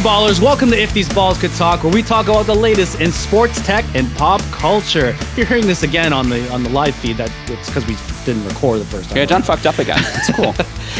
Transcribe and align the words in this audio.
Hey 0.00 0.06
ballers, 0.06 0.40
welcome 0.40 0.70
to 0.70 0.80
If 0.80 0.94
These 0.94 1.12
Balls 1.12 1.36
Could 1.36 1.50
Talk, 1.50 1.84
where 1.84 1.92
we 1.92 2.02
talk 2.02 2.24
about 2.28 2.46
the 2.46 2.54
latest 2.54 3.02
in 3.02 3.12
sports 3.12 3.60
tech 3.66 3.84
and 3.94 4.10
pop 4.16 4.40
culture. 4.50 5.08
If 5.08 5.36
you're 5.36 5.46
hearing 5.46 5.66
this 5.66 5.82
again 5.82 6.14
on 6.14 6.30
the 6.30 6.50
on 6.50 6.62
the 6.62 6.70
live 6.70 6.94
feed, 6.94 7.18
that 7.18 7.30
it's 7.48 7.66
because 7.66 7.86
we 7.86 7.98
didn't 8.24 8.48
record 8.48 8.80
the 8.80 8.86
first 8.86 9.10
time. 9.10 9.18
Yeah, 9.18 9.26
John 9.26 9.42
fucked 9.42 9.66
up 9.66 9.78
again. 9.78 9.98
It's 10.16 10.34
cool. 10.34 10.54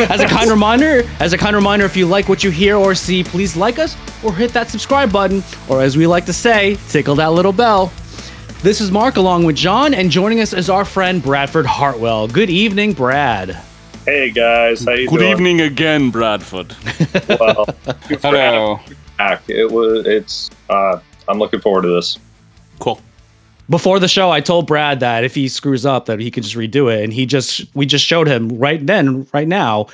As 0.05 0.21
a 0.21 0.27
kind 0.27 0.51
reminder, 0.59 1.09
as 1.19 1.33
a 1.33 1.39
kind 1.39 1.57
reminder, 1.57 1.87
if 1.87 1.97
you 1.97 2.05
like 2.05 2.29
what 2.29 2.45
you 2.45 2.51
hear 2.51 2.77
or 2.77 2.95
see, 2.95 3.25
please 3.25 3.57
like 3.57 3.79
us 3.79 3.97
or 4.23 4.35
hit 4.35 4.53
that 4.53 4.69
subscribe 4.69 5.11
button, 5.11 5.43
or 5.71 5.81
as 5.81 5.97
we 5.97 6.07
like 6.07 6.27
to 6.27 6.35
say, 6.35 6.77
tickle 6.91 7.15
that 7.15 7.33
little 7.33 7.53
bell. 7.53 7.91
This 8.63 8.83
is 8.83 8.91
Mark 8.91 9.17
along 9.17 9.45
with 9.45 9.57
John, 9.57 9.95
and 9.95 10.11
joining 10.11 10.41
us 10.41 10.53
is 10.53 10.69
our 10.69 10.85
friend 10.85 11.23
Bradford 11.23 11.65
Hartwell. 11.65 12.29
Good 12.29 12.51
evening, 12.51 12.93
Brad. 12.93 13.63
Hey 14.05 14.31
guys, 14.31 14.85
how 14.85 14.93
you 14.93 15.09
Good 15.09 15.19
doing? 15.19 15.31
evening 15.31 15.61
again, 15.61 16.11
Bradford. 16.11 16.75
Well, 17.41 17.65
thank 17.65 18.11
you 18.11 18.19
Hello. 18.19 18.81
back. 19.19 19.43
It 19.49 19.71
was. 19.71 20.07
It's. 20.07 20.51
Uh, 20.69 21.01
I'm 21.29 21.39
looking 21.39 21.61
forward 21.61 21.83
to 21.83 21.89
this. 21.89 22.19
Cool. 22.79 23.01
Before 23.69 23.99
the 23.99 24.09
show, 24.09 24.31
I 24.31 24.41
told 24.41 24.67
Brad 24.67 25.01
that 25.01 25.23
if 25.25 25.35
he 25.35 25.49
screws 25.49 25.87
up, 25.87 26.07
that 26.07 26.19
he 26.19 26.31
could 26.31 26.43
just 26.43 26.57
redo 26.57 26.93
it, 26.93 27.03
and 27.05 27.13
he 27.13 27.25
just 27.27 27.65
we 27.75 27.87
just 27.87 28.05
showed 28.05 28.27
him 28.27 28.49
right 28.59 28.85
then, 28.85 29.27
right 29.33 29.47
now, 29.49 29.87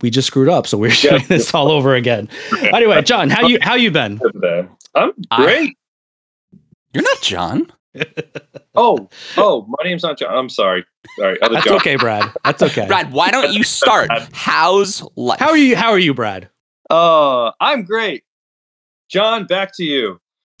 we 0.00 0.10
just 0.10 0.26
screwed 0.26 0.48
up, 0.48 0.66
so 0.66 0.76
we're 0.78 0.92
Yeah. 0.92 1.10
doing 1.10 1.24
this 1.28 1.54
all 1.54 1.70
over 1.70 1.94
again. 1.94 2.28
Anyway, 2.72 3.00
John, 3.02 3.30
how 3.30 3.46
you 3.46 3.58
how 3.60 3.74
you 3.74 3.90
been? 3.90 4.18
Today. 4.18 4.66
I'm 4.94 5.12
I- 5.30 5.44
great. 5.44 5.76
You're 6.92 7.04
not 7.04 7.20
John. 7.22 7.72
oh, 8.74 9.08
oh, 9.36 9.64
my 9.68 9.84
name's 9.88 10.02
not 10.02 10.18
John. 10.18 10.34
I'm 10.36 10.48
sorry. 10.48 10.84
Sorry, 11.18 11.40
other 11.42 11.54
That's 11.54 11.66
John. 11.66 11.76
okay, 11.76 11.96
Brad. 11.96 12.30
That's 12.44 12.62
okay. 12.62 12.86
Brad, 12.88 13.12
why 13.12 13.30
don't 13.30 13.52
you 13.52 13.62
start? 13.62 14.10
How's 14.32 15.02
life? 15.16 15.38
How 15.38 15.50
are 15.50 15.56
you? 15.56 15.76
How 15.76 15.90
are 15.90 15.98
you, 15.98 16.14
Brad? 16.14 16.48
Uh, 16.90 17.52
I'm 17.60 17.84
great. 17.84 18.24
John, 19.08 19.46
back 19.46 19.76
to 19.76 19.84
you. 19.84 20.20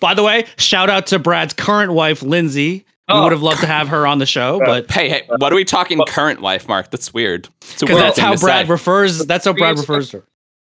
By 0.00 0.14
the 0.14 0.22
way, 0.22 0.46
shout 0.58 0.90
out 0.90 1.06
to 1.08 1.18
Brad's 1.18 1.52
current 1.54 1.92
wife, 1.92 2.22
Lindsay. 2.22 2.84
We 3.08 3.14
Oh. 3.14 3.22
would 3.22 3.32
have 3.32 3.42
loved 3.42 3.60
to 3.60 3.66
have 3.68 3.86
her 3.88 4.04
on 4.06 4.18
the 4.18 4.26
show, 4.26 4.58
but 4.64 4.90
Hey, 4.90 5.08
hey, 5.08 5.22
what 5.38 5.52
are 5.52 5.56
we 5.56 5.64
talking 5.64 6.00
current 6.08 6.40
wife, 6.40 6.66
Mark? 6.66 6.90
That's 6.90 7.14
weird. 7.14 7.48
Because 7.78 7.98
that's 7.98 8.18
how 8.18 8.34
Brad 8.36 8.66
say. 8.66 8.70
refers. 8.72 9.24
That's 9.26 9.44
how 9.44 9.52
Brad 9.52 9.78
refers 9.78 10.10
to 10.10 10.18
her. 10.18 10.24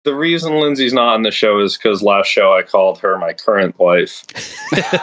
The 0.06 0.14
reason 0.14 0.60
Lindsay's 0.60 0.92
not 0.92 1.14
on 1.14 1.22
the 1.22 1.32
show 1.32 1.58
is 1.58 1.76
because 1.76 2.00
last 2.00 2.28
show 2.28 2.52
I 2.52 2.62
called 2.62 3.00
her 3.00 3.18
my 3.18 3.32
current 3.32 3.76
wife. 3.76 4.22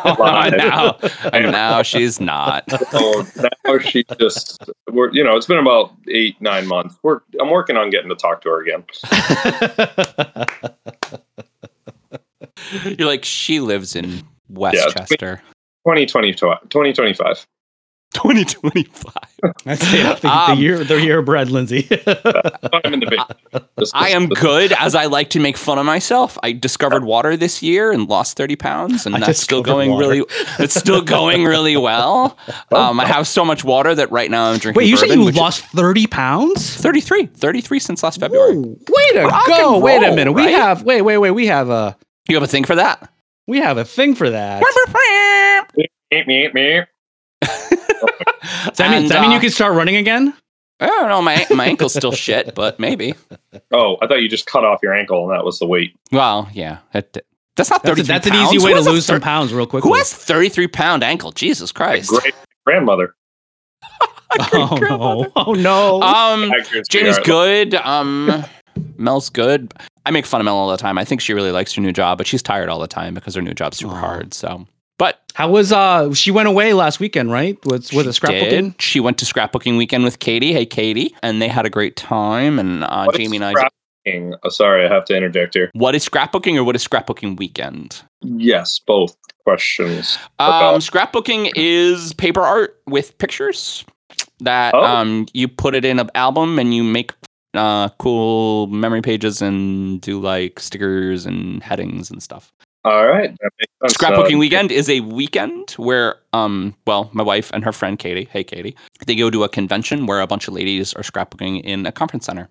Oh, 0.06 0.24
and 0.24 0.58
now, 0.58 0.98
and 1.32 1.52
now 1.52 1.82
she's 1.82 2.22
not. 2.22 2.64
So 2.92 3.26
now 3.66 3.80
she 3.80 4.06
just, 4.20 4.64
we're, 4.92 5.12
you 5.12 5.24
know, 5.24 5.36
it's 5.36 5.46
been 5.46 5.58
about 5.58 5.92
eight, 6.08 6.40
nine 6.42 6.68
months. 6.68 6.96
We're, 7.04 7.20
I'm 7.42 7.50
working 7.50 7.76
on 7.76 7.90
getting 7.90 8.10
to 8.10 8.16
talk 8.16 8.42
to 8.44 8.50
her 8.50 8.62
again. 8.62 8.84
You're 12.98 13.08
like, 13.08 13.26
she 13.26 13.60
lives 13.60 13.96
in 13.96 14.24
Westchester. 14.48 15.42
2020, 15.86 16.34
2025. 16.34 17.46
2025. 18.14 19.14
That's 19.66 19.94
yeah, 19.94 20.14
the, 20.16 20.28
Um, 20.30 20.58
the 20.58 20.62
year, 20.64 20.84
the 20.84 21.02
year 21.02 21.20
of 21.20 21.26
Brad 21.26 21.50
Lindsay. 21.50 21.88
I'm 21.92 22.94
in 22.94 23.00
the 23.02 23.08
big. 23.10 23.20
I 23.94 24.10
am 24.10 24.30
good 24.30 24.72
as 24.74 24.96
I 24.96 25.06
like 25.06 25.30
to 25.32 25.40
make 25.40 25.58
fun 25.58 25.78
of 25.80 25.86
myself. 25.86 26.38
I 26.44 26.52
discovered 26.54 27.04
water 27.04 27.36
this 27.36 27.62
year 27.62 27.92
and 27.92 28.08
lost 28.08 28.38
30 28.38 28.56
pounds, 28.56 29.06
and 29.06 29.16
I 29.16 29.20
that's 29.20 29.40
still 29.40 29.62
going 29.64 29.92
water. 29.92 30.08
really 30.08 30.26
it's 30.60 30.76
still 30.76 31.02
going 31.18 31.44
really 31.44 31.76
well. 31.78 32.38
Um, 32.72 33.00
I 33.00 33.06
have 33.06 33.28
so 33.28 33.44
much 33.44 33.64
water 33.64 33.94
that 33.96 34.12
right 34.12 34.30
now 34.32 34.46
I'm 34.52 34.60
drinking 34.60 34.80
Wait, 34.82 34.90
you 34.90 34.98
said 34.98 35.10
you 35.10 35.32
lost 35.32 35.66
thirty 35.66 36.08
pounds? 36.08 36.76
33. 36.78 37.26
33 37.28 37.80
since 37.80 38.04
last 38.04 38.20
February. 38.20 38.56
Whoa, 38.56 38.78
way 38.90 39.14
to 39.14 39.24
Rock 39.26 39.48
go! 39.48 39.74
and 39.76 39.84
Wait 39.84 39.98
a 40.04 40.08
roll, 40.08 40.16
minute. 40.16 40.32
We 40.34 40.52
have 40.52 40.84
wait, 40.84 41.02
wait, 41.02 41.18
wait. 41.18 41.32
We 41.32 41.48
have 41.48 41.70
a 41.70 41.98
You 42.30 42.36
have 42.36 42.44
a 42.44 42.48
thing 42.48 42.64
for 42.64 42.76
that? 42.76 43.10
we 43.48 43.58
have 43.60 43.78
a 43.78 43.84
thing 43.86 44.16
for 44.16 44.30
that. 44.30 44.62
Does 48.66 48.78
that 48.78 48.90
mean, 48.90 48.94
And, 49.00 49.04
does 49.04 49.12
that 49.12 49.22
mean 49.22 49.32
uh, 49.32 49.36
you 49.36 49.40
can 49.40 49.50
start 49.50 49.74
running 49.76 49.96
again? 49.96 50.34
I 50.80 50.88
don't 50.88 51.08
know. 51.10 51.22
My, 51.22 51.46
my 51.56 51.66
ankle's 51.66 51.94
still 51.94 52.12
shit, 52.12 52.56
but 52.56 52.80
maybe. 52.80 53.14
Oh, 53.72 53.98
I 54.02 54.08
thought 54.08 54.22
you 54.22 54.28
just 54.30 54.46
cut 54.48 54.66
off 54.66 54.80
your 54.84 54.94
ankle 54.94 55.24
and 55.24 55.32
that 55.38 55.46
was 55.46 55.60
the 55.60 55.66
weight. 55.68 55.96
Well, 56.12 56.50
yeah. 56.54 56.80
It, 56.94 57.26
that's 57.56 57.70
not 57.70 57.84
That's, 57.84 58.00
33 58.00 58.04
a, 58.04 58.08
that's 58.08 58.28
an 58.28 58.32
pounds. 58.34 58.54
easy 58.54 58.64
way 58.66 58.72
to 58.72 58.78
has 58.78 58.88
a 58.88 58.92
lose 58.92 59.06
some 59.06 59.22
pounds 59.22 59.54
real 59.54 59.66
quickly. 59.68 59.90
Who 59.90 59.96
has 59.96 60.12
33 60.14 60.68
pound 60.68 61.04
ankle? 61.04 61.32
Jesus 61.32 61.72
Christ. 61.72 62.10
Great 62.10 62.34
grandmother. 62.66 63.16
Oh 64.52 64.78
no! 64.82 65.32
Oh 65.36 65.54
no! 65.54 66.02
Um, 66.02 66.52
Accurate 66.52 66.88
Jamie's 66.90 67.20
good. 67.20 67.76
Um, 67.76 68.44
Mel's 68.98 69.30
good. 69.30 69.72
I 70.08 70.12
make 70.12 70.26
fun 70.26 70.42
of 70.42 70.46
Mel 70.46 70.56
all 70.56 70.72
the 70.72 70.78
time. 70.78 70.98
I 70.98 71.06
think 71.06 71.22
she 71.22 71.34
really 71.36 71.52
likes 71.52 71.74
her 71.76 71.82
new 71.82 71.92
job, 71.92 72.18
but 72.18 72.26
she's 72.26 72.42
tired 72.42 72.68
all 72.68 72.80
the 72.80 72.88
time 72.88 73.14
because 73.14 73.36
her 73.36 73.44
new 73.44 73.54
job's 73.54 73.78
super 73.78 73.94
Aw. 73.94 74.00
hard. 74.00 74.34
So, 74.34 74.66
but 74.98 75.22
How 75.34 75.50
was 75.50 75.72
uh? 75.72 76.14
She 76.14 76.32
went 76.32 76.48
away 76.48 76.74
last 76.74 77.00
weekend, 77.00 77.32
right? 77.32 77.58
Was 77.66 77.92
was 77.94 78.04
she 78.04 78.10
it 78.10 78.14
scrapbooking? 78.14 78.50
did. 78.50 78.82
She 78.82 79.00
went 79.00 79.18
to 79.20 79.26
scrapbooking 79.26 79.78
weekend 79.78 80.04
with 80.04 80.20
Katie. 80.20 80.54
Hey, 80.54 80.66
Katie, 80.66 81.16
and 81.24 81.42
they 81.42 81.48
had 81.48 81.66
a 81.66 81.70
great 81.70 81.96
time. 81.96 82.60
And 82.60 82.84
uh, 82.84 83.06
What 83.06 83.16
is 83.16 83.26
Jamie 83.26 83.38
and 83.38 83.46
I. 83.46 83.54
scrapbooking? 83.54 84.38
Oh, 84.44 84.50
sorry, 84.50 84.86
I 84.86 84.90
have 84.94 85.06
to 85.06 85.16
interject 85.16 85.54
here. 85.56 85.70
What 85.74 85.96
is 85.96 86.08
scrapbooking, 86.08 86.56
or 86.58 86.64
what 86.64 86.76
is 86.76 86.86
scrapbooking 86.88 87.38
weekend? 87.38 88.02
Yes, 88.22 88.80
both 88.86 89.16
questions. 89.44 90.18
Um, 90.40 90.48
About- 90.48 90.82
scrapbooking 90.82 91.52
is 91.56 92.14
paper 92.14 92.42
art 92.42 92.80
with 92.86 93.18
pictures 93.18 93.84
that 94.42 94.74
Oh. 94.76 94.84
um, 94.84 95.26
you 95.34 95.48
put 95.48 95.74
it 95.76 95.86
in 95.86 96.00
an 96.00 96.10
album 96.16 96.60
and 96.60 96.74
you 96.74 96.84
make 96.84 97.14
uh, 97.56 97.88
cool 98.00 98.68
memory 98.68 99.02
pages 99.02 99.42
and 99.42 100.02
do 100.02 100.20
like 100.20 100.60
stickers 100.60 101.26
and 101.26 101.62
headings 101.64 102.10
and 102.12 102.22
stuff. 102.22 102.52
All 102.86 103.08
right. 103.08 103.32
that 103.42 103.52
makes 103.60 103.74
sense. 103.82 103.94
Scrapbooking 103.98 104.36
Uh, 104.36 104.40
weekend 104.40 104.72
is 104.72 104.90
a 104.90 105.00
weekend 105.00 105.72
where, 105.72 106.16
um, 106.34 106.76
well, 106.86 107.10
my 107.14 107.24
wife 107.24 107.50
and 107.54 107.64
her 107.64 107.72
friend 107.72 107.98
Katie, 107.98 108.28
hey 108.32 108.44
Katie, 108.44 108.76
they 109.06 109.16
go 109.16 109.30
to 109.30 109.44
a 109.44 109.50
convention 109.50 110.06
where 110.06 110.20
a 110.20 110.28
bunch 110.28 110.48
of 110.48 110.54
ladies 110.54 110.94
are 110.94 111.02
scrapbooking 111.04 111.62
in 111.64 111.86
a 111.86 111.92
conference 111.92 112.26
center. 112.26 112.50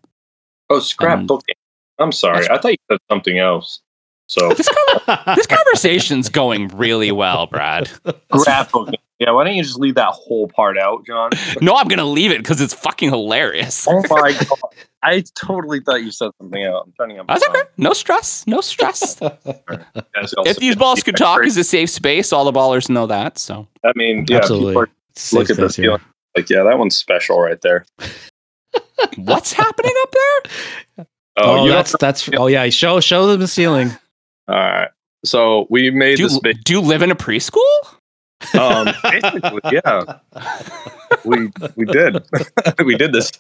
Oh, 0.71 0.79
scrapbooking. 0.79 1.55
I'm 1.99 2.13
sorry. 2.13 2.49
I 2.49 2.59
thought 2.59 2.73
you 2.73 2.77
said 2.91 2.99
something 3.11 3.39
else. 3.39 3.81
So 4.27 4.49
This, 4.55 4.69
con- 5.07 5.35
this 5.37 5.47
conversation's 5.47 6.31
going 6.31 6.69
really 6.69 7.13
well, 7.13 7.47
Brad. 7.47 7.89
scrapbooking. 8.33 8.95
Yeah, 9.23 9.31
why 9.31 9.45
don't 9.45 9.55
you 9.55 9.63
just 9.63 9.79
leave 9.79 9.95
that 9.95 10.09
whole 10.09 10.49
part 10.49 10.77
out, 10.77 11.07
John? 11.07 11.31
No, 11.61 11.77
I'm 11.77 11.87
gonna 11.87 12.05
leave 12.05 12.33
it 12.33 12.39
because 12.39 12.61
it's 12.61 12.75
fucking 12.75 13.11
hilarious. 13.11 13.87
Oh 13.89 14.03
my 14.11 14.33
god. 14.49 14.49
I 15.05 15.23
totally 15.37 15.79
thought 15.81 16.03
you 16.03 16.11
said 16.11 16.31
something 16.39 16.63
else. 16.63 16.85
I'm 16.87 16.93
turning 16.99 17.19
up. 17.21 17.29
my 17.29 17.35
That's 17.35 17.49
okay. 17.49 17.63
No 17.77 17.93
stress. 17.93 18.45
No 18.49 18.61
stress. 18.61 19.15
phone. 19.19 19.37
Guys, 20.15 20.33
also- 20.35 20.51
if 20.51 20.57
these 20.57 20.75
balls 20.75 21.03
could 21.05 21.17
talk 21.17 21.45
is 21.45 21.57
a 21.57 21.63
safe 21.65 21.91
space, 21.91 22.33
all 22.33 22.45
the 22.45 22.53
ballers 22.53 22.89
know 22.89 23.07
that. 23.07 23.39
So 23.39 23.69
I 23.85 23.93
mean, 23.95 24.27
yeah, 24.29 24.39
Absolutely. 24.39 24.71
people 24.71 24.83
are 24.83 24.89
look 25.33 25.51
at 25.51 25.57
this 25.57 25.75
space 25.75 25.85
feeling 25.85 26.01
like, 26.37 26.51
yeah, 26.51 26.65
that 26.65 26.79
one's 26.79 26.97
special 26.97 27.39
right 27.41 27.61
there. 27.61 27.85
what's 29.17 29.53
happening 29.53 29.93
up 30.03 30.11
there? 30.11 31.07
Oh, 31.37 31.61
oh 31.61 31.65
you 31.67 31.71
that's 31.73 31.95
that's. 32.01 32.29
Oh 32.37 32.49
yeah, 32.49 32.69
show 32.71 32.99
show 33.01 33.27
them 33.29 33.39
the 33.41 33.47
ceiling. 33.49 33.91
all 34.49 34.57
right. 34.57 34.89
So 35.25 35.67
we 35.71 35.91
made 35.93 36.17
Do 36.17 36.25
this 36.25 36.39
big. 36.41 36.65
do 36.65 36.73
you 36.73 36.81
live 36.81 37.03
in 37.03 37.11
a 37.13 37.15
preschool? 37.15 37.61
Um, 38.59 38.89
basically, 39.03 39.61
yeah, 39.73 40.19
we 41.25 41.51
we 41.77 41.85
did 41.87 42.23
we 42.85 42.97
did 42.97 43.13
this. 43.13 43.31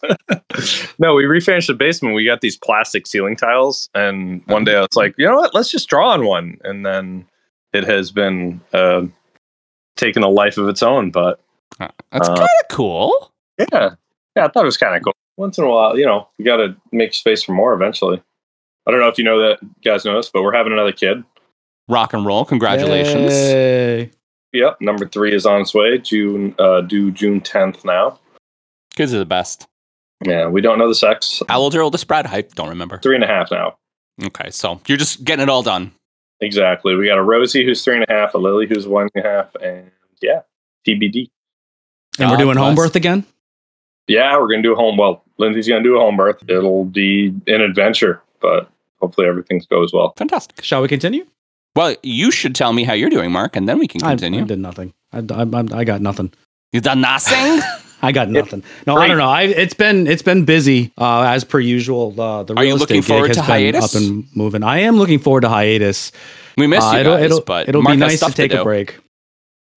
no, 0.98 1.14
we 1.14 1.24
refinished 1.24 1.66
the 1.66 1.74
basement. 1.74 2.14
We 2.14 2.24
got 2.24 2.40
these 2.40 2.56
plastic 2.56 3.06
ceiling 3.06 3.36
tiles, 3.36 3.88
and 3.94 4.42
one 4.46 4.64
day 4.64 4.76
I 4.76 4.80
was 4.80 4.94
like, 4.96 5.14
you 5.18 5.26
know 5.26 5.36
what? 5.36 5.54
Let's 5.54 5.70
just 5.70 5.88
draw 5.88 6.10
on 6.10 6.24
one, 6.26 6.58
and 6.64 6.84
then 6.86 7.26
it 7.72 7.84
has 7.84 8.10
been 8.10 8.60
uh, 8.72 9.02
taken 9.96 10.22
a 10.22 10.28
life 10.28 10.58
of 10.58 10.68
its 10.68 10.82
own. 10.82 11.10
But 11.10 11.40
That's 11.78 12.28
Uh, 12.28 12.36
kind 12.36 12.42
of 12.42 12.68
cool. 12.70 13.32
yeah, 13.58 13.90
yeah, 14.36 14.44
I 14.44 14.48
thought 14.48 14.62
it 14.62 14.66
was 14.66 14.76
kind 14.76 14.96
of 14.96 15.02
cool. 15.02 15.12
Once 15.36 15.56
in 15.58 15.64
a 15.64 15.68
while, 15.68 15.98
you 15.98 16.04
know, 16.04 16.28
we 16.38 16.44
got 16.44 16.58
to 16.58 16.76
make 16.92 17.14
space 17.14 17.42
for 17.42 17.52
more 17.52 17.72
eventually. 17.72 18.22
I 18.86 18.90
don't 18.90 19.00
know 19.00 19.08
if 19.08 19.16
you 19.16 19.24
know 19.24 19.38
that, 19.40 19.62
you 19.62 19.70
guys 19.82 20.04
know 20.04 20.16
this, 20.16 20.28
but 20.28 20.42
we're 20.42 20.52
having 20.52 20.72
another 20.72 20.92
kid. 20.92 21.24
Rock 21.88 22.12
and 22.12 22.26
roll. 22.26 22.44
Congratulations. 22.44 23.32
Yay. 23.32 24.10
Yep, 24.52 24.80
number 24.80 25.06
three 25.06 25.34
is 25.34 25.46
on 25.46 25.62
its 25.62 25.74
way. 25.74 25.98
June, 25.98 26.54
uh, 26.58 26.82
due 26.82 27.10
June 27.10 27.40
tenth 27.40 27.84
now. 27.84 28.18
Kids 28.94 29.14
are 29.14 29.18
the 29.18 29.24
best. 29.24 29.66
Yeah, 30.24 30.48
we 30.48 30.60
don't 30.60 30.78
know 30.78 30.88
the 30.88 30.94
sex. 30.94 31.42
How 31.48 31.60
old 31.60 31.74
are 31.74 31.80
oldest 31.80 32.06
Brad? 32.06 32.26
I 32.26 32.42
don't 32.42 32.68
remember. 32.68 32.98
Three 32.98 33.14
and 33.14 33.24
a 33.24 33.26
half 33.26 33.50
now. 33.50 33.76
Okay, 34.22 34.50
so 34.50 34.80
you're 34.86 34.98
just 34.98 35.24
getting 35.24 35.42
it 35.42 35.48
all 35.48 35.62
done. 35.62 35.92
Exactly. 36.40 36.94
We 36.94 37.06
got 37.06 37.18
a 37.18 37.22
Rosie 37.22 37.64
who's 37.64 37.82
three 37.84 37.94
and 37.96 38.04
a 38.08 38.12
half, 38.12 38.34
a 38.34 38.38
Lily 38.38 38.66
who's 38.66 38.86
one 38.86 39.08
and 39.14 39.24
a 39.24 39.28
half, 39.28 39.54
and 39.56 39.90
yeah, 40.20 40.40
TBD. 40.86 41.30
And 42.18 42.30
we're 42.30 42.36
God 42.36 42.42
doing 42.42 42.56
home 42.56 42.74
birth 42.74 42.96
again. 42.96 43.24
Yeah, 44.06 44.36
we're 44.38 44.48
gonna 44.48 44.62
do 44.62 44.72
a 44.72 44.76
home. 44.76 44.96
Well, 44.96 45.24
Lindsay's 45.38 45.68
gonna 45.68 45.82
do 45.82 45.96
a 45.96 46.00
home 46.00 46.16
birth. 46.16 46.42
It'll 46.48 46.84
be 46.84 47.28
an 47.46 47.60
adventure, 47.60 48.22
but 48.40 48.70
hopefully 49.00 49.26
everything 49.26 49.62
goes 49.70 49.92
well. 49.92 50.12
Fantastic. 50.18 50.62
Shall 50.62 50.82
we 50.82 50.88
continue? 50.88 51.26
Well, 51.74 51.96
you 52.02 52.30
should 52.30 52.54
tell 52.54 52.72
me 52.72 52.84
how 52.84 52.92
you're 52.92 53.10
doing, 53.10 53.32
Mark, 53.32 53.56
and 53.56 53.68
then 53.68 53.78
we 53.78 53.86
can 53.88 54.02
I, 54.02 54.12
I 54.12 54.14
did 54.16 54.58
nothing. 54.58 54.92
I, 55.12 55.18
I, 55.18 55.42
I, 55.42 55.78
I 55.80 55.84
got 55.84 56.00
nothing. 56.02 56.32
you 56.72 56.80
done 56.80 57.00
nothing? 57.00 57.60
I 58.04 58.10
got 58.10 58.28
nothing. 58.28 58.64
No, 58.86 58.96
I 58.96 59.06
don't 59.06 59.16
know. 59.16 59.28
I 59.28 59.42
it's 59.42 59.74
been 59.74 60.06
it's 60.08 60.22
been 60.22 60.44
busy 60.44 60.92
uh, 60.98 61.22
as 61.22 61.44
per 61.44 61.60
usual. 61.60 62.20
Uh, 62.20 62.42
the 62.42 62.54
Are 62.54 62.64
you 62.64 62.70
real 62.70 62.78
looking 62.78 62.98
estate 62.98 63.08
forward 63.12 63.28
gig 63.28 63.34
to 63.36 63.42
has 63.42 63.48
been 63.48 63.72
hiatus? 63.74 63.94
up 63.94 64.02
and 64.02 64.26
moving. 64.34 64.64
I 64.64 64.78
am 64.80 64.96
looking 64.96 65.20
forward 65.20 65.42
to 65.42 65.48
hiatus. 65.48 66.10
We 66.58 66.66
miss 66.66 66.82
Uh, 66.84 66.90
you 66.94 66.98
it'll 67.00 67.14
guys, 67.16 67.24
it'll, 67.26 67.40
but 67.42 67.68
it'll 67.68 67.82
Mark 67.82 67.96
be 67.96 68.02
has 68.02 68.20
nice 68.20 68.28
to 68.30 68.36
take 68.36 68.50
do. 68.50 68.60
a 68.60 68.64
break. 68.64 68.98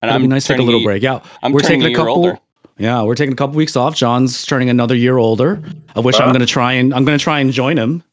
And 0.02 0.10
It'll 0.10 0.16
I'm 0.16 0.22
be 0.24 0.28
nice 0.28 0.46
to 0.48 0.54
take 0.54 0.60
a 0.60 0.64
little 0.64 0.84
break. 0.84 1.04
Yeah, 1.04 1.20
I'm 1.44 1.52
we're 1.54 1.60
taking 1.60 1.84
a 1.84 1.90
year 1.90 1.98
couple. 1.98 2.14
older. 2.14 2.40
Yeah, 2.78 3.04
we're 3.04 3.16
taking 3.16 3.34
a 3.34 3.36
couple 3.38 3.56
weeks 3.56 3.76
off. 3.76 3.96
John's 3.96 4.44
turning 4.46 4.70
another 4.70 4.96
year 4.96 5.18
older, 5.18 5.62
of 5.96 6.04
which 6.04 6.20
I'm 6.20 6.30
going 6.30 6.40
to 6.42 6.46
try 6.48 6.74
and 6.74 6.94
I'm 6.96 7.06
going 7.06 7.18
to 7.18 7.24
try 7.24 7.40
and 7.40 7.52
join 7.52 7.78
him. 7.78 8.04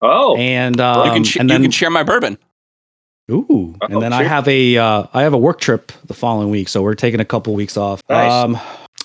Oh, 0.00 0.34
And 0.36 0.80
um, 0.80 1.06
you 1.06 1.12
can 1.12 1.24
sh- 1.24 1.36
and 1.36 1.50
you 1.50 1.58
can 1.60 1.70
share 1.70 1.90
my 1.90 2.02
bourbon. 2.02 2.38
Ooh, 3.32 3.74
Oh, 3.80 3.86
and 3.88 4.02
then 4.02 4.12
I 4.12 4.22
have 4.24 4.46
a 4.48 4.76
uh, 4.76 5.04
I 5.14 5.22
have 5.22 5.32
a 5.32 5.38
work 5.38 5.60
trip 5.60 5.90
the 6.06 6.14
following 6.14 6.50
week, 6.50 6.68
so 6.68 6.82
we're 6.82 6.94
taking 6.94 7.20
a 7.20 7.24
couple 7.24 7.54
weeks 7.54 7.76
off. 7.76 8.02
Nice. 8.08 8.30
Um, 8.30 8.58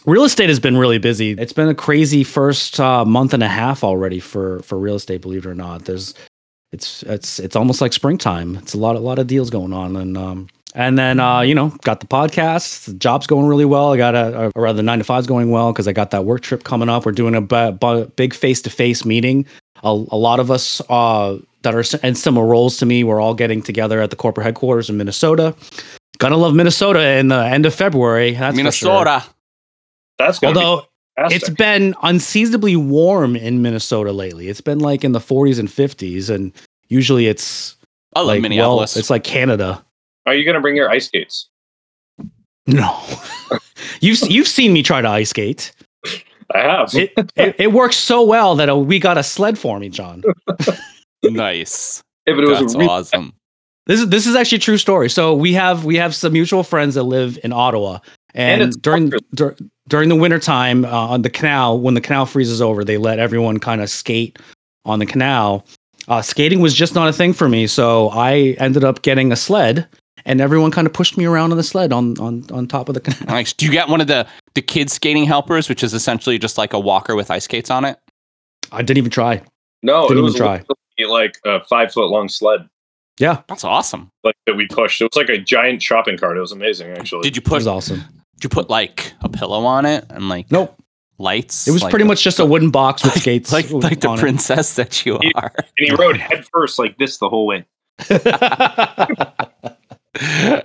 real 0.05 0.23
estate 0.23 0.49
has 0.49 0.59
been 0.59 0.77
really 0.77 0.97
busy. 0.97 1.31
It's 1.31 1.53
been 1.53 1.69
a 1.69 1.75
crazy 1.75 2.23
first 2.23 2.79
uh, 2.79 3.05
month 3.05 3.33
and 3.33 3.43
a 3.43 3.47
half 3.47 3.83
already 3.83 4.19
for 4.19 4.59
for 4.63 4.77
real 4.77 4.95
estate. 4.95 5.21
Believe 5.21 5.45
it 5.45 5.49
or 5.49 5.55
not, 5.55 5.85
there's 5.85 6.13
it's 6.71 7.03
it's 7.03 7.39
it's 7.39 7.55
almost 7.55 7.79
like 7.81 7.93
springtime. 7.93 8.55
It's 8.57 8.73
a 8.73 8.77
lot 8.77 8.95
a 8.95 8.99
lot 8.99 9.19
of 9.19 9.27
deals 9.27 9.49
going 9.49 9.71
on, 9.73 9.95
and 9.95 10.17
um, 10.17 10.47
and 10.75 10.97
then 10.99 11.19
uh, 11.19 11.39
you 11.41 11.55
know 11.55 11.69
got 11.83 12.01
the 12.01 12.07
podcast. 12.07 12.85
The 12.85 12.93
job's 12.95 13.25
going 13.27 13.45
really 13.47 13.65
well. 13.65 13.93
I 13.93 13.97
got 13.97 14.15
a 14.15 14.51
or 14.55 14.61
rather 14.63 14.77
the 14.77 14.83
nine 14.83 14.97
to 14.99 15.03
five's 15.05 15.27
going 15.27 15.49
well 15.49 15.71
because 15.71 15.87
I 15.87 15.93
got 15.93 16.11
that 16.11 16.25
work 16.25 16.41
trip 16.41 16.63
coming 16.63 16.89
up. 16.89 17.05
We're 17.05 17.13
doing 17.13 17.35
a 17.35 17.41
bu- 17.41 17.71
bu- 17.71 18.05
big 18.15 18.33
face 18.33 18.61
to 18.63 18.69
face 18.69 19.05
meeting. 19.05 19.45
A, 19.83 19.89
a 19.89 20.17
lot 20.17 20.39
of 20.39 20.49
us 20.51 20.81
uh, 20.89 21.37
that 21.67 21.75
are 21.75 22.07
in 22.07 22.15
similar 22.15 22.45
roles 22.45 22.77
to 22.77 22.85
me, 22.85 23.03
we're 23.03 23.19
all 23.19 23.33
getting 23.33 23.61
together 23.61 24.01
at 24.01 24.09
the 24.09 24.15
corporate 24.15 24.45
headquarters 24.45 24.89
in 24.89 24.97
Minnesota. 24.97 25.53
Gonna 26.17 26.37
love 26.37 26.55
Minnesota 26.55 27.17
in 27.17 27.27
the 27.27 27.45
end 27.45 27.65
of 27.65 27.75
February. 27.75 28.31
That's 28.31 28.55
for 28.55 28.71
sure. 28.71 28.89
Minnesota. 28.93 29.25
that's 30.17 30.39
gonna 30.39 30.57
Although 30.57 30.81
be 30.81 31.35
it's 31.35 31.49
been 31.49 31.93
unseasonably 32.03 32.75
warm 32.75 33.35
in 33.35 33.61
Minnesota 33.61 34.11
lately. 34.11 34.47
It's 34.47 34.61
been 34.61 34.79
like 34.79 35.03
in 35.03 35.11
the 35.11 35.19
40s 35.19 35.59
and 35.59 35.67
50s, 35.67 36.29
and 36.29 36.53
usually 36.87 37.27
it's 37.27 37.75
I 38.15 38.19
love 38.19 38.27
like 38.27 38.35
well, 38.35 38.41
Minneapolis. 38.43 38.95
it's 38.95 39.09
like 39.09 39.23
Canada. 39.23 39.83
Are 40.25 40.33
you 40.33 40.45
gonna 40.45 40.61
bring 40.61 40.75
your 40.75 40.89
ice 40.89 41.07
skates? 41.07 41.49
No, 42.65 42.99
you've 43.99 44.19
you've 44.29 44.47
seen 44.47 44.73
me 44.73 44.83
try 44.83 45.01
to 45.01 45.07
ice 45.07 45.29
skate. 45.29 45.73
I 46.55 46.59
have. 46.59 46.95
It, 46.95 47.11
it 47.35 47.55
it 47.59 47.71
works 47.73 47.97
so 47.97 48.23
well 48.23 48.55
that 48.55 48.69
uh, 48.69 48.77
we 48.77 48.99
got 48.99 49.17
a 49.17 49.23
sled 49.23 49.59
for 49.59 49.79
me, 49.79 49.89
John. 49.89 50.23
nice. 51.23 52.03
Yeah, 52.25 52.33
but 52.35 52.43
it 52.43 52.47
was 52.47 52.59
That's 52.59 52.75
a 52.75 52.77
re- 52.79 52.87
awesome. 52.87 53.33
This 53.87 54.01
is 54.01 54.09
this 54.09 54.27
is 54.27 54.35
actually 54.35 54.57
a 54.57 54.59
true 54.59 54.77
story. 54.77 55.09
So 55.09 55.33
we 55.33 55.53
have 55.53 55.85
we 55.85 55.95
have 55.95 56.13
some 56.13 56.33
mutual 56.33 56.63
friends 56.63 56.95
that 56.95 57.03
live 57.03 57.39
in 57.41 57.53
Ottawa, 57.53 57.99
and, 58.33 58.61
And 58.61 58.81
during 58.81 59.13
dur- 59.33 59.55
during 59.87 60.09
the 60.09 60.15
wintertime 60.17 60.83
uh, 60.83 60.89
on 60.89 61.21
the 61.21 61.29
canal, 61.29 61.79
when 61.79 61.93
the 61.93 62.01
canal 62.01 62.25
freezes 62.25 62.61
over, 62.61 62.83
they 62.83 62.97
let 62.97 63.17
everyone 63.17 63.59
kind 63.61 63.79
of 63.79 63.89
skate 63.89 64.39
on 64.83 64.99
the 64.99 65.05
canal. 65.05 65.65
Uh, 66.09 66.21
skating 66.21 66.59
was 66.59 66.73
just 66.73 66.95
not 66.95 67.07
a 67.07 67.13
thing 67.13 67.31
for 67.31 67.47
me, 67.47 67.65
so 67.65 68.09
I 68.09 68.57
ended 68.59 68.83
up 68.83 69.03
getting 69.03 69.31
a 69.31 69.37
sled, 69.37 69.87
and 70.25 70.41
everyone 70.41 70.69
kind 70.69 70.85
of 70.85 70.91
pushed 70.91 71.17
me 71.17 71.23
around 71.23 71.51
on 71.51 71.57
the 71.57 71.63
sled 71.63 71.93
on 71.93 72.19
on 72.19 72.43
on 72.51 72.67
top 72.67 72.89
of 72.89 72.93
the 72.93 72.99
canal. 72.99 73.25
Nice. 73.27 73.53
Do 73.53 73.65
you 73.65 73.71
get 73.71 73.87
one 73.87 74.01
of 74.01 74.07
the 74.07 74.27
the 74.53 74.61
kids 74.61 74.91
skating 74.91 75.23
helpers, 75.23 75.69
which 75.69 75.81
is 75.81 75.93
essentially 75.93 76.37
just 76.37 76.57
like 76.57 76.73
a 76.73 76.79
walker 76.79 77.15
with 77.15 77.31
ice 77.31 77.45
skates 77.45 77.69
on 77.69 77.85
it? 77.85 77.97
I 78.73 78.81
didn't 78.81 78.97
even 78.97 79.11
try. 79.11 79.41
no, 79.81 79.99
it 80.03 80.09
Didn't 80.09 80.17
even 80.17 80.23
was 80.25 80.35
try. 80.35 80.61
Literally 80.97 81.23
like 81.23 81.39
a 81.45 81.63
five 81.65 81.91
foot 81.93 82.09
long 82.09 82.27
sled 82.29 82.67
Yeah, 83.19 83.41
That's 83.47 83.63
awesome. 83.63 84.11
like 84.23 84.35
that 84.45 84.55
we 84.55 84.67
pushed. 84.67 85.01
It 85.01 85.05
was 85.05 85.15
like 85.15 85.29
a 85.29 85.37
giant 85.37 85.81
shopping 85.81 86.17
cart. 86.17 86.37
It 86.37 86.41
was 86.41 86.51
amazing, 86.51 86.91
actually. 86.91 87.21
Did 87.21 87.35
you 87.35 87.41
put? 87.41 87.53
it 87.53 87.55
was 87.57 87.67
awesome. 87.67 87.99
did 88.35 88.43
you 88.43 88.49
put 88.49 88.69
like 88.69 89.13
a 89.21 89.29
pillow 89.29 89.65
on 89.65 89.85
it 89.85 90.05
and 90.09 90.29
like 90.29 90.51
Nope, 90.51 90.77
lights? 91.17 91.67
it 91.67 91.71
was 91.71 91.83
Like- 91.83 91.89
pretty 91.91 92.05
much 92.05 92.23
just 92.23 92.39
a 92.39 92.45
wooden 92.53 92.69
box 92.71 93.03
with 93.03 93.13
skates, 93.15 93.51
like 93.51 93.69
like 93.71 93.99
the 94.01 94.09
on 94.09 94.17
it. 94.17 94.21
princess 94.21 94.75
that 94.75 95.05
you 95.05 95.17
You- 95.21 95.31
are. 95.35 95.51
and 95.57 95.67
he 95.89 95.95
rode 95.95 96.17
head 96.17 96.45
first 96.53 96.77
like 96.79 96.97
this 96.97 97.17
the 97.17 97.29
whole 97.29 97.47
way. 97.47 97.65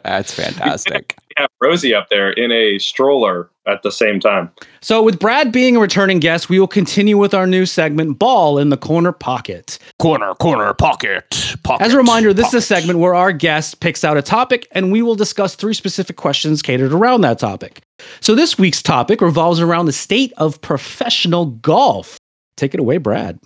That's 0.05 0.33
fantastic. 0.35 1.15
We 1.29 1.35
have 1.43 1.51
Rosie 1.61 1.95
up 1.95 2.09
there 2.11 2.31
in 2.31 2.51
a 2.53 2.79
stroller 2.79 3.51
at 3.67 3.83
the 3.83 3.91
same 3.91 4.21
time. 4.21 4.51
So, 4.81 5.03
with 5.03 5.19
Brad 5.19 5.53
being 5.53 5.77
a 5.77 5.81
returning 5.81 6.19
guest, 6.19 6.49
we 6.49 6.59
will 6.59 6.69
continue 6.69 7.17
with 7.17 7.35
our 7.35 7.47
new 7.47 7.67
segment, 7.67 8.19
Ball 8.19 8.59
in 8.59 8.71
the 8.71 8.77
Corner 8.77 9.13
Pocket. 9.13 9.79
corner, 9.99 10.35
corner, 10.35 10.75
pocket, 10.75 11.57
pocket. 11.63 11.85
As 11.85 11.95
a 11.95 11.97
reminder, 11.97 12.33
this 12.33 12.49
is 12.49 12.55
a 12.55 12.61
segment 12.63 12.99
where 12.99 13.15
our 13.15 13.33
guest 13.33 13.81
picks 13.81 14.05
out 14.05 14.17
a 14.17 14.23
topic 14.23 14.67
and 14.73 14.93
we 14.93 15.03
will 15.03 15.15
discuss 15.15 15.55
three 15.55 15.75
specific 15.75 16.17
questions 16.17 16.63
catered 16.63 16.93
around 16.93 17.21
that 17.23 17.39
topic. 17.39 17.83
So, 18.21 18.35
this 18.35 18.59
week's 18.59 18.83
topic 18.83 19.21
revolves 19.21 19.61
around 19.61 19.87
the 19.87 19.93
state 19.93 20.33
of 20.37 20.61
professional 20.61 21.47
golf. 21.47 22.19
Take 22.57 22.75
it 22.75 22.81
away, 22.81 22.99
Brad. 22.99 23.39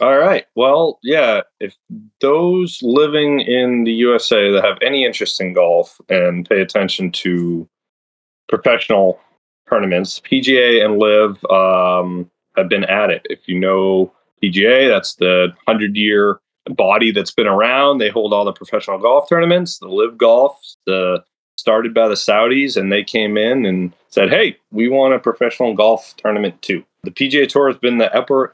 All 0.00 0.18
right. 0.18 0.46
Well, 0.54 1.00
yeah. 1.02 1.42
If 1.58 1.74
those 2.20 2.78
living 2.82 3.40
in 3.40 3.84
the 3.84 3.92
USA 3.92 4.52
that 4.52 4.64
have 4.64 4.78
any 4.80 5.04
interest 5.04 5.40
in 5.40 5.54
golf 5.54 6.00
and 6.08 6.48
pay 6.48 6.60
attention 6.60 7.10
to 7.12 7.68
professional 8.48 9.20
tournaments, 9.68 10.20
PGA 10.20 10.84
and 10.84 10.98
LIV 10.98 11.44
um, 11.50 12.30
have 12.56 12.68
been 12.68 12.84
at 12.84 13.10
it. 13.10 13.26
If 13.30 13.40
you 13.46 13.58
know 13.58 14.12
PGA, 14.42 14.88
that's 14.88 15.14
the 15.16 15.48
hundred 15.66 15.96
year 15.96 16.40
body 16.68 17.10
that's 17.10 17.30
been 17.30 17.46
around. 17.46 17.98
They 17.98 18.10
hold 18.10 18.32
all 18.32 18.44
the 18.44 18.52
professional 18.52 18.98
golf 18.98 19.28
tournaments. 19.28 19.78
The 19.78 19.88
LIV 19.88 20.18
Golf, 20.18 20.60
the 20.86 21.24
started 21.56 21.92
by 21.92 22.08
the 22.08 22.14
Saudis, 22.14 22.76
and 22.76 22.92
they 22.92 23.02
came 23.02 23.36
in 23.36 23.66
and 23.66 23.92
said, 24.08 24.30
"Hey, 24.30 24.56
we 24.70 24.88
want 24.88 25.14
a 25.14 25.18
professional 25.18 25.74
golf 25.74 26.14
tournament 26.16 26.60
too." 26.62 26.84
The 27.04 27.10
PGA 27.10 27.48
Tour 27.48 27.68
has 27.68 27.78
been 27.78 27.98
the 27.98 28.14
upper 28.14 28.52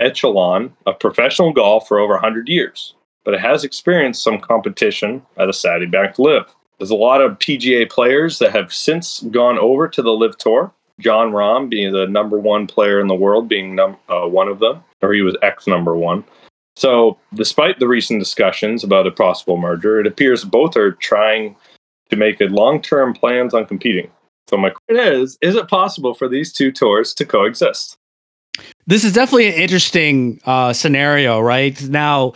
echelon 0.00 0.74
of 0.86 0.98
professional 0.98 1.52
golf 1.52 1.86
for 1.86 1.98
over 1.98 2.14
100 2.14 2.48
years, 2.48 2.94
but 3.24 3.34
it 3.34 3.40
has 3.40 3.64
experienced 3.64 4.22
some 4.22 4.40
competition 4.40 5.22
by 5.36 5.46
the 5.46 5.52
Saudi 5.52 5.86
backed 5.86 6.18
LIV. 6.18 6.46
There's 6.82 6.90
a 6.90 6.96
lot 6.96 7.20
of 7.20 7.38
PGA 7.38 7.88
players 7.88 8.40
that 8.40 8.50
have 8.50 8.74
since 8.74 9.20
gone 9.30 9.56
over 9.56 9.86
to 9.86 10.02
the 10.02 10.10
LIV 10.10 10.36
Tour. 10.38 10.72
Jon 10.98 11.30
Rahm 11.30 11.70
being 11.70 11.92
the 11.92 12.08
number 12.08 12.40
one 12.40 12.66
player 12.66 13.00
in 13.00 13.06
the 13.06 13.14
world, 13.14 13.48
being 13.48 13.76
num- 13.76 13.96
uh, 14.08 14.26
one 14.26 14.48
of 14.48 14.58
them, 14.58 14.82
or 15.00 15.12
he 15.12 15.22
was 15.22 15.36
ex 15.42 15.68
number 15.68 15.94
one. 15.94 16.24
So, 16.74 17.16
despite 17.34 17.78
the 17.78 17.86
recent 17.86 18.18
discussions 18.18 18.82
about 18.82 19.06
a 19.06 19.12
possible 19.12 19.56
merger, 19.58 20.00
it 20.00 20.08
appears 20.08 20.44
both 20.44 20.76
are 20.76 20.90
trying 20.90 21.54
to 22.10 22.16
make 22.16 22.40
a 22.40 22.46
long-term 22.46 23.14
plans 23.14 23.54
on 23.54 23.64
competing. 23.64 24.10
So 24.48 24.56
my 24.56 24.70
question 24.70 25.20
is: 25.20 25.38
Is 25.40 25.54
it 25.54 25.68
possible 25.68 26.14
for 26.14 26.28
these 26.28 26.52
two 26.52 26.72
tours 26.72 27.14
to 27.14 27.24
coexist? 27.24 27.96
This 28.88 29.04
is 29.04 29.12
definitely 29.12 29.46
an 29.46 29.54
interesting 29.54 30.40
uh, 30.46 30.72
scenario, 30.72 31.38
right? 31.38 31.80
Now, 31.84 32.32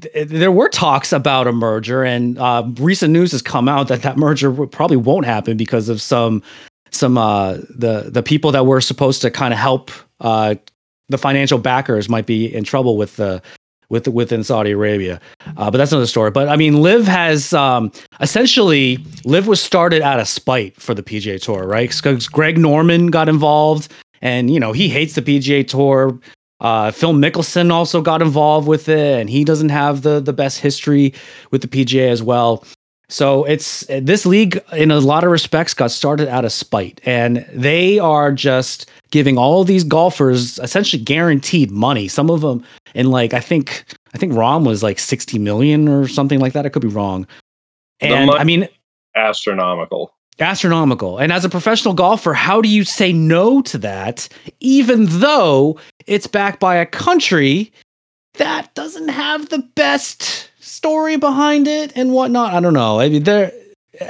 th- 0.00 0.28
there 0.28 0.52
were 0.52 0.68
talks 0.68 1.12
about 1.12 1.46
a 1.46 1.52
merger, 1.52 2.04
and 2.04 2.38
uh, 2.38 2.64
recent 2.78 3.12
news 3.12 3.32
has 3.32 3.42
come 3.42 3.68
out 3.68 3.88
that 3.88 4.02
that 4.02 4.16
merger 4.16 4.66
probably 4.66 4.96
won't 4.96 5.26
happen 5.26 5.56
because 5.56 5.88
of 5.88 6.00
some 6.00 6.42
some 6.90 7.18
uh, 7.18 7.54
the 7.70 8.10
the 8.10 8.22
people 8.22 8.52
that 8.52 8.66
were 8.66 8.80
supposed 8.80 9.22
to 9.22 9.30
kind 9.30 9.52
of 9.52 9.58
help 9.58 9.90
uh, 10.20 10.54
the 11.08 11.18
financial 11.18 11.58
backers 11.58 12.08
might 12.08 12.26
be 12.26 12.52
in 12.52 12.64
trouble 12.64 12.96
with 12.96 13.16
the 13.16 13.42
with 13.88 14.08
within 14.08 14.42
Saudi 14.42 14.70
Arabia. 14.70 15.20
Uh, 15.56 15.70
but 15.70 15.78
that's 15.78 15.92
another 15.92 16.06
story. 16.06 16.30
But 16.30 16.48
I 16.48 16.56
mean, 16.56 16.80
LIV 16.80 17.06
has 17.06 17.52
um, 17.52 17.92
essentially 18.20 18.98
LIV 19.24 19.46
was 19.46 19.62
started 19.62 20.02
out 20.02 20.18
of 20.18 20.26
spite 20.26 20.74
for 20.80 20.94
the 20.94 21.02
PGA 21.02 21.40
Tour, 21.40 21.66
right? 21.66 21.94
Because 21.94 22.26
Greg 22.26 22.58
Norman 22.58 23.08
got 23.08 23.28
involved, 23.28 23.92
and 24.22 24.50
you 24.50 24.58
know 24.58 24.72
he 24.72 24.88
hates 24.88 25.14
the 25.14 25.22
PGA 25.22 25.66
Tour. 25.66 26.18
Uh, 26.62 26.92
Phil 26.92 27.12
Mickelson 27.12 27.72
also 27.72 28.00
got 28.00 28.22
involved 28.22 28.68
with 28.68 28.88
it, 28.88 29.20
and 29.20 29.28
he 29.28 29.44
doesn't 29.44 29.70
have 29.70 30.02
the 30.02 30.20
the 30.20 30.32
best 30.32 30.60
history 30.60 31.12
with 31.50 31.60
the 31.60 31.68
PGA 31.68 32.08
as 32.08 32.22
well. 32.22 32.64
So 33.08 33.44
it's 33.44 33.84
this 33.90 34.24
league, 34.24 34.62
in 34.72 34.90
a 34.90 34.98
lot 34.98 35.22
of 35.22 35.30
respects, 35.30 35.74
got 35.74 35.90
started 35.90 36.28
out 36.28 36.46
of 36.46 36.52
spite, 36.52 37.00
and 37.04 37.44
they 37.52 37.98
are 37.98 38.32
just 38.32 38.90
giving 39.10 39.36
all 39.36 39.64
these 39.64 39.84
golfers 39.84 40.58
essentially 40.60 41.02
guaranteed 41.02 41.70
money. 41.70 42.08
Some 42.08 42.30
of 42.30 42.40
them, 42.40 42.64
in 42.94 43.10
like 43.10 43.34
I 43.34 43.40
think 43.40 43.84
I 44.14 44.18
think 44.18 44.32
Rahm 44.32 44.66
was 44.66 44.82
like 44.82 44.98
sixty 44.98 45.38
million 45.38 45.88
or 45.88 46.06
something 46.06 46.38
like 46.38 46.52
that. 46.54 46.64
I 46.64 46.68
could 46.68 46.80
be 46.80 46.88
wrong. 46.88 47.26
And 48.00 48.30
I 48.30 48.44
mean, 48.44 48.68
Astronomical. 49.14 50.14
Astronomical. 50.38 51.18
And 51.18 51.32
as 51.32 51.44
a 51.44 51.48
professional 51.48 51.94
golfer, 51.94 52.32
how 52.32 52.60
do 52.60 52.68
you 52.68 52.84
say 52.84 53.12
no 53.12 53.62
to 53.62 53.78
that, 53.78 54.28
even 54.60 55.06
though 55.06 55.78
it's 56.06 56.26
backed 56.26 56.60
by 56.60 56.76
a 56.76 56.86
country 56.86 57.72
that 58.34 58.74
doesn't 58.74 59.08
have 59.08 59.48
the 59.50 59.58
best 59.58 60.50
story 60.60 61.16
behind 61.16 61.68
it 61.68 61.92
and 61.94 62.12
whatnot? 62.12 62.54
I 62.54 62.60
don't 62.60 62.74
know. 62.74 63.00
I 63.00 63.08
mean, 63.08 63.24
there. 63.24 63.52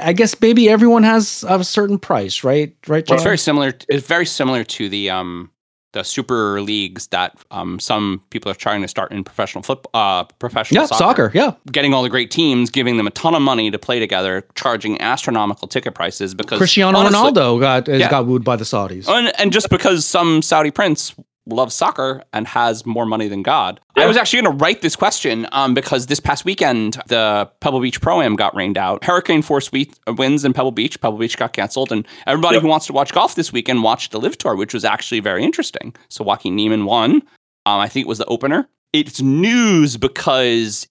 I 0.01 0.13
guess 0.13 0.39
maybe 0.39 0.69
everyone 0.69 1.03
has 1.03 1.43
a 1.47 1.61
certain 1.63 1.99
price, 1.99 2.41
right? 2.41 2.73
Right, 2.87 3.07
Well, 3.07 3.15
it's 3.15 3.23
very 3.23 3.37
similar. 3.37 3.73
It's 3.89 4.07
very 4.07 4.25
similar 4.25 4.63
to 4.63 4.87
the 4.87 5.09
um 5.09 5.51
the 5.93 6.03
super 6.03 6.61
leagues 6.61 7.07
that 7.07 7.35
um, 7.51 7.79
some 7.79 8.21
people 8.29 8.51
are 8.51 8.55
trying 8.55 8.81
to 8.81 8.87
start 8.87 9.11
in 9.11 9.23
professional 9.23 9.63
football, 9.63 9.91
uh, 9.93 10.23
professional 10.39 10.81
Yeah, 10.81 10.85
soccer. 10.87 11.29
soccer. 11.29 11.31
Yeah. 11.33 11.51
Getting 11.71 11.93
all 11.93 12.03
the 12.03 12.09
great 12.09 12.29
teams, 12.31 12.69
giving 12.69 12.97
them 12.97 13.07
a 13.07 13.11
ton 13.11 13.33
of 13.35 13.41
money 13.41 13.71
to 13.71 13.79
play 13.79 13.99
together, 13.99 14.45
charging 14.55 14.99
astronomical 15.01 15.67
ticket 15.67 15.93
prices 15.95 16.33
because 16.33 16.57
Cristiano 16.57 16.97
honestly- 16.97 17.17
Ronaldo 17.31 17.59
got 17.59 17.87
Yeah. 17.87 18.09
got 18.09 18.25
wooed 18.25 18.43
by 18.43 18.55
the 18.55 18.65
Saudis. 18.65 19.07
and, 19.07 19.31
and 19.39 19.53
just 19.53 19.69
because 19.69 20.05
some 20.05 20.41
Saudi 20.41 20.71
prince 20.71 21.13
loves 21.45 21.75
soccer 21.75 22.23
and 22.31 22.47
has 22.47 22.85
more 22.85 23.05
money 23.05 23.27
than 23.27 23.43
God. 23.43 23.79
I 23.97 24.05
was 24.05 24.15
actually 24.15 24.41
going 24.43 24.57
to 24.57 24.63
write 24.63 24.81
this 24.81 24.95
question 24.95 25.45
um, 25.51 25.73
because 25.73 26.05
this 26.07 26.19
past 26.19 26.45
weekend, 26.45 27.01
the 27.07 27.49
Pebble 27.59 27.81
Beach 27.81 27.99
Pro 27.99 28.21
Am 28.21 28.35
got 28.35 28.55
rained 28.55 28.77
out. 28.77 29.03
Hurricane 29.03 29.41
force 29.41 29.71
we- 29.71 29.91
winds 30.07 30.45
in 30.45 30.53
Pebble 30.53 30.71
Beach. 30.71 30.99
Pebble 31.01 31.17
Beach 31.17 31.35
got 31.37 31.51
canceled. 31.53 31.91
And 31.91 32.07
everybody 32.27 32.55
Yep. 32.55 32.61
who 32.61 32.67
wants 32.69 32.85
to 32.87 32.93
watch 32.93 33.11
golf 33.11 33.35
this 33.35 33.51
weekend 33.51 33.83
watched 33.83 34.11
the 34.11 34.19
LIV 34.21 34.37
Tour, 34.37 34.55
which 34.55 34.73
was 34.73 34.85
actually 34.85 35.19
very 35.19 35.43
interesting. 35.43 35.93
So 36.09 36.23
Joaquin 36.23 36.55
Niemann 36.55 36.85
won. 36.85 37.15
Um, 37.65 37.79
I 37.79 37.87
think 37.89 38.05
it 38.05 38.09
was 38.09 38.19
the 38.19 38.25
opener. 38.25 38.67
It's 38.93 39.21
news 39.21 39.97
because 39.97 40.87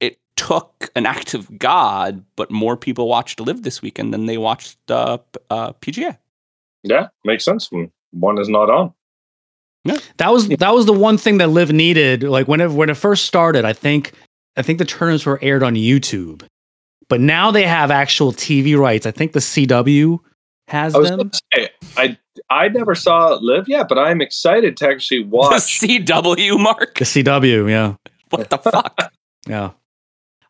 it 0.00 0.18
took 0.36 0.90
an 0.96 1.06
act 1.06 1.34
of 1.34 1.58
God, 1.58 2.24
but 2.34 2.50
more 2.50 2.76
people 2.76 3.06
watched 3.08 3.38
LIV 3.40 3.62
this 3.62 3.82
weekend 3.82 4.12
than 4.12 4.26
they 4.26 4.38
watched 4.38 4.78
uh, 4.90 5.18
p- 5.18 5.40
uh, 5.50 5.72
PGA. 5.74 6.18
Yeah, 6.82 7.08
makes 7.24 7.44
sense 7.44 7.70
one 8.10 8.38
is 8.40 8.48
not 8.48 8.68
on. 8.68 8.92
That 10.18 10.32
was 10.32 10.48
that 10.48 10.72
was 10.74 10.86
the 10.86 10.92
one 10.92 11.18
thing 11.18 11.38
that 11.38 11.48
LIV 11.48 11.72
needed. 11.72 12.22
Like 12.22 12.46
when 12.48 12.60
it 12.60 12.70
when 12.70 12.88
it 12.90 12.96
first 12.96 13.24
started, 13.24 13.64
I 13.64 13.72
think 13.72 14.12
I 14.56 14.62
think 14.62 14.78
the 14.78 14.84
tournaments 14.84 15.26
were 15.26 15.38
aired 15.42 15.62
on 15.62 15.74
YouTube, 15.74 16.42
but 17.08 17.20
now 17.20 17.50
they 17.50 17.64
have 17.66 17.90
actual 17.90 18.32
TV 18.32 18.76
rights. 18.78 19.06
I 19.06 19.10
think 19.10 19.32
the 19.32 19.40
CW 19.40 20.18
has 20.68 20.94
I 20.94 20.98
was 20.98 21.10
them. 21.10 21.30
to 21.30 21.40
say, 21.54 21.68
I 21.96 22.16
I 22.48 22.68
never 22.68 22.94
saw 22.94 23.34
it 23.34 23.42
live 23.42 23.68
yet, 23.68 23.88
but 23.88 23.98
I'm 23.98 24.20
excited 24.20 24.76
to 24.78 24.88
actually 24.88 25.24
watch 25.24 25.80
The. 25.80 25.98
CW 25.98 26.60
mark. 26.60 26.98
The 26.98 27.04
CW, 27.04 27.68
yeah, 27.68 27.94
What 28.30 28.50
the 28.50 28.58
fuck? 28.58 29.12
yeah. 29.48 29.70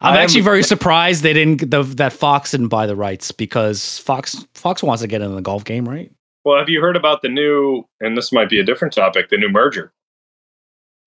I'm 0.01 0.15
I 0.15 0.17
am- 0.19 0.25
actually 0.25 0.41
very 0.43 0.62
surprised 0.65 1.23
they 1.23 1.33
didn't 1.33 1.71
the, 1.71 1.83
that 1.85 2.12
Fox 2.12 2.51
didn't 2.51 2.69
buy 2.69 2.87
the 2.87 2.97
rights 2.97 3.31
because 3.33 3.99
Fox 4.01 4.45
Fox 4.55 4.83
wants 4.83 5.01
to 5.03 5.09
get 5.09 5.23
in 5.23 5.35
the 5.35 5.41
golf 5.41 5.65
game, 5.65 5.89
right? 5.89 6.12
Well, 6.45 6.59
have 6.59 6.69
you 6.69 6.81
heard 6.81 6.97
about 6.97 7.23
the 7.23 7.29
new? 7.29 7.85
And 8.01 8.17
this 8.17 8.33
might 8.33 8.49
be 8.49 8.59
a 8.61 8.65
different 8.65 8.95
topic. 8.95 9.29
The 9.31 9.37
new 9.39 9.49
merger. 9.49 9.93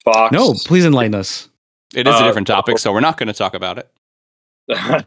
Fox. 0.04 0.32
No, 0.32 0.54
please 0.66 0.86
enlighten 0.86 1.16
us. 1.16 1.50
It 1.96 2.08
is 2.08 2.14
a 2.14 2.18
Uh, 2.18 2.28
different 2.28 2.48
topic, 2.48 2.78
so 2.80 2.92
we're 2.94 3.00
not 3.00 3.18
going 3.18 3.28
to 3.28 3.34
talk 3.34 3.54
about 3.54 3.78
it. 3.80 3.90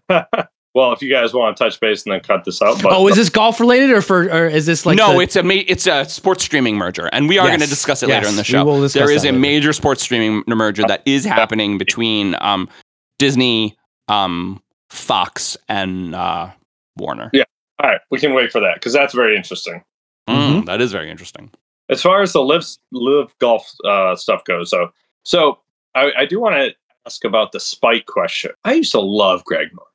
well, 0.74 0.92
if 0.92 1.02
you 1.02 1.10
guys 1.10 1.32
want 1.34 1.56
to 1.56 1.64
touch 1.64 1.78
base 1.80 2.04
and 2.04 2.12
then 2.12 2.20
cut 2.20 2.44
this 2.44 2.60
out, 2.62 2.80
but 2.82 2.92
oh, 2.92 3.06
is 3.08 3.16
this 3.16 3.28
golf 3.28 3.60
related 3.60 3.90
or 3.90 4.00
for 4.02 4.24
or 4.30 4.46
is 4.46 4.66
this 4.66 4.86
like 4.86 4.96
no, 4.96 5.14
the- 5.14 5.20
it's 5.20 5.36
a 5.36 5.42
ma- 5.42 5.54
it's 5.66 5.86
a 5.86 6.04
sports 6.04 6.44
streaming 6.44 6.76
merger, 6.76 7.06
and 7.12 7.28
we 7.28 7.38
are 7.38 7.46
going 7.48 7.60
to 7.60 7.66
discuss 7.66 8.02
it 8.02 8.08
later 8.08 8.26
in 8.28 8.36
the 8.36 8.40
we 8.40 8.44
show. 8.44 8.64
will 8.64 8.80
discuss 8.80 9.00
There 9.06 9.10
is 9.14 9.22
that 9.22 9.28
a 9.28 9.32
later. 9.32 9.40
major 9.40 9.72
sports 9.72 10.02
streaming 10.02 10.42
merger 10.46 10.82
that 10.86 11.02
is 11.06 11.24
happening 11.24 11.78
between 11.78 12.36
um, 12.40 12.68
Disney, 13.18 13.76
um, 14.08 14.62
Fox, 14.90 15.56
and 15.68 16.14
uh, 16.14 16.50
Warner. 16.96 17.30
Yeah. 17.32 17.44
All 17.82 17.90
right, 17.90 18.00
we 18.10 18.18
can 18.18 18.34
wait 18.34 18.50
for 18.50 18.60
that 18.60 18.74
because 18.74 18.92
that's 18.92 19.14
very 19.14 19.36
interesting. 19.36 19.82
Mm, 20.62 20.66
that 20.66 20.80
is 20.80 20.92
very 20.92 21.10
interesting. 21.10 21.50
as 21.88 22.02
far 22.02 22.22
as 22.22 22.32
the 22.32 22.42
LIV 22.42 22.64
LIV 22.92 23.38
golf 23.38 23.72
uh, 23.84 24.14
stuff 24.16 24.44
goes, 24.44 24.70
so 24.70 24.92
so 25.24 25.58
I, 25.94 26.12
I 26.18 26.26
do 26.26 26.40
want 26.40 26.54
to 26.56 26.74
ask 27.06 27.24
about 27.24 27.52
the 27.52 27.60
spike 27.60 28.06
question. 28.06 28.52
I 28.64 28.74
used 28.74 28.92
to 28.92 29.00
love 29.00 29.44
Greg 29.44 29.68
Moore, 29.74 29.86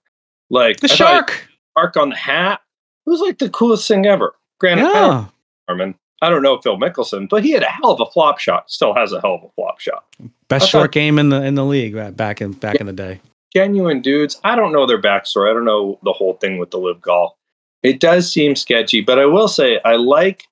like 0.50 0.79
the 0.79 0.86
I 0.86 0.96
thought 0.96 0.98
shark? 0.98 1.96
On 1.98 2.10
the 2.10 2.15
hat. 2.15 2.62
It 3.05 3.10
was 3.10 3.20
like 3.20 3.39
the 3.39 3.50
coolest 3.50 3.88
thing 3.88 4.05
ever. 4.05 4.36
Granted, 4.60 4.86
I 4.86 4.93
don't, 4.93 5.12
Yeah, 5.12 5.25
Norman, 5.67 5.96
I 6.22 6.29
don't 6.29 6.41
know 6.41 6.58
Phil 6.62 6.77
Mickelson, 6.77 7.27
but 7.27 7.43
he 7.43 7.51
had 7.51 7.63
a 7.63 7.67
hell 7.70 7.91
of 7.91 8.00
a 8.00 8.10
flop 8.12 8.39
shot. 8.39 8.72
Still 8.72 8.93
has 8.93 9.12
a 9.12 9.20
hell 9.20 9.36
of 9.36 9.43
a 9.43 9.50
flop 9.55 9.79
shot. 9.79 10.05
best 10.48 10.70
short 10.70 10.91
game 10.93 11.20
in 11.20 11.29
the 11.29 11.43
in 11.43 11.55
the 11.55 11.65
league 11.65 11.98
uh, 11.98 12.12
back 12.12 12.41
in 12.41 12.53
back 12.53 12.75
in 12.75 12.86
the 12.86 12.93
day. 12.93 13.20
Genuine 13.53 14.01
dudes. 14.01 14.39
I 14.43 14.55
don't 14.55 14.72
know 14.72 14.86
their 14.88 15.01
backstory. 15.01 15.50
I 15.50 15.53
don't 15.53 15.65
know 15.65 16.00
the 16.03 16.13
whole 16.13 16.34
thing 16.36 16.58
with 16.58 16.72
the 16.72 16.77
LIV 16.79 17.01
golf. 17.01 17.34
It 17.84 18.00
does 18.00 18.32
seem 18.32 18.55
sketchy, 18.55 19.01
but 19.01 19.20
I 19.20 19.25
will 19.25 19.48
say 19.50 19.79
I 19.84 19.96
like 19.98 20.48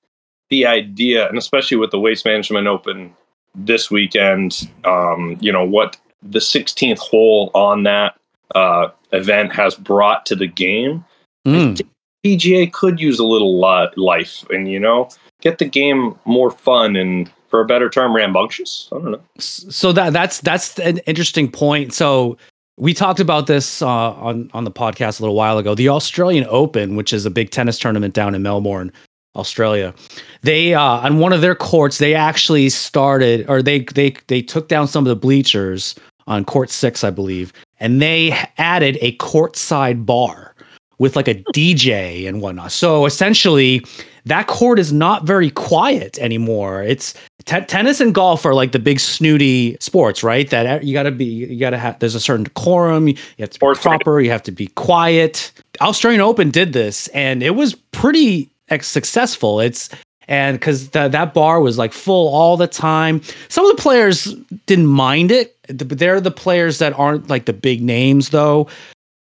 the 0.52 0.66
idea, 0.66 1.26
and 1.30 1.38
especially 1.38 1.78
with 1.78 1.90
the 1.90 1.98
Waste 1.98 2.26
Management 2.26 2.66
Open 2.66 3.14
this 3.54 3.90
weekend. 3.90 4.70
Um, 4.84 5.38
you 5.40 5.50
know 5.50 5.64
what 5.64 5.96
the 6.22 6.40
16th 6.40 6.98
hole 6.98 7.50
on 7.54 7.84
that 7.84 8.18
uh, 8.54 8.88
event 9.12 9.54
has 9.54 9.74
brought 9.74 10.26
to 10.26 10.36
the 10.36 10.46
game. 10.46 11.04
Mm. 11.46 11.80
PGA 12.24 12.70
could 12.70 13.00
use 13.00 13.18
a 13.18 13.24
little 13.24 13.60
li- 13.60 13.90
life, 13.96 14.44
and 14.50 14.70
you 14.70 14.78
know, 14.78 15.08
get 15.40 15.56
the 15.56 15.64
game 15.64 16.14
more 16.26 16.50
fun 16.50 16.96
and, 16.96 17.32
for 17.48 17.62
a 17.62 17.64
better 17.64 17.88
term, 17.88 18.14
rambunctious. 18.14 18.90
I 18.92 18.96
don't 18.96 19.12
know. 19.12 19.22
So 19.38 19.92
that 19.92 20.12
that's 20.12 20.40
that's 20.42 20.78
an 20.80 20.98
interesting 20.98 21.50
point. 21.50 21.94
So 21.94 22.36
we 22.76 22.92
talked 22.92 23.20
about 23.20 23.46
this 23.46 23.80
uh, 23.80 23.88
on 23.88 24.50
on 24.52 24.64
the 24.64 24.70
podcast 24.70 25.18
a 25.18 25.22
little 25.22 25.34
while 25.34 25.56
ago. 25.56 25.74
The 25.74 25.88
Australian 25.88 26.46
Open, 26.50 26.94
which 26.94 27.14
is 27.14 27.24
a 27.24 27.30
big 27.30 27.50
tennis 27.50 27.78
tournament 27.78 28.12
down 28.12 28.34
in 28.34 28.42
Melbourne, 28.42 28.92
Australia, 29.36 29.94
they 30.42 30.74
uh, 30.74 30.82
on 30.82 31.18
one 31.18 31.32
of 31.32 31.40
their 31.40 31.54
courts 31.54 31.98
they 31.98 32.14
actually 32.14 32.68
started 32.68 33.48
or 33.48 33.62
they 33.62 33.80
they 33.80 34.14
they 34.26 34.42
took 34.42 34.68
down 34.68 34.86
some 34.86 35.04
of 35.04 35.08
the 35.08 35.16
bleachers 35.16 35.94
on 36.26 36.44
court 36.44 36.70
six, 36.70 37.02
I 37.02 37.10
believe, 37.10 37.52
and 37.80 38.00
they 38.00 38.36
added 38.58 38.98
a 39.00 39.16
courtside 39.16 40.06
bar 40.06 40.54
with 40.98 41.16
like 41.16 41.28
a 41.28 41.34
DJ 41.52 42.28
and 42.28 42.40
whatnot. 42.40 42.70
So 42.70 43.06
essentially, 43.06 43.84
that 44.24 44.46
court 44.46 44.78
is 44.78 44.92
not 44.92 45.24
very 45.24 45.50
quiet 45.50 46.18
anymore. 46.18 46.82
It's 46.82 47.14
te- 47.44 47.62
tennis 47.62 48.00
and 48.00 48.14
golf 48.14 48.46
are 48.46 48.54
like 48.54 48.70
the 48.70 48.78
big 48.78 49.00
snooty 49.00 49.76
sports, 49.80 50.22
right? 50.22 50.48
That 50.50 50.84
you 50.84 50.92
got 50.92 51.02
to 51.04 51.10
be, 51.10 51.24
you 51.24 51.58
got 51.58 51.70
to 51.70 51.78
have. 51.78 51.98
There's 51.98 52.14
a 52.14 52.20
certain 52.20 52.44
decorum. 52.44 53.08
You 53.08 53.16
have 53.40 53.50
to 53.50 53.58
be 53.58 53.74
proper. 53.80 54.20
You 54.20 54.30
have 54.30 54.44
to 54.44 54.52
be 54.52 54.68
quiet. 54.68 55.52
Australian 55.80 56.20
Open 56.20 56.50
did 56.50 56.72
this, 56.72 57.08
and 57.08 57.42
it 57.42 57.56
was 57.56 57.74
pretty 57.74 58.48
successful. 58.80 59.60
It's 59.60 59.90
and 60.28 60.58
because 60.58 60.88
that 60.90 61.34
bar 61.34 61.60
was 61.60 61.78
like 61.78 61.92
full 61.92 62.32
all 62.34 62.56
the 62.56 62.66
time. 62.66 63.20
Some 63.48 63.66
of 63.66 63.76
the 63.76 63.82
players 63.82 64.34
didn't 64.66 64.86
mind 64.86 65.30
it, 65.30 65.56
but 65.66 65.98
they're 65.98 66.20
the 66.20 66.30
players 66.30 66.78
that 66.78 66.92
aren't 66.98 67.28
like 67.28 67.46
the 67.46 67.52
big 67.52 67.82
names, 67.82 68.30
though. 68.30 68.68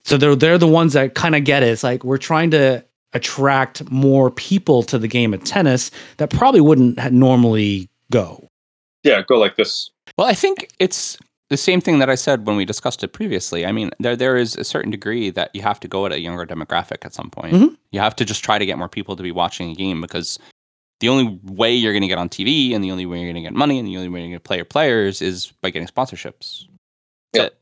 So 0.06 0.18
they're 0.18 0.36
they're 0.36 0.58
the 0.58 0.68
ones 0.68 0.94
that 0.94 1.16
kind 1.16 1.36
of 1.36 1.44
get 1.44 1.64
it. 1.64 1.70
It's 1.70 1.84
like 1.84 2.04
we're 2.04 2.18
trying 2.18 2.52
to 2.52 2.84
attract 3.14 3.90
more 3.92 4.32
people 4.32 4.84
to 4.84 4.98
the 4.98 5.08
game 5.08 5.34
of 5.34 5.44
tennis 5.44 5.92
that 6.18 6.30
probably 6.30 6.62
wouldn't 6.62 7.12
normally 7.12 7.90
go. 8.12 8.48
Yeah, 9.04 9.22
go 9.22 9.38
like 9.38 9.56
this. 9.56 9.90
Well, 10.18 10.28
I 10.28 10.34
think 10.34 10.70
it's 10.80 11.18
the 11.50 11.58
same 11.58 11.80
thing 11.82 12.00
that 12.00 12.10
I 12.10 12.16
said 12.16 12.48
when 12.48 12.56
we 12.56 12.66
discussed 12.66 13.04
it 13.04 13.10
previously. 13.10 13.66
I 13.66 13.72
mean, 13.72 13.92
there 14.00 14.16
there 14.16 14.36
is 14.38 14.56
a 14.56 14.64
certain 14.64 14.92
degree 14.92 15.30
that 15.32 15.52
you 15.54 15.62
have 15.62 15.80
to 15.82 15.88
go 15.88 16.06
at 16.06 16.12
a 16.12 16.20
younger 16.20 16.46
demographic 16.46 17.06
at 17.06 17.14
some 17.14 17.30
point. 17.30 17.54
Mhm. 17.54 17.78
You 17.92 18.00
have 18.00 18.16
to 18.18 18.25
just 18.25 18.44
try 18.44 18.58
to 18.58 18.66
get 18.66 18.78
more 18.78 18.90
people 18.90 19.16
to 19.16 19.24
be 19.24 19.32
watching 19.32 19.70
a 19.72 19.75
game 19.75 20.02
because 20.02 20.40
the 21.02 21.10
only 21.10 21.40
way 21.44 21.74
you're 21.74 21.92
going 21.94 22.02
to 22.02 22.08
get 22.08 22.18
on 22.18 22.30
TV 22.30 22.74
and 22.74 22.84
the 22.84 22.90
only 22.92 23.06
way 23.06 23.18
you're 23.20 23.25
going 23.32 23.36
to 23.36 23.42
get 23.42 23.54
money 23.54 23.78
and 23.78 23.88
the 23.88 23.96
only 23.98 24.10
way 24.10 24.22
you're 24.22 24.30
going 24.30 24.40
to 24.40 24.44
play 24.44 24.56
your 24.56 24.66
players 24.66 25.22
is 25.22 25.52
by 25.62 25.70
getting 25.70 25.88
sponsorships. 25.88 26.66
That's 27.34 27.36
Yeah. 27.36 27.44
it. 27.44 27.58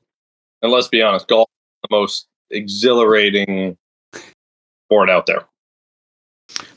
And 0.61 0.71
let's 0.71 0.87
be 0.87 1.01
honest, 1.01 1.27
golf 1.27 1.49
is 1.49 1.89
the 1.89 1.95
most 1.95 2.27
exhilarating 2.51 3.75
sport 4.87 5.09
out 5.09 5.25
there. 5.25 5.45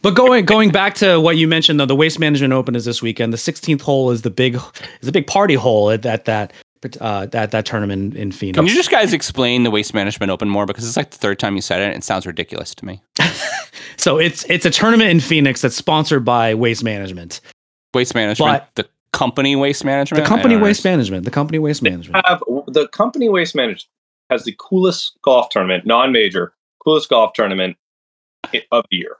But 0.02 0.14
going 0.14 0.44
going 0.46 0.70
back 0.70 0.94
to 0.96 1.20
what 1.20 1.36
you 1.36 1.46
mentioned, 1.46 1.78
though, 1.78 1.86
the 1.86 1.94
Waste 1.96 2.18
Management 2.18 2.52
Open 2.52 2.74
is 2.74 2.84
this 2.84 3.02
weekend. 3.02 3.32
The 3.32 3.36
16th 3.38 3.82
hole 3.82 4.10
is 4.10 4.22
the 4.22 4.30
big 4.30 4.54
is 5.02 5.08
a 5.08 5.12
big 5.12 5.26
party 5.26 5.54
hole 5.54 5.90
at 5.90 6.02
that 6.02 6.24
that 6.24 6.52
uh, 7.00 7.26
that 7.26 7.50
that 7.50 7.66
tournament 7.66 8.16
in 8.16 8.32
Phoenix. 8.32 8.56
Can 8.56 8.66
you 8.66 8.74
just 8.74 8.90
guys 8.90 9.12
explain 9.12 9.62
the 9.62 9.70
Waste 9.70 9.94
Management 9.94 10.30
Open 10.30 10.48
more 10.48 10.66
because 10.66 10.86
it's 10.86 10.96
like 10.96 11.10
the 11.10 11.18
third 11.18 11.38
time 11.38 11.56
you 11.56 11.62
said 11.62 11.80
it 11.80 11.86
and 11.86 11.96
it 11.96 12.04
sounds 12.04 12.26
ridiculous 12.26 12.74
to 12.74 12.84
me. 12.84 13.02
so 13.96 14.18
it's 14.18 14.44
it's 14.48 14.64
a 14.64 14.70
tournament 14.70 15.10
in 15.10 15.20
Phoenix 15.20 15.62
that's 15.62 15.76
sponsored 15.76 16.24
by 16.24 16.54
Waste 16.54 16.84
Management, 16.84 17.40
Waste 17.94 18.14
Management, 18.14 18.64
but 18.74 18.74
the 18.74 18.88
company 19.12 19.56
Waste 19.56 19.84
Management, 19.84 20.24
the 20.24 20.28
company 20.28 20.56
Waste 20.56 20.84
understand. 20.84 20.96
Management, 20.96 21.24
the 21.24 21.30
company 21.30 21.58
Waste 21.58 21.82
Management. 21.82 22.26
Have 22.26 22.42
the 22.66 22.88
company 22.88 23.28
Waste 23.28 23.54
Management 23.54 23.86
has 24.30 24.44
the 24.44 24.56
coolest 24.58 25.16
golf 25.22 25.48
tournament, 25.50 25.86
non-major, 25.86 26.52
coolest 26.84 27.08
golf 27.08 27.32
tournament 27.32 27.76
of 28.72 28.84
the 28.90 28.96
year, 28.96 29.16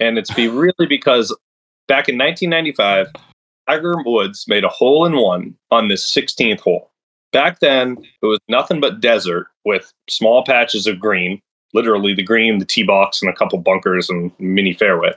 and 0.00 0.18
it's 0.18 0.32
be 0.32 0.48
really 0.62 0.86
because 0.88 1.36
back 1.88 2.08
in 2.08 2.18
1995, 2.18 3.08
Tiger 3.68 3.96
Woods 4.04 4.46
made 4.48 4.64
a 4.64 4.68
hole 4.68 5.04
in 5.06 5.16
one 5.16 5.54
on 5.70 5.88
this 5.88 6.10
16th 6.12 6.60
hole. 6.60 6.90
Back 7.32 7.60
then, 7.60 7.96
it 8.22 8.26
was 8.26 8.38
nothing 8.48 8.80
but 8.80 9.00
desert 9.00 9.48
with 9.64 9.92
small 10.08 10.44
patches 10.44 10.86
of 10.86 10.98
green, 11.00 11.40
literally 11.74 12.14
the 12.14 12.22
green, 12.22 12.58
the 12.58 12.64
tee 12.64 12.82
box, 12.84 13.20
and 13.20 13.30
a 13.30 13.34
couple 13.34 13.58
bunkers 13.58 14.08
and 14.08 14.32
mini 14.38 14.72
fairway. 14.72 15.12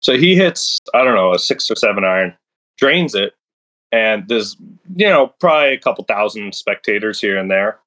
So 0.00 0.16
he 0.16 0.34
hits, 0.34 0.78
I 0.94 1.04
don't 1.04 1.14
know, 1.14 1.32
a 1.32 1.38
six 1.38 1.70
or 1.70 1.76
seven 1.76 2.04
iron, 2.04 2.34
drains 2.76 3.14
it, 3.14 3.34
and 3.92 4.26
there's, 4.28 4.56
you 4.96 5.06
know, 5.06 5.28
probably 5.38 5.74
a 5.74 5.78
couple 5.78 6.04
thousand 6.04 6.54
spectators 6.54 7.20
here 7.20 7.36
and 7.38 7.50
there. 7.50 7.78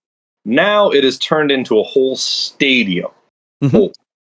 Now 0.46 0.90
it 0.92 1.04
is 1.04 1.18
turned 1.20 1.52
into 1.52 1.80
a 1.80 1.84
whole 1.84 2.16
stadium. 2.16 3.12
Mhm. 3.64 3.72
Full. 3.72 3.94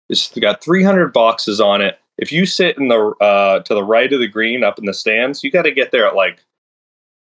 It's 0.09 0.37
got 0.39 0.63
300 0.63 1.13
boxes 1.13 1.61
on 1.61 1.81
it. 1.83 1.99
if 2.17 2.33
you 2.33 2.47
sit 2.47 2.77
in 2.79 2.89
the 2.89 3.15
uh, 3.21 3.61
to 3.61 3.75
the 3.75 3.85
right 3.85 4.13
of 4.13 4.19
the 4.19 4.27
green 4.27 4.65
up 4.65 4.79
in 4.79 4.87
the 4.87 4.95
stands, 4.95 5.45
you 5.45 5.51
got 5.53 5.63
to 5.63 5.71
get 5.71 5.93
there 5.93 6.05
at 6.07 6.17
like 6.17 6.43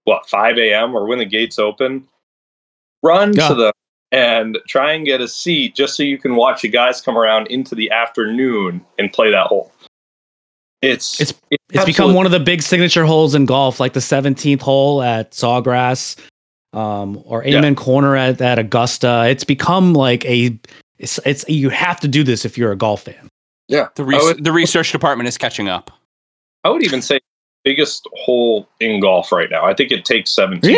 what 0.06 0.28
5 0.30 0.58
a.m. 0.58 0.96
or 0.96 1.06
when 1.06 1.20
the 1.20 1.26
gates 1.26 1.60
open. 1.60 2.08
Run 3.04 3.34
Yeah. 3.34 3.50
to 3.50 3.54
the 3.56 3.74
and 4.12 4.58
try 4.68 4.94
and 4.94 5.06
get 5.06 5.20
a 5.20 5.28
seat 5.28 5.76
just 5.76 5.96
so 5.98 6.04
you 6.04 6.18
can 6.18 6.36
watch 6.36 6.62
the 6.62 6.70
guys 6.70 7.02
come 7.02 7.18
around 7.18 7.48
into 7.48 7.76
the 7.76 7.92
afternoon 7.92 8.86
and 8.98 9.12
play 9.12 9.30
that 9.32 9.48
hole. 9.48 9.72
It's 10.82 11.20
It's- 11.20 11.40
It's 11.74 11.86
become 11.86 12.14
one 12.14 12.26
of 12.26 12.32
the 12.32 12.40
big 12.40 12.62
signature 12.62 13.06
holes 13.06 13.36
in 13.36 13.46
golf, 13.46 13.80
like 13.80 13.94
the 13.94 14.00
17th 14.00 14.62
hole 14.62 15.02
at 15.02 15.32
Sawgrass, 15.32 16.16
um, 16.74 17.22
or 17.26 17.44
Yeah. 17.44 17.58
Amen 17.58 17.76
Corner 17.76 18.16
at, 18.16 18.40
at 18.40 18.60
Augusta. 18.60 19.26
It's 19.28 19.44
become 19.44 19.94
like 19.94 20.24
a 20.26 20.58
it's 20.98 21.20
it's 21.26 21.44
you 21.50 21.70
have 21.70 22.00
to 22.02 22.08
do 22.08 22.24
this 22.24 22.46
if 22.46 22.58
you're 22.58 22.72
a 22.72 22.78
golf 22.78 23.04
fan. 23.04 23.28
yeah. 23.68 23.88
The, 23.96 24.04
I 24.04 24.06
res- 24.06 24.24
would, 24.24 24.44
the 24.44 24.52
research 24.54 24.92
department 24.92 25.28
is 25.28 25.38
catching 25.38 25.68
up. 25.68 25.92
I 26.64 26.70
would 26.70 26.84
even 26.84 27.02
say 27.02 27.20
biggest 27.66 28.08
hole 28.14 28.70
in 28.80 29.02
golf 29.02 29.32
right 29.32 29.50
now. 29.52 29.66
I 29.66 29.74
think 29.74 29.92
it 29.92 30.06
takes 30.06 30.34
17. 30.34 30.78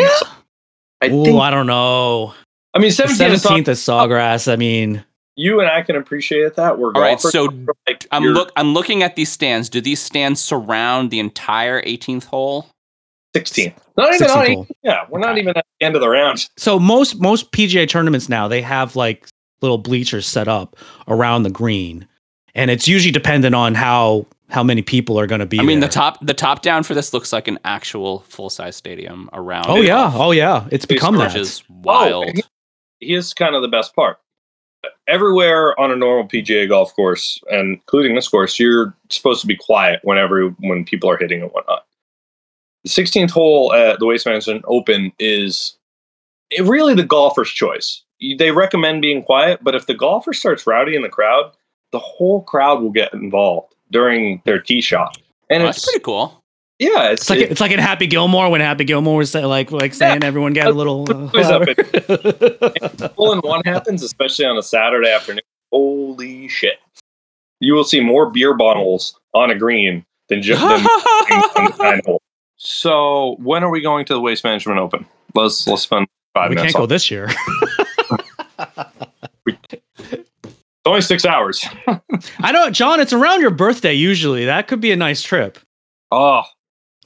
I 1.00 1.08
Ooh, 1.08 1.24
think. 1.24 1.40
I 1.40 1.50
don't 1.50 1.68
know. 1.68 2.34
I 2.74 2.78
mean, 2.78 2.88
The 2.88 3.08
17 3.08 3.32
is 3.32 3.44
17th 3.44 3.68
at 3.68 3.76
Sawgrass. 3.76 4.52
I 4.52 4.56
mean, 4.56 5.04
you 5.36 5.60
and 5.60 5.70
I 5.70 5.82
can 5.82 5.94
appreciate 5.94 6.56
that. 6.56 6.78
We're 6.78 6.92
All 6.94 7.00
right, 7.00 7.20
so 7.20 7.48
like, 7.86 8.06
I'm 8.10 8.24
look 8.24 8.50
I'm 8.56 8.74
looking 8.74 9.04
at 9.04 9.14
these 9.14 9.30
stands. 9.30 9.68
Do 9.68 9.80
these 9.80 10.00
stands 10.00 10.40
surround 10.40 11.10
the 11.10 11.20
entire 11.20 11.80
18th 11.82 12.24
hole? 12.24 12.66
16. 13.36 13.72
Not 13.96 14.14
even 14.14 14.26
16th 14.26 14.36
on 14.36 14.46
hole. 14.52 14.66
Yeah, 14.82 15.06
we're 15.08 15.20
not 15.20 15.38
even 15.38 15.56
at 15.56 15.64
the 15.78 15.86
end 15.86 15.94
of 15.94 16.00
the 16.00 16.08
round. 16.08 16.48
so 16.56 16.78
most 16.78 17.20
most 17.20 17.52
PGA 17.52 17.88
tournaments 17.88 18.28
now 18.28 18.48
they 18.48 18.60
have 18.62 18.96
like 18.96 19.28
little 19.60 19.78
bleachers 19.78 20.26
set 20.26 20.48
up 20.48 20.76
around 21.06 21.44
the 21.44 21.50
green, 21.50 22.06
and 22.54 22.70
it's 22.70 22.88
usually 22.88 23.12
dependent 23.12 23.54
on 23.54 23.74
how 23.76 24.26
how 24.48 24.62
many 24.62 24.82
people 24.82 25.20
are 25.20 25.26
going 25.26 25.40
to 25.40 25.46
be. 25.46 25.60
I 25.60 25.62
mean, 25.62 25.80
the 25.80 25.88
top 25.88 26.18
the 26.24 26.34
top 26.34 26.62
down 26.62 26.82
for 26.82 26.94
this 26.94 27.12
looks 27.12 27.32
like 27.32 27.48
an 27.48 27.58
actual 27.64 28.20
full 28.20 28.50
size 28.50 28.76
stadium 28.76 29.28
around. 29.32 29.66
Oh 29.68 29.82
it, 29.82 29.86
yeah, 29.86 30.10
oh 30.14 30.32
yeah, 30.32 30.66
it's 30.70 30.86
become 30.86 31.16
which 31.16 31.32
that. 31.32 31.40
is 31.40 31.62
oh, 31.70 31.74
wild. 31.82 32.26
he- 32.34 32.42
Here's 33.00 33.32
kind 33.32 33.54
of 33.54 33.62
the 33.62 33.68
best 33.68 33.94
part. 33.94 34.18
Everywhere 35.06 35.78
on 35.78 35.92
a 35.92 35.96
normal 35.96 36.28
PGA 36.28 36.68
golf 36.68 36.94
course, 36.94 37.40
and 37.50 37.74
including 37.74 38.16
this 38.16 38.26
course, 38.26 38.58
you're 38.58 38.94
supposed 39.08 39.40
to 39.40 39.46
be 39.46 39.56
quiet 39.56 40.00
whenever 40.02 40.48
when 40.60 40.84
people 40.84 41.08
are 41.08 41.16
hitting 41.16 41.42
and 41.42 41.50
whatnot. 41.52 41.84
The 42.84 42.90
16th 42.90 43.30
hole 43.30 43.72
at 43.72 44.00
the 44.00 44.06
Waste 44.06 44.26
Management 44.26 44.64
Open 44.66 45.12
is 45.18 45.76
really 46.60 46.94
the 46.94 47.04
golfer's 47.04 47.50
choice. 47.50 48.02
They 48.38 48.50
recommend 48.50 49.02
being 49.02 49.22
quiet, 49.22 49.60
but 49.62 49.76
if 49.76 49.86
the 49.86 49.94
golfer 49.94 50.32
starts 50.32 50.66
rowdy 50.66 50.96
in 50.96 51.02
the 51.02 51.08
crowd, 51.08 51.52
the 51.92 52.00
whole 52.00 52.42
crowd 52.42 52.82
will 52.82 52.90
get 52.90 53.12
involved 53.12 53.74
during 53.90 54.42
their 54.44 54.58
tee 54.60 54.80
shot. 54.80 55.16
And 55.50 55.62
Oh, 55.62 55.66
it's 55.68 55.78
that's 55.78 55.86
pretty 55.86 56.02
cool. 56.04 56.42
yeah, 56.78 57.10
it's, 57.10 57.22
It's 57.22 57.30
like 57.30 57.38
it- 57.40 57.50
it's 57.52 57.60
like 57.60 57.70
in 57.72 57.78
Happy 57.78 58.06
Gilmore 58.06 58.50
when 58.50 58.60
Happy 58.60 58.84
Gilmore 58.84 59.16
was 59.18 59.30
say, 59.30 59.44
like 59.44 59.70
like 59.72 59.94
saying 59.94 60.22
everyone 60.24 60.52
got 60.52 60.66
a 60.68 60.72
little. 60.74 61.06
Uh, 61.10 61.30
Always 61.32 61.46
up 61.48 61.62
louder. 61.66 63.08
hole 63.16 63.32
in 63.32 63.38
one 63.44 63.62
happens, 63.64 64.02
especially 64.02 64.44
on 64.44 64.56
a 64.58 64.62
Saturday 64.62 65.10
afternoon. 65.10 65.42
Holy 65.72 66.48
shit! 66.48 66.78
You 67.60 67.74
will 67.74 67.84
see 67.84 68.00
more 68.00 68.30
beer 68.30 68.54
bottles 68.54 69.18
on 69.34 69.50
a 69.50 69.54
green 69.58 70.04
than 70.28 70.40
just 70.42 70.60
than 70.60 70.70
on 70.70 70.82
the 70.82 71.76
nine 71.78 72.00
hole. 72.06 72.22
So 72.56 73.36
when 73.40 73.62
are 73.64 73.70
we 73.70 73.80
going 73.80 74.04
to 74.06 74.14
the 74.14 74.20
Waste 74.20 74.44
Management 74.44 74.78
Open? 74.78 75.06
Let's 75.34 75.66
let's 75.66 75.82
spend 75.82 76.06
five 76.34 76.50
we 76.50 76.56
minutes. 76.56 76.72
can't 76.74 76.82
go 76.82 76.86
this 76.86 77.10
year. 77.10 77.28
It's 80.88 80.90
only 80.90 81.00
six 81.02 81.26
hours. 81.26 81.66
I 82.38 82.50
know, 82.50 82.70
John. 82.70 82.98
It's 82.98 83.12
around 83.12 83.42
your 83.42 83.50
birthday 83.50 83.92
usually. 83.92 84.46
That 84.46 84.68
could 84.68 84.80
be 84.80 84.90
a 84.90 84.96
nice 84.96 85.22
trip. 85.22 85.58
Oh, 86.10 86.44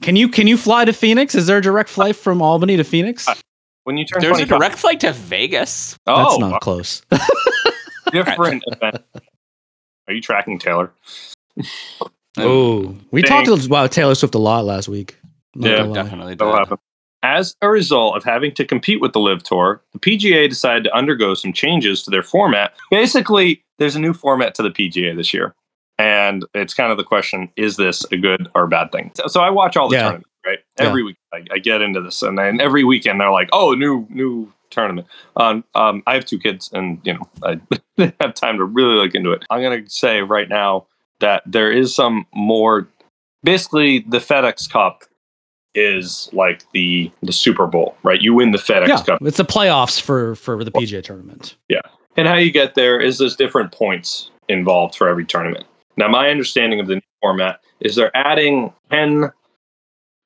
Can 0.01 0.15
you 0.15 0.29
can 0.29 0.47
you 0.47 0.55
fly 0.55 0.85
to 0.85 0.93
Phoenix? 0.93 1.35
Is 1.35 1.47
there 1.47 1.57
a 1.57 1.61
direct 1.61 1.89
uh, 1.89 1.93
flight 1.93 2.15
from 2.15 2.41
Albany 2.41 2.77
to 2.77 2.85
Phoenix? 2.85 3.27
Uh, 3.27 3.35
when 3.83 3.97
you 3.97 4.05
turn 4.05 4.21
There's 4.21 4.39
a 4.39 4.45
direct 4.45 4.77
flight 4.77 5.01
to 5.01 5.11
Vegas. 5.11 5.97
That's 6.05 6.33
oh, 6.33 6.37
not 6.37 6.53
uh, 6.53 6.59
close. 6.59 7.01
different 8.11 8.63
event. 8.67 9.03
Are 10.07 10.13
you 10.13 10.21
tracking 10.21 10.59
Taylor? 10.59 10.93
Oh, 12.37 12.95
we 13.11 13.21
Dang. 13.21 13.45
talked 13.45 13.65
about 13.65 13.91
Taylor 13.91 14.15
Swift 14.15 14.33
a 14.35 14.39
lot 14.39 14.63
last 14.63 14.87
week. 14.87 15.17
Not 15.55 15.69
Yeah. 15.69 15.93
Definitely. 15.93 16.35
That'll 16.35 16.55
happen. 16.55 16.77
As 17.21 17.55
a 17.61 17.69
result 17.69 18.17
of 18.17 18.23
having 18.23 18.53
to 18.53 18.65
compete 18.65 18.99
with 18.99 19.13
the 19.13 19.19
LIV 19.19 19.43
Tour, 19.43 19.81
the 19.93 19.99
PGA 19.99 20.47
decided 20.49 20.83
to 20.85 20.93
undergo 20.95 21.33
some 21.33 21.53
changes 21.53 22.03
to 22.03 22.11
their 22.11 22.23
format. 22.23 22.73
Basically, 22.91 23.62
there's 23.83 23.97
a 23.97 23.99
new 23.99 24.13
format 24.13 24.55
to 24.55 24.63
the 24.63 24.69
PGA 24.69 25.13
this 25.15 25.33
year. 25.33 25.53
And 25.99 26.45
it's 26.53 26.73
kind 26.73 26.89
of 26.91 26.97
the 26.97 27.03
question 27.03 27.49
is 27.57 27.75
this 27.75 28.05
a 28.13 28.17
good 28.17 28.47
or 28.55 28.65
bad 28.65 28.91
thing? 28.93 29.11
So, 29.13 29.27
so 29.27 29.41
I 29.41 29.49
watch 29.49 29.75
all 29.75 29.89
the 29.89 29.95
Yeah. 29.95 30.03
tournaments, 30.03 30.29
right? 30.45 30.59
Yeah. 30.79 30.85
Every 30.85 31.03
week 31.03 31.17
I, 31.33 31.45
I 31.51 31.59
get 31.59 31.81
into 31.81 32.01
this. 32.01 32.21
And 32.23 32.37
then 32.37 32.61
every 32.61 32.85
weekend 32.85 33.19
they're 33.19 33.29
like, 33.29 33.49
oh, 33.51 33.73
new, 33.73 34.07
new 34.09 34.51
tournament. 34.69 35.07
Um, 35.35 35.65
um, 35.75 36.01
I 36.07 36.13
have 36.13 36.25
two 36.25 36.39
kids 36.39 36.71
and, 36.73 36.99
you 37.03 37.13
know, 37.15 37.29
I 37.43 37.59
have 38.21 38.33
time 38.33 38.57
to 38.57 38.63
really 38.63 38.95
look 38.95 39.13
into 39.13 39.31
it. 39.33 39.43
I'm 39.49 39.61
going 39.61 39.83
to 39.83 39.89
say 39.89 40.21
right 40.21 40.47
now 40.47 40.87
that 41.19 41.43
there 41.45 41.71
is 41.71 41.93
some 41.93 42.25
more, 42.33 42.87
basically, 43.43 43.99
the 43.99 44.19
FedEx 44.19 44.69
Cup 44.71 45.03
is 45.75 46.29
like 46.33 46.63
the 46.71 47.11
the 47.23 47.33
Super 47.33 47.65
Bowl, 47.65 47.97
right? 48.03 48.21
You 48.21 48.35
win 48.35 48.51
the 48.51 48.59
FedEx 48.59 48.87
Yeah, 48.87 49.03
Cup, 49.03 49.19
it's 49.23 49.37
the 49.37 49.43
playoffs 49.45 49.99
for 49.99 50.35
for 50.35 50.63
the 50.63 50.71
PGA 50.71 51.03
tournament. 51.03 51.55
And 52.17 52.27
how 52.27 52.35
you 52.35 52.51
get 52.51 52.75
there 52.75 52.99
is 52.99 53.17
there's 53.17 53.35
different 53.35 53.71
points 53.71 54.29
involved 54.49 54.95
for 54.95 55.07
every 55.07 55.25
tournament. 55.25 55.65
Now, 55.97 56.07
my 56.07 56.29
understanding 56.29 56.79
of 56.79 56.87
the 56.87 56.95
new 56.95 57.01
format 57.21 57.59
is 57.79 57.95
they're 57.95 58.15
adding 58.15 58.73
ten 58.91 59.31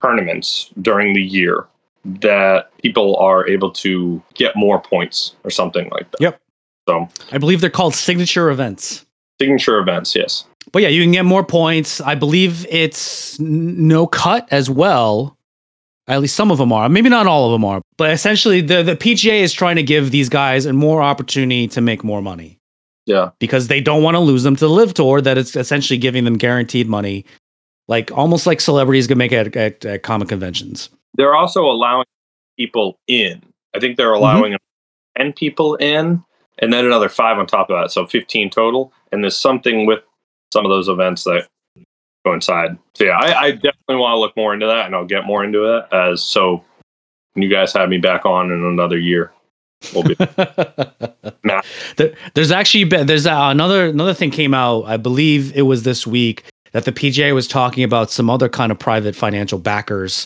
tournaments 0.01 0.71
during 0.81 1.13
the 1.13 1.21
year 1.21 1.65
that 2.05 2.71
people 2.81 3.15
are 3.17 3.47
able 3.47 3.71
to 3.71 4.21
get 4.35 4.55
more 4.55 4.79
points 4.81 5.35
or 5.43 5.49
something 5.49 5.89
like 5.91 6.09
that. 6.11 6.21
Yep. 6.21 6.41
So 6.87 7.09
I 7.31 7.37
believe 7.37 7.61
they're 7.61 7.69
called 7.69 7.95
signature 7.95 8.49
events. 8.49 9.05
signature 9.41 9.77
events, 9.79 10.15
yes. 10.15 10.45
But 10.71 10.81
yeah, 10.81 10.89
you 10.89 11.01
can 11.01 11.11
get 11.11 11.25
more 11.25 11.43
points. 11.43 12.01
I 12.01 12.15
believe 12.15 12.65
it's 12.69 13.39
n- 13.39 13.87
no 13.87 14.07
cut 14.07 14.47
as 14.51 14.69
well. 14.69 15.36
At 16.07 16.21
least 16.21 16.35
some 16.35 16.51
of 16.51 16.57
them 16.57 16.71
are. 16.71 16.87
Maybe 16.87 17.09
not 17.09 17.27
all 17.27 17.45
of 17.47 17.51
them 17.51 17.65
are. 17.65 17.81
But 17.97 18.11
essentially, 18.11 18.61
the, 18.61 18.81
the 18.81 18.95
PGA 18.95 19.41
is 19.41 19.51
trying 19.51 19.75
to 19.75 19.83
give 19.83 20.11
these 20.11 20.29
guys 20.29 20.65
a 20.65 20.73
more 20.73 21.01
opportunity 21.01 21.67
to 21.69 21.81
make 21.81 22.03
more 22.03 22.21
money 22.21 22.59
Yeah. 23.05 23.31
because 23.39 23.67
they 23.67 23.81
don't 23.81 24.03
want 24.03 24.15
to 24.15 24.19
lose 24.19 24.43
them 24.43 24.55
to 24.55 24.65
the 24.67 24.69
LIV 24.69 24.93
Tour. 24.93 25.21
That 25.21 25.37
it's 25.37 25.55
essentially 25.55 25.97
giving 25.97 26.23
them 26.23 26.37
guaranteed 26.37 26.87
money, 26.87 27.25
like 27.87 28.11
almost 28.11 28.47
like 28.47 28.61
celebrities 28.61 29.07
can 29.07 29.17
make 29.17 29.33
at, 29.33 29.55
at, 29.55 29.83
at 29.83 30.03
comic 30.03 30.29
conventions. 30.29 30.89
They're 31.15 31.35
also 31.35 31.65
allowing 31.65 32.05
people 32.57 32.97
in. 33.07 33.41
I 33.75 33.79
think 33.79 33.97
they're 33.97 34.13
allowing 34.13 34.53
mm-hmm. 34.53 35.23
10 35.23 35.33
people 35.33 35.75
in 35.75 36.23
and 36.59 36.73
then 36.73 36.85
another 36.85 37.09
five 37.09 37.37
on 37.37 37.45
top 37.45 37.69
of 37.69 37.79
that. 37.81 37.91
So 37.91 38.07
15 38.07 38.49
total. 38.49 38.91
And 39.11 39.23
there's 39.23 39.37
something 39.37 39.85
with 39.85 39.99
some 40.53 40.65
of 40.65 40.69
those 40.69 40.87
events 40.87 41.23
that 41.25 41.47
coincide. 42.27 42.77
So 42.95 43.05
yeah, 43.05 43.17
I, 43.17 43.39
I 43.39 43.51
definitely 43.51 43.95
want 43.95 44.15
to 44.15 44.19
look 44.19 44.35
more 44.35 44.53
into 44.53 44.65
that 44.65 44.85
and 44.85 44.95
I'll 44.95 45.05
get 45.05 45.25
more 45.25 45.43
into 45.43 45.77
it 45.77 45.85
as 45.91 46.23
so 46.23 46.63
when 47.33 47.43
you 47.43 47.49
guys 47.49 47.71
have 47.73 47.89
me 47.89 47.97
back 47.97 48.25
on 48.25 48.51
in 48.51 48.63
another 48.63 48.97
year. 48.97 49.31
We'll 49.93 50.03
be 50.03 50.15
Nah. 51.43 51.61
There, 51.97 52.13
there's 52.33 52.51
actually 52.51 52.85
been, 52.85 53.05
there's 53.05 53.27
uh, 53.27 53.49
another 53.51 53.87
another 53.87 54.13
thing 54.13 54.31
came 54.31 54.53
out. 54.53 54.85
I 54.85 54.97
believe 54.97 55.55
it 55.55 55.61
was 55.61 55.83
this 55.83 56.07
week 56.07 56.43
that 56.71 56.85
the 56.85 56.91
PGA 56.91 57.33
was 57.33 57.47
talking 57.47 57.83
about 57.83 58.09
some 58.09 58.29
other 58.29 58.49
kind 58.49 58.71
of 58.71 58.79
private 58.79 59.15
financial 59.15 59.59
backers, 59.59 60.25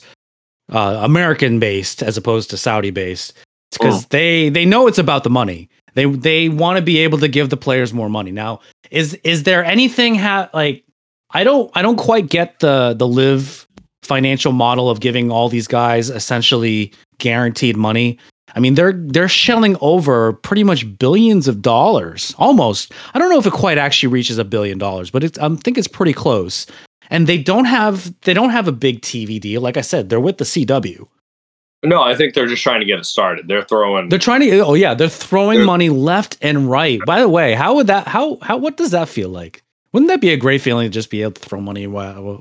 uh, 0.72 1.02
American 1.04 1.60
based 1.60 2.02
as 2.02 2.18
opposed 2.18 2.50
to 2.52 2.58
Saudi 2.58 2.92
based, 2.92 3.34
because 3.74 4.06
they 4.08 4.50
they 4.50 4.64
know 4.64 4.88
it's 4.88 4.98
about 4.98 5.24
the 5.26 5.30
money. 5.30 5.70
They 5.96 6.06
they 6.06 6.48
want 6.48 6.78
to 6.78 6.82
be 6.82 6.98
able 7.00 7.20
to 7.20 7.28
give 7.28 7.50
the 7.50 7.58
players 7.58 7.94
more 7.94 8.10
money. 8.10 8.32
Now, 8.32 8.62
is 8.90 9.16
is 9.26 9.44
there 9.44 9.66
anything 9.66 10.16
ha- 10.16 10.50
like 10.54 10.86
I 11.34 11.44
don't 11.44 11.72
I 11.76 11.82
don't 11.82 11.98
quite 11.98 12.30
get 12.30 12.60
the 12.60 12.94
the 12.98 13.08
LIV 13.08 13.67
financial 14.04 14.52
model 14.52 14.89
of 14.89 15.00
giving 15.00 15.32
all 15.32 15.48
these 15.50 15.67
guys 15.67 16.10
essentially 16.10 16.91
guaranteed 17.20 17.78
money. 17.78 18.17
I 18.56 18.60
mean, 18.60 18.76
they're 18.76 18.94
they're 18.94 19.30
shelling 19.30 19.78
over 19.80 20.34
pretty 20.34 20.63
much 20.63 20.98
billions 21.00 21.48
of 21.48 21.62
dollars, 21.62 22.36
almost. 22.38 22.91
I 23.13 23.20
don't 23.20 23.30
know 23.30 23.39
if 23.39 23.46
it 23.46 23.54
quite 23.54 23.78
actually 23.78 24.12
reaches 24.12 24.38
a 24.38 24.44
billion 24.44 24.78
dollars, 24.78 25.10
but 25.10 25.24
it's, 25.24 25.38
I 25.39 25.48
think 25.56 25.78
it's 25.78 25.88
pretty 25.88 26.13
close. 26.13 26.65
And 27.10 27.28
they 27.28 27.38
don't 27.38 27.65
have 27.65 28.13
they 28.22 28.34
don't 28.34 28.50
have 28.50 28.67
a 28.67 28.72
big 28.74 29.02
TV 29.02 29.39
deal. 29.39 29.62
Like 29.62 29.78
I 29.78 29.82
said, 29.82 30.10
they're 30.10 30.20
with 30.20 30.38
the 30.38 30.46
CW. 30.46 31.08
No, 31.84 32.02
I 32.02 32.13
think 32.15 32.34
they're 32.36 32.48
just 32.48 32.62
trying 32.62 32.80
to 32.82 32.86
get 32.86 33.00
it 33.00 33.06
started. 33.06 33.48
They're 33.48 33.63
throwing 33.63 34.10
They're 34.10 34.20
trying 34.20 34.41
to. 34.41 34.60
Oh 34.60 34.74
yeah, 34.74 34.94
they're 34.94 35.10
throwing 35.10 35.60
They're- 35.60 35.65
money 35.65 35.89
left 35.89 36.38
and 36.41 36.70
right. 36.70 37.00
By 37.06 37.22
the 37.22 37.30
way, 37.30 37.54
how 37.54 37.76
would 37.76 37.88
that? 37.88 38.08
How 38.08 38.38
how 38.41 38.58
what 38.58 38.78
does 38.78 38.91
that 38.91 39.08
feel 39.10 39.30
like? 39.30 39.63
Wouldn't 39.93 40.10
that 40.10 40.21
be 40.21 40.30
a 40.30 40.38
great 40.38 40.62
feeling 40.62 40.86
to 40.86 40.89
just 40.93 41.10
be 41.10 41.21
able 41.21 41.34
to 41.34 41.41
throw 41.41 41.60
money 41.60 41.86
wa- 41.88 42.39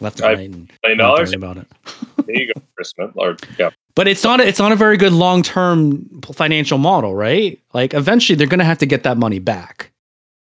left 0.00 0.20
and 0.20 0.26
right 0.28 0.38
and 0.38 0.72
million 0.82 0.98
dollars. 0.98 1.32
about 1.32 1.56
it? 1.58 1.66
There 2.26 2.36
you 2.36 2.54
go, 2.54 2.62
Christmas. 2.74 3.10
Or 3.16 3.36
yeah. 3.58 3.68
But 3.94 4.08
it's 4.08 4.24
not. 4.24 4.40
a- 4.40 4.46
It's 4.48 4.58
not 4.58 4.72
a 4.72 4.76
very 4.76 4.96
good 4.96 5.12
long 5.12 5.42
term 5.42 6.08
financial 6.32 6.78
model, 6.78 7.14
right? 7.14 7.60
Like 7.74 7.92
eventually 7.92 8.34
they're 8.36 8.46
going 8.46 8.60
to 8.60 8.64
have 8.64 8.78
to 8.78 8.86
get 8.86 9.02
that 9.02 9.18
money 9.18 9.38
back. 9.40 9.90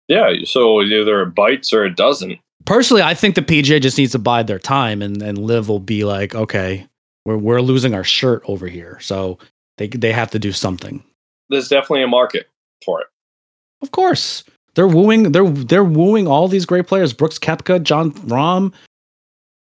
Yeah. 0.07 0.31
So 0.45 0.81
either 0.81 1.21
it 1.21 1.35
bites 1.35 1.71
or 1.73 1.85
it 1.85 1.95
doesn't. 1.95 2.39
Personally, 2.65 3.03
I 3.03 3.13
think 3.13 3.35
the 3.35 3.41
PGA 3.43 3.79
just 3.81 3.97
needs 3.97 4.11
to 4.13 4.19
bide 4.19 4.47
their 4.47 4.57
time, 4.59 5.01
and 5.03 5.21
and 5.21 5.37
LIV 5.37 5.69
will 5.69 5.79
be 5.79 6.03
like, 6.03 6.33
okay, 6.33 6.87
we're 7.25 7.37
we're 7.37 7.61
losing 7.61 7.93
our 7.93 8.03
shirt 8.03 8.41
over 8.47 8.67
here, 8.67 8.97
so 8.99 9.37
they 9.77 9.87
they 9.87 10.11
have 10.11 10.31
to 10.31 10.39
do 10.39 10.51
something. 10.51 11.03
There's 11.49 11.67
definitely 11.67 12.01
a 12.03 12.07
market 12.07 12.47
for 12.83 13.01
it. 13.01 13.07
Of 13.83 13.91
course, 13.91 14.43
they're 14.77 14.87
wooing 14.87 15.31
they're 15.31 15.49
they're 15.49 15.83
wooing 15.83 16.27
all 16.27 16.47
these 16.47 16.67
great 16.67 16.85
players: 16.85 17.11
Brooks 17.11 17.39
Koepka, 17.39 17.81
Jon 17.81 18.11
Rahm. 18.11 18.71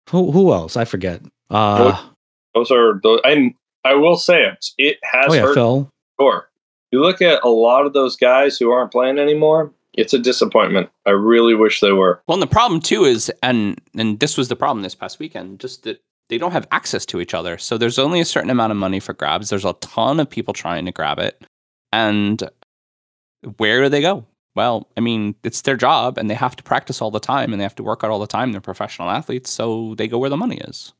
Who 0.09 0.29
who 0.31 0.51
else? 0.53 0.75
I 0.75 0.83
forget. 0.83 1.21
Uh, 1.49 1.97
Those 2.53 2.69
are 2.69 2.99
those, 3.01 3.21
and 3.23 3.53
I 3.85 3.93
will 3.95 4.17
say 4.17 4.43
it. 4.43 4.65
It 4.77 4.97
has 5.03 5.27
oh 5.29 5.33
yeah, 5.33 5.41
hurt 5.43 5.53
Phil. 5.53 5.89
score. 6.17 6.49
You 6.91 6.99
look 6.99 7.21
at 7.21 7.41
a 7.43 7.49
lot 7.49 7.85
of 7.85 7.93
those 7.93 8.17
guys 8.17 8.57
who 8.57 8.71
aren't 8.71 8.91
playing 8.91 9.17
anymore. 9.17 9.71
It's 9.93 10.13
a 10.13 10.19
disappointment. 10.19 10.89
I 11.05 11.11
really 11.11 11.55
wish 11.55 11.79
they 11.79 11.93
were. 11.93 12.21
Well, 12.27 12.35
and 12.35 12.43
the 12.43 12.47
problem 12.47 12.81
too 12.81 13.05
is, 13.05 13.31
and 13.41 13.79
and 13.97 14.19
this 14.19 14.37
was 14.37 14.49
the 14.49 14.57
problem 14.57 14.83
this 14.83 14.95
past 14.95 15.17
weekend, 15.19 15.61
just 15.61 15.83
that 15.83 16.01
they 16.27 16.37
don't 16.37 16.51
have 16.51 16.67
access 16.71 17.05
to 17.05 17.21
each 17.21 17.33
other. 17.33 17.57
So 17.57 17.77
there's 17.77 17.97
only 17.97 18.19
a 18.19 18.25
certain 18.25 18.49
amount 18.49 18.71
of 18.71 18.77
money 18.77 18.99
for 18.99 19.13
grabs. 19.13 19.49
There's 19.49 19.63
a 19.63 19.73
ton 19.79 20.19
of 20.19 20.29
people 20.29 20.53
trying 20.53 20.85
to 20.85 20.91
grab 20.91 21.19
it, 21.19 21.41
and 21.93 22.43
where 23.57 23.81
do 23.83 23.87
they 23.87 24.01
go? 24.01 24.25
Well, 24.55 24.87
I 24.95 25.01
mean, 25.01 25.35
it's 25.43 25.61
their 25.61 25.75
job, 25.75 26.17
and 26.17 26.29
they 26.29 26.33
have 26.33 26.55
to 26.55 26.63
practice 26.63 27.01
all 27.01 27.11
the 27.11 27.19
time, 27.19 27.51
and 27.51 27.59
they 27.59 27.63
have 27.63 27.75
to 27.75 27.83
work 27.83 28.03
out 28.03 28.09
all 28.11 28.19
the 28.19 28.27
time. 28.27 28.51
They're 28.53 28.61
professional 28.61 29.09
athletes, 29.09 29.51
so 29.51 29.95
they 29.95 30.07
go 30.07 30.17
where 30.17 30.29
the 30.29 30.37
money 30.37 30.57
is. 30.57 30.93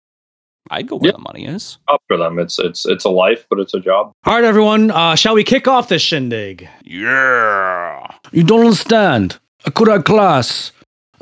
I'd 0.72 0.88
go 0.88 0.98
where 0.98 1.10
Yeah. 1.12 1.18
the 1.18 1.22
money 1.22 1.46
is. 1.46 1.78
Up 1.88 2.02
for 2.08 2.18
them. 2.18 2.40
It's 2.40 2.58
it's 2.60 2.86
it's 2.86 3.06
a 3.06 3.10
life, 3.10 3.46
but 3.50 3.60
it's 3.60 3.74
a 3.76 3.80
job. 3.80 4.12
All 4.26 4.34
right, 4.36 4.44
everyone. 4.44 4.90
Uh, 4.92 5.16
shall 5.16 5.36
we 5.36 5.44
kick 5.44 5.68
off 5.68 5.90
this 5.90 6.02
shindig? 6.02 6.68
Yeah. 6.84 8.06
You 8.32 8.44
don't 8.44 8.62
understand. 8.62 9.38
I 9.66 9.70
could 9.70 9.88
have 9.88 10.04
class. 10.06 10.72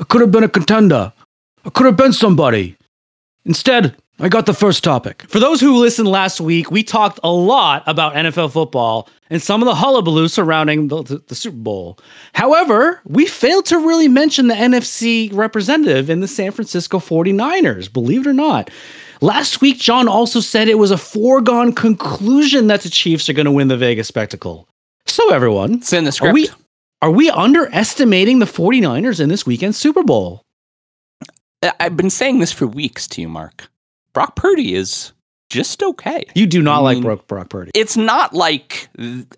I 0.00 0.04
could 0.04 0.22
have 0.22 0.32
been 0.32 0.44
a 0.44 0.48
contender. 0.48 1.12
I 1.64 1.70
could 1.70 1.86
have 1.86 1.96
been 1.96 2.12
somebody. 2.12 2.76
Instead, 3.44 3.94
I 4.20 4.28
got 4.28 4.46
the 4.46 4.54
first 4.54 4.84
topic. 4.84 5.24
For 5.28 5.40
those 5.40 5.60
who 5.60 5.76
listened 5.76 6.06
last 6.08 6.40
week, 6.40 6.70
we 6.70 6.84
talked 6.84 7.18
a 7.24 7.30
lot 7.32 7.82
about 7.86 8.14
NFL 8.14 8.52
football 8.52 9.08
and 9.28 9.42
some 9.42 9.60
of 9.60 9.66
the 9.66 9.74
hullabaloo 9.74 10.28
surrounding 10.28 10.86
the, 10.86 11.02
the, 11.02 11.18
the 11.26 11.34
Super 11.34 11.56
Bowl. 11.56 11.98
However, 12.32 13.00
we 13.04 13.26
failed 13.26 13.66
to 13.66 13.78
really 13.78 14.06
mention 14.06 14.46
the 14.46 14.54
NFC 14.54 15.34
representative 15.34 16.10
in 16.10 16.20
the 16.20 16.28
San 16.28 16.52
Francisco 16.52 17.00
49ers, 17.00 17.92
believe 17.92 18.20
it 18.24 18.30
or 18.30 18.32
not. 18.32 18.70
Last 19.20 19.60
week, 19.60 19.78
John 19.78 20.06
also 20.06 20.38
said 20.38 20.68
it 20.68 20.78
was 20.78 20.92
a 20.92 20.98
foregone 20.98 21.72
conclusion 21.72 22.68
that 22.68 22.82
the 22.82 22.90
Chiefs 22.90 23.28
are 23.28 23.32
going 23.32 23.46
to 23.46 23.52
win 23.52 23.68
the 23.68 23.76
Vegas 23.76 24.06
spectacle. 24.06 24.68
So, 25.06 25.32
everyone, 25.32 25.74
It's 25.74 25.92
in 25.92 26.04
the 26.04 26.08
are 26.08 26.12
script. 26.12 26.34
we 26.34 26.48
are 27.02 27.10
we 27.10 27.30
underestimating 27.30 28.38
the 28.38 28.46
49ers 28.46 29.20
in 29.20 29.28
this 29.28 29.44
weekend's 29.44 29.76
Super 29.76 30.02
Bowl? 30.02 30.42
I've 31.80 31.96
been 31.96 32.10
saying 32.10 32.38
this 32.38 32.52
for 32.52 32.66
weeks 32.66 33.06
to 33.08 33.20
you, 33.20 33.28
Mark. 33.28 33.68
Brock 34.14 34.36
Purdy 34.36 34.74
is 34.74 35.12
just 35.50 35.82
okay. 35.82 36.24
You 36.34 36.46
do 36.46 36.62
not 36.62 36.78
I 36.78 36.80
like 36.80 36.94
mean- 36.96 37.02
Brock, 37.04 37.26
Brock 37.26 37.48
Purdy. 37.50 37.70
It's 37.74 37.96
not 37.96 38.32
like 38.32 38.88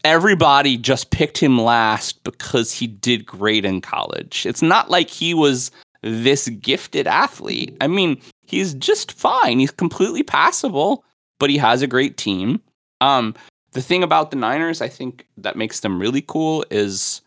everybody 0.04 0.76
just 0.76 1.10
picked 1.10 1.38
him 1.38 1.60
last 1.60 2.22
because 2.22 2.72
he 2.72 2.86
did 2.86 3.26
great 3.26 3.64
in 3.64 3.80
college. 3.80 4.46
It's 4.46 4.62
not 4.62 4.90
like 4.90 5.10
he 5.10 5.34
was 5.34 5.70
this 6.02 6.48
gifted 6.48 7.06
athlete. 7.08 7.76
I 7.80 7.88
mean, 7.88 8.20
he's 8.46 8.74
just 8.74 9.12
fine. 9.12 9.58
He's 9.58 9.72
completely 9.72 10.22
passable, 10.22 11.04
but 11.40 11.50
he 11.50 11.58
has 11.58 11.82
a 11.82 11.86
great 11.88 12.16
team. 12.16 12.62
Um, 13.00 13.34
the 13.72 13.82
thing 13.82 14.02
about 14.02 14.30
the 14.30 14.36
Niners, 14.36 14.80
I 14.80 14.88
think 14.88 15.26
that 15.36 15.56
makes 15.56 15.80
them 15.80 15.98
really 16.00 16.22
cool 16.22 16.64
is 16.70 17.20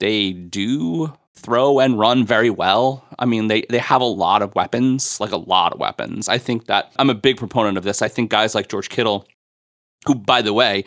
they 0.00 0.32
do 0.32 1.12
throw 1.38 1.80
and 1.80 1.98
run 1.98 2.24
very 2.24 2.50
well. 2.50 3.04
I 3.18 3.24
mean, 3.24 3.48
they 3.48 3.64
they 3.70 3.78
have 3.78 4.00
a 4.00 4.04
lot 4.04 4.42
of 4.42 4.54
weapons, 4.54 5.20
like 5.20 5.32
a 5.32 5.36
lot 5.36 5.72
of 5.72 5.80
weapons. 5.80 6.28
I 6.28 6.38
think 6.38 6.66
that 6.66 6.92
I'm 6.98 7.10
a 7.10 7.14
big 7.14 7.36
proponent 7.36 7.78
of 7.78 7.84
this. 7.84 8.02
I 8.02 8.08
think 8.08 8.30
guys 8.30 8.54
like 8.54 8.68
George 8.68 8.88
Kittle, 8.88 9.26
who 10.06 10.14
by 10.14 10.42
the 10.42 10.52
way, 10.52 10.84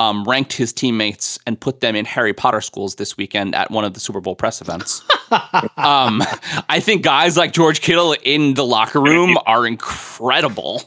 um, 0.00 0.24
ranked 0.24 0.52
his 0.52 0.72
teammates 0.72 1.38
and 1.46 1.60
put 1.60 1.80
them 1.80 1.96
in 1.96 2.04
Harry 2.04 2.32
Potter 2.32 2.60
schools 2.60 2.96
this 2.96 3.16
weekend 3.16 3.54
at 3.54 3.70
one 3.70 3.84
of 3.84 3.94
the 3.94 4.00
Super 4.00 4.20
Bowl 4.20 4.34
press 4.34 4.60
events. 4.60 5.02
um, 5.76 6.22
I 6.68 6.80
think 6.80 7.02
guys 7.02 7.36
like 7.36 7.52
George 7.52 7.80
Kittle 7.80 8.16
in 8.22 8.54
the 8.54 8.64
locker 8.64 9.00
room 9.00 9.36
are 9.46 9.66
incredible. 9.66 10.82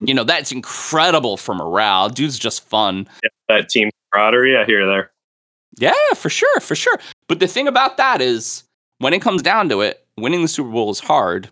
You 0.00 0.14
know, 0.14 0.24
that's 0.24 0.52
incredible 0.52 1.36
for 1.36 1.54
morale. 1.54 2.08
Dude's 2.08 2.38
just 2.38 2.64
fun. 2.68 3.08
That 3.48 3.68
team 3.68 3.90
camaraderie, 4.12 4.56
I 4.56 4.64
hear 4.64 4.86
there. 4.86 5.10
Yeah, 5.80 5.92
for 6.14 6.30
sure, 6.30 6.60
for 6.60 6.74
sure. 6.74 6.98
But 7.28 7.40
the 7.40 7.46
thing 7.46 7.68
about 7.68 7.96
that 7.96 8.20
is, 8.20 8.64
when 8.98 9.12
it 9.12 9.22
comes 9.22 9.42
down 9.42 9.68
to 9.68 9.80
it, 9.80 10.04
winning 10.16 10.42
the 10.42 10.48
Super 10.48 10.70
Bowl 10.70 10.90
is 10.90 11.00
hard. 11.00 11.48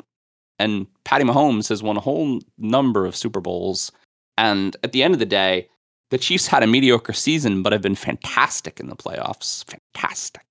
And 0.59 0.87
Patty 1.05 1.25
Mahomes 1.25 1.69
has 1.69 1.83
won 1.83 1.97
a 1.97 2.01
whole 2.01 2.41
number 2.59 3.05
of 3.05 3.15
Super 3.15 3.41
Bowls. 3.41 3.93
And 4.39 4.77
at 4.83 4.93
the 4.93 5.03
end 5.03 5.15
of 5.15 5.21
the 5.21 5.27
day, 5.27 5.69
the 6.11 6.19
Chiefs 6.19 6.47
had 6.47 6.63
a 6.63 6.67
mediocre 6.67 7.13
season, 7.13 7.63
but 7.63 7.73
have 7.73 7.83
been 7.83 7.95
fantastic 7.95 8.81
in 8.81 8.89
the 8.89 8.97
playoffs. 8.97 9.65
Fantastic. 9.65 10.43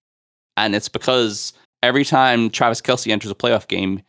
And 0.57 0.75
it's 0.75 0.89
because 0.89 1.53
every 1.81 2.05
time 2.05 2.49
Travis 2.49 2.81
Kelce 2.81 3.11
enters 3.11 3.31
a 3.31 3.35
playoff 3.35 3.67
game, 3.67 4.01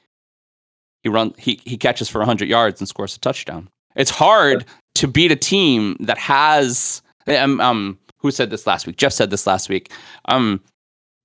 he 1.03 1.09
run 1.09 1.35
he 1.39 1.61
he 1.65 1.77
catches 1.77 2.09
for 2.09 2.19
100 2.19 2.49
yards 2.49 2.81
and 2.81 2.89
scores 2.89 3.15
a 3.17 3.21
touchdown. 3.21 3.69
It's 3.95 4.11
hard 4.11 4.65
to 4.97 5.09
beat 5.09 5.31
a 5.31 5.37
team 5.37 5.97
that 6.01 6.19
has 6.19 7.01
um, 7.29 7.61
um 7.61 7.99
who 8.19 8.31
said 8.31 8.51
this 8.51 8.67
last 8.67 8.87
week? 8.87 8.97
Jeff 8.97 9.13
said 9.13 9.31
this 9.31 9.47
last 9.47 9.69
week. 9.69 9.91
Um 10.27 10.61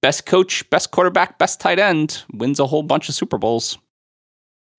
best 0.02 0.26
coach, 0.26 0.68
best 0.70 0.92
quarterback, 0.92 1.38
best 1.38 1.60
tight 1.60 1.80
end 1.80 2.24
wins 2.34 2.60
a 2.60 2.66
whole 2.68 2.84
bunch 2.84 3.08
of 3.10 3.16
Super 3.16 3.38
Bowls. 3.38 3.78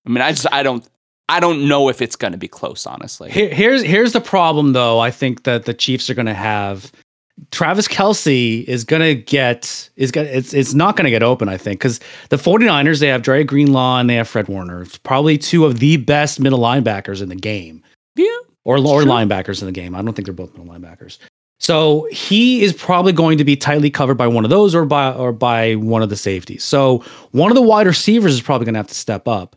I 0.06 0.10
mean, 0.10 0.20
I 0.22 0.30
just 0.32 0.46
I 0.52 0.62
don't 0.62 0.86
I 1.28 1.40
don't 1.40 1.68
know 1.68 1.88
if 1.88 2.02
it's 2.02 2.16
going 2.16 2.32
to 2.32 2.38
be 2.38 2.48
close, 2.48 2.84
honestly. 2.86 3.30
Here, 3.30 3.48
here's 3.54 3.82
here's 3.82 4.12
the 4.12 4.20
problem 4.20 4.72
though. 4.72 4.98
I 4.98 5.10
think 5.10 5.44
that 5.44 5.64
the 5.64 5.72
Chiefs 5.74 6.10
are 6.10 6.14
going 6.14 6.26
to 6.26 6.34
have 6.34 6.90
Travis 7.52 7.88
Kelce 7.88 8.64
is 8.64 8.84
going 8.84 9.00
to 9.02 9.14
get 9.14 9.88
is 9.96 10.10
going 10.10 10.26
it's 10.26 10.52
it's 10.52 10.74
not 10.74 10.96
going 10.96 11.04
to 11.04 11.10
get 11.10 11.22
open 11.22 11.48
I 11.48 11.56
think 11.56 11.80
cuz 11.80 12.00
the 12.28 12.36
49ers 12.36 12.98
they 13.00 13.08
have 13.08 13.22
Dre 13.22 13.44
Greenlaw 13.44 13.98
and 14.00 14.10
they 14.10 14.16
have 14.16 14.28
Fred 14.28 14.48
Warner. 14.48 14.82
It's 14.82 14.98
probably 14.98 15.38
two 15.38 15.64
of 15.64 15.78
the 15.78 15.96
best 15.98 16.40
middle 16.40 16.58
linebackers 16.58 17.22
in 17.22 17.28
the 17.28 17.36
game. 17.36 17.82
Yeah. 18.16 18.26
or 18.64 18.76
or 18.78 19.02
Sure. 19.02 19.02
linebackers 19.04 19.60
in 19.62 19.66
the 19.66 19.72
game. 19.72 19.94
I 19.94 20.02
don't 20.02 20.12
think 20.14 20.26
they're 20.26 20.34
both 20.34 20.52
middle 20.58 20.72
linebackers. 20.74 21.18
So 21.62 22.08
he 22.10 22.62
is 22.62 22.72
probably 22.72 23.12
going 23.12 23.38
to 23.38 23.44
be 23.44 23.54
tightly 23.54 23.88
covered 23.88 24.16
by 24.16 24.26
one 24.26 24.42
of 24.42 24.50
those 24.50 24.74
or 24.74 24.84
by 24.84 25.12
or 25.12 25.32
by 25.32 25.76
one 25.76 26.02
of 26.02 26.08
the 26.08 26.16
safeties. 26.16 26.64
So 26.64 27.04
one 27.30 27.52
of 27.52 27.54
the 27.54 27.62
wide 27.62 27.86
receivers 27.86 28.34
is 28.34 28.42
probably 28.42 28.64
going 28.64 28.74
to 28.74 28.80
have 28.80 28.88
to 28.88 28.94
step 28.94 29.28
up. 29.28 29.54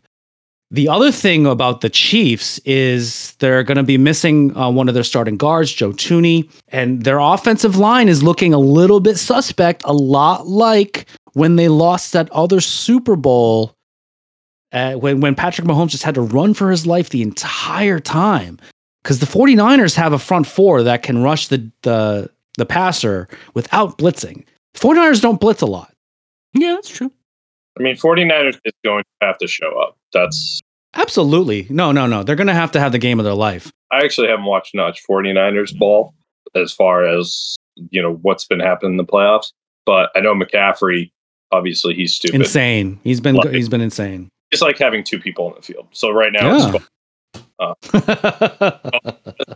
The 0.70 0.88
other 0.88 1.10
thing 1.10 1.46
about 1.46 1.80
the 1.80 1.90
Chiefs 1.90 2.58
is 2.60 3.34
they're 3.40 3.64
going 3.64 3.76
to 3.76 3.82
be 3.82 3.98
missing 3.98 4.56
uh, 4.56 4.70
one 4.70 4.88
of 4.88 4.94
their 4.94 5.02
starting 5.02 5.36
guards, 5.36 5.72
Joe 5.72 5.90
Thuney, 5.90 6.48
and 6.68 7.02
their 7.02 7.18
offensive 7.18 7.76
line 7.76 8.08
is 8.08 8.22
looking 8.22 8.54
a 8.54 8.58
little 8.58 9.00
bit 9.00 9.16
suspect, 9.16 9.82
a 9.84 9.92
lot 9.92 10.46
like 10.46 11.06
when 11.32 11.56
they 11.56 11.68
lost 11.68 12.12
that 12.12 12.30
other 12.30 12.60
Super 12.60 13.16
Bowl 13.16 13.74
uh, 14.72 14.94
when, 14.94 15.20
when 15.20 15.34
Patrick 15.34 15.66
Mahomes 15.66 15.90
just 15.90 16.02
had 16.04 16.14
to 16.14 16.20
run 16.20 16.54
for 16.54 16.70
his 16.70 16.86
life 16.86 17.10
the 17.10 17.22
entire 17.22 17.98
time. 17.98 18.58
Because 19.06 19.20
the 19.20 19.26
49ers 19.26 19.94
have 19.94 20.12
a 20.12 20.18
front 20.18 20.48
four 20.48 20.82
that 20.82 21.04
can 21.04 21.22
rush 21.22 21.46
the, 21.46 21.70
the, 21.82 22.28
the 22.58 22.66
passer 22.66 23.28
without 23.54 23.98
blitzing. 23.98 24.44
49ers 24.74 25.22
don't 25.22 25.40
blitz 25.40 25.62
a 25.62 25.66
lot. 25.66 25.94
Yeah, 26.54 26.72
that's 26.72 26.88
true. 26.88 27.12
I 27.78 27.84
mean, 27.84 27.94
49ers 27.94 28.58
is 28.64 28.72
going 28.84 29.04
to 29.20 29.26
have 29.26 29.38
to 29.38 29.46
show 29.46 29.80
up. 29.80 29.96
That's 30.12 30.60
Absolutely. 30.96 31.68
No, 31.70 31.92
no, 31.92 32.08
no. 32.08 32.24
They're 32.24 32.34
going 32.34 32.48
to 32.48 32.52
have 32.52 32.72
to 32.72 32.80
have 32.80 32.90
the 32.90 32.98
game 32.98 33.20
of 33.20 33.24
their 33.24 33.34
life. 33.34 33.70
I 33.92 33.98
actually 33.98 34.26
haven't 34.26 34.46
watched 34.46 34.74
much 34.74 35.00
49ers 35.08 35.78
ball 35.78 36.12
as 36.56 36.72
far 36.72 37.06
as, 37.06 37.54
you 37.90 38.02
know, 38.02 38.14
what's 38.22 38.44
been 38.46 38.58
happening 38.58 38.92
in 38.94 38.96
the 38.96 39.04
playoffs. 39.04 39.52
But 39.84 40.10
I 40.16 40.20
know 40.20 40.34
McCaffrey, 40.34 41.12
obviously 41.52 41.94
he's 41.94 42.12
stupid. 42.12 42.40
Insane. 42.40 42.98
He's 43.04 43.20
been 43.20 43.36
Like- 43.36 43.50
he's 43.52 43.68
been 43.68 43.82
insane. 43.82 44.30
It's 44.50 44.62
like 44.62 44.78
having 44.78 45.04
two 45.04 45.20
people 45.20 45.48
in 45.50 45.54
the 45.54 45.62
field. 45.62 45.86
So 45.92 46.10
right 46.10 46.32
now 46.32 46.56
Yeah. 46.56 46.72
it's 46.74 46.86
Uh, 47.58 47.74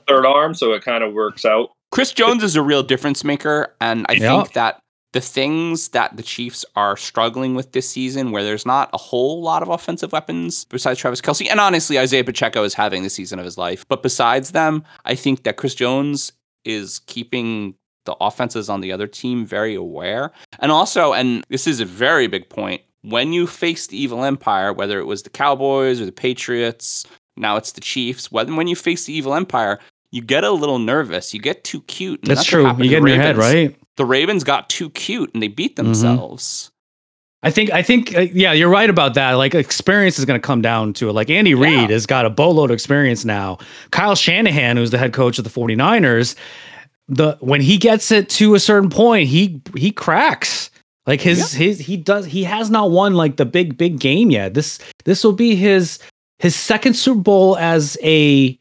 third 0.09 0.27
arm, 0.27 0.55
so 0.55 0.73
it 0.73 0.83
kind 0.83 1.05
of 1.05 1.13
works 1.13 1.45
out. 1.45 1.71
Chris 1.91 2.13
Jones 2.13 2.43
is 2.43 2.57
a 2.57 2.63
real 2.63 2.83
difference 2.83 3.25
maker, 3.25 3.75
and 3.81 4.07
I 4.09 4.13
Yeah. 4.15 4.43
think 4.43 4.53
that 4.55 4.81
the 5.13 5.21
things 5.21 5.89
that 5.89 6.17
the 6.17 6.23
Chiefs 6.23 6.65
are 6.77 6.97
struggling 6.97 7.55
with 7.57 7.73
this 7.73 7.89
season, 7.89 8.31
where 8.31 8.45
there's 8.45 8.65
not 8.65 8.91
a 8.93 8.97
whole 8.99 9.43
lot 9.43 9.61
of 9.63 9.69
offensive 9.69 10.13
weapons 10.13 10.65
besides 10.67 11.01
Travis 11.01 11.21
Kelce, 11.21 11.51
and 11.51 11.59
honestly, 11.59 11.99
Isaiah 11.99 12.23
Pacheco 12.25 12.63
is 12.63 12.75
having 12.75 13.03
the 13.03 13.11
season 13.11 13.39
of 13.41 13.45
his 13.45 13.59
life. 13.59 13.85
But 13.89 14.03
besides 14.05 14.53
them, 14.53 14.85
I 15.05 15.17
think 15.17 15.43
that 15.43 15.57
Chris 15.57 15.75
Jones 15.75 16.31
is 16.65 17.01
keeping 17.07 17.75
the 18.07 18.15
offenses 18.21 18.71
on 18.71 18.81
the 18.83 18.93
other 18.93 19.07
team 19.09 19.45
very 19.45 19.75
aware. 19.75 20.31
And 20.61 20.71
also, 20.71 21.13
and 21.13 21.45
this 21.49 21.67
is 21.67 21.81
a 21.81 21.85
very 21.85 22.29
big 22.29 22.49
point, 22.49 22.83
when 23.03 23.33
you 23.33 23.47
face 23.49 23.89
the 23.89 24.01
evil 24.01 24.25
empire, 24.25 24.73
whether 24.73 25.01
it 25.01 25.07
was 25.07 25.23
the 25.25 25.31
Cowboys 25.31 26.01
or 26.01 26.05
the 26.07 26.13
Patriots, 26.13 27.05
now 27.41 27.57
it's 27.57 27.73
the 27.73 27.81
Chiefs, 27.81 28.31
when, 28.31 28.57
when 28.57 28.69
you 28.69 28.77
face 28.77 29.05
the 29.07 29.13
evil 29.13 29.35
empire, 29.35 29.79
you 30.13 30.23
get 30.23 30.45
a 30.45 30.51
little 30.51 30.79
nervous. 30.79 31.33
You 31.35 31.41
get 31.41 31.65
too 31.65 31.81
cute. 31.83 32.21
and 32.23 32.31
That's 32.31 32.45
true. 32.45 32.67
You 32.79 32.89
get 32.91 32.99
in 32.99 33.07
your 33.07 33.17
head, 33.17 33.37
right? 33.37 33.77
The 33.97 34.05
Ravens 34.05 34.45
got 34.45 34.69
too 34.71 34.91
cute 34.91 35.31
and 35.35 35.43
they 35.43 35.49
beat 35.49 35.77
themselves. 35.77 36.71
I 37.43 37.51
think 37.51 37.71
I 37.71 37.83
think 37.83 38.15
uh, 38.17 38.21
yeah, 38.21 38.53
you're 38.53 38.69
right 38.69 38.91
about 38.91 39.15
that. 39.15 39.33
Like 39.33 39.55
experience 39.55 40.19
is 40.19 40.25
going 40.27 40.39
to 40.41 40.47
come 40.47 40.61
down 40.61 40.93
to 40.95 41.09
it. 41.09 41.13
Like 41.15 41.31
Andy 41.31 41.55
Reid 41.55 41.73
Yeah. 41.89 41.95
has 41.95 42.05
got 42.07 42.27
a 42.27 42.31
boatload 42.31 42.71
of 42.71 42.75
experience 42.75 43.25
now. 43.25 43.59
Kyle 43.93 44.15
Shanahan, 44.15 44.77
who's 44.77 44.91
the 44.91 44.99
head 44.99 45.13
coach 45.15 45.39
of 45.39 45.45
the 45.45 45.51
49ers, 45.51 46.35
the 47.09 47.37
when 47.41 47.61
he 47.63 47.79
gets 47.79 48.11
it 48.11 48.29
to 48.31 48.55
a 48.55 48.61
certain 48.61 48.91
point, 48.91 49.29
he 49.29 49.63
he 49.77 49.91
cracks. 49.91 50.71
Like 51.07 51.21
his 51.23 51.53
his 51.55 51.79
he 51.79 51.97
does 51.97 52.27
he 52.27 52.45
has 52.45 52.69
not 52.71 52.91
won 52.91 53.15
like 53.15 53.37
the 53.37 53.47
big 53.47 53.79
big 53.79 53.99
game 53.99 54.31
yet. 54.31 54.53
This 54.55 54.79
this 55.05 55.25
will 55.25 55.33
be 55.33 55.57
his 55.57 55.99
his 56.41 56.57
second 56.57 56.95
Super 56.95 57.21
Bowl 57.21 57.57
as 57.59 57.97
a 58.03 58.59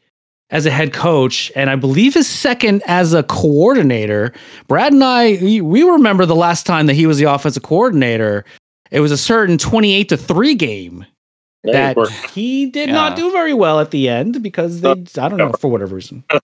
as 0.50 0.66
a 0.66 0.70
head 0.70 0.92
coach 0.92 1.50
and 1.54 1.70
I 1.70 1.76
believe 1.76 2.14
his 2.14 2.28
second 2.28 2.82
as 2.86 3.12
a 3.14 3.22
coordinator. 3.22 4.32
Brad 4.68 4.92
and 4.92 5.02
I 5.04 5.38
we, 5.42 5.60
we 5.60 5.82
remember 5.82 6.26
the 6.26 6.34
last 6.36 6.66
time 6.66 6.86
that 6.86 6.94
he 6.94 7.06
was 7.06 7.18
the 7.18 7.24
offensive 7.24 7.62
coordinator. 7.62 8.44
It 8.90 9.00
was 9.00 9.12
a 9.12 9.16
certain 9.18 9.58
28 9.58 10.08
to 10.08 10.16
3 10.16 10.54
game 10.56 11.04
Yeah, 11.62 11.94
that 11.94 12.08
he 12.32 12.66
did 12.66 12.88
Yeah. 12.88 12.94
not 12.94 13.16
do 13.16 13.30
very 13.30 13.54
well 13.54 13.78
at 13.80 13.90
the 13.92 14.08
end 14.08 14.42
because 14.42 14.80
they 14.80 14.90
I 14.90 15.28
don't 15.28 15.36
know 15.36 15.52
for 15.52 15.68
whatever 15.70 15.94
reason. 15.96 16.24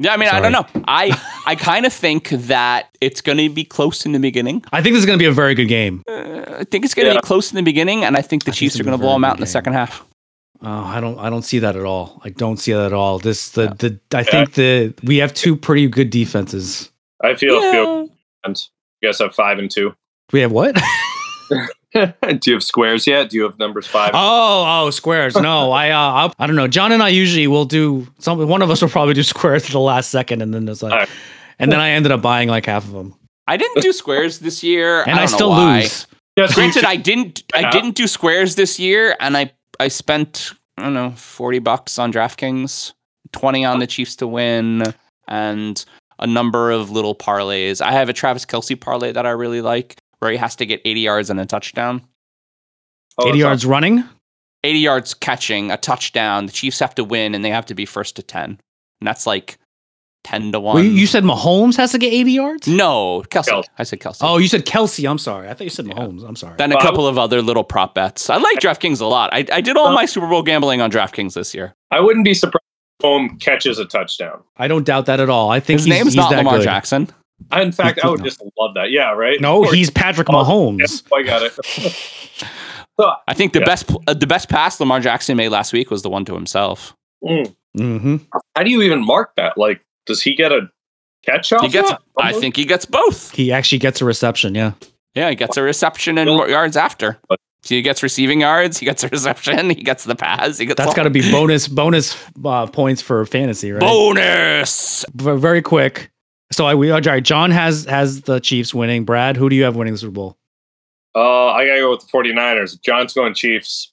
Yeah, 0.00 0.12
I 0.12 0.16
mean, 0.16 0.28
I 0.28 0.40
don't 0.40 0.50
know. 0.50 0.66
I 0.88 1.16
I 1.46 1.54
kind 1.54 1.86
of 1.86 1.92
think 1.92 2.30
that 2.30 2.88
it's 3.00 3.20
going 3.20 3.38
to 3.38 3.48
be 3.48 3.62
close 3.62 4.04
in 4.04 4.10
the 4.10 4.18
beginning. 4.18 4.64
I 4.72 4.82
think 4.82 4.94
this 4.94 5.02
is 5.02 5.06
going 5.06 5.16
to 5.16 5.22
be 5.22 5.26
a 5.28 5.32
very 5.32 5.54
good 5.54 5.68
game. 5.68 6.02
Uh, 6.08 6.56
I 6.58 6.64
think 6.64 6.84
it's 6.84 6.94
going 6.94 7.06
to 7.06 7.14
Yeah. 7.14 7.20
be 7.20 7.24
close 7.24 7.52
in 7.52 7.56
the 7.56 7.62
beginning, 7.62 8.02
and 8.04 8.16
I 8.16 8.20
think 8.20 8.42
the 8.42 8.50
I 8.50 8.54
Chiefs 8.54 8.74
it's 8.74 8.80
are 8.80 8.82
gonna 8.84 8.96
going 8.96 8.98
to 8.98 9.02
be 9.02 9.04
a 9.04 9.06
blow 9.06 9.14
them 9.14 9.24
out 9.24 9.34
good 9.34 9.38
in 9.38 9.40
the 9.42 9.46
second 9.46 9.74
half. 9.74 10.04
Oh, 10.64 10.84
I 10.84 11.00
don't 11.00 11.18
I 11.18 11.28
don't 11.30 11.42
see 11.42 11.58
that 11.60 11.76
at 11.76 11.84
all. 11.84 12.20
I 12.24 12.30
don't 12.30 12.56
see 12.56 12.72
that 12.72 12.86
at 12.86 12.92
all. 12.92 13.18
This 13.18 13.50
the 13.50 13.66
the 13.78 13.98
I 14.16 14.22
think 14.22 14.54
the 14.54 14.94
we 15.02 15.18
have 15.18 15.34
two 15.34 15.56
pretty 15.56 15.86
good 15.88 16.10
defenses. 16.10 16.90
I 17.22 17.34
feel 17.34 17.60
Yeah. 17.62 17.70
feel. 17.72 18.10
And 18.44 18.56
you 19.00 19.08
guys 19.08 19.18
have 19.18 19.34
five 19.34 19.58
and 19.58 19.70
two. 19.70 19.94
We 20.32 20.40
have 20.40 20.52
what? 20.52 20.76
Do 21.94 22.10
you 22.46 22.54
have 22.54 22.62
squares 22.64 23.06
yet? 23.06 23.30
Do 23.30 23.36
you 23.36 23.44
have 23.44 23.56
numbers 23.58 23.86
five? 23.86 24.10
Oh, 24.14 24.64
oh, 24.86 24.90
squares. 24.90 25.36
No, 25.36 25.70
I, 25.82 25.90
uh, 25.90 25.98
I, 26.28 26.32
I 26.42 26.46
don't 26.48 26.56
know. 26.56 26.66
John 26.66 26.90
and 26.90 27.00
I 27.02 27.08
usually 27.10 27.46
will 27.46 27.66
do 27.66 28.08
some. 28.18 28.44
One 28.48 28.62
of 28.62 28.70
us 28.70 28.82
will 28.82 28.88
probably 28.88 29.14
do 29.14 29.22
squares 29.22 29.64
at 29.66 29.70
the 29.70 29.78
last 29.78 30.10
second, 30.10 30.42
and 30.42 30.52
then 30.52 30.68
it's 30.68 30.82
like, 30.82 30.92
Alright. 30.92 31.08
and 31.60 31.70
then 31.70 31.78
I 31.78 31.90
ended 31.90 32.10
up 32.10 32.20
buying 32.20 32.48
like 32.48 32.66
half 32.66 32.84
of 32.84 32.90
them, 32.92 33.14
I 33.46 33.56
didn't 33.56 33.80
do 33.82 33.92
squares 33.92 34.40
this 34.40 34.64
year, 34.64 35.02
and 35.02 35.12
I, 35.12 35.14
don't 35.18 35.20
know 35.30 35.36
still 35.36 35.50
why. 35.50 35.80
lose. 35.82 36.06
Yes, 36.36 36.50
you 36.50 36.54
Granted, 36.56 36.80
should- 36.80 36.84
I 36.88 36.96
didn't. 36.96 37.44
I 37.54 37.70
didn't 37.70 37.94
do 37.94 38.08
squares 38.08 38.56
this 38.56 38.80
year, 38.80 39.14
and 39.20 39.36
I 39.36 39.52
I 39.80 39.88
spent 39.88 40.52
I 40.76 40.82
don't 40.82 40.94
know 40.94 41.10
forty 41.12 41.58
bucks 41.58 41.98
on 41.98 42.12
DraftKings, 42.12 42.92
twenty 43.32 43.64
on 43.64 43.78
the 43.78 43.86
Chiefs 43.86 44.16
to 44.16 44.26
win, 44.26 44.82
and 45.28 45.84
a 46.18 46.26
number 46.26 46.70
of 46.70 46.90
little 46.90 47.14
parlays. 47.14 47.80
I 47.80 47.92
have 47.92 48.08
a 48.08 48.12
Travis 48.12 48.44
Kelce 48.44 48.80
parlay 48.80 49.12
that 49.12 49.26
I 49.26 49.30
really 49.30 49.60
like, 49.60 49.96
where 50.18 50.30
he 50.30 50.36
has 50.36 50.56
to 50.56 50.66
get 50.66 50.80
eighty 50.84 51.00
yards 51.00 51.30
and 51.30 51.40
a 51.40 51.46
touchdown. 51.46 52.02
Oh, 53.18 53.28
Eighty 53.28 53.38
that's 53.38 53.48
yards 53.48 53.66
running. 53.66 54.04
80 54.64 54.78
yards 54.78 55.14
catching, 55.14 55.70
a 55.70 55.76
touchdown. 55.76 56.46
The 56.46 56.52
Chiefs 56.52 56.78
have 56.80 56.94
to 56.94 57.04
win, 57.04 57.34
and 57.34 57.44
they 57.44 57.50
have 57.50 57.66
to 57.66 57.74
be 57.74 57.84
first 57.84 58.16
to 58.16 58.22
10. 58.22 58.42
And 58.44 58.58
that's 59.02 59.26
like 59.26 59.58
10 60.24 60.52
to 60.52 60.60
1. 60.60 60.74
Well, 60.74 60.82
you, 60.84 60.90
you 60.90 61.06
said 61.06 61.22
Mahomes 61.22 61.76
has 61.76 61.92
to 61.92 61.98
get 61.98 62.12
eighty 62.12 62.32
yards. 62.32 62.66
no, 62.66 63.22
Kelce. 63.30 63.48
Kelce. 63.48 63.64
I 63.78 63.82
said 63.84 64.00
Kelce. 64.00 64.18
Oh, 64.22 64.38
you 64.38 64.48
said 64.48 64.64
Kelce. 64.66 65.08
I'm 65.08 65.18
sorry. 65.18 65.48
I 65.48 65.54
thought 65.54 65.64
you 65.64 65.70
said 65.70 65.86
Yeah. 65.86 65.94
Mahomes. 65.94 66.26
I'm 66.26 66.34
sorry. 66.36 66.56
Then 66.56 66.72
a 66.72 66.80
couple 66.80 67.06
of 67.06 67.18
other 67.18 67.42
little 67.42 67.62
prop 67.64 67.94
bets. 67.94 68.28
I 68.30 68.36
like 68.38 68.58
DraftKings 68.58 69.00
a 69.00 69.04
lot. 69.06 69.30
I, 69.32 69.44
I 69.52 69.60
did 69.60 69.76
all 69.76 69.92
my 69.92 70.06
Super 70.06 70.26
Bowl 70.26 70.42
gambling 70.42 70.80
on 70.80 70.90
DraftKings 70.90 71.34
this 71.34 71.54
year. 71.54 71.74
I 71.90 72.00
wouldn't 72.00 72.24
be 72.24 72.34
surprised 72.34 72.62
if 73.00 73.04
Home 73.04 73.38
catches 73.38 73.78
a 73.78 73.84
touchdown. 73.84 74.42
I 74.56 74.66
don't 74.66 74.84
doubt 74.84 75.06
that 75.06 75.20
at 75.20 75.28
all. 75.28 75.50
I 75.50 75.60
think 75.60 75.78
His 75.80 75.84
he's, 75.86 75.94
name's 75.94 76.06
he's 76.08 76.16
not 76.16 76.30
Lamar 76.32 76.56
good. 76.58 76.64
Jackson. 76.64 77.08
I, 77.50 77.60
in 77.62 77.72
fact, 77.72 78.00
I 78.02 78.08
would 78.08 78.20
No. 78.20 78.24
just 78.24 78.40
love 78.58 78.74
that. 78.76 78.90
Yeah, 78.90 79.10
right. 79.12 79.40
No, 79.40 79.64
Or- 79.64 79.74
he's 79.74 79.90
Patrick 79.90 80.30
Oh, 80.30 80.32
Mahomes. 80.32 81.02
I 81.14 81.22
got 81.22 81.42
it. 81.42 81.52
so, 82.98 83.12
I 83.28 83.34
think 83.34 83.52
the 83.52 83.58
Yeah. 83.58 83.64
best 83.66 83.90
uh, 84.06 84.14
the 84.14 84.26
best 84.26 84.48
pass 84.48 84.78
Lamar 84.80 85.00
Jackson 85.00 85.36
made 85.36 85.50
last 85.50 85.72
week 85.72 85.90
was 85.90 86.02
the 86.02 86.08
one 86.10 86.24
to 86.24 86.34
himself. 86.34 86.94
mm, 87.22 87.52
hmm 87.76 88.16
how 88.56 88.62
do 88.62 88.70
you 88.70 88.82
even 88.82 89.04
mark 89.04 89.32
that? 89.36 89.58
Like, 89.58 89.83
does 90.06 90.22
he 90.22 90.34
get 90.34 90.52
a 90.52 90.68
catch 91.24 91.52
off? 91.52 91.62
He 91.62 91.68
gets. 91.68 91.90
that? 91.90 92.00
I 92.18 92.32
think 92.32 92.56
he 92.56 92.64
gets 92.64 92.86
both. 92.86 93.30
He 93.32 93.52
actually 93.52 93.78
gets 93.78 94.00
a 94.00 94.04
reception. 94.04 94.54
Yeah. 94.54 94.72
Yeah, 95.14 95.30
he 95.30 95.36
gets 95.36 95.56
a 95.56 95.62
reception 95.62 96.18
and 96.18 96.28
Well- 96.30 96.48
yards 96.48 96.76
after. 96.76 97.18
But- 97.28 97.38
So 97.62 97.74
he 97.76 97.82
gets 97.82 98.02
receiving 98.02 98.40
yards. 98.40 98.78
He 98.78 98.84
gets 98.86 99.02
a 99.04 99.08
reception. 99.12 99.70
He 99.70 99.82
gets 99.82 100.04
the 100.04 100.16
pass. 100.16 100.58
He 100.58 100.66
gets 100.66 100.76
That's 100.78 100.88
all- 100.88 100.94
got 100.94 101.04
to 101.04 101.10
be 101.10 101.22
bonus 101.32 101.68
bonus 101.68 102.16
uh, 102.44 102.66
points 102.66 103.00
for 103.00 103.24
fantasy, 103.26 103.72
right? 103.72 103.80
bonus. 103.80 105.04
V- 105.14 105.36
very 105.36 105.62
quick. 105.62 106.10
So 106.52 106.66
I 106.66 106.74
we 106.74 106.90
all 106.90 107.00
right. 107.00 107.22
John 107.24 107.50
has 107.50 107.84
has 107.86 108.22
the 108.22 108.38
Chiefs 108.40 108.74
winning. 108.74 109.04
Brad, 109.04 109.36
who 109.36 109.48
do 109.48 109.56
you 109.56 109.64
have 109.64 109.76
winning 109.76 109.94
the 109.94 109.98
Super 109.98 110.12
Bowl? 110.12 110.36
Uh, 111.16 111.46
I 111.52 111.64
gotta 111.66 111.80
go 111.80 111.90
with 111.92 112.00
the 112.00 112.06
49ers. 112.08 112.80
John's 112.82 113.12
going 113.14 113.34
Chiefs. 113.34 113.92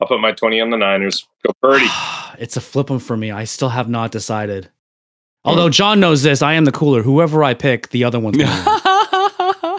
I'll 0.00 0.08
put 0.08 0.20
my 0.20 0.32
20 0.32 0.60
on 0.60 0.70
the 0.70 0.76
Niners. 0.76 1.26
Go 1.46 1.52
Purdy. 1.62 1.86
it's 2.38 2.56
a 2.56 2.60
flip 2.60 2.90
'em 2.90 2.98
for 2.98 3.16
me. 3.16 3.30
I 3.30 3.44
still 3.44 3.70
have 3.70 3.88
not 3.88 4.10
decided. 4.12 4.68
Although 5.46 5.70
John 5.70 6.00
knows 6.00 6.22
this, 6.22 6.42
I 6.42 6.54
am 6.54 6.64
the 6.64 6.72
cooler. 6.72 7.02
Whoever 7.02 7.44
I 7.44 7.54
pick, 7.54 7.90
the 7.90 8.04
other 8.04 8.18
one's 8.18 8.36
going 8.36 8.48
to 8.48 9.70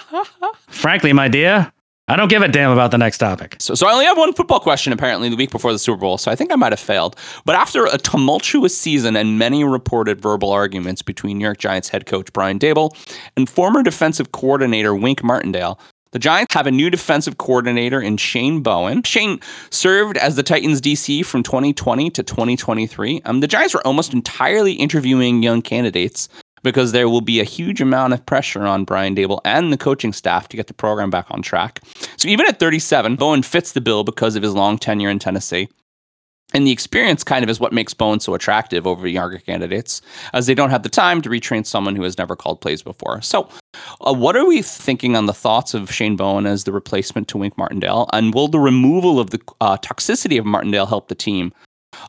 win. 0.41 0.53
Frankly, 0.67 1.11
my 1.11 1.27
dear, 1.27 1.71
I 2.07 2.15
don't 2.15 2.29
give 2.29 2.41
a 2.41 2.47
damn 2.47 2.71
about 2.71 2.91
the 2.91 2.97
next 2.97 3.17
topic. 3.17 3.57
So, 3.59 3.75
so 3.75 3.85
I 3.85 3.91
only 3.91 4.05
have 4.05 4.17
one 4.17 4.31
football 4.31 4.61
question 4.61 4.93
apparently 4.93 5.27
the 5.27 5.35
week 5.35 5.51
before 5.51 5.73
the 5.73 5.79
Super 5.79 5.99
Bowl. 5.99 6.17
So 6.17 6.31
I 6.31 6.35
think 6.35 6.53
I 6.53 6.55
might 6.55 6.71
have 6.71 6.79
failed. 6.79 7.17
But 7.43 7.55
after 7.55 7.85
a 7.85 7.97
tumultuous 7.97 8.77
season 8.77 9.17
and 9.17 9.37
many 9.37 9.65
reported 9.65 10.21
verbal 10.21 10.51
arguments 10.51 11.01
between 11.01 11.37
New 11.37 11.43
York 11.43 11.57
Giants 11.57 11.89
head 11.89 12.05
coach 12.05 12.31
Brian 12.31 12.59
Daboll 12.59 12.95
and 13.35 13.49
former 13.49 13.83
defensive 13.83 14.31
coordinator 14.31 14.95
Wink 14.95 15.21
Martindale, 15.21 15.77
the 16.17 16.21
Giants 16.21 16.55
have 16.55 16.65
a 16.65 16.71
new 16.71 16.89
defensive 16.89 17.37
coordinator 17.37 18.01
in 18.01 18.17
Shane 18.17 18.63
Bowen. 18.63 19.03
Shane 19.03 19.39
served 19.69 20.17
as 20.17 20.35
the 20.35 20.41
Titans 20.41 20.81
DC 20.81 21.23
from 21.23 21.43
2020 21.43 22.09
to 22.09 22.23
2023. 22.23 23.21
Um, 23.23 23.39
the 23.39 23.47
Giants 23.47 23.75
were 23.75 23.85
almost 23.85 24.13
entirely 24.13 24.73
interviewing 24.73 25.43
young 25.43 25.61
candidates 25.61 26.27
because 26.63 26.91
there 26.91 27.07
will 27.07 27.21
be 27.21 27.39
a 27.39 27.43
huge 27.43 27.81
amount 27.81 28.13
of 28.13 28.25
pressure 28.25 28.63
on 28.63 28.83
Brian 28.83 29.15
Daboll 29.15 29.41
and 29.45 29.71
the 29.71 29.77
coaching 29.77 30.11
staff 30.11 30.47
to 30.47 30.57
get 30.57 30.65
the 30.65 30.73
program 30.73 31.11
back 31.11 31.27
on 31.29 31.43
track. 31.43 31.81
So 32.17 32.27
even 32.29 32.47
at 32.47 32.59
37, 32.59 33.15
Bowen 33.15 33.43
fits 33.43 33.73
the 33.73 33.81
bill 33.81 34.03
because 34.03 34.35
of 34.35 34.41
his 34.41 34.55
long 34.55 34.79
tenure 34.79 35.11
in 35.11 35.19
Tennessee. 35.19 35.69
And 36.53 36.65
the 36.65 36.71
experience 36.71 37.23
kind 37.23 37.43
of 37.43 37.49
is 37.49 37.59
what 37.59 37.73
makes 37.73 37.93
Bowen 37.93 38.21
so 38.21 38.33
attractive 38.33 38.87
over 38.87 39.05
younger 39.05 39.37
candidates, 39.37 40.01
as 40.33 40.47
they 40.47 40.55
don't 40.55 40.69
have 40.69 40.83
the 40.83 40.89
time 40.89 41.21
to 41.21 41.29
retrain 41.29 41.65
someone 41.65 41.95
who 41.95 42.03
has 42.03 42.17
never 42.17 42.37
called 42.37 42.61
plays 42.61 42.81
before. 42.81 43.21
So, 43.21 43.49
uh, 44.01 44.13
what 44.13 44.37
are 44.37 44.45
we 44.45 44.61
thinking 44.61 45.15
on 45.17 45.25
the 45.25 45.33
thoughts 45.33 45.73
of 45.73 45.91
Shane 45.91 46.15
Bowen 46.15 46.45
as 46.45 46.63
the 46.63 46.71
replacement 46.71 47.27
to 47.29 47.37
Wink 47.37 47.57
Martindale? 47.57 48.09
And 48.13 48.33
will 48.33 48.47
the 48.47 48.59
removal 48.59 49.19
of 49.19 49.31
the 49.31 49.41
uh, 49.59 49.77
toxicity 49.77 50.39
of 50.39 50.45
Martindale 50.45 50.85
help 50.85 51.09
the 51.09 51.15
team? 51.15 51.51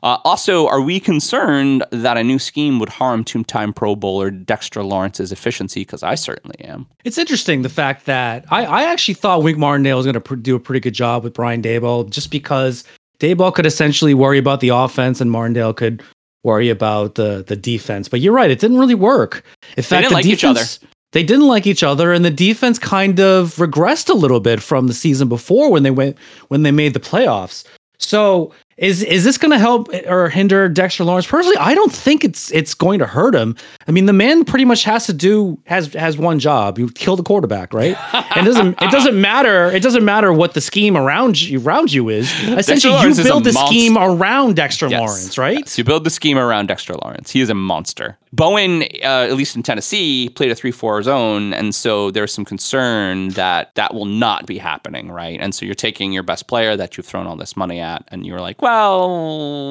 Uh, 0.03 0.19
also, 0.25 0.67
are 0.69 0.81
we 0.81 1.01
concerned 1.01 1.85
that 1.91 2.17
a 2.17 2.25
new 2.25 2.39
scheme 2.39 2.79
would 2.79 2.89
harm 2.89 3.25
two 3.25 3.43
time 3.45 3.73
Pro 3.73 3.97
Bowler 3.97 4.31
Dexter 4.31 4.83
Lawrence's 4.83 5.33
efficiency? 5.33 5.81
Because 5.81 6.03
I 6.03 6.15
certainly 6.15 6.61
am. 6.61 6.87
It's 7.05 7.19
interesting 7.19 7.63
the 7.63 7.69
fact 7.69 8.07
that 8.07 8.45
I, 8.51 8.65
I 8.65 8.83
actually 8.85 9.15
thought 9.15 9.43
Wink 9.43 9.59
Martindale 9.59 9.97
was 9.97 10.07
going 10.07 10.15
to 10.15 10.21
pr- 10.21 10.37
do 10.37 10.57
a 10.57 10.61
pretty 10.61 10.81
good 10.81 10.95
job 10.95 11.25
with 11.25 11.35
Brian 11.35 11.63
Daboll 11.63 12.09
just 12.09 12.31
because 12.31 12.85
Daboll 13.21 13.55
could 13.55 13.67
essentially 13.67 14.15
worry 14.15 14.39
about 14.39 14.61
the 14.61 14.69
offense 14.69 15.21
and 15.21 15.31
Martindale 15.31 15.75
could 15.75 16.03
worry 16.45 16.69
about 16.71 17.17
the 17.17 17.45
the 17.47 17.57
defense. 17.57 18.09
But 18.09 18.21
you're 18.21 18.33
right, 18.33 18.51
it 18.51 18.61
didn't 18.61 18.79
really 18.79 18.95
work. 18.95 19.45
In 19.77 19.83
fact, 19.83 20.03
didn't 20.03 20.11
the 20.11 20.15
like 20.15 20.27
each 20.27 20.45
other. 20.45 20.61
defense, 20.61 20.81
They 21.13 21.23
didn't 21.23 21.47
like 21.47 21.67
each 21.67 21.83
other, 21.83 22.13
and 22.13 22.25
the 22.25 22.31
defense 22.31 22.79
kind 22.79 23.19
of 23.19 23.57
regressed 23.57 24.09
a 24.09 24.15
little 24.15 24.41
bit 24.41 24.63
from 24.63 24.87
the 24.87 24.95
season 24.95 25.29
before 25.29 25.71
when 25.71 25.83
they 25.83 25.91
went 25.91 26.17
when 26.49 26.63
they 26.63 26.71
made 26.71 26.95
the 26.95 27.01
playoffs. 27.01 27.65
So 27.99 28.53
is 28.79 29.03
is 29.03 29.25
this 29.25 29.37
going 29.39 29.51
to 29.51 29.59
help 29.59 29.89
or 30.07 30.29
hinder 30.29 30.69
Dexter 30.69 31.05
Lawrence? 31.05 31.27
Personally, 31.27 31.57
I 31.59 31.75
don't 31.75 31.93
think 31.93 32.25
it's 32.25 32.51
it's 32.53 32.75
going 32.75 33.01
to 33.01 33.07
hurt 33.07 33.35
him. 33.35 33.57
I 33.87 33.91
mean, 33.93 34.07
the 34.07 34.13
man 34.13 34.45
pretty 34.45 34.65
much 34.65 34.85
has 34.85 35.07
to 35.07 35.13
do 35.13 35.59
has 35.67 35.93
has 35.95 36.17
one 36.17 36.39
job: 36.39 36.79
you 36.79 36.89
kill 36.91 37.17
the 37.17 37.23
quarterback, 37.25 37.75
right? 37.75 37.97
And 38.37 38.47
it 38.47 38.51
doesn't 38.51 38.81
it 38.81 38.91
doesn't 38.91 39.21
matter 39.21 39.71
it 39.71 39.83
doesn't 39.83 40.05
matter 40.05 40.33
what 40.33 40.55
the 40.55 40.61
scheme 40.61 40.97
around 40.97 41.41
you 41.41 41.61
around 41.61 41.93
you 41.93 42.09
is. 42.09 42.31
Essentially, 42.45 42.93
you 42.93 42.99
Lawrence 42.99 43.19
is 43.19 43.27
a 43.27 43.29
build 43.29 43.45
the 43.45 43.53
monster. 43.53 43.75
scheme 43.75 43.99
around 43.99 44.57
Dexter 44.57 44.89
Yes. 44.89 45.01
Lawrence, 45.01 45.39
right? 45.39 45.59
Yes, 45.59 45.77
you 45.77 45.85
build 45.85 46.05
the 46.05 46.11
scheme 46.11 46.39
around 46.39 46.67
Dexter 46.69 46.95
Lawrence. 46.95 47.31
He 47.33 47.41
is 47.41 47.51
a 47.51 47.55
monster. 47.55 48.17
Bowen, 48.31 48.83
uh, 48.83 49.27
at 49.31 49.33
least 49.37 49.57
in 49.57 49.63
Tennessee, 49.63 50.29
played 50.29 50.51
a 50.51 50.55
3 50.55 50.71
4 50.71 51.03
zone. 51.03 51.55
And 51.55 51.75
so 51.75 52.11
there's 52.11 52.33
some 52.33 52.45
concern 52.45 53.31
that 53.31 53.75
that 53.75 53.95
will 53.95 54.05
not 54.05 54.47
be 54.47 54.59
happening, 54.59 55.11
right? 55.11 55.41
And 55.41 55.55
so 55.55 55.65
you're 55.65 55.75
taking 55.75 56.13
your 56.13 56.23
best 56.23 56.47
player 56.47 56.77
that 56.77 56.97
you've 56.97 57.07
thrown 57.07 57.27
all 57.27 57.37
this 57.37 57.57
money 57.57 57.81
at, 57.81 58.05
and 58.09 58.27
you're 58.27 58.39
like, 58.41 58.61
well, 58.61 58.68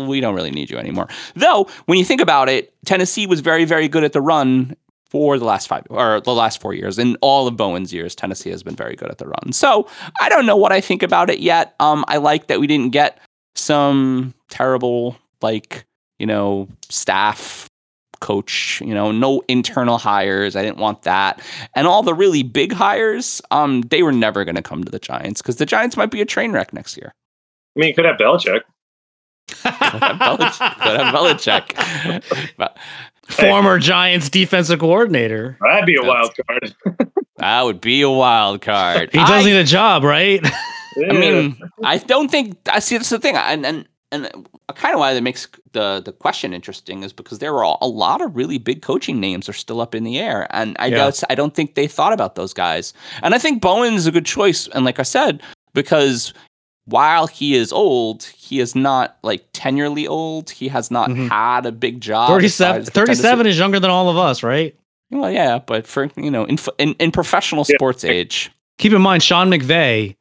we 0.08 0.20
don't 0.20 0.36
really 0.36 0.52
need 0.52 0.70
you 0.70 0.78
anymore. 0.78 1.08
Though, 1.36 1.70
when 1.86 1.98
you 1.98 2.06
think 2.06 2.22
about 2.22 2.50
it, 2.50 2.74
Tennessee 2.86 3.28
was 3.28 3.40
very, 3.40 3.66
very 3.66 3.88
good 3.88 4.04
at 4.04 4.14
the 4.14 4.22
run 4.22 4.76
for 5.10 5.40
the 5.40 5.46
last 5.46 5.68
five 5.68 5.84
or 5.90 6.22
the 6.22 6.34
last 6.34 6.62
four 6.62 6.74
years. 6.74 7.00
In 7.00 7.16
all 7.22 7.48
of 7.48 7.56
Bowen's 7.56 7.94
years, 7.94 8.14
Tennessee 8.16 8.50
has 8.50 8.64
been 8.64 8.76
very 8.76 8.96
good 8.96 9.10
at 9.10 9.18
the 9.18 9.28
run. 9.28 9.52
So 9.52 9.88
I 10.20 10.30
don't 10.30 10.46
know 10.46 10.58
what 10.58 10.72
I 10.72 10.82
think 10.82 11.04
about 11.04 11.30
it 11.30 11.40
yet. 11.40 11.76
Um, 11.80 12.04
I 12.08 12.18
like 12.18 12.48
that 12.48 12.60
we 12.60 12.68
didn't 12.68 12.92
get 12.92 13.20
some 13.56 14.34
terrible, 14.50 15.18
like, 15.42 15.86
you 16.20 16.26
know, 16.26 16.68
staff 16.90 17.70
coach. 18.20 18.82
You 18.84 18.94
know, 18.94 19.12
no 19.12 19.44
internal 19.48 19.98
hires. 19.98 20.56
I 20.56 20.64
didn't 20.64 20.78
want 20.78 21.04
that. 21.04 21.42
And 21.76 21.88
all 21.88 22.04
the 22.04 22.14
really 22.14 22.44
big 22.44 22.74
hires, 22.74 23.42
um, 23.52 23.82
they 23.82 24.04
were 24.04 24.12
never 24.12 24.44
going 24.44 24.56
to 24.56 24.62
come 24.62 24.84
to 24.84 24.92
the 24.92 25.00
Giants 25.00 25.42
because 25.42 25.58
the 25.58 25.66
Giants 25.66 25.96
might 25.96 26.12
be 26.12 26.22
a 26.22 26.26
train 26.26 26.52
wreck 26.52 26.74
next 26.74 26.98
year. 26.98 27.14
I 27.76 27.80
mean, 27.80 27.90
you 27.90 27.96
could 27.96 28.06
have 28.06 28.18
Belichick. 28.18 28.62
Could 29.48 29.72
Belich- 29.74 31.64
Belichick. 31.74 32.24
Former 33.30 33.78
Giants 33.80 34.30
defensive 34.30 34.80
coordinator. 34.80 35.58
That'd 35.62 35.86
be 35.86 35.96
a 35.96 36.02
That's- 36.02 36.30
wild 36.48 36.48
card. 36.48 37.10
that 37.38 37.62
would 37.64 37.82
be 37.82 38.02
a 38.02 38.10
wild 38.10 38.62
card. 38.62 39.10
He 39.12 39.18
does 39.20 39.30
I- 39.30 39.44
need 39.44 39.56
a 39.58 39.64
job, 39.66 40.04
right? 40.04 40.40
I 41.10 41.14
mean, 41.14 41.56
I 41.84 41.98
don't 42.00 42.32
think 42.32 42.58
I 42.72 42.80
see 42.80 42.98
that's 42.98 43.10
the 43.10 43.20
thing, 43.20 43.36
and 43.36 43.66
and 43.66 43.88
and 44.12 44.48
kind 44.74 44.94
of 44.96 45.00
why 45.00 45.14
that 45.14 45.22
makes 45.22 45.48
the 45.74 46.02
the 46.04 46.12
question 46.12 46.54
interesting 46.54 47.04
is 47.04 47.14
because 47.14 47.38
there 47.38 47.54
are 47.64 47.78
a 47.82 47.86
lot 47.88 48.20
of 48.22 48.36
really 48.36 48.58
big 48.58 48.82
coaching 48.82 49.20
names 49.20 49.48
are 49.48 49.54
still 49.54 49.80
up 49.80 49.94
in 49.94 50.04
the 50.06 50.18
air, 50.18 50.48
and 50.50 50.76
I 50.80 50.88
Yeah. 50.88 50.96
don't 50.98 51.24
I 51.30 51.36
don't 51.36 51.54
think 51.54 51.76
they 51.76 51.86
thought 51.86 52.14
about 52.14 52.34
those 52.36 52.52
guys, 52.54 52.94
and 53.22 53.36
I 53.36 53.38
think 53.38 53.62
Bowen's 53.62 54.08
a 54.08 54.12
good 54.12 54.26
choice, 54.26 54.68
and 54.70 54.86
like 54.86 54.98
I 55.00 55.04
said, 55.04 55.44
because 55.76 56.34
while 56.88 57.28
he 57.28 57.54
is 57.56 57.72
old, 57.72 58.24
he 58.24 58.60
is 58.60 58.76
not 58.76 59.18
like 59.24 59.46
tenurely 59.54 60.08
old. 60.08 60.50
He 60.50 60.68
has 60.70 60.90
not 60.90 61.10
Mhm. 61.10 61.30
had 61.30 61.66
a 61.66 61.72
big 61.72 62.02
job. 62.02 62.30
37, 62.30 62.86
37 62.86 63.46
is 63.46 63.58
younger 63.58 63.80
than 63.80 63.90
all 63.92 64.10
of 64.10 64.18
us, 64.18 64.42
right? 64.44 64.76
Well, 65.12 65.32
yeah, 65.32 65.60
but 65.60 65.86
for 65.88 66.10
you 66.18 66.32
know, 66.32 66.46
in 66.46 66.58
in, 66.80 66.94
in 66.96 67.12
professional 67.12 67.66
Yeah. 67.68 67.76
sports 67.76 68.04
age, 68.04 68.52
Keep 68.80 68.94
in 68.94 69.02
mind, 69.02 69.24
Sean 69.24 69.50
McVay, 69.50 70.16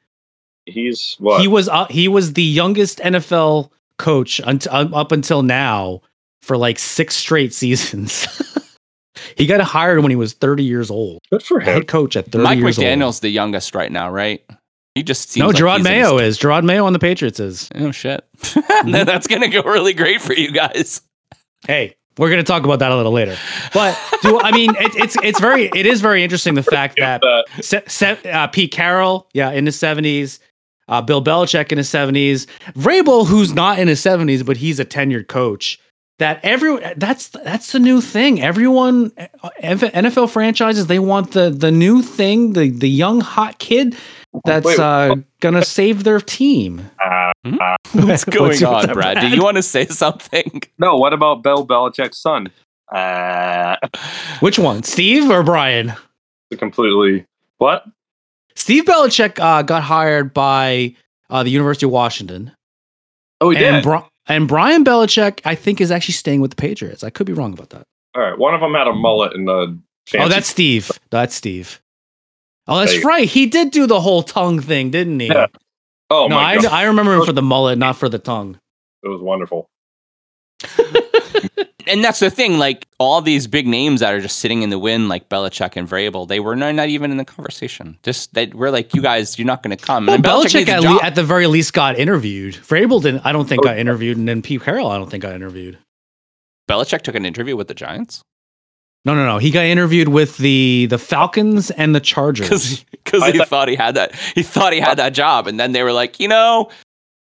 he's 0.67 1.17
what? 1.19 1.41
he 1.41 1.49
was 1.49 1.69
uh, 1.69 1.87
he 1.87 2.09
was 2.09 2.33
the 2.35 2.43
youngest 2.43 2.99
NFL 3.01 3.71
coach 3.99 4.41
unt- 4.45 4.67
uh, 4.69 4.89
up 4.93 5.13
until 5.13 5.43
now 5.43 6.01
for 6.43 6.57
like 6.57 6.79
six 6.79 7.17
straight 7.17 7.53
seasons. 7.53 8.27
he 9.37 9.47
got 9.47 9.61
hired 9.61 10.01
when 10.03 10.11
he 10.11 10.17
was 10.17 10.33
30 10.35 10.63
years 10.65 10.91
old. 10.91 11.21
Good 11.31 11.43
for 11.43 11.59
him. 11.61 11.65
Head 11.67 11.89
coach 11.89 12.17
at 12.17 12.27
30 12.31 12.45
Mike 12.45 12.59
years 12.59 12.79
McDaniel's 12.79 13.21
the 13.21 13.29
youngest 13.31 13.75
right 13.75 13.91
now, 13.91 14.11
right? 14.11 14.43
He 14.97 15.03
just 15.03 15.29
seems 15.31 15.45
old. 15.45 15.55
No, 15.61 15.67
like 15.67 15.75
Jerod 15.75 15.77
he's 15.77 15.85
Mayo 15.85 16.19
is. 16.19 16.39
Jerod 16.39 16.65
Mayo 16.65 16.87
on 16.87 16.95
the 16.95 16.99
Patriots 16.99 17.39
is. 17.39 17.69
Oh 17.75 17.91
shit! 17.93 18.25
Mm-hmm. 18.47 19.05
That's 19.05 19.27
gonna 19.27 19.49
go 19.49 19.61
really 19.63 19.93
great 19.93 20.21
for 20.23 20.33
you 20.33 20.51
guys. 20.51 21.03
Hey, 21.67 21.97
we're 22.19 22.31
going 22.31 22.43
to 22.43 22.51
talk 22.51 22.65
about 22.65 22.79
that 22.79 22.93
a 22.93 22.97
little 22.97 23.13
later. 23.13 23.37
But 23.75 23.99
do 24.23 24.41
I 24.41 24.53
mean 24.53 24.71
it, 24.77 24.95
it's 24.97 25.17
it's 25.23 25.39
very 25.41 25.65
it 25.75 25.85
is 25.87 26.01
very 26.01 26.23
interesting 26.25 26.55
the 26.55 26.63
fact 26.63 26.97
that 26.99 27.23
Uh, 27.23 27.43
se- 27.61 27.83
se- 27.89 28.31
uh, 28.31 28.47
Pete 28.47 28.73
Carroll, 28.73 29.29
yeah, 29.35 29.51
in 29.51 29.67
his 29.67 29.79
seventies. 29.79 30.41
Uh, 30.89 31.03
Bill 31.03 31.23
Belichick 31.23 31.73
in 31.73 31.79
his 31.79 31.89
seventies. 31.89 32.47
Vrabel, 32.73 33.27
who's 33.27 33.53
not 33.53 33.79
in 33.79 33.89
his 33.89 34.01
seventies, 34.01 34.43
but 34.43 34.57
he's 34.57 34.79
a 34.81 34.85
tenured 34.85 35.29
coach. 35.29 35.79
That 36.19 36.41
every 36.43 36.79
that's 36.97 37.29
that's 37.29 37.73
the 37.73 37.79
new 37.81 38.01
thing. 38.01 38.41
Everyone, 38.41 39.13
uh, 39.19 39.51
NFL 39.63 40.31
franchises, 40.31 40.87
they 40.87 40.99
want 41.01 41.33
the 41.33 41.51
the 41.51 41.71
new 41.71 42.01
thing, 42.01 42.55
the 42.55 42.71
the 42.71 42.89
young 42.89 43.21
hot 43.21 43.59
kid 43.59 43.95
that's 44.45 44.67
Wait, 44.67 44.79
uh, 44.79 45.17
gonna 45.41 45.65
save 45.65 46.05
their 46.05 46.21
team. 46.21 46.91
uh, 47.05 47.33
What's 47.93 48.25
going 48.25 48.49
What's 48.49 48.63
on, 48.63 48.91
up, 48.91 48.95
Brad? 48.95 49.21
Do 49.21 49.29
you 49.29 49.43
want 49.43 49.57
to 49.57 49.63
say 49.63 49.87
something? 49.87 50.63
no, 50.79 50.97
what 50.97 51.13
about 51.13 51.43
Bill 51.43 51.67
Belichick's 51.67 52.19
son? 52.19 52.51
Uh, 52.93 53.77
Which 54.41 54.59
one, 54.59 54.83
Steve 54.83 55.31
or 55.31 55.43
Brian? 55.43 55.93
completely. 56.59 57.27
What? 57.59 57.85
Steve 58.55 58.85
Belichick 58.85 59.39
uh, 59.41 59.63
got 59.63 59.83
hired 59.83 60.33
by 60.33 60.95
uh, 61.31 61.43
the 61.43 61.51
University 61.51 61.87
of 61.87 61.93
Washington. 61.93 62.53
Oh, 63.41 63.51
he 63.51 63.57
and 63.57 63.77
did. 63.77 63.85
Bri- 63.85 64.09
and 64.29 64.49
Brian 64.49 64.85
Belichick, 64.85 65.41
I 65.45 65.55
think, 65.55 65.81
is 65.81 65.91
actually 65.91 66.15
staying 66.15 66.41
with 66.41 66.51
the 66.53 66.57
Patriots. 66.57 67.05
I 67.05 67.11
could 67.11 67.27
be 67.27 67.33
wrong 67.33 67.53
about 67.53 67.71
that. 67.71 67.85
All 68.15 68.23
right, 68.23 68.39
one 68.39 68.55
of 68.55 68.61
them 68.61 68.75
had 68.75 68.87
a 68.87 68.93
mullet 68.93 69.35
in 69.35 69.45
the. 69.45 69.79
Fancy 70.07 70.25
Oh, 70.25 70.29
that's 70.29 70.47
Steve. 70.49 70.91
That's 71.11 71.35
Steve. 71.35 71.81
Oh, 72.69 72.79
that's 72.79 72.95
you 72.95 73.03
right. 73.03 73.29
He 73.29 73.47
did 73.47 73.71
do 73.71 73.87
the 73.87 74.01
whole 74.01 74.23
tongue 74.23 74.61
thing, 74.61 74.91
didn't 74.91 75.21
he? 75.21 75.29
Yeah. 75.29 75.47
Oh 76.11 76.27
no, 76.29 76.37
my 76.37 76.43
I, 76.45 76.55
god, 76.57 76.67
I 76.73 76.85
remember 76.85 77.15
him 77.15 77.25
for 77.25 77.33
the 77.33 77.43
mullet, 77.43 77.79
not 77.79 77.97
for 77.97 78.09
the 78.09 78.19
tongue. 78.19 78.59
it 79.03 79.09
was 79.09 79.21
wonderful. 79.21 79.67
And 81.89 82.03
that's 82.03 82.19
the 82.19 82.31
thing. 82.31 82.59
Like 82.59 82.89
all 82.99 83.23
these 83.23 83.47
big 83.47 83.65
names 83.65 84.01
that 84.01 84.13
are 84.13 84.21
just 84.21 84.41
sitting 84.41 84.63
in 84.63 84.71
the 84.71 84.79
wind, 84.79 85.09
like 85.09 85.29
Belichick 85.29 85.77
and 85.77 85.89
Vrabel, 85.89 86.27
they 86.27 86.41
were 86.41 86.57
no- 86.57 86.73
not 86.73 86.89
even 86.89 87.13
in 87.13 87.17
the 87.17 87.25
conversation. 87.25 87.97
Just 88.03 88.35
that 88.35 88.57
we're 88.57 88.71
like, 88.71 88.93
you 88.93 89.01
guys, 89.01 89.39
you're 89.39 89.47
not 89.47 89.63
going 89.63 89.77
to 89.77 89.81
come. 89.85 90.07
Well, 90.07 90.17
And 90.17 90.25
Belichick 90.25 90.55
needs 90.67 90.71
at, 90.71 90.81
le- 90.83 91.01
at 91.01 91.15
the 91.15 91.23
very 91.23 91.47
least 91.47 91.75
got 91.75 91.97
interviewed. 91.97 92.55
Vrabel 92.55 93.01
didn't. 93.01 93.25
I 93.25 93.31
don't 93.31 93.49
think 93.49 93.61
Oh. 93.61 93.69
got 93.69 93.79
interviewed, 93.79 94.17
and 94.17 94.27
then 94.29 94.43
Pete 94.43 94.63
Carroll, 94.63 94.89
I 94.89 94.99
don't 94.99 95.09
think 95.09 95.23
got 95.23 95.35
interviewed. 95.35 95.79
Belichick 96.69 97.03
took 97.03 97.15
an 97.15 97.25
interview 97.25 97.55
with 97.55 97.69
the 97.69 97.75
Giants 97.75 98.21
No, 99.07 99.15
no, 99.15 99.25
no. 99.25 99.39
He 99.39 99.51
got 99.51 99.65
interviewed 99.65 100.09
with 100.09 100.37
the 100.39 100.87
the 100.91 100.99
Falcons 100.99 101.71
and 101.71 101.95
the 101.95 102.01
Chargers. 102.01 102.49
because 102.51 102.85
because 102.91 103.25
he 103.33 103.39
thought- 103.39 103.49
thought 103.49 103.69
he 103.69 103.77
had 103.77 103.95
that. 103.95 104.15
He 104.35 104.43
thought 104.43 104.73
he 104.73 104.81
had 104.81 104.99
that 104.99 105.15
job, 105.15 105.47
and 105.47 105.59
then 105.61 105.73
they 105.73 105.83
were 105.85 105.93
like, 105.93 106.19
you 106.21 106.27
know, 106.29 106.69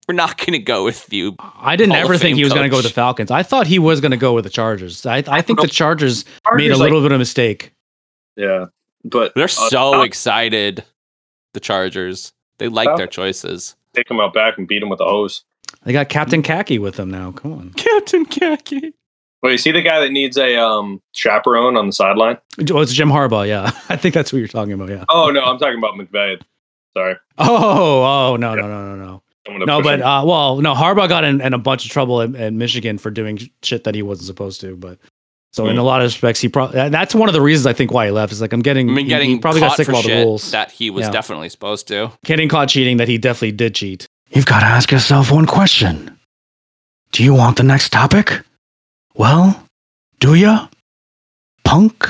we're 0.07 0.15
not 0.15 0.37
going 0.39 0.53
to 0.53 0.59
go 0.59 0.85
with 0.85 1.11
you. 1.13 1.37
I 1.59 1.77
didn't 1.77 1.95
Hall 1.95 2.05
ever 2.05 2.19
think 2.19 2.37
he 2.37 2.45
was 2.45 2.53
going 2.53 2.65
to 2.65 2.69
go 2.69 2.77
with 2.77 2.85
the. 2.87 2.93
Falcons. 2.93 3.31
I 3.31 3.43
thought 3.43 3.67
he 3.67 3.79
was 3.79 4.01
going 4.01 4.11
to 4.11 4.17
go 4.19 4.35
with 4.35 4.45
the 4.45 4.51
Chargers. 4.51 5.07
I, 5.07 5.25
I 5.27 5.41
think 5.41 5.61
the 5.61 5.69
Chargers 5.69 6.25
made 6.55 6.67
a 6.67 6.69
Chargers, 6.75 6.79
like- 6.81 6.87
little 6.91 7.01
bit 7.01 7.13
of 7.13 7.17
a 7.17 7.19
mistake. 7.19 7.73
yeah, 8.37 8.67
but 9.05 9.33
They're 9.35 9.45
uh, 9.45 9.49
so 9.49 9.93
I'll 9.95 10.03
excited. 10.03 10.85
The 11.55 11.61
Chargers. 11.61 12.33
They 12.59 12.69
like 12.69 12.89
Well- 12.89 12.99
their 12.99 13.07
choices. 13.07 13.75
take 13.95 14.11
him 14.11 14.21
out 14.21 14.35
back 14.35 14.59
and 14.59 14.69
beat 14.69 14.83
him 14.83 14.91
with 14.91 14.99
the 14.99 15.05
hose. 15.07 15.45
They 15.85 15.93
got 15.95 16.11
Captain 16.11 16.43
Khaki 16.43 16.79
with 16.79 16.97
them 16.97 17.11
now. 17.11 17.33
Come 17.33 17.53
on. 17.55 17.71
Captain 17.71 18.27
Khaki. 18.27 18.93
Wait, 19.43 19.53
you 19.53 19.59
see 19.59 19.71
the 19.73 19.81
guy 19.83 20.01
that 20.01 20.13
needs 20.13 20.37
a 20.37 20.57
um 20.57 21.01
chaperone 21.13 21.77
on 21.77 21.87
the 21.87 21.93
sideline? 21.93 22.37
Oh, 22.71 22.81
it's 22.81 22.93
Jim 22.93 23.09
Harbaugh. 23.09 23.47
Yeah, 23.49 23.71
I 23.89 23.97
think 23.97 24.15
that's 24.15 24.33
what 24.33 24.39
you're 24.41 24.49
talking 24.49 24.73
about. 24.75 24.89
Yeah. 24.91 25.05
Oh 25.09 25.31
no, 25.31 25.41
I'm 25.43 25.59
talking 25.59 25.79
about 25.79 25.95
McVay. 25.95 26.41
Sorry, 26.97 27.15
Oh, 27.39 28.03
oh 28.33 28.37
no, 28.37 28.55
no, 28.55 28.63
no, 28.69 28.95
no, 28.95 29.05
no. 29.05 29.23
I'm 29.49 29.65
No, 29.65 29.81
but 29.83 30.03
uh, 30.03 30.23
well, 30.27 30.61
no. 30.61 30.75
Harbaugh 30.75 31.09
got 31.09 31.25
in, 31.25 31.41
in 31.41 31.55
a 31.55 31.59
bunch 31.59 31.85
of 31.85 31.91
trouble 31.91 32.21
in, 32.21 32.35
in 32.35 32.59
Michigan 32.59 32.99
for 32.99 33.11
doing 33.11 33.39
shit 33.63 33.85
that 33.85 33.95
he 33.95 34.03
wasn't 34.03 34.27
supposed 34.27 34.61
to. 34.63 34.77
But 34.77 34.99
so 35.53 35.67
in 35.69 35.75
Hmm. 35.77 35.81
a 35.81 35.83
lot 35.85 36.01
of 36.03 36.07
respects, 36.07 36.41
he 36.41 36.49
probably 36.49 36.89
that's 36.91 37.15
one 37.15 37.29
of 37.29 37.33
the 37.33 37.41
reasons 37.41 37.67
I 37.67 37.73
think 37.73 37.93
why 37.93 38.07
he 38.07 38.11
left. 38.13 38.33
Is 38.33 38.41
like 38.41 38.53
I'm 38.53 38.61
getting, 38.61 38.91
I 38.91 38.93
mean, 38.93 39.09
getting 39.09 39.31
he, 39.31 39.39
probably 39.39 39.61
got 39.61 39.69
caught 39.69 39.77
sick 39.79 39.87
for 39.87 39.93
of 39.93 39.97
all 39.97 40.03
the 40.03 40.15
rules. 40.17 40.51
that 40.51 40.71
he 40.73 40.91
was 40.91 41.07
Yeah. 41.07 41.13
definitely 41.13 41.49
supposed 41.49 41.89
to. 41.89 42.13
getting 42.25 42.49
caught 42.49 42.69
cheating 42.69 42.99
that 42.99 43.09
he 43.09 43.17
definitely 43.19 43.53
did 43.53 43.75
cheat. 43.75 44.07
You've 44.31 44.47
got 44.47 44.61
to 44.61 44.67
ask 44.67 44.91
yourself 44.93 45.31
one 45.33 45.47
question. 45.47 46.19
Do 47.13 47.25
you 47.25 47.35
want 47.35 47.57
the 47.57 47.63
next 47.65 47.91
topic? 47.91 48.43
Well, 49.21 49.67
do 50.21 50.35
ya? 50.35 50.69
Punk? 51.63 52.09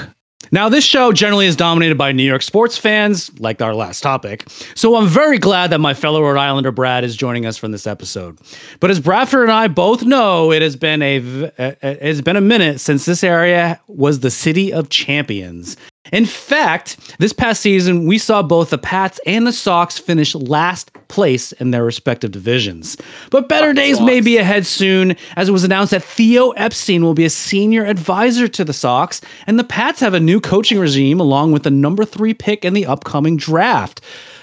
Now, 0.53 0.68
this 0.68 0.85
show 0.85 1.11
generally 1.11 1.46
is 1.46 1.57
dominated 1.57 1.99
by 1.99 2.12
New 2.12 2.23
York 2.23 2.40
sports 2.40 2.79
fans, 2.79 3.37
like 3.40 3.61
our 3.61 3.75
last 3.75 4.01
topic. 4.01 4.49
So 4.77 4.94
I'm 4.94 5.09
very 5.09 5.37
glad 5.37 5.70
that 5.70 5.81
my 5.81 5.92
fellow 5.92 6.23
Rhode 6.23 6.38
Islander 6.38 6.70
Brad 6.70 7.03
is 7.03 7.16
joining 7.16 7.46
us 7.46 7.57
from 7.57 7.73
this 7.73 7.85
episode. 7.85 8.38
But 8.79 8.92
as 8.92 9.01
Bradford 9.01 9.42
and 9.42 9.51
I 9.51 9.66
both 9.66 10.05
know, 10.05 10.53
it 10.53 10.62
has 10.62 10.77
been 10.77 11.03
a 11.03 11.18
v- 11.18 11.44
uh, 11.59 11.73
it 11.83 12.01
has 12.01 12.23
been 12.23 12.37
a 12.37 12.40
minute 12.40 12.79
since 12.79 13.07
this 13.07 13.25
area 13.25 13.81
was 13.88 14.20
the 14.20 14.31
city 14.31 14.73
of 14.73 14.88
champions. 14.88 15.77
In 16.13 16.25
fact, 16.25 17.15
this 17.19 17.33
past 17.33 17.61
season, 17.61 18.07
we 18.07 18.17
saw 18.17 18.43
both 18.43 18.71
the 18.71 18.79
Pats 18.79 19.21
and 19.27 19.47
the 19.47 19.53
Sox 19.53 19.99
finish 19.99 20.35
last 20.35 20.91
place 21.09 21.53
in 21.53 21.71
their 21.71 21.85
respective 21.85 22.31
divisions. 22.31 22.97
But 23.31 23.49
better 23.49 23.73
days 23.73 24.01
may 24.01 24.21
be 24.21 24.39
ahead 24.39 24.67
soon, 24.67 25.15
as 25.37 25.49
it 25.49 25.53
was 25.53 25.63
announced 25.63 25.91
that 25.91 26.03
Theo 26.03 26.51
Epstein 26.53 27.05
will 27.05 27.15
be 27.15 27.27
a 27.27 27.31
senior 27.31 27.85
advisor 27.85 28.49
to 28.49 28.65
the 28.65 28.73
Sox, 28.73 29.21
and 29.47 29.59
the 29.59 29.65
Pats 29.65 30.01
have 30.01 30.15
a 30.15 30.21
new 30.21 30.41
coaching 30.41 30.79
regime 30.79 31.21
along 31.21 31.53
with 31.53 31.65
the 31.65 31.71
number 31.71 32.05
three 32.05 32.33
pick 32.35 32.65
in 32.65 32.73
the 32.73 32.87
upcoming 32.87 33.37
draft. 33.37 34.01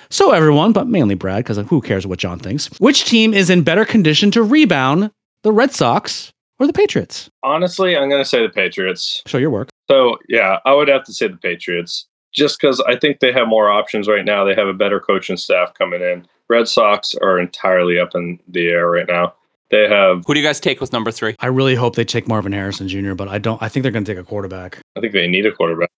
So, 0.10 0.32
everyone, 0.32 0.72
but 0.74 0.88
mainly 0.88 1.16
Brad, 1.16 1.44
because 1.44 1.58
who 1.68 1.82
cares 1.82 2.08
what 2.08 2.20
John 2.20 2.40
thinks, 2.40 2.68
which 2.80 3.06
team 3.06 3.34
is 3.34 3.50
in 3.50 3.64
better 3.64 3.84
condition 3.84 4.32
to 4.32 4.44
rebound, 4.44 5.12
the 5.44 5.52
Red 5.52 5.74
Sox 5.74 6.32
or 6.60 6.68
the 6.68 6.74
Patriots? 6.74 7.30
honestly, 7.44 7.98
I'm 7.98 8.10
gonna 8.10 8.24
say 8.24 8.42
the 8.42 8.50
Patriots. 8.50 9.24
Show 9.26 9.38
your 9.40 9.50
work. 9.50 9.70
So 9.90 10.18
yeah, 10.28 10.60
I 10.66 10.74
would 10.74 10.88
have 10.88 11.04
to 11.06 11.14
say 11.14 11.28
the 11.28 11.38
Patriots, 11.38 12.06
just 12.34 12.60
because 12.60 12.82
I 12.82 12.98
think 12.98 13.20
they 13.20 13.32
have 13.32 13.48
more 13.48 13.70
options 13.70 14.08
right 14.08 14.26
now. 14.26 14.44
They 14.44 14.56
have 14.56 14.68
a 14.68 14.74
better 14.74 15.00
coaching 15.00 15.38
staff 15.38 15.74
coming 15.74 16.02
in. 16.02 16.28
Red 16.50 16.68
Sox 16.68 17.14
are 17.22 17.40
entirely 17.40 18.00
up 18.00 18.16
in 18.16 18.40
the 18.48 18.68
air 18.68 18.90
right 18.90 19.08
now. 19.08 19.34
They 19.70 19.90
have, 19.90 20.24
Who 20.26 20.34
do 20.34 20.40
you 20.40 20.46
guys 20.46 20.62
take 20.62 20.80
with 20.80 20.94
number 20.94 21.12
three? 21.12 21.36
I 21.40 21.48
really 21.48 21.76
hope 21.76 21.96
they 21.96 22.06
take 22.06 22.26
Marvin 22.26 22.54
Harrison 22.54 22.88
Jr., 22.88 23.16
but 23.16 23.28
I 23.28 23.38
don't. 23.38 23.62
I 23.62 23.68
think 23.68 23.84
they're 23.84 23.92
going 23.92 24.06
to 24.06 24.14
take 24.14 24.22
a 24.22 24.24
quarterback. 24.26 24.80
I 24.96 25.02
think 25.02 25.12
they 25.12 25.28
need 25.28 25.46
a 25.46 25.52
quarterback. 25.52 25.90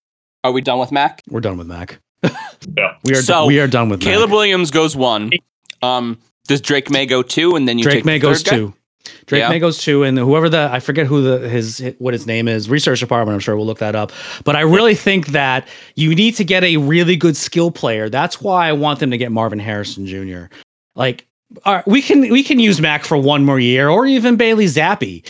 Are 0.43 0.51
we 0.51 0.61
done 0.61 0.79
with 0.79 0.91
Mac? 0.91 1.21
We're 1.29 1.41
done 1.41 1.57
with 1.57 1.67
Mac. 1.67 1.99
Yeah. 2.77 2.95
We 3.03 3.13
are. 3.13 3.21
So, 3.21 3.45
we 3.45 3.59
are 3.61 3.67
done 3.67 3.87
with 3.87 4.01
Caleb 4.01 4.29
Mac. 4.29 4.35
Williams 4.35 4.69
goes 4.69 4.93
one. 4.93 5.31
Um, 5.81 6.19
does 6.47 6.59
Drake 6.59 6.89
Maye 6.91 7.05
go 7.05 7.21
two, 7.23 7.55
and 7.55 7.69
then 7.69 7.77
you 7.77 7.83
Drake 7.83 7.97
take 7.97 8.05
Maye 8.05 8.17
the 8.17 8.23
goes 8.27 8.43
third 8.43 8.67
guy? 8.67 8.73
Drake 9.25 9.41
Yeah. 9.41 9.49
Maye 9.49 9.59
goes 9.59 9.77
two, 9.77 10.03
and 10.03 10.17
whoever 10.17 10.49
the 10.49 10.69
I 10.71 10.79
forget 10.79 11.05
who 11.05 11.21
the 11.21 11.47
his 11.47 11.83
what 11.99 12.13
his 12.13 12.27
name 12.27 12.47
is. 12.47 12.69
Research 12.69 12.99
department. 12.99 13.33
I'm 13.33 13.39
sure 13.39 13.55
we'll 13.55 13.65
look 13.65 13.79
that 13.79 13.95
up. 13.95 14.11
But 14.43 14.55
I 14.55 14.61
really 14.61 14.95
think 14.95 15.27
that 15.27 15.67
you 15.95 16.13
need 16.15 16.35
to 16.35 16.43
get 16.43 16.63
a 16.63 16.77
really 16.77 17.15
good 17.15 17.37
skill 17.37 17.71
player. 17.71 18.09
That's 18.09 18.41
why 18.41 18.67
I 18.67 18.73
want 18.73 18.99
them 18.99 19.11
to 19.11 19.17
get 19.17 19.31
Marvin 19.31 19.59
Harrison 19.59 20.05
Jr. 20.05 20.53
Like, 20.95 21.25
all 21.65 21.75
right, 21.75 21.87
we 21.87 22.01
can 22.01 22.21
we 22.29 22.43
can 22.43 22.59
use 22.59 22.81
Mac 22.81 23.03
for 23.05 23.17
one 23.17 23.45
more 23.45 23.59
year, 23.59 23.89
or 23.89 24.05
even 24.05 24.35
Bailey 24.35 24.65
Zappe 24.65 25.25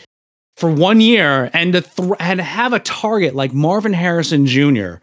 for 0.58 0.70
one 0.70 1.00
year 1.00 1.50
and 1.54 1.72
to 1.74 1.82
th- 1.82 2.12
and 2.20 2.42
have 2.42 2.74
a 2.74 2.80
target 2.80 3.34
like 3.34 3.54
Marvin 3.54 3.94
Harrison 3.94 4.46
Jr., 4.46 4.96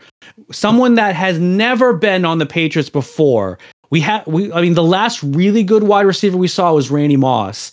someone 0.52 0.96
that 0.96 1.14
has 1.14 1.38
never 1.38 1.94
been 1.94 2.24
on 2.26 2.38
the 2.38 2.46
Patriots 2.46 2.90
before. 2.90 3.58
We 3.90 4.00
have 4.00 4.26
we 4.26 4.52
I 4.52 4.60
mean 4.60 4.74
the 4.74 4.82
last 4.82 5.22
really 5.22 5.62
good 5.62 5.84
wide 5.84 6.06
receiver 6.06 6.36
we 6.36 6.48
saw 6.48 6.74
was 6.74 6.90
Randy 6.90 7.16
Moss. 7.16 7.72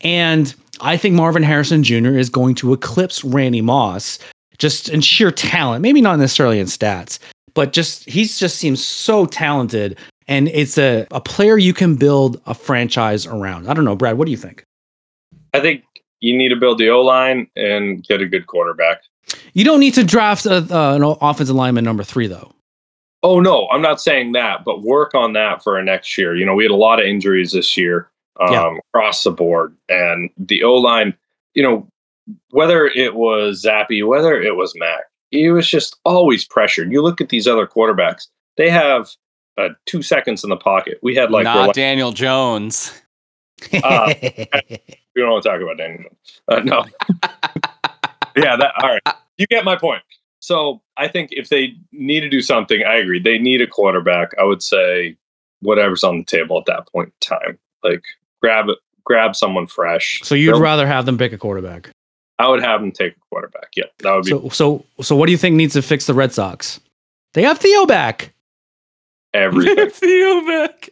And 0.00 0.54
I 0.80 0.96
think 0.96 1.14
Marvin 1.14 1.42
Harrison 1.42 1.82
Jr. 1.82 2.16
is 2.16 2.28
going 2.28 2.54
to 2.56 2.72
eclipse 2.72 3.24
Randy 3.24 3.60
Moss 3.60 4.18
just 4.58 4.88
in 4.88 5.00
sheer 5.00 5.30
talent, 5.30 5.82
maybe 5.82 6.00
not 6.00 6.18
necessarily 6.18 6.58
in 6.58 6.66
stats, 6.66 7.18
but 7.54 7.72
just 7.72 8.04
he's 8.08 8.38
just 8.38 8.56
seems 8.56 8.84
so 8.84 9.26
talented 9.26 9.98
and 10.26 10.48
it's 10.48 10.78
a, 10.78 11.06
a 11.10 11.20
player 11.20 11.58
you 11.58 11.74
can 11.74 11.96
build 11.96 12.40
a 12.46 12.54
franchise 12.54 13.26
around. 13.26 13.68
I 13.68 13.74
don't 13.74 13.84
know, 13.84 13.96
Brad, 13.96 14.16
what 14.16 14.24
do 14.24 14.30
you 14.30 14.36
think? 14.36 14.64
I 15.52 15.60
think 15.60 15.84
you 16.20 16.36
need 16.36 16.48
to 16.48 16.56
build 16.56 16.78
the 16.78 16.88
O 16.90 17.02
line 17.02 17.48
and 17.56 18.02
get 18.02 18.20
a 18.20 18.26
good 18.26 18.46
quarterback. 18.46 19.02
You 19.52 19.64
don't 19.64 19.80
need 19.80 19.94
to 19.94 20.04
draft 20.04 20.46
a, 20.46 20.56
uh, 20.74 20.96
an 20.96 21.02
offensive 21.02 21.54
lineman 21.54 21.84
number 21.84 22.04
three, 22.04 22.26
though. 22.26 22.52
Oh 23.22 23.40
no, 23.40 23.68
I'm 23.70 23.80
not 23.80 24.00
saying 24.00 24.32
that, 24.32 24.64
but 24.64 24.82
work 24.82 25.14
on 25.14 25.32
that 25.32 25.62
for 25.62 25.82
next 25.82 26.18
year. 26.18 26.36
You 26.36 26.44
know, 26.44 26.54
we 26.54 26.64
had 26.64 26.70
a 26.70 26.76
lot 26.76 27.00
of 27.00 27.06
injuries 27.06 27.52
this 27.52 27.76
year 27.76 28.10
um, 28.40 28.52
yeah. 28.52 28.76
across 28.88 29.24
the 29.24 29.30
board, 29.30 29.76
and 29.88 30.30
the 30.36 30.62
O 30.62 30.74
line. 30.74 31.14
You 31.54 31.62
know, 31.62 31.88
whether 32.50 32.86
it 32.86 33.14
was 33.14 33.64
Zappe, 33.64 34.06
whether 34.06 34.40
it 34.40 34.56
was 34.56 34.74
Mac, 34.76 35.02
he 35.30 35.50
was 35.50 35.68
just 35.68 35.96
always 36.04 36.44
pressured. 36.44 36.92
You 36.92 37.02
look 37.02 37.20
at 37.20 37.28
these 37.28 37.46
other 37.46 37.66
quarterbacks; 37.66 38.26
they 38.56 38.70
have 38.70 39.10
uh, 39.56 39.70
two 39.86 40.02
seconds 40.02 40.42
in 40.44 40.50
the 40.50 40.56
pocket. 40.56 40.98
We 41.02 41.14
had 41.14 41.30
like 41.30 41.44
not 41.44 41.74
Daniel 41.74 42.12
Jones. 42.12 42.92
Uh, 43.72 44.14
we 44.22 45.22
don't 45.22 45.30
want 45.30 45.42
to 45.42 45.48
talk 45.48 45.60
about 45.60 45.78
Daniel 45.78 46.02
Jones. 46.02 46.40
Uh, 46.48 46.60
no. 46.60 46.84
yeah, 48.36 48.56
that 48.56 48.72
all 48.82 48.90
right. 48.90 49.16
You 49.36 49.46
get 49.46 49.64
my 49.64 49.76
point. 49.76 50.02
So 50.40 50.82
I 50.98 51.08
think 51.08 51.30
if 51.32 51.48
they 51.48 51.74
need 51.92 52.20
to 52.20 52.28
do 52.28 52.42
something, 52.42 52.82
I 52.84 52.96
agree. 52.96 53.18
They 53.18 53.38
need 53.38 53.62
a 53.62 53.66
quarterback. 53.66 54.32
I 54.38 54.44
would 54.44 54.62
say 54.62 55.16
whatever's 55.60 56.04
on 56.04 56.18
the 56.18 56.24
table 56.24 56.58
at 56.58 56.66
that 56.66 56.86
point 56.92 57.08
in 57.08 57.14
time. 57.38 57.58
Like 57.82 58.04
grab 58.44 58.66
grab 59.04 59.34
someone 59.34 59.66
fresh. 59.66 60.20
So 60.22 60.34
you'd 60.34 60.52
They'll, 60.52 60.60
rather 60.60 60.86
have 60.86 61.06
them 61.06 61.16
pick 61.16 61.32
a 61.32 61.38
quarterback? 61.38 61.90
I 62.38 62.48
would 62.48 62.62
have 62.62 62.80
them 62.80 62.92
take 62.92 63.16
a 63.16 63.20
quarterback. 63.30 63.68
Yeah, 63.74 63.84
that 64.00 64.12
would 64.12 64.24
be. 64.24 64.30
So 64.30 64.48
so 64.50 64.84
so 65.00 65.16
what 65.16 65.26
do 65.26 65.32
you 65.32 65.38
think 65.38 65.56
needs 65.56 65.72
to 65.74 65.82
fix 65.82 66.06
the 66.06 66.14
Red 66.14 66.32
Sox? 66.32 66.80
They 67.32 67.42
have 67.42 67.58
Theo 67.58 67.86
back. 67.86 68.34
Everything. 69.32 69.90
Theo 69.90 70.46
back. 70.46 70.90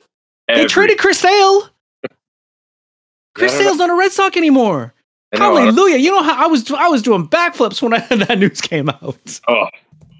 They 0.48 0.66
traded 0.66 0.98
Chris 0.98 1.18
Sale. 1.18 1.68
Chris 3.34 3.52
Sale's 3.52 3.76
not 3.76 3.90
a 3.90 3.94
Red 3.94 4.12
Sox 4.12 4.36
anymore. 4.36 4.94
Hallelujah! 5.32 5.96
You 5.96 6.10
know 6.10 6.22
how 6.22 6.44
I 6.44 6.46
was 6.46 6.70
I 6.70 6.88
was 6.88 7.02
doing 7.02 7.26
backflips 7.28 7.80
when 7.82 7.94
I, 7.94 8.00
that 8.00 8.38
news 8.38 8.60
came 8.60 8.88
out. 8.88 9.40
Oh, 9.48 9.66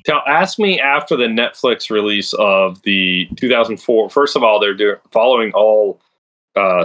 tell 0.05 0.23
ask 0.27 0.59
me 0.59 0.81
after 0.81 1.17
the 1.17 1.27
Netflix 1.27 1.91
release 1.91 2.33
of 2.35 2.81
the 2.83 3.29
2004. 3.37 4.09
First 4.09 4.37
of 4.37 4.43
all, 4.43 4.59
they're 4.59 4.75
doing 4.75 4.97
following 5.11 5.53
all 5.53 6.01
uh, 6.57 6.85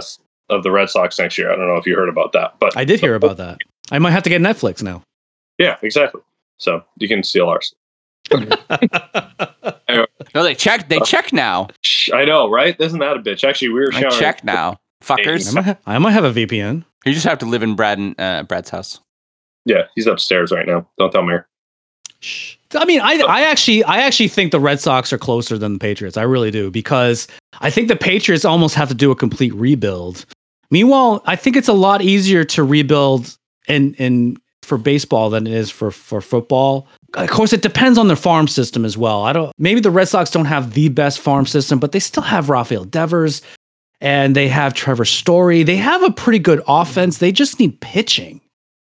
of 0.50 0.62
the 0.62 0.70
Red 0.70 0.90
Sox 0.90 1.18
next 1.18 1.38
year. 1.38 1.52
I 1.52 1.56
don't 1.56 1.66
know 1.66 1.76
if 1.76 1.86
you 1.86 1.96
heard 1.96 2.08
about 2.08 2.32
that, 2.32 2.54
but 2.58 2.76
I 2.76 2.84
did 2.84 3.00
hear 3.00 3.14
about 3.14 3.36
that. 3.36 3.58
I 3.90 3.98
might 3.98 4.10
have 4.10 4.22
to 4.24 4.30
get 4.30 4.40
Netflix 4.40 4.82
now. 4.82 5.02
Yeah, 5.58 5.76
exactly. 5.82 6.20
So 6.58 6.82
you 6.98 7.08
can 7.08 7.22
steal 7.22 7.48
ours. 7.48 7.74
anyway. 8.32 10.06
No, 10.34 10.42
they 10.42 10.54
check. 10.54 10.88
They 10.88 11.00
check 11.00 11.32
now. 11.32 11.68
I 12.12 12.24
know, 12.24 12.50
right? 12.50 12.78
Isn't 12.78 12.98
that 13.00 13.16
a 13.16 13.20
bitch? 13.20 13.48
Actually, 13.48 13.70
we 13.70 13.80
were 13.80 13.94
I 13.94 14.08
check 14.10 14.44
now, 14.44 14.78
fuckers. 15.02 15.50
I 15.50 15.54
might, 15.54 15.64
ha- 15.64 15.76
I 15.86 15.98
might, 15.98 16.12
have 16.12 16.24
a 16.24 16.32
VPN. 16.32 16.84
You 17.06 17.12
just 17.12 17.24
have 17.26 17.38
to 17.38 17.46
live 17.46 17.62
in 17.62 17.74
Brad 17.74 17.98
and, 17.98 18.20
uh, 18.20 18.42
Brad's 18.42 18.70
house. 18.70 19.00
Yeah, 19.64 19.84
he's 19.94 20.06
upstairs 20.06 20.52
right 20.52 20.66
now. 20.66 20.86
Don't 20.98 21.10
tell 21.10 21.22
Mayor. 21.22 21.46
Shh. 22.20 22.56
I 22.74 22.84
mean, 22.84 23.00
I, 23.00 23.14
I 23.26 23.42
actually, 23.42 23.82
I 23.84 23.98
actually 23.98 24.28
think 24.28 24.52
the 24.52 24.60
Red 24.60 24.80
Sox 24.80 25.12
are 25.12 25.18
closer 25.18 25.56
than 25.56 25.74
the 25.74 25.78
Patriots. 25.78 26.16
I 26.16 26.22
really 26.22 26.50
do 26.50 26.70
because 26.70 27.26
I 27.60 27.70
think 27.70 27.88
the 27.88 27.96
Patriots 27.96 28.44
almost 28.44 28.74
have 28.74 28.88
to 28.88 28.94
do 28.94 29.10
a 29.10 29.16
complete 29.16 29.54
rebuild. 29.54 30.26
Meanwhile, 30.70 31.22
I 31.26 31.36
think 31.36 31.56
it's 31.56 31.68
a 31.68 31.72
lot 31.72 32.02
easier 32.02 32.44
to 32.44 32.62
rebuild 32.62 33.36
in 33.66 33.94
in 33.94 34.36
for 34.62 34.78
baseball 34.78 35.30
than 35.30 35.46
it 35.46 35.52
is 35.52 35.70
for 35.70 35.90
for 35.90 36.20
football. 36.20 36.86
Of 37.14 37.30
course, 37.30 37.52
it 37.52 37.62
depends 37.62 37.98
on 37.98 38.06
their 38.06 38.16
farm 38.16 38.48
system 38.48 38.84
as 38.84 38.96
well. 38.98 39.24
I 39.24 39.32
don't. 39.32 39.52
Maybe 39.58 39.80
the 39.80 39.90
Red 39.90 40.08
Sox 40.08 40.30
don't 40.30 40.44
have 40.44 40.74
the 40.74 40.88
best 40.90 41.20
farm 41.20 41.46
system, 41.46 41.78
but 41.78 41.92
they 41.92 42.00
still 42.00 42.22
have 42.22 42.50
Rafael 42.50 42.84
Devers 42.84 43.40
and 44.00 44.36
they 44.36 44.48
have 44.48 44.74
Trevor 44.74 45.04
Story. 45.04 45.62
They 45.62 45.76
have 45.76 46.02
a 46.02 46.10
pretty 46.10 46.38
good 46.38 46.62
offense. 46.68 47.18
They 47.18 47.32
just 47.32 47.58
need 47.58 47.80
pitching. 47.80 48.40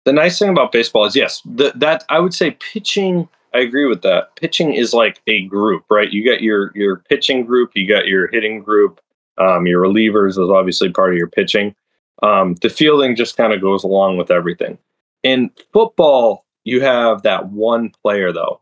The 0.05 0.13
nice 0.13 0.39
thing 0.39 0.49
about 0.49 0.71
baseball 0.71 1.05
is 1.05 1.15
yes, 1.15 1.41
the, 1.45 1.73
that 1.75 2.05
I 2.09 2.19
would 2.19 2.33
say 2.33 2.51
pitching. 2.51 3.27
I 3.53 3.59
agree 3.59 3.85
with 3.85 4.01
that. 4.03 4.35
Pitching 4.35 4.73
is 4.73 4.93
like 4.93 5.21
a 5.27 5.45
group, 5.45 5.83
right? 5.89 6.11
You 6.11 6.25
got 6.25 6.41
your 6.41 6.71
your 6.75 6.97
pitching 6.97 7.45
group, 7.45 7.71
you 7.73 7.87
got 7.87 8.07
your 8.07 8.27
hitting 8.27 8.61
group, 8.61 8.99
um, 9.37 9.67
your 9.67 9.81
relievers 9.81 10.31
is 10.31 10.39
obviously 10.39 10.89
part 10.89 11.11
of 11.11 11.17
your 11.17 11.27
pitching. 11.27 11.75
Um, 12.23 12.55
the 12.61 12.69
fielding 12.69 13.15
just 13.15 13.37
kind 13.37 13.53
of 13.53 13.61
goes 13.61 13.83
along 13.83 14.17
with 14.17 14.31
everything. 14.31 14.77
In 15.23 15.51
football, 15.73 16.45
you 16.63 16.81
have 16.81 17.23
that 17.23 17.49
one 17.49 17.91
player 18.01 18.31
though, 18.31 18.61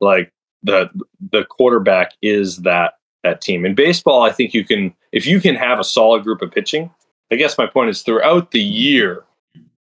like 0.00 0.30
the 0.62 0.88
the 1.30 1.44
quarterback 1.44 2.12
is 2.22 2.58
that 2.58 2.94
that 3.22 3.40
team. 3.40 3.64
In 3.64 3.74
baseball, 3.74 4.22
I 4.22 4.30
think 4.30 4.54
you 4.54 4.64
can 4.64 4.94
if 5.12 5.26
you 5.26 5.40
can 5.40 5.54
have 5.54 5.78
a 5.78 5.84
solid 5.84 6.22
group 6.22 6.42
of 6.42 6.50
pitching. 6.50 6.90
I 7.30 7.36
guess 7.36 7.56
my 7.56 7.66
point 7.66 7.90
is 7.90 8.02
throughout 8.02 8.50
the 8.50 8.60
year, 8.60 9.24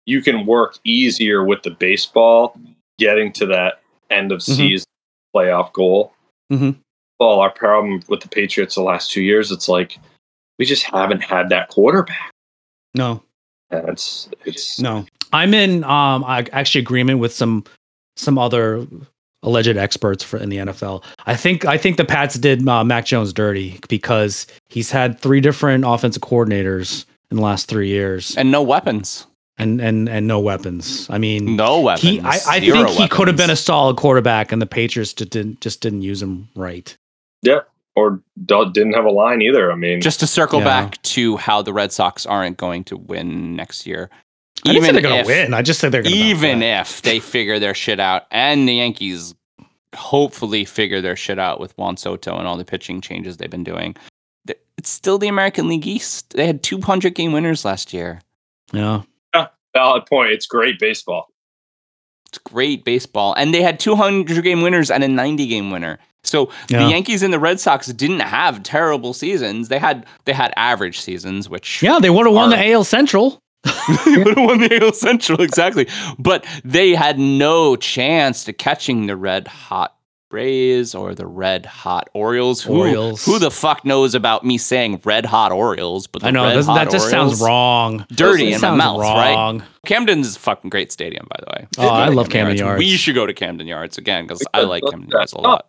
you 0.05 0.21
can 0.21 0.45
work 0.45 0.77
easier 0.83 1.43
with 1.43 1.63
the 1.63 1.71
baseball 1.71 2.59
getting 2.97 3.31
to 3.33 3.45
that 3.47 3.81
end 4.09 4.31
of 4.31 4.39
mm-hmm. 4.39 4.53
season 4.53 4.87
playoff 5.35 5.71
goal. 5.73 6.13
Mm-hmm. 6.51 6.71
Well, 7.19 7.39
our 7.39 7.49
problem 7.49 8.01
with 8.07 8.21
the 8.21 8.29
Patriots 8.29 8.75
the 8.75 8.81
last 8.81 9.11
two 9.11 9.21
years, 9.21 9.51
it's 9.51 9.67
like 9.67 9.97
we 10.57 10.65
just 10.65 10.83
haven't 10.83 11.21
had 11.21 11.49
that 11.49 11.69
quarterback. 11.69 12.31
No, 12.95 13.23
and 13.69 13.89
it's 13.89 14.29
it's 14.45 14.79
no. 14.79 15.05
I'm 15.33 15.53
in 15.53 15.83
um 15.83 16.23
I 16.23 16.47
actually 16.51 16.81
agreement 16.81 17.19
with 17.19 17.33
some 17.33 17.63
some 18.15 18.37
other 18.37 18.85
alleged 19.43 19.77
experts 19.77 20.23
for 20.23 20.37
in 20.37 20.49
the 20.49 20.57
NFL. 20.57 21.03
I 21.25 21.35
think 21.35 21.65
I 21.65 21.77
think 21.77 21.97
the 21.97 22.05
Pats 22.05 22.35
did 22.35 22.67
uh, 22.67 22.83
Mac 22.83 23.05
Jones 23.05 23.33
dirty 23.33 23.79
because 23.87 24.47
he's 24.69 24.91
had 24.91 25.19
three 25.19 25.41
different 25.41 25.83
offensive 25.85 26.21
coordinators 26.21 27.05
in 27.29 27.37
the 27.37 27.43
last 27.43 27.67
three 27.67 27.87
years 27.87 28.35
and 28.37 28.51
no 28.51 28.61
weapons. 28.61 29.25
And 29.59 29.81
and 29.81 30.07
and 30.07 30.27
no 30.27 30.39
weapons. 30.39 31.09
I 31.09 31.17
mean, 31.17 31.55
no 31.55 31.81
weapons. 31.81 32.03
He, 32.03 32.19
I, 32.19 32.37
I 32.47 32.59
think 32.59 32.75
weapons. 32.75 32.95
he 32.95 33.07
could 33.07 33.27
have 33.27 33.37
been 33.37 33.49
a 33.49 33.55
solid 33.55 33.97
quarterback, 33.97 34.51
and 34.51 34.61
the 34.61 34.67
Patriots 34.67 35.13
just 35.13 35.31
didn't 35.31 35.61
just 35.61 35.81
didn't 35.81 36.03
use 36.03 36.21
him 36.21 36.47
right. 36.55 36.95
Yeah, 37.41 37.61
or 37.97 38.21
didn't 38.45 38.93
have 38.93 39.05
a 39.05 39.11
line 39.11 39.41
either. 39.41 39.71
I 39.71 39.75
mean, 39.75 40.01
just 40.01 40.19
to 40.19 40.27
circle 40.27 40.59
yeah. 40.59 40.65
back 40.65 41.01
to 41.01 41.35
how 41.37 41.63
the 41.63 41.73
Red 41.73 41.91
Sox 41.91 42.27
aren't 42.27 42.57
going 42.57 42.83
to 42.85 42.95
win 42.95 43.55
next 43.55 43.87
year. 43.87 44.11
I 44.65 44.73
even 44.73 44.93
they're 44.93 45.01
going 45.01 45.23
to 45.23 45.27
win. 45.27 45.53
I 45.55 45.63
just 45.63 45.79
said 45.79 45.91
they're 45.91 46.03
going 46.03 46.13
to 46.13 46.19
even 46.19 46.61
if 46.61 47.01
they 47.01 47.19
figure 47.19 47.57
their 47.57 47.73
shit 47.73 47.99
out, 47.99 48.27
and 48.29 48.69
the 48.69 48.75
Yankees 48.75 49.33
hopefully 49.95 50.63
figure 50.63 51.01
their 51.01 51.15
shit 51.15 51.39
out 51.39 51.59
with 51.59 51.75
Juan 51.75 51.97
Soto 51.97 52.37
and 52.37 52.47
all 52.47 52.55
the 52.55 52.65
pitching 52.65 53.01
changes 53.01 53.37
they've 53.37 53.49
been 53.49 53.63
doing. 53.63 53.95
It's 54.77 54.89
still 54.89 55.17
the 55.17 55.27
American 55.27 55.67
League 55.67 55.87
East. 55.87 56.35
They 56.35 56.45
had 56.45 56.61
200 56.61 57.15
game 57.15 57.31
winners 57.31 57.65
last 57.65 57.93
year. 57.93 58.21
Yeah. 58.71 59.01
yeah 59.33 59.47
valid 59.73 60.05
point. 60.05 60.31
It's 60.33 60.45
great 60.45 60.77
baseball. 60.77 61.29
It's 62.27 62.37
great 62.37 62.85
baseball. 62.85 63.33
And 63.33 63.55
they 63.55 63.63
had 63.63 63.79
200 63.79 64.43
game 64.43 64.61
winners 64.61 64.91
and 64.91 65.03
a 65.03 65.07
90 65.07 65.47
game 65.47 65.71
winner. 65.71 65.97
So 66.23 66.51
yeah. 66.69 66.83
the 66.83 66.89
Yankees 66.89 67.23
and 67.23 67.33
the 67.33 67.39
Red 67.39 67.59
Sox 67.59 67.87
didn't 67.87 68.19
have 68.19 68.63
terrible 68.63 69.13
seasons. 69.13 69.69
They 69.69 69.79
had 69.79 70.05
they 70.25 70.33
had 70.33 70.53
average 70.57 70.99
seasons, 70.99 71.49
which 71.49 71.81
Yeah, 71.81 71.99
they 71.99 72.09
would 72.09 72.25
have 72.25 72.35
won 72.35 72.49
the 72.49 72.71
AL 72.71 72.83
Central. 72.83 73.41
they 74.05 74.17
would 74.17 74.37
have 74.37 74.45
won 74.45 74.59
the 74.59 74.79
AL 74.81 74.93
Central 74.93 75.41
exactly, 75.41 75.87
but 76.19 76.45
they 76.63 76.93
had 76.95 77.17
no 77.19 77.75
chance 77.75 78.43
to 78.45 78.53
catching 78.53 79.07
the 79.07 79.15
red 79.15 79.47
hot 79.47 79.97
Rays 80.29 80.93
or 80.93 81.15
the 81.15 81.25
red 81.25 81.65
hot 81.65 82.09
Orioles. 82.13 82.61
Who, 82.61 82.79
Orioles. 82.79 83.23
Who 83.23 83.39
the 83.39 83.49
fuck 83.49 83.85
knows 83.85 84.13
about 84.13 84.43
me 84.43 84.57
saying 84.57 84.99
red 85.05 85.25
hot 85.25 85.53
Orioles? 85.53 86.05
But 86.05 86.25
I 86.25 86.31
know 86.31 86.61
that 86.61 86.91
just 86.91 87.05
Orioles, 87.05 87.09
sounds 87.09 87.41
wrong. 87.41 88.05
Dirty 88.09 88.51
in 88.51 88.59
my 88.59 88.75
mouth, 88.75 88.99
wrong. 88.99 89.59
right? 89.59 89.67
Camden's 89.85 90.35
a 90.35 90.39
fucking 90.39 90.69
great 90.69 90.91
stadium, 90.91 91.27
by 91.29 91.39
the 91.39 91.45
way. 91.53 91.67
Oh, 91.77 91.87
I 91.87 92.09
love 92.09 92.29
Camden 92.29 92.57
Yards. 92.57 92.59
Yards. 92.59 92.79
We 92.79 92.97
should 92.97 93.15
go 93.15 93.25
to 93.25 93.33
Camden 93.33 93.67
Yards 93.67 93.97
again 93.97 94.25
because 94.25 94.43
I 94.53 94.63
like 94.63 94.83
Camden 94.83 95.09
Yards 95.09 95.31
a 95.31 95.39
lot 95.39 95.65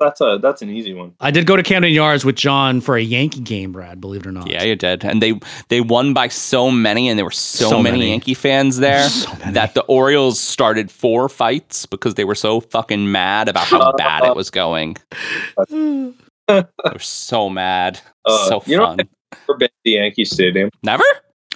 that's 0.00 0.20
a 0.20 0.38
that's 0.42 0.62
an 0.62 0.70
easy 0.70 0.92
one. 0.92 1.14
I 1.20 1.30
did 1.30 1.46
go 1.46 1.56
to 1.56 1.62
Camden 1.62 1.92
Yards 1.92 2.24
with 2.24 2.36
John 2.36 2.80
for 2.80 2.96
a 2.96 3.02
Yankee 3.02 3.40
game, 3.40 3.72
Brad. 3.72 4.00
Believe 4.00 4.22
it 4.22 4.26
or 4.26 4.32
not. 4.32 4.50
Yeah, 4.50 4.62
you 4.64 4.76
did, 4.76 5.04
and 5.04 5.22
they 5.22 5.38
they 5.68 5.80
won 5.80 6.12
by 6.12 6.28
so 6.28 6.70
many, 6.70 7.08
and 7.08 7.18
there 7.18 7.24
were 7.24 7.30
so, 7.30 7.70
so 7.70 7.82
many, 7.82 7.98
many, 7.98 8.10
Yankee 8.10 8.34
fans 8.34 8.78
there 8.78 9.08
so 9.08 9.30
that 9.50 9.74
the 9.74 9.82
Orioles 9.82 10.40
started 10.40 10.90
four 10.90 11.28
fights 11.28 11.86
because 11.86 12.14
they 12.14 12.24
were 12.24 12.34
so 12.34 12.60
fucking 12.60 13.10
mad 13.10 13.48
about 13.48 13.66
how 13.66 13.92
bad 13.96 14.24
it 14.24 14.36
was 14.36 14.50
going. 14.50 14.96
they 15.68 16.12
were 16.48 16.98
so 16.98 17.48
mad. 17.48 18.00
Uh, 18.24 18.48
so 18.48 18.62
you 18.66 18.78
fun. 18.78 18.96
Know, 18.96 19.04
never 19.48 19.58
been 19.58 19.68
to 19.68 19.74
the 19.84 19.90
Yankee 19.92 20.24
Stadium. 20.24 20.70
Never. 20.82 21.04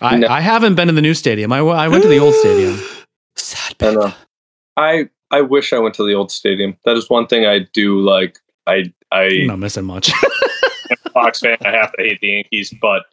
I, 0.00 0.16
no. 0.16 0.28
I 0.28 0.40
haven't 0.40 0.76
been 0.76 0.88
to 0.88 0.94
the 0.94 1.02
new 1.02 1.14
stadium. 1.14 1.52
I, 1.52 1.58
I 1.58 1.88
went 1.88 2.02
to 2.02 2.08
the 2.08 2.18
old 2.18 2.34
stadium. 2.34 2.78
I 3.80 3.94
know. 3.94 4.14
I 4.76 5.08
I 5.30 5.40
wish 5.42 5.72
I 5.72 5.78
went 5.78 5.94
to 5.96 6.06
the 6.06 6.14
old 6.14 6.30
stadium. 6.30 6.76
That 6.84 6.96
is 6.96 7.10
one 7.10 7.26
thing 7.26 7.46
I 7.46 7.60
do 7.72 8.00
like. 8.00 8.38
I 8.66 8.92
I 9.12 9.24
You're 9.24 9.46
not 9.46 9.58
missing 9.58 9.84
much. 9.84 10.12
Fox 11.12 11.40
fan. 11.40 11.56
I 11.64 11.70
have 11.70 11.92
to 11.92 12.02
hate 12.02 12.20
the 12.20 12.28
Yankees, 12.28 12.74
but 12.80 13.06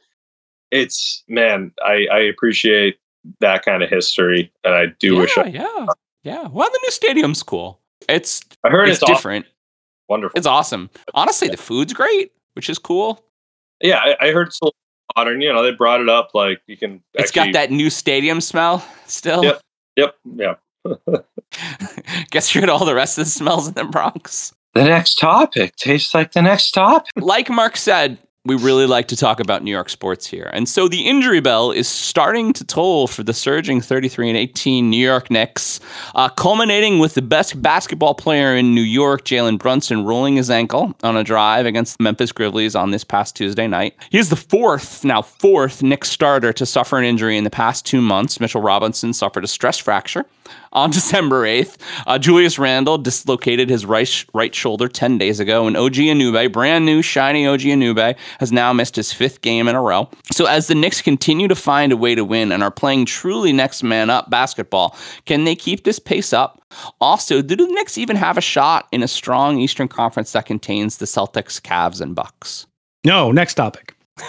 it's 0.72 1.24
man, 1.28 1.72
I 1.84 2.08
I 2.12 2.20
appreciate 2.20 2.98
that 3.40 3.64
kind 3.64 3.84
of 3.84 3.90
history, 3.90 4.52
and 4.64 4.74
I 4.74 4.88
do 5.00 5.16
yeah, 5.16 5.20
wish 5.20 5.38
I, 5.38 5.46
yeah, 5.46 5.86
yeah. 6.24 6.48
Well, 6.48 6.70
the 6.70 6.80
new 6.84 6.92
stadium's 6.92 7.44
cool. 7.44 7.80
It's 8.08 8.42
I 8.64 8.70
heard 8.70 8.90
it's, 8.90 8.98
it's, 8.98 9.04
awesome, 9.04 9.16
different. 9.16 9.46
wonderful. 10.10 10.38
It's 10.38 10.48
awesome. 10.48 10.90
Honestly, 11.14 11.48
the 11.48 11.58
food's 11.58 11.94
great, 11.94 12.32
which 12.54 12.70
is 12.70 12.78
cool. 12.78 13.24
yeah, 13.82 13.98
I, 13.98 14.28
I 14.28 14.32
heard 14.32 14.52
little 14.62 14.76
modern. 15.16 15.42
You 15.42 15.52
know, 15.52 15.64
they 15.64 15.72
brought 15.72 16.02
it 16.02 16.10
up 16.10 16.32
like 16.34 16.62
you 16.68 16.78
can. 16.78 17.02
It's 17.14 17.30
actually- 17.30 17.52
got 17.52 17.60
that 17.60 17.72
new 17.72 17.90
stadium 17.90 18.42
smell 18.42 18.86
still. 19.08 19.44
Yep. 19.44 19.62
Yep. 19.96 20.16
Yeah. 20.36 20.54
Guess 22.32 22.54
you're 22.54 22.64
at 22.64 22.70
all 22.70 22.86
the 22.86 22.96
rest 22.96 23.18
of 23.18 23.26
the 23.26 23.32
smells 23.32 23.68
in 23.68 23.74
the 23.74 23.84
Bronx. 23.86 24.54
The 24.74 24.84
next 24.84 25.16
topic 25.16 25.76
tastes 25.78 26.14
like 26.14 26.34
the 26.34 26.42
next 26.42 26.72
topic. 26.72 27.10
like 27.16 27.50
Mark 27.50 27.78
said, 27.78 28.18
we 28.46 28.56
really 28.56 28.86
like 28.86 29.08
to 29.08 29.16
talk 29.16 29.40
about 29.40 29.64
New 29.64 29.72
York 29.72 29.90
sports 29.90 30.28
here. 30.28 30.50
And 30.54 30.70
so 30.70 30.88
the 30.88 31.08
injury 31.08 31.40
bell 31.40 31.72
is 31.72 31.88
starting 31.88 32.54
to 32.54 32.64
toll 32.64 33.08
for 33.08 33.24
the 33.24 33.34
surging 33.34 33.82
33 33.82 34.30
and 34.30 34.38
18 34.38 34.90
New 34.90 35.04
York 35.04 35.32
Knicks, 35.32 35.80
uh, 36.14 36.30
culminating 36.30 37.00
with 37.00 37.16
the 37.16 37.24
best 37.24 37.60
basketball 37.62 38.14
player 38.14 38.56
in 38.56 38.76
New 38.76 38.82
York, 38.82 39.26
Jalen 39.26 39.58
Brunson, 39.58 40.06
rolling 40.06 40.36
his 40.36 40.52
ankle 40.52 40.96
on 41.04 41.18
a 41.18 41.24
drive 41.24 41.66
against 41.66 41.98
the 41.98 42.04
Memphis 42.04 42.32
Grizzlies 42.32 42.76
on 42.76 42.92
this 42.92 43.04
past 43.04 43.36
Tuesday 43.36 43.68
night. 43.68 43.96
He 44.12 44.20
is 44.20 44.30
the 44.30 44.36
fourth, 44.36 45.04
now 45.04 45.24
fourth 45.24 45.82
Knicks 45.82 46.10
starter 46.10 46.54
to 46.54 46.66
suffer 46.66 47.00
an 47.00 47.04
injury 47.04 47.38
in 47.38 47.46
the 47.46 47.50
past 47.50 47.86
two 47.86 48.02
months. 48.02 48.40
Mitchell 48.40 48.62
Robinson 48.62 49.14
suffered 49.14 49.44
a 49.44 49.48
stress 49.48 49.80
fracture 49.80 50.26
on 50.74 50.90
December 50.92 51.44
8th. 51.46 51.78
Uh, 52.08 52.18
Julius 52.18 52.58
Randle 52.60 52.98
dislocated 52.98 53.70
his 53.70 53.86
right, 53.86 54.26
right 54.34 54.54
shoulder 54.54 54.88
10 54.88 55.18
days 55.18 55.40
ago, 55.40 55.68
and 55.68 55.76
OG 55.78 55.94
Anube, 55.94 56.52
brand 56.52 56.86
new 56.86 57.02
shiny 57.02 57.48
OG 57.48 57.62
Anube, 57.62 58.16
has 58.40 58.52
now 58.52 58.74
missed 58.74 58.96
his 58.96 59.12
fifth 59.14 59.42
game 59.42 59.68
in 59.68 59.76
a 59.76 59.82
row. 59.82 60.10
So 60.32 60.46
as 60.46 60.68
the 60.68 60.76
Knicks 60.76 61.02
continue 61.02 61.48
to 61.48 61.56
find 61.56 61.92
a 61.92 61.98
way 61.98 62.16
to 62.16 62.24
win 62.26 62.52
and 62.52 62.62
are 62.64 62.72
playing 62.72 63.06
truly 63.06 63.54
next 63.54 63.84
man 63.84 64.10
up 64.10 64.30
basketball, 64.30 64.96
can 65.26 65.44
they 65.46 65.56
keep 65.56 65.84
this 65.84 66.00
pace 66.00 66.34
up? 66.34 66.62
Also, 67.00 67.42
do 67.42 67.56
the 67.56 67.68
Knicks 67.68 67.98
even 67.98 68.16
have 68.18 68.38
a 68.38 68.42
shot 68.42 68.88
in 68.92 69.02
a 69.02 69.08
strong 69.08 69.60
Eastern 69.60 69.88
Conference 69.88 70.34
that 70.34 70.46
contains 70.46 70.98
the 70.98 71.06
Celtics, 71.06 71.62
Cavs, 71.62 72.02
and 72.02 72.16
Bucks? 72.16 72.68
no, 73.06 73.32
next 73.32 73.54
topic. 73.54 73.96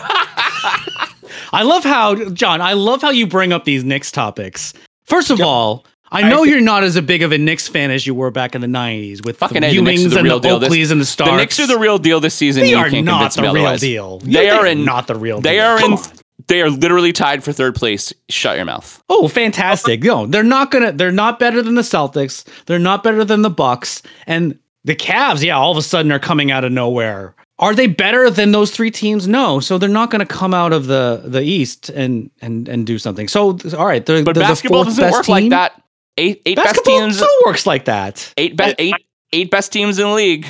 I 1.52 1.62
love 1.62 1.84
how 1.84 2.14
John. 2.30 2.60
I 2.60 2.72
love 2.74 3.02
how 3.02 3.10
you 3.10 3.26
bring 3.26 3.52
up 3.52 3.64
these 3.64 3.84
Knicks 3.84 4.10
topics. 4.10 4.72
First 5.04 5.30
of 5.30 5.38
Yeah. 5.38 5.46
all, 5.46 5.86
I 6.12 6.22
I 6.22 6.28
know 6.30 6.38
think- 6.38 6.48
you're 6.50 6.60
not 6.60 6.84
as 6.84 6.96
a 6.96 7.02
big 7.02 7.22
of 7.22 7.32
a 7.32 7.38
Knicks 7.38 7.66
fan 7.68 7.90
as 7.90 8.06
you 8.06 8.14
were 8.14 8.30
back 8.30 8.54
in 8.54 8.60
the 8.60 8.66
'90s 8.68 9.24
with 9.24 9.38
Fucking 9.38 9.60
the 9.62 9.66
A, 9.68 9.74
Ewings 9.74 10.10
the 10.10 10.16
and 10.18 10.24
real 10.24 10.38
the 10.40 10.48
deal. 10.48 10.58
This- 10.60 10.90
and 10.90 11.00
the 11.00 11.04
Stars. 11.04 11.30
The 11.30 11.36
Knicks 11.36 11.58
are 11.60 11.66
the 11.66 11.78
real 11.78 11.98
deal 11.98 12.20
this 12.20 12.34
season. 12.34 12.62
They 12.62 12.70
you 12.70 12.76
are 12.76 12.88
can't 12.90 13.04
not 13.04 13.32
the 13.34 13.42
real 13.42 13.50
otherwise. 13.52 13.80
deal. 13.80 14.18
They 14.20 14.48
are 14.50 14.66
in- 14.66 14.84
not 14.84 15.06
the 15.08 15.16
real. 15.16 15.40
They 15.40 15.54
deal. 15.56 15.64
are 15.64 15.78
Come 15.78 15.92
in. 15.94 15.98
on. 15.98 16.04
They 16.48 16.62
are 16.62 16.70
literally 16.70 17.12
tied 17.12 17.42
for 17.42 17.52
third 17.52 17.74
place. 17.74 18.12
Shut 18.28 18.56
your 18.56 18.66
mouth. 18.66 19.02
Oh, 19.08 19.26
fantastic! 19.26 20.02
No, 20.04 20.26
they're 20.26 20.44
not 20.44 20.70
gonna. 20.70 20.92
They're 20.92 21.10
not 21.10 21.38
better 21.40 21.60
than 21.60 21.74
the 21.74 21.82
Celtics. 21.82 22.44
They're 22.66 22.78
not 22.78 23.02
better 23.02 23.24
than 23.24 23.42
the 23.42 23.50
Bucks 23.50 24.00
and 24.28 24.56
the 24.84 24.94
Cavs. 24.94 25.42
Yeah, 25.42 25.56
all 25.58 25.72
of 25.72 25.76
a 25.76 25.82
sudden 25.82 26.12
are 26.12 26.20
coming 26.20 26.52
out 26.52 26.62
of 26.62 26.70
nowhere. 26.70 27.34
Are 27.58 27.74
they 27.74 27.86
better 27.86 28.28
than 28.30 28.52
those 28.52 28.70
three 28.70 28.90
teams? 28.90 29.26
No. 29.26 29.60
So 29.60 29.78
they're 29.78 29.88
not 29.88 30.10
going 30.10 30.20
to 30.20 30.26
come 30.26 30.52
out 30.54 30.72
of 30.74 30.86
the 30.86 31.22
the 31.24 31.40
East 31.42 31.88
and 31.88 32.30
and 32.42 32.68
and 32.68 32.86
do 32.86 32.98
something. 32.98 33.26
So 33.28 33.58
all 33.76 33.86
right, 33.86 34.04
they're, 34.06 34.22
But 34.22 34.34
they're 34.36 34.44
basketball 34.44 34.84
the 34.84 34.90
doesn't 34.90 35.02
best 35.04 35.14
work 35.14 35.24
team. 35.24 35.32
like 35.32 35.48
that. 35.50 35.82
Eight 36.16 36.42
eight 36.46 36.56
best 36.56 36.84
teams. 36.84 37.18
so 37.18 37.28
works 37.44 37.66
like 37.66 37.84
that. 37.86 38.32
Eight 38.36 38.56
be- 38.56 38.74
eight 38.78 38.94
eight 39.32 39.50
best 39.50 39.72
teams 39.72 39.98
in 39.98 40.06
the 40.06 40.12
league. 40.14 40.46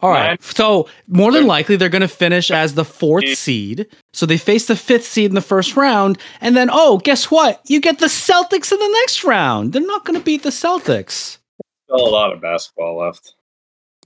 All 0.00 0.10
right. 0.10 0.28
Nine. 0.28 0.38
So 0.40 0.88
more 1.08 1.32
than 1.32 1.46
likely 1.46 1.76
they're 1.76 1.88
going 1.88 2.02
to 2.02 2.08
finish 2.08 2.50
as 2.50 2.74
the 2.74 2.84
fourth 2.84 3.28
seed. 3.36 3.86
So 4.12 4.26
they 4.26 4.36
face 4.38 4.66
the 4.68 4.76
fifth 4.76 5.04
seed 5.04 5.30
in 5.30 5.34
the 5.34 5.40
first 5.40 5.76
round, 5.76 6.18
and 6.40 6.56
then 6.56 6.68
oh, 6.72 6.98
guess 6.98 7.30
what? 7.30 7.60
You 7.66 7.80
get 7.80 7.98
the 7.98 8.06
Celtics 8.06 8.70
in 8.70 8.78
the 8.78 8.98
next 9.00 9.24
round. 9.24 9.72
They're 9.72 9.82
not 9.82 10.04
going 10.04 10.18
to 10.18 10.24
beat 10.24 10.42
the 10.44 10.50
Celtics. 10.50 11.38
Still 11.84 12.06
a 12.06 12.10
lot 12.10 12.32
of 12.32 12.40
basketball 12.40 12.98
left. 12.98 13.34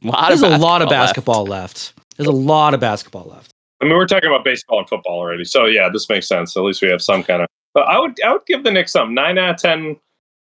Lot 0.03 0.29
There's 0.29 0.43
a 0.43 0.57
lot 0.57 0.83
of 0.83 0.89
left. 0.89 1.01
basketball 1.01 1.45
left. 1.45 1.95
There's 2.17 2.29
a 2.29 2.33
lot 2.33 2.75
of 2.75 2.81
basketball 2.81 3.25
left. 3.25 3.53
I 3.81 3.85
mean, 3.85 3.95
we're 3.95 4.07
talking 4.07 4.29
about 4.29 4.45
baseball 4.45 4.79
and 4.79 4.89
football 4.89 5.19
already, 5.19 5.45
so 5.45 5.67
yeah, 5.67 5.89
this 5.93 6.09
makes 6.09 6.29
sense. 6.29 6.57
At 6.57 6.63
least 6.63 6.81
we 6.81 6.89
have 6.89 7.03
some 7.03 7.23
kind 7.23 7.43
of. 7.43 7.49
But 7.75 7.89
I 7.89 7.99
would 7.99 8.21
I 8.23 8.33
would 8.33 8.47
give 8.47 8.65
the 8.65 8.71
Knicks 8.71 8.93
some 8.93 9.15
nine 9.15 9.39
out 9.39 9.55
of 9.55 9.57
ten 9.57 9.97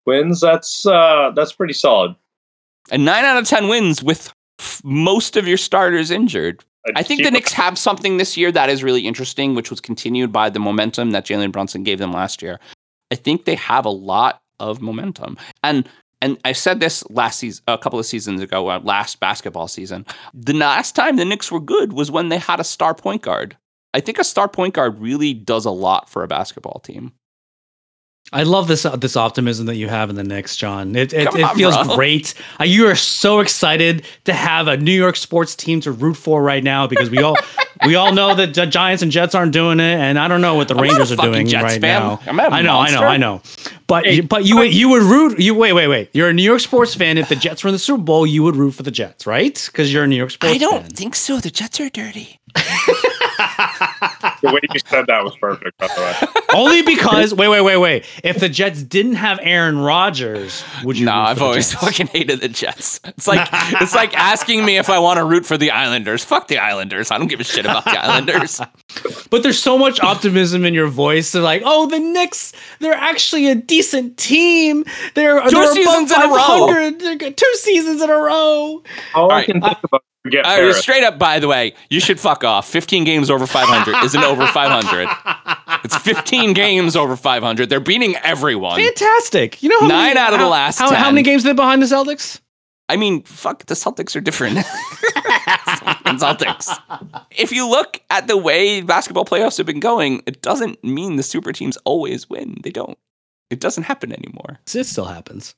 wins. 0.06 0.40
That's 0.40 0.86
uh 0.86 1.32
that's 1.34 1.52
pretty 1.52 1.74
solid. 1.74 2.14
And 2.90 3.04
nine 3.04 3.24
out 3.24 3.36
of 3.36 3.46
ten 3.46 3.68
wins 3.68 4.02
with 4.02 4.32
f- 4.58 4.80
most 4.84 5.36
of 5.36 5.46
your 5.46 5.56
starters 5.56 6.10
injured. 6.10 6.64
I'd 6.94 7.06
think 7.06 7.24
the 7.24 7.32
Knicks 7.32 7.52
have 7.52 7.76
something 7.76 8.16
this 8.16 8.36
year 8.36 8.52
that 8.52 8.68
is 8.68 8.84
really 8.84 9.08
interesting, 9.08 9.56
which 9.56 9.70
was 9.70 9.80
continued 9.80 10.30
by 10.30 10.50
the 10.50 10.60
momentum 10.60 11.10
that 11.10 11.26
Jalen 11.26 11.50
Brunson 11.50 11.82
gave 11.82 11.98
them 11.98 12.12
last 12.12 12.42
year. 12.42 12.60
I 13.10 13.16
think 13.16 13.44
they 13.44 13.56
have 13.56 13.84
a 13.84 13.90
lot 13.90 14.40
of 14.60 14.80
momentum, 14.80 15.36
and 15.64 15.88
and 16.22 16.38
I 16.44 16.52
said 16.52 16.80
this 16.80 17.08
last 17.10 17.38
season, 17.38 17.62
a 17.68 17.76
couple 17.76 17.98
of 17.98 18.06
seasons 18.06 18.40
ago, 18.40 18.70
uh, 18.70 18.80
last 18.82 19.20
basketball 19.20 19.68
season. 19.68 20.06
The 20.32 20.54
last 20.54 20.96
time 20.96 21.16
the 21.16 21.24
Knicks 21.24 21.52
were 21.52 21.60
good 21.60 21.92
was 21.92 22.10
when 22.10 22.30
they 22.30 22.38
had 22.38 22.60
a 22.60 22.64
star 22.64 22.94
point 22.94 23.22
guard. 23.22 23.56
I 23.92 24.00
think 24.00 24.18
a 24.18 24.24
star 24.24 24.48
point 24.48 24.74
guard 24.74 24.98
really 24.98 25.34
does 25.34 25.64
a 25.64 25.70
lot 25.70 26.08
for 26.08 26.22
a 26.22 26.28
basketball 26.28 26.80
team. 26.80 27.12
I 28.32 28.42
love 28.42 28.66
this 28.66 28.84
uh, 28.84 28.96
this 28.96 29.16
optimism 29.16 29.66
that 29.66 29.76
you 29.76 29.88
have 29.88 30.10
in 30.10 30.16
the 30.16 30.24
Knicks, 30.24 30.56
John. 30.56 30.96
It 30.96 31.12
it, 31.12 31.32
it 31.34 31.44
on, 31.44 31.56
feels 31.56 31.76
bro. 31.76 31.94
great. 31.94 32.34
Uh, 32.58 32.64
you 32.64 32.86
are 32.88 32.96
so 32.96 33.38
excited 33.38 34.04
to 34.24 34.32
have 34.32 34.66
a 34.66 34.76
New 34.76 34.92
York 34.92 35.14
sports 35.14 35.54
team 35.54 35.80
to 35.82 35.92
root 35.92 36.14
for 36.14 36.42
right 36.42 36.62
now 36.62 36.88
because 36.88 37.08
we 37.08 37.18
all 37.18 37.36
we 37.86 37.94
all 37.94 38.12
know 38.12 38.34
that 38.34 38.54
the 38.54 38.66
Giants 38.66 39.02
and 39.04 39.12
Jets 39.12 39.36
aren't 39.36 39.52
doing 39.52 39.78
it, 39.78 39.94
and 39.98 40.18
I 40.18 40.26
don't 40.26 40.40
know 40.40 40.56
what 40.56 40.66
the 40.66 40.74
I'm 40.74 40.82
Rangers 40.82 41.12
are 41.12 41.16
doing 41.16 41.46
Jets 41.46 41.62
right 41.62 41.80
fan. 41.80 42.02
now. 42.02 42.20
I'm 42.26 42.40
I 42.40 42.62
know, 42.62 42.78
I 42.78 42.90
know. 42.90 43.02
I 43.02 43.16
know. 43.16 43.42
But 43.86 44.04
Hey, 44.04 44.14
you, 44.14 44.22
but 44.24 44.44
you 44.44 44.56
would 44.56 44.74
you 44.74 44.88
would 44.88 45.02
root 45.02 45.38
you 45.38 45.54
wait 45.54 45.72
wait 45.74 45.86
wait. 45.86 46.10
You're 46.12 46.28
a 46.28 46.34
New 46.34 46.42
York 46.42 46.60
sports 46.60 46.96
fan. 46.96 47.18
If 47.18 47.28
the 47.28 47.36
Jets 47.36 47.62
were 47.62 47.68
in 47.68 47.74
the 47.74 47.78
Super 47.78 48.02
Bowl, 48.02 48.26
you 48.26 48.42
would 48.42 48.56
root 48.56 48.72
for 48.72 48.82
the 48.82 48.90
Jets, 48.90 49.24
right? 49.26 49.62
Because 49.70 49.92
you're 49.92 50.02
a 50.02 50.08
New 50.08 50.16
York 50.16 50.32
sports 50.32 50.52
fan. 50.52 50.56
I 50.56 50.58
don't 50.58 50.82
fan. 50.82 50.90
think 50.90 51.14
so. 51.14 51.38
The 51.38 51.50
Jets 51.50 51.80
are 51.80 51.88
dirty. 51.90 52.40
The 54.46 54.52
way 54.54 54.60
you 54.72 54.80
said 54.86 55.06
that 55.08 55.24
was 55.24 55.36
perfect. 55.36 55.76
By 55.78 55.88
the 55.88 56.00
way, 56.00 56.42
Only 56.54 56.82
because 56.82 57.34
wait 57.34 57.48
wait 57.48 57.62
wait 57.62 57.76
wait. 57.76 58.06
If 58.22 58.38
the 58.40 58.48
Jets 58.48 58.82
didn't 58.82 59.14
have 59.16 59.38
Aaron 59.42 59.78
Rodgers, 59.78 60.62
would 60.84 60.98
you? 60.98 61.06
No, 61.06 61.12
root 61.12 61.24
for 61.24 61.28
I've 61.30 61.38
the 61.38 61.44
always 61.44 61.70
Jets? 61.70 61.82
fucking 61.84 62.06
hated 62.08 62.40
the 62.40 62.48
Jets. 62.48 63.00
It's 63.04 63.26
like 63.26 63.48
it's 63.80 63.94
like 63.94 64.14
asking 64.16 64.64
me 64.64 64.78
if 64.78 64.88
I 64.88 64.98
want 64.98 65.18
to 65.18 65.24
root 65.24 65.44
for 65.44 65.56
the 65.58 65.70
Islanders. 65.72 66.24
Fuck 66.24 66.48
the 66.48 66.58
Islanders. 66.58 67.10
I 67.10 67.18
don't 67.18 67.28
give 67.28 67.40
a 67.40 67.44
shit 67.44 67.64
about 67.64 67.84
the 67.84 67.98
Islanders. 68.02 68.60
But 69.30 69.42
there's 69.42 69.58
so 69.60 69.76
much 69.76 70.00
optimism 70.00 70.64
in 70.64 70.72
your 70.72 70.86
voice. 70.86 71.32
They're 71.32 71.42
like, 71.42 71.62
oh, 71.64 71.86
the 71.86 71.98
Knicks, 71.98 72.52
they're 72.78 72.94
actually 72.94 73.48
a 73.48 73.54
decent 73.54 74.16
team. 74.16 74.84
They're, 75.14 75.42
Two 75.42 75.50
they're 75.50 75.72
seasons 75.74 76.12
in 76.12 76.22
a 76.22 76.28
row. 76.28 76.68
500. 76.68 77.00
They're. 77.00 77.30
Two 77.32 77.52
seasons 77.56 78.00
in 78.00 78.08
a 78.08 78.16
row. 78.16 78.82
all 79.14 79.30
I 79.32 79.44
can 79.44 79.60
think 79.60 79.78
about 79.82 80.02
is 80.02 80.05
forget 80.26 80.44
Uh, 80.44 80.56
Paris. 80.56 80.78
straight 80.78 81.04
up, 81.04 81.18
by 81.18 81.38
the 81.38 81.48
way, 81.48 81.74
you 81.90 82.00
should 82.00 82.18
fuck 82.20 82.44
off. 82.44 82.68
15 82.68 83.04
games 83.04 83.30
over 83.30 83.46
500 83.46 84.04
isn't 84.04 84.22
over 84.22 84.46
500. 84.46 85.08
It's 85.84 85.96
15 85.98 86.52
games 86.52 86.96
over 86.96 87.16
500. 87.16 87.68
They're 87.68 87.80
beating 87.80 88.16
everyone. 88.16 88.78
Fantastic. 88.80 89.62
You 89.62 89.68
know 89.68 89.80
how 89.80 89.86
Nine 89.88 90.14
many, 90.14 90.18
out 90.18 90.32
of 90.34 90.40
the 90.40 90.48
last 90.48 90.78
How, 90.78 90.92
how 90.94 91.10
many 91.10 91.22
games 91.22 91.44
are 91.44 91.48
they 91.48 91.54
behind 91.54 91.80
the 91.82 91.86
Celtics? 91.86 92.40
I 92.88 92.96
mean, 92.96 93.22
fuck, 93.22 93.66
the 93.66 93.74
Celtics 93.74 94.14
are 94.14 94.20
different. 94.20 94.58
Fucking 94.64 96.18
Celtics. 96.18 96.68
If 97.32 97.50
you 97.52 97.68
look 97.68 98.00
at 98.10 98.28
the 98.28 98.36
way 98.36 98.80
basketball 98.80 99.24
playoffs 99.24 99.56
have 99.58 99.66
been 99.66 99.80
going, 99.80 100.22
it 100.26 100.40
doesn't 100.42 100.82
mean 100.84 101.16
the 101.16 101.22
super 101.22 101.52
teams 101.52 101.76
always 101.84 102.28
win. 102.30 102.58
They 102.62 102.70
don't. 102.70 102.96
It 103.50 103.60
doesn't 103.60 103.84
happen 103.84 104.12
anymore. 104.12 104.58
It 104.74 104.84
still 104.86 105.04
happens. 105.06 105.54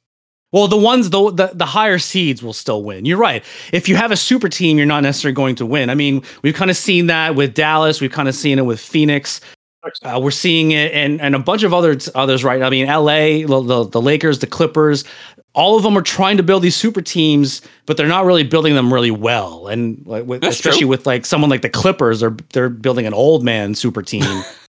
Well, 0.51 0.67
the 0.67 0.79
ones 0.79 1.11
the, 1.11 1.31
the 1.31 1.51
the 1.55 1.67
higher 1.67 1.99
seeds 1.99 2.43
will 2.43 2.55
still 2.55 2.83
win. 2.83 3.05
You're 3.05 3.19
right. 3.19 3.45
If 3.73 3.89
you 3.89 3.97
have 3.97 4.11
a 4.11 4.17
super 4.17 4.49
team, 4.49 4.79
you're 4.79 4.87
not 4.87 5.03
necessarily 5.03 5.35
going 5.35 5.57
to 5.57 5.67
win. 5.67 5.91
I 5.91 5.95
mean, 5.95 6.23
we've 6.43 6.55
kind 6.55 6.71
of 6.71 6.77
seen 6.77 7.07
that 7.09 7.35
with 7.35 7.55
Dallas. 7.55 8.01
We've 8.01 8.11
kind 8.11 8.29
of 8.29 8.35
seen 8.35 8.59
it 8.59 8.65
with 8.65 8.81
Phoenix. 8.81 9.41
Uh, 10.03 10.19
we're 10.23 10.31
seeing 10.31 10.73
it 10.73 10.93
and 10.93 11.21
and 11.21 11.35
a 11.35 11.39
bunch 11.39 11.63
of 11.63 11.73
other 11.73 11.97
others 12.15 12.45
right. 12.45 12.63
I 12.63 12.71
mean, 12.71 12.87
LA, 12.87 13.47
the, 13.47 13.63
the 13.63 13.85
the 13.85 14.03
Lakers, 14.03 14.39
the 14.39 14.47
Clippers, 14.47 15.05
all 15.55 15.77
of 15.77 15.83
them 15.83 15.97
are 15.97 16.03
trying 16.03 16.37
to 16.37 16.43
build 16.43 16.63
these 16.63 16.77
super 16.77 17.01
teams, 17.03 17.63
but 17.87 17.97
they're 17.97 18.09
not 18.09 18.25
really 18.25 18.45
building 18.45 18.75
them 18.75 18.93
really 18.93 19.11
well. 19.11 19.67
And 19.69 20.03
like, 20.07 20.25
with, 20.25 20.45
especially 20.45 20.81
true. 20.81 20.89
with 20.89 21.07
like 21.07 21.27
someone 21.27 21.51
like 21.51 21.63
the 21.63 21.71
Clippers, 21.71 22.21
they're 22.21 22.37
they're 22.53 22.69
building 22.69 23.07
an 23.07 23.15
old 23.15 23.45
man 23.45 23.75
super 23.75 24.03
team. 24.03 24.43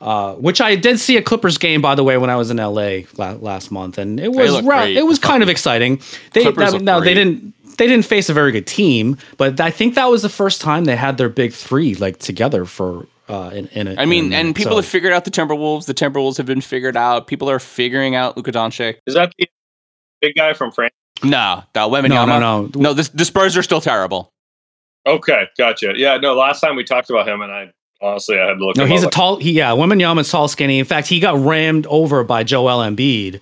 Uh, 0.00 0.34
which 0.34 0.60
I 0.60 0.76
did 0.76 1.00
see 1.00 1.16
a 1.16 1.22
Clippers 1.22 1.58
game, 1.58 1.82
by 1.82 1.96
the 1.96 2.04
way, 2.04 2.16
when 2.18 2.30
I 2.30 2.36
was 2.36 2.50
in 2.52 2.58
LA 2.58 3.00
la- 3.16 3.32
last 3.32 3.72
month, 3.72 3.98
and 3.98 4.20
it 4.20 4.30
was 4.32 4.62
ra- 4.62 4.84
it 4.84 5.04
was 5.04 5.18
kind 5.18 5.42
of 5.42 5.48
exciting. 5.48 6.00
They 6.34 6.42
Clippers 6.42 6.66
that- 6.66 6.72
look 6.74 6.82
now 6.82 7.00
they 7.00 7.14
didn't 7.14 7.52
they 7.78 7.86
didn't 7.88 8.04
face 8.06 8.28
a 8.28 8.34
very 8.34 8.52
good 8.52 8.66
team, 8.66 9.16
but 9.38 9.60
I 9.60 9.70
think 9.70 9.94
that 9.96 10.06
was 10.06 10.22
the 10.22 10.28
first 10.28 10.60
time 10.60 10.84
they 10.84 10.94
had 10.96 11.16
their 11.18 11.28
big 11.28 11.52
three 11.52 11.94
like 11.96 12.18
together 12.18 12.64
for 12.64 13.06
uh, 13.28 13.50
in, 13.52 13.66
in 13.68 13.88
a, 13.88 13.94
I 14.00 14.04
mean, 14.06 14.26
in 14.26 14.32
and 14.34 14.54
people 14.56 14.72
So- 14.72 14.76
have 14.76 14.86
figured 14.86 15.12
out 15.12 15.24
the 15.24 15.30
Timberwolves. 15.32 15.86
The 15.86 15.94
Timberwolves 15.94 16.36
have 16.36 16.46
been 16.46 16.60
figured 16.60 16.96
out. 16.96 17.26
People 17.26 17.50
are 17.50 17.58
figuring 17.58 18.14
out 18.14 18.36
Luka 18.36 18.52
Doncic. 18.52 18.96
Is 19.06 19.14
that 19.14 19.32
the 19.36 19.48
big 20.20 20.34
guy 20.36 20.54
from 20.54 20.70
France. 20.72 20.94
No, 21.24 21.64
no, 21.74 21.88
No, 21.90 22.24
no, 22.24 22.38
no. 22.38 22.70
No, 22.76 22.92
this, 22.94 23.08
the 23.08 23.24
Spurs 23.24 23.56
are 23.56 23.62
still 23.64 23.80
terrible. 23.80 24.32
Okay, 25.06 25.48
gotcha. 25.58 25.94
Yeah, 25.96 26.18
no. 26.18 26.34
Last 26.34 26.60
time 26.60 26.76
we 26.76 26.84
talked 26.84 27.10
about 27.10 27.26
him, 27.26 27.40
and 27.40 27.50
I 27.50 27.72
honestly 28.00 28.38
I 28.38 28.46
had 28.48 28.54
to 28.54 28.64
look. 28.64 28.76
No, 28.76 28.84
him 28.84 28.90
he's 28.90 29.02
a 29.04 29.06
up. 29.08 29.12
tall. 29.12 29.36
He, 29.36 29.52
yeah, 29.52 29.70
Wembanyama's 29.70 30.30
tall, 30.30 30.48
skinny. 30.48 30.78
In 30.78 30.84
fact, 30.84 31.06
he 31.08 31.20
got 31.20 31.38
rammed 31.38 31.86
over 31.86 32.24
by 32.24 32.44
Joel 32.44 32.78
Embiid. 32.78 33.40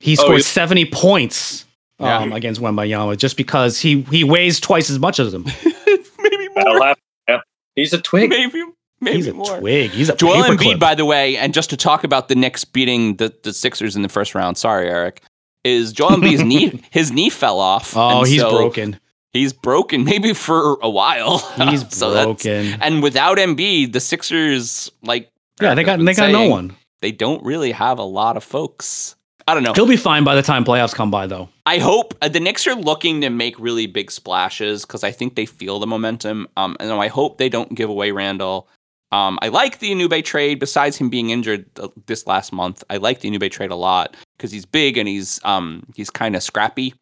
He 0.00 0.12
Oh, 0.12 0.22
scored 0.22 0.36
he- 0.38 0.42
70 0.42 0.86
points 0.86 1.64
Yeah. 2.00 2.18
um, 2.18 2.32
against 2.32 2.60
Wembanyama 2.60 3.16
just 3.16 3.36
because 3.36 3.78
he 3.80 4.02
he 4.02 4.24
weighs 4.24 4.58
twice 4.60 4.90
as 4.90 4.98
much 4.98 5.18
as 5.20 5.32
him. 5.34 5.44
maybe 6.18 6.48
more. 6.56 6.94
Yeah, 7.28 7.40
he's 7.76 7.92
a 7.92 8.00
twig. 8.00 8.30
Maybe, 8.30 8.62
maybe 9.00 9.16
He's 9.18 9.26
a 9.28 9.34
more. 9.34 9.58
twig. 9.58 9.90
He's 9.92 10.08
a 10.08 10.16
Joel 10.16 10.42
paperclip. 10.44 10.56
Embiid, 10.74 10.78
by 10.80 10.94
the 10.94 11.04
way, 11.04 11.36
and 11.36 11.54
just 11.54 11.70
to 11.70 11.76
talk 11.76 12.04
about 12.04 12.28
the 12.28 12.34
Knicks 12.34 12.64
beating 12.64 13.16
the, 13.16 13.32
the 13.42 13.52
Sixers 13.52 13.94
in 13.96 14.02
the 14.02 14.08
first 14.08 14.34
round. 14.34 14.56
Sorry, 14.58 14.88
Eric. 14.88 15.22
Is 15.64 15.92
Joel 15.92 16.10
Embiid's 16.16 16.42
knee? 16.44 16.82
His 16.90 17.12
knee 17.12 17.30
fell 17.30 17.60
off. 17.60 17.96
Oh, 17.96 18.20
and 18.20 18.26
he's 18.28 18.40
so 18.40 18.50
broken. 18.50 18.98
He's 19.32 19.52
broken, 19.52 20.04
maybe 20.12 20.32
for 20.32 20.78
a 20.82 20.90
while. 20.90 21.38
He's 21.68 21.84
So 21.94 22.12
broken. 22.12 22.80
And 22.80 23.02
without 23.02 23.38
Embiid, 23.38 23.92
the 23.92 24.00
Sixers 24.00 24.90
like 25.02 25.30
Yeah, 25.60 25.74
they 25.74 25.84
got 25.84 25.98
they 25.98 26.14
got 26.14 26.30
no 26.30 26.48
one. 26.48 26.76
They 27.00 27.12
don't 27.12 27.42
really 27.44 27.72
have 27.72 27.98
a 27.98 28.04
lot 28.04 28.36
of 28.36 28.44
folks. 28.44 29.16
I 29.48 29.54
don't 29.54 29.64
know. 29.64 29.72
He'll 29.72 29.86
be 29.86 29.96
fine 29.96 30.22
by 30.22 30.36
the 30.36 30.42
time 30.42 30.64
playoffs 30.64 30.94
come 30.94 31.10
by, 31.10 31.26
though. 31.26 31.48
I 31.66 31.78
hope 31.78 32.14
uh, 32.22 32.28
the 32.28 32.38
Knicks 32.38 32.66
are 32.68 32.76
looking 32.76 33.20
to 33.22 33.30
make 33.30 33.58
really 33.58 33.86
big 33.86 34.12
splashes 34.12 34.84
because 34.84 35.02
I 35.02 35.10
think 35.10 35.34
they 35.34 35.46
feel 35.46 35.80
the 35.80 35.86
momentum. 35.86 36.46
Um, 36.56 36.76
and 36.78 36.92
I 36.92 37.08
hope 37.08 37.38
they 37.38 37.48
don't 37.48 37.74
give 37.74 37.90
away 37.90 38.12
Randle. 38.12 38.68
Um, 39.10 39.38
I 39.42 39.48
like 39.48 39.80
the 39.80 39.90
Anube 39.90 40.24
trade. 40.24 40.58
Besides 40.60 40.96
him 40.96 41.10
being 41.10 41.30
injured 41.30 41.66
uh, 41.78 41.88
this 42.06 42.26
last 42.26 42.52
month, 42.52 42.84
I 42.88 42.98
like 42.98 43.20
the 43.20 43.30
Anube 43.30 43.50
trade 43.50 43.70
a 43.70 43.76
lot 43.76 44.16
because 44.36 44.52
he's 44.52 44.64
big 44.64 44.96
and 44.96 45.08
he's 45.08 45.40
um 45.44 45.82
he's 45.94 46.08
kind 46.08 46.36
of 46.36 46.42
scrappy. 46.42 46.94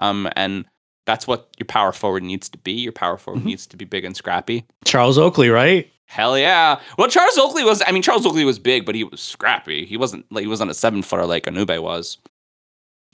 Um, 0.00 0.28
and 0.34 0.64
that's 1.06 1.26
what 1.26 1.48
your 1.58 1.66
power 1.66 1.92
forward 1.92 2.22
needs 2.22 2.48
to 2.48 2.58
be. 2.58 2.72
Your 2.72 2.92
power 2.92 3.16
forward 3.18 3.42
Mhm. 3.42 3.46
needs 3.46 3.66
to 3.68 3.76
be 3.76 3.84
big 3.84 4.04
and 4.04 4.16
scrappy. 4.16 4.64
Charles 4.84 5.18
Oakley, 5.18 5.48
right? 5.50 5.90
Hell 6.06 6.38
yeah. 6.38 6.78
Well, 6.98 7.08
Charles 7.08 7.36
Oakley 7.38 7.64
was. 7.64 7.82
I 7.86 7.92
mean, 7.92 8.02
Charles 8.02 8.24
Oakley 8.26 8.44
was 8.44 8.58
big, 8.58 8.84
but 8.86 8.94
he 8.94 9.04
was 9.04 9.20
scrappy. 9.20 9.84
He 9.86 9.96
wasn't 9.96 10.24
like 10.30 10.42
he 10.42 10.48
wasn't 10.48 10.70
a 10.70 10.74
seven 10.74 11.02
footer 11.02 11.26
like 11.26 11.44
Anube 11.44 11.82
was. 11.82 12.18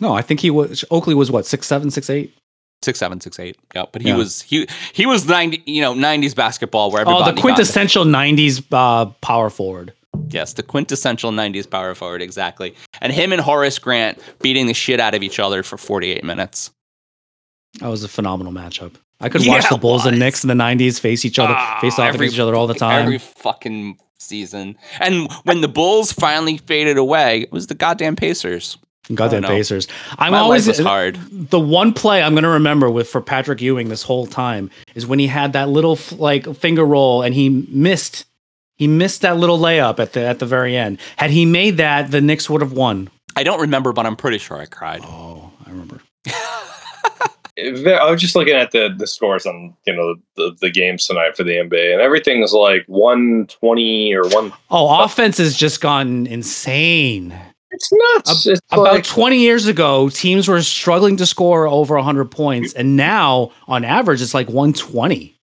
No, 0.00 0.12
I 0.14 0.22
think 0.22 0.40
he 0.40 0.50
was. 0.50 0.84
Oakley 0.90 1.14
was 1.14 1.30
what 1.30 1.46
six 1.46 1.66
seven, 1.66 1.90
six 1.90 2.10
eight. 2.10 2.34
Six 2.82 2.98
seven, 2.98 3.20
six 3.20 3.38
eight. 3.38 3.56
Yeah, 3.74 3.84
but 3.92 4.00
he 4.02 4.08
Yeah. 4.08 4.16
was 4.16 4.42
he 4.42 4.66
he 4.92 5.06
was 5.06 5.26
ninety. 5.26 5.62
You 5.66 5.82
know, 5.82 5.94
nineties 5.94 6.34
basketball 6.34 6.90
where 6.90 7.04
Oh, 7.06 7.24
the 7.30 7.38
quintessential 7.40 8.04
'90s 8.04 8.62
uh, 8.72 9.06
power 9.20 9.50
forward. 9.50 9.92
yes, 10.30 10.54
the 10.54 10.62
quintessential 10.62 11.30
nineties 11.30 11.66
power 11.66 11.94
forward. 11.94 12.22
Exactly. 12.22 12.74
And 13.02 13.12
him 13.12 13.32
and 13.32 13.40
Horace 13.40 13.78
Grant 13.78 14.18
beating 14.40 14.66
the 14.66 14.74
shit 14.74 14.98
out 14.98 15.14
of 15.14 15.22
each 15.22 15.38
other 15.38 15.62
for 15.62 15.76
forty 15.76 16.10
eight 16.12 16.24
minutes. 16.24 16.70
That 17.78 17.88
was 17.88 18.02
a 18.04 18.08
phenomenal 18.08 18.52
matchup. 18.52 18.94
I 19.20 19.28
could 19.28 19.44
Yeah, 19.44 19.52
watch 19.52 19.68
the 19.68 19.76
Bulls 19.78 20.06
and. 20.06 20.18
Knicks 20.18 20.42
in 20.44 20.48
the 20.48 20.54
'90s 20.54 20.98
face 20.98 21.24
each 21.24 21.38
other, 21.38 21.54
Ah, 21.56 21.78
face 21.80 21.94
off 21.94 22.08
every 22.08 22.26
against 22.26 22.34
each 22.36 22.40
other 22.40 22.54
all 22.54 22.66
the 22.66 22.74
time. 22.74 23.02
Every 23.02 23.18
fucking 23.18 23.98
season. 24.18 24.76
And 24.98 25.30
when 25.44 25.60
the 25.60 25.68
Bulls 25.68 26.12
finally 26.12 26.56
faded 26.58 26.96
away, 26.98 27.42
it 27.42 27.52
was 27.52 27.68
the 27.68 27.74
goddamn 27.74 28.16
Pacers. 28.16 28.76
Goddamn. 29.14 29.42
Pacers. 29.42 29.88
I'm 30.18 30.32
My 30.32 30.38
always 30.38 30.68
life 30.68 30.78
was 30.78 30.86
hard. 30.86 31.18
the 31.30 31.58
one 31.58 31.92
play 31.92 32.22
I'm 32.22 32.32
going 32.32 32.44
to 32.44 32.48
remember 32.50 32.88
with 32.90 33.08
for 33.08 33.20
Patrick 33.20 33.60
Ewing 33.60 33.88
this 33.88 34.02
whole 34.04 34.26
time 34.26 34.70
is 34.94 35.04
when 35.06 35.18
he 35.18 35.26
had 35.26 35.52
that 35.54 35.68
little 35.68 35.98
like 36.16 36.52
finger 36.54 36.84
roll 36.84 37.22
and 37.22 37.34
he 37.34 37.48
missed. 37.70 38.24
He 38.76 38.86
missed 38.88 39.20
that 39.22 39.36
little 39.36 39.58
layup 39.58 39.98
at 39.98 40.12
the 40.14 40.20
at 40.24 40.38
the 40.38 40.46
very 40.46 40.76
end. 40.76 40.98
Had 41.16 41.30
he 41.30 41.44
made 41.44 41.76
that, 41.78 42.10
the 42.10 42.20
Knicks 42.20 42.48
would 42.48 42.62
have 42.62 42.72
won. 42.72 43.10
I 43.36 43.42
don't 43.42 43.60
remember, 43.60 43.92
but 43.92 44.06
I'm 44.06 44.16
pretty 44.16 44.38
sure 44.38 44.56
I 44.58 44.66
cried. 44.66 45.00
Oh, 45.04 45.50
I 45.66 45.70
remember. 45.70 46.00
I 47.58 48.10
was 48.10 48.20
just 48.20 48.34
looking 48.36 48.54
at 48.54 48.70
the 48.70 48.94
the 48.96 49.06
scores 49.06 49.46
on 49.46 49.74
you 49.86 49.94
know 49.94 50.14
the, 50.36 50.56
the 50.60 50.70
games 50.70 51.06
tonight 51.06 51.36
for 51.36 51.42
the 51.44 51.52
NBA, 51.52 51.92
and 51.92 52.00
everything's 52.00 52.52
like 52.52 52.84
one 52.86 53.46
twenty 53.48 54.14
or 54.14 54.28
one. 54.28 54.52
Oh, 54.70 55.02
offense 55.04 55.38
has 55.38 55.56
just 55.56 55.80
gone 55.80 56.26
insane. 56.26 57.34
It's 57.72 57.88
nuts. 57.92 58.46
it's 58.48 58.60
About 58.72 58.82
like, 58.94 59.04
20 59.04 59.38
years 59.38 59.68
ago, 59.68 60.08
teams 60.08 60.48
were 60.48 60.60
struggling 60.60 61.16
to 61.18 61.24
score 61.24 61.68
over 61.68 61.94
100 61.94 62.24
points, 62.28 62.72
and 62.72 62.96
now 62.96 63.52
on 63.68 63.84
average, 63.84 64.20
it's 64.20 64.34
like 64.34 64.48
120. 64.48 65.36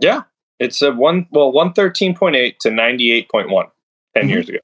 yeah, 0.00 0.22
it's 0.58 0.82
a 0.82 0.92
one 0.92 1.26
well 1.30 1.50
one 1.50 1.72
thirteen 1.72 2.14
point 2.14 2.36
eight 2.36 2.60
to 2.60 2.70
ninety 2.70 3.10
eight 3.12 3.30
point 3.30 3.48
one. 3.48 3.66
10 4.14 4.24
Mhm. 4.26 4.28
years 4.28 4.48
ago. 4.50 4.58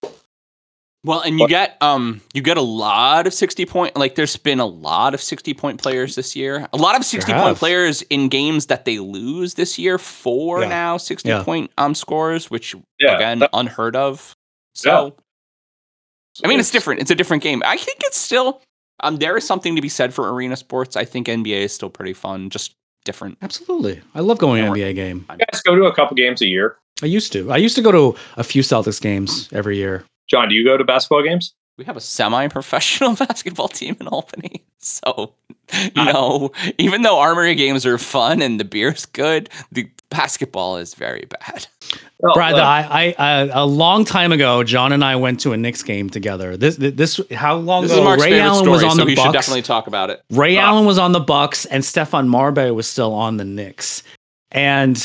Well, 1.05 1.21
and 1.21 1.39
you 1.39 1.47
get 1.49 1.77
um 1.81 2.21
you 2.35 2.43
get 2.43 2.57
a 2.57 2.63
lot 2.63 3.27
of 3.27 3.33
60 3.33 3.65
point 3.67 3.97
like 3.97 4.17
there's 4.17 4.37
been 4.37 4.59
a 4.61 4.67
lot 4.67 5.15
of 5.15 5.23
60 5.23 5.55
point 5.55 5.81
players 5.81 6.17
this 6.17 6.35
year. 6.35 6.69
A 6.73 6.77
lot 6.77 6.97
of 6.97 7.05
60 7.05 7.33
point 7.33 7.45
have. 7.47 7.57
players 7.59 8.03
in 8.03 8.29
games 8.29 8.67
that 8.67 8.85
they 8.85 8.99
lose 8.99 9.55
this 9.55 9.79
year 9.79 9.97
for 9.99 10.63
Yeah. 10.63 10.69
now 10.69 10.97
60 10.97 11.29
Yeah. 11.29 11.43
point 11.45 11.71
um 11.79 11.95
scores, 11.95 12.51
which 12.51 12.75
Yeah, 12.99 13.15
again 13.17 13.39
that- 13.39 13.51
unheard 13.53 13.95
of. 13.95 14.35
So 14.75 15.15
I 16.45 16.49
mean 16.49 16.59
it's 16.61 16.71
different. 16.71 17.01
It's 17.01 17.11
a 17.11 17.15
different 17.15 17.43
game. 17.43 17.63
I 17.65 17.77
think 17.77 17.99
it's 18.03 18.19
still 18.19 18.61
um 19.01 19.17
there 19.19 19.37
is 19.37 19.47
something 19.47 19.77
to 19.77 19.83
be 19.83 19.89
said 19.89 20.13
for 20.13 20.33
arena 20.35 20.57
sports. 20.57 20.97
I 20.97 21.05
think 21.05 21.29
NBA 21.29 21.63
is 21.63 21.73
still 21.73 21.91
pretty 21.91 22.13
fun, 22.13 22.51
just 22.51 22.75
different. 23.05 23.39
Absolutely. 23.41 24.01
I 24.17 24.21
love 24.21 24.39
going 24.39 24.63
to 24.65 24.73
an 24.73 24.75
NBA 24.77 24.95
game. 24.97 25.27
You 25.31 25.37
guys 25.39 25.63
go 25.63 25.77
to 25.77 25.85
a 25.85 25.95
couple 25.95 26.17
games 26.17 26.43
a 26.43 26.47
year. 26.47 26.77
I 27.03 27.07
used 27.07 27.33
to. 27.35 27.51
I 27.53 27.57
used 27.57 27.77
to 27.77 27.83
go 27.83 27.93
to 27.93 28.19
a 28.37 28.43
few 28.43 28.63
Celtics 28.63 29.01
games 29.01 29.49
every 29.53 29.77
year. 29.77 30.05
John, 30.29 30.49
do 30.49 30.55
you 30.55 30.64
go 30.64 30.76
to 30.76 30.85
basketball 30.85 31.22
games? 31.22 31.55
We 31.76 31.85
have 31.85 31.97
a 31.97 32.01
semi-professional 32.01 33.14
basketball 33.26 33.68
team 33.68 33.97
in 34.01 34.09
Albany. 34.09 34.64
So, 34.81 35.33
you 35.72 36.05
know, 36.05 36.51
even 36.79 37.03
though 37.03 37.18
armory 37.18 37.55
games 37.55 37.85
are 37.87 37.99
fun 37.99 38.43
and 38.43 38.59
the 38.59 38.64
beer's 38.64 39.07
good, 39.07 39.49
the 39.72 39.89
basketball 40.11 40.76
is 40.76 40.95
very 40.95 41.26
bad. 41.29 41.66
Oh, 42.22 42.33
Brad, 42.35 42.55
uh, 42.55 42.59
I, 42.59 42.87
I, 42.91 43.14
I, 43.18 43.39
a 43.53 43.64
long 43.66 44.05
time 44.05 44.33
ago, 44.33 44.64
John 44.64 44.93
and 44.93 45.05
I 45.05 45.14
went 45.16 45.41
to 45.41 45.53
a 45.53 45.57
Knicks 45.57 45.83
game 45.83 46.11
together. 46.11 46.57
This, 46.57 46.76
this, 46.76 47.20
how 47.33 47.57
long 47.57 47.83
This 47.83 47.93
is 47.93 47.99
ago? 47.99 48.05
Mark's 48.05 48.22
Ray 48.24 48.31
favorite 48.31 48.45
Allen 48.47 48.59
story, 48.64 48.70
was 48.72 48.83
on 48.85 48.91
so 48.93 48.97
the 48.97 49.05
we 49.05 49.14
should 49.16 49.22
Bucks. 49.24 49.33
definitely 49.33 49.62
talk 49.62 49.87
about 49.87 50.11
it. 50.11 50.22
Ray 50.31 50.57
Ah. 50.57 50.62
Allen 50.68 50.85
was 50.85 50.99
on 50.99 51.12
the 51.12 51.20
Bucks, 51.20 51.64
and 51.66 51.85
Stephon 51.85 52.26
Marbury 52.26 52.72
was 52.72 52.89
still 52.89 53.12
on 53.14 53.37
the 53.37 53.45
Knicks. 53.45 54.03
And 54.51 54.97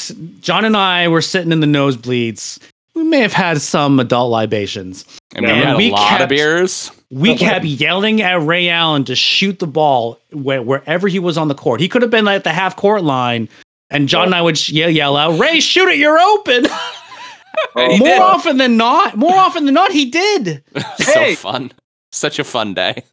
John 0.41 0.65
and 0.65 0.77
I 0.77 1.07
were 1.07 1.21
sitting 1.21 1.51
in 1.51 1.59
the 1.59 1.67
nosebleeds. 1.67 2.59
We 2.95 3.03
may 3.03 3.19
have 3.21 3.33
had 3.33 3.59
some 3.61 3.99
adult 3.99 4.31
libations. 4.31 5.03
I 5.35 5.41
mean, 5.41 5.49
No, 5.49 5.55
we 5.55 5.61
had 5.65 5.77
we 5.77 5.89
a 5.89 5.93
lot 5.93 6.09
kept- 6.09 6.23
of 6.23 6.29
beers. 6.29 6.91
We 7.09 7.35
kept 7.35 7.65
yelling 7.65 8.21
at 8.21 8.41
Ray 8.41 8.69
Allen 8.69 9.03
to 9.05 9.15
shoot 9.15 9.59
the 9.59 9.67
ball 9.67 10.19
where, 10.31 10.61
wherever 10.61 11.07
he 11.07 11.19
was 11.19 11.37
on 11.37 11.47
the 11.47 11.55
court. 11.55 11.79
He 11.79 11.87
could 11.89 12.01
have 12.01 12.09
been 12.11 12.27
at 12.27 12.43
the 12.43 12.51
half 12.51 12.75
court 12.75 13.03
line, 13.03 13.49
and 13.91 14.09
John 14.09 14.25
and 14.27 14.35
I 14.35 14.41
would 14.41 14.67
yell, 14.69 14.89
yell 14.89 15.15
out, 15.17 15.39
"Ray, 15.39 15.59
shoot 15.59 15.89
it! 15.89 15.97
You're 15.97 16.17
open!" 16.19 16.63
more 17.75 17.97
did. 17.99 18.19
often 18.19 18.57
than 18.57 18.77
not, 18.77 19.15
more 19.15 19.35
often 19.35 19.65
than 19.65 19.73
not, 19.75 19.91
he 19.91 20.05
did. 20.09 20.63
Hey. 20.97 21.35
so 21.35 21.41
fun. 21.51 21.71
Such 22.11 22.39
a 22.39 22.43
fun 22.43 22.73
day. 22.73 23.03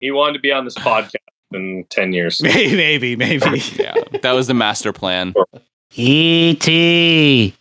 He 0.00 0.10
wanted 0.10 0.34
to 0.34 0.40
be 0.40 0.52
on 0.52 0.64
this 0.66 0.74
podcast 0.74 1.14
in 1.52 1.84
10 1.90 2.12
years. 2.12 2.40
Maybe, 2.42 2.76
maybe, 2.76 3.16
maybe. 3.16 3.60
Yeah, 3.76 3.94
that 4.22 4.32
was 4.32 4.46
the 4.46 4.54
master 4.54 4.92
plan. 4.92 5.34
E.T. 5.94 7.54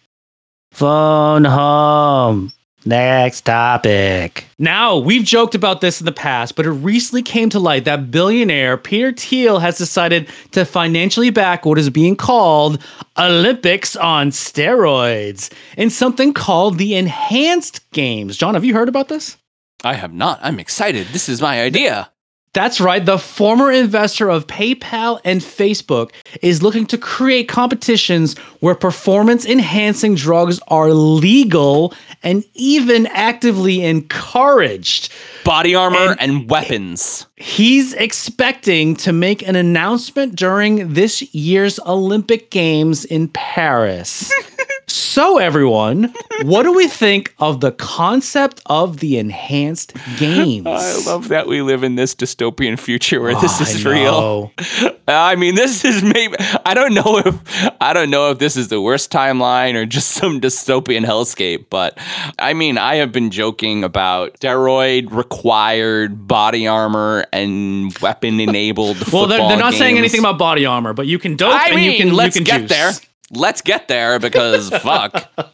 Phone 0.72 1.46
home. 1.46 2.52
Next 2.86 3.42
topic. 3.42 4.46
Now, 4.58 4.98
we've 4.98 5.26
joked 5.26 5.54
about 5.54 5.82
this 5.82 6.00
in 6.00 6.06
the 6.06 6.14
past, 6.14 6.56
but 6.56 6.66
it 6.66 6.72
recently 6.72 7.22
came 7.22 7.50
to 7.50 7.60
light 7.60 7.84
that 7.86 8.10
billionaire 8.10 8.78
Peter 8.78 9.12
Thiel 9.12 9.60
has 9.60 9.78
decided 9.78 10.30
to 10.52 10.64
financially 10.64 11.30
back 11.30 11.66
what 11.66 11.78
is 11.78 11.90
being 11.90 12.16
called 12.16 12.82
Olympics 13.18 13.98
on 13.98 14.32
steroids 14.32 15.52
in 15.76 15.90
something 15.90 16.34
called 16.34 16.78
the 16.78 16.96
Enhanced 16.96 17.90
Games. 17.92 18.38
John, 18.38 18.54
have 18.54 18.64
you 18.64 18.74
heard 18.74 18.90
about 18.90 19.10
this? 19.10 19.36
I 19.84 19.94
have 19.96 20.14
not. 20.14 20.40
I'm 20.42 20.60
excited. 20.60 21.08
This 21.08 21.28
is 21.28 21.42
my 21.42 21.62
idea. 21.62 22.10
That's 22.54 22.82
right. 22.82 23.06
The 23.06 23.20
former 23.20 23.72
investor 23.72 24.30
of 24.30 24.48
PayPal 24.48 25.22
and 25.24 25.40
Facebook 25.40 26.12
is 26.42 26.64
looking 26.64 26.88
to 26.88 26.98
create 26.98 27.48
competitions 27.48 28.38
where 28.60 28.74
performance 28.74 29.46
enhancing 29.46 30.16
drugs 30.16 30.60
are 30.68 30.92
legal 30.92 31.94
and 32.24 32.44
even 32.56 33.06
actively 33.08 33.84
encouraged. 33.86 35.12
Body 35.44 35.76
armor 35.76 35.98
And- 36.14 36.22
and, 36.22 36.50
weapons. 36.50 37.28
He's 37.38 37.94
expecting 37.94 38.96
to 38.98 39.14
make 39.14 39.48
an 39.48 39.56
announcement 39.56 40.36
during 40.36 40.94
this 40.94 41.22
year's 41.34 41.80
Olympic 41.86 42.50
Games 42.50 43.06
in 43.06 43.28
Paris. 43.30 44.32
So, 44.92 45.38
everyone, 45.38 46.14
what 46.44 46.64
do 46.64 46.74
we 46.74 46.88
think 46.88 47.36
of 47.38 47.62
the 47.62 47.72
concept 47.74 48.62
of 48.66 48.98
the 49.00 49.18
enhanced 49.20 49.94
games? 50.18 50.66
I 50.68 50.96
love 51.06 51.28
that 51.28 51.48
we 51.48 51.62
live 51.62 51.84
in 51.84 51.94
this 51.96 52.16
dystopian 52.16 52.80
future 52.80 53.22
where 53.22 53.36
this 53.40 53.60
Oh, 53.60 53.64
is 53.64 53.86
I 53.86 53.90
real. 53.92 54.52
I 55.08 55.36
mean, 55.36 55.54
this 55.56 55.86
is 55.86 56.02
maybe 56.02 56.36
I 56.66 56.74
don't 56.74 56.94
know 56.96 57.22
if 57.24 57.72
I 57.80 57.94
don't 57.94 58.10
know 58.10 58.32
if 58.32 58.40
this 58.40 58.58
is 58.58 58.70
the 58.70 58.82
worst 58.82 59.12
timeline 59.12 59.76
or 59.76 59.86
just 59.86 60.10
some 60.12 60.42
dystopian 60.42 61.06
hellscape, 61.06 61.66
but 61.70 61.98
I 62.40 62.54
mean, 62.54 62.78
I 62.80 62.96
have 62.96 63.12
been 63.12 63.30
joking 63.30 63.84
about 63.84 64.40
steroid 64.40 65.12
required 65.12 66.28
body 66.28 66.68
armor 66.68 67.26
and 67.32 67.96
weapon 68.00 68.40
enabled. 68.40 68.98
Well, 69.12 69.26
they're, 69.28 69.40
they're 69.40 69.58
not 69.58 69.74
saying 69.74 69.98
anything 69.98 70.20
about 70.20 70.38
body 70.38 70.66
armor, 70.66 70.94
but 70.94 71.06
you 71.08 71.20
can 71.20 71.36
dope 71.36 71.54
I 71.54 71.68
and 71.68 71.76
mean, 71.76 71.92
you 71.92 71.98
can 71.98 72.14
let's 72.14 72.36
you 72.36 72.46
can 72.46 72.60
get 72.60 72.70
juice. 72.70 73.00
there. 73.00 73.09
Let's 73.32 73.62
get 73.62 73.88
there 73.88 74.20
because 74.20 74.70
fuck, 74.82 75.30
I, 75.38 75.50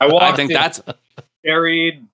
I 0.00 0.32
think 0.32 0.52
that's 0.52 0.80
carried 1.44 2.06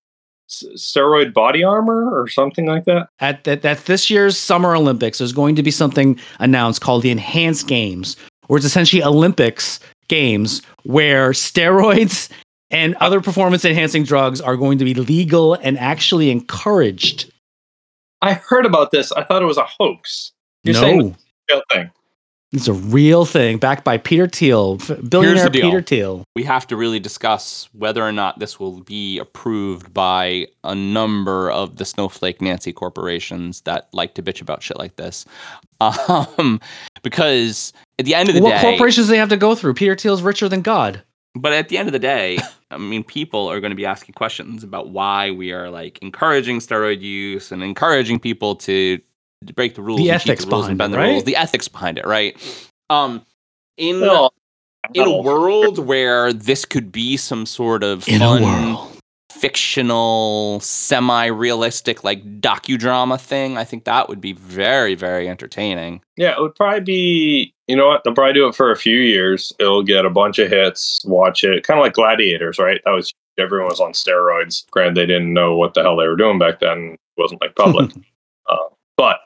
steroid 0.49 1.33
body 1.33 1.65
armor 1.65 2.09
or 2.11 2.29
something 2.29 2.67
like 2.67 2.85
that. 2.85 3.09
At, 3.19 3.47
at, 3.49 3.65
at 3.65 3.85
this 3.87 4.11
year's 4.11 4.39
Summer 4.39 4.75
Olympics, 4.77 5.19
there's 5.19 5.33
going 5.33 5.57
to 5.57 5.63
be 5.63 5.71
something 5.71 6.19
announced 6.39 6.81
called 6.81 7.03
the 7.03 7.11
Enhanced 7.11 7.67
Games, 7.67 8.17
where 8.47 8.57
it's 8.57 8.67
essentially 8.67 9.03
Olympics 9.03 9.81
games 10.09 10.63
where 10.85 11.31
steroids 11.31 12.31
and 12.71 12.95
other 12.97 13.21
performance 13.21 13.65
enhancing 13.65 14.05
drugs 14.05 14.41
are 14.41 14.57
going 14.57 14.79
to 14.79 14.85
be 14.85 14.95
legal 14.95 15.55
and 15.55 15.79
actually 15.79 16.31
encouraged. 16.31 17.31
I 18.23 18.35
heard 18.35 18.67
about 18.67 18.91
this. 18.91 19.13
I 19.13 19.25
thought 19.25 19.43
it 19.43 19.47
was 19.47 19.59
a 19.59 19.65
hoax. 19.65 20.33
You're 20.65 20.75
saying 20.75 20.99
no, 20.99 21.07
it's 21.09 21.25
a 21.51 21.55
real 21.55 21.63
thing. 21.73 21.91
It's 22.53 22.69
a 22.69 22.73
real 22.73 23.25
thing 23.25 23.59
backed 23.59 23.85
by 23.85 23.99
Peter 23.99 24.29
Thiel, 24.29 24.77
billionaire. 25.09 25.51
Peter 25.51 25.83
Thiel. 25.83 26.25
we 26.35 26.45
have 26.45 26.67
to 26.69 26.77
really 26.77 27.01
discuss 27.01 27.69
whether 27.73 28.03
or 28.03 28.13
not 28.13 28.39
this 28.39 28.61
will 28.61 28.81
be 28.83 29.19
approved 29.19 29.93
by 29.93 30.47
a 30.63 30.75
number 30.75 31.51
of 31.51 31.77
the 31.77 31.85
snowflake 31.85 32.41
Nancy 32.41 32.73
corporations 32.73 33.63
that 33.63 33.89
like 33.93 34.15
to 34.15 34.23
bitch 34.23 34.41
about 34.41 34.63
shit 34.63 34.79
like 34.79 34.97
this. 34.97 35.25
Um, 35.79 36.59
because 37.03 37.75
at 37.99 38.07
the 38.07 38.15
end 38.15 38.31
of 38.31 38.35
the 38.35 38.41
What 38.41 38.63
day, 38.63 38.63
corporations 38.63 39.09
do 39.09 39.11
they 39.11 39.19
have 39.19 39.29
to 39.29 39.37
go 39.37 39.55
through? 39.55 39.75
Peter 39.75 39.95
Thiel's 39.95 40.23
richer 40.23 40.49
than 40.49 40.63
God. 40.63 41.03
but 41.35 41.53
at 41.53 41.69
the 41.69 41.77
end 41.77 41.87
of 41.87 41.93
the 41.93 41.99
day, 41.99 42.39
I 42.71 42.79
mean, 42.79 43.05
people 43.05 43.47
are 43.51 43.61
going 43.61 43.73
to 43.73 43.77
be 43.77 43.85
asking 43.85 44.15
questions 44.15 44.65
about 44.65 44.89
why 44.89 45.31
we 45.33 45.53
are 45.53 45.69
like 45.69 45.99
encouraging 46.01 46.61
steroid 46.61 47.03
use 47.03 47.53
and 47.53 47.63
encouraging 47.63 48.19
people 48.19 48.57
to 48.57 48.99
break 49.55 49.75
the 49.75 49.83
rules, 49.83 50.01
The 50.01 50.11
and 50.11 50.21
cheat 50.21 50.31
ethics 50.31 50.45
the 50.45 50.51
rules 50.51 50.69
and 50.69 50.79
behind 50.79 50.93
bend 50.93 51.03
it, 51.03 51.07
the 51.07 51.13
rules, 51.13 51.25
the 51.25 51.37
ethics 51.37 51.69
behind 51.69 51.99
it, 51.99 52.07
right? 52.07 52.37
Um, 52.91 53.25
in 53.77 54.01
Well, 54.01 54.33
in 54.95 55.07
a 55.07 55.21
world 55.21 55.79
where 55.79 56.33
this 56.33 56.65
could 56.65 56.93
be 56.93 57.17
some 57.17 57.47
sort 57.47 57.83
of 57.83 58.09
In 58.09 58.21
fun, 58.21 58.97
fictional, 59.31 60.61
semi-realistic, 60.61 62.05
like 62.05 62.41
docudrama 62.41 63.21
thing, 63.21 63.59
I 63.59 63.65
think 63.65 63.85
that 63.85 64.09
would 64.09 64.21
be 64.21 64.33
very, 64.33 64.95
very 64.95 65.29
entertaining. 65.29 66.03
Yeah, 66.17 66.33
it 66.33 66.41
would 66.41 66.55
probably 66.55 66.81
be. 66.81 67.53
You 67.67 67.77
know 67.77 67.89
what? 67.89 68.05
They'll 68.05 68.15
probably 68.15 68.35
do 68.35 68.47
it 68.47 68.55
for 68.55 68.71
a 68.71 68.77
few 68.77 68.99
years. 68.99 69.53
It'll 69.59 69.83
get 69.83 70.07
a 70.07 70.11
bunch 70.11 70.39
of 70.39 70.49
hits. 70.49 71.01
Watch 71.05 71.43
it, 71.43 71.65
kind 71.65 71.81
of 71.81 71.85
like 71.85 71.95
Gladiators, 71.95 72.59
right? 72.59 72.81
That 72.85 72.93
was 72.93 73.13
everyone 73.39 73.69
was 73.69 73.81
on 73.81 73.93
steroids. 73.93 74.69
Granted, 74.71 74.97
they 74.97 75.07
didn't 75.07 75.33
know 75.33 75.57
what 75.57 75.75
the 75.75 75.83
hell 75.83 75.97
they 75.97 76.07
were 76.07 76.17
doing 76.17 76.39
back 76.39 76.61
then. 76.61 76.93
It 76.95 77.21
wasn't 77.21 77.41
like 77.41 77.57
public, 77.57 77.91
uh, 78.49 78.57
but 78.97 79.19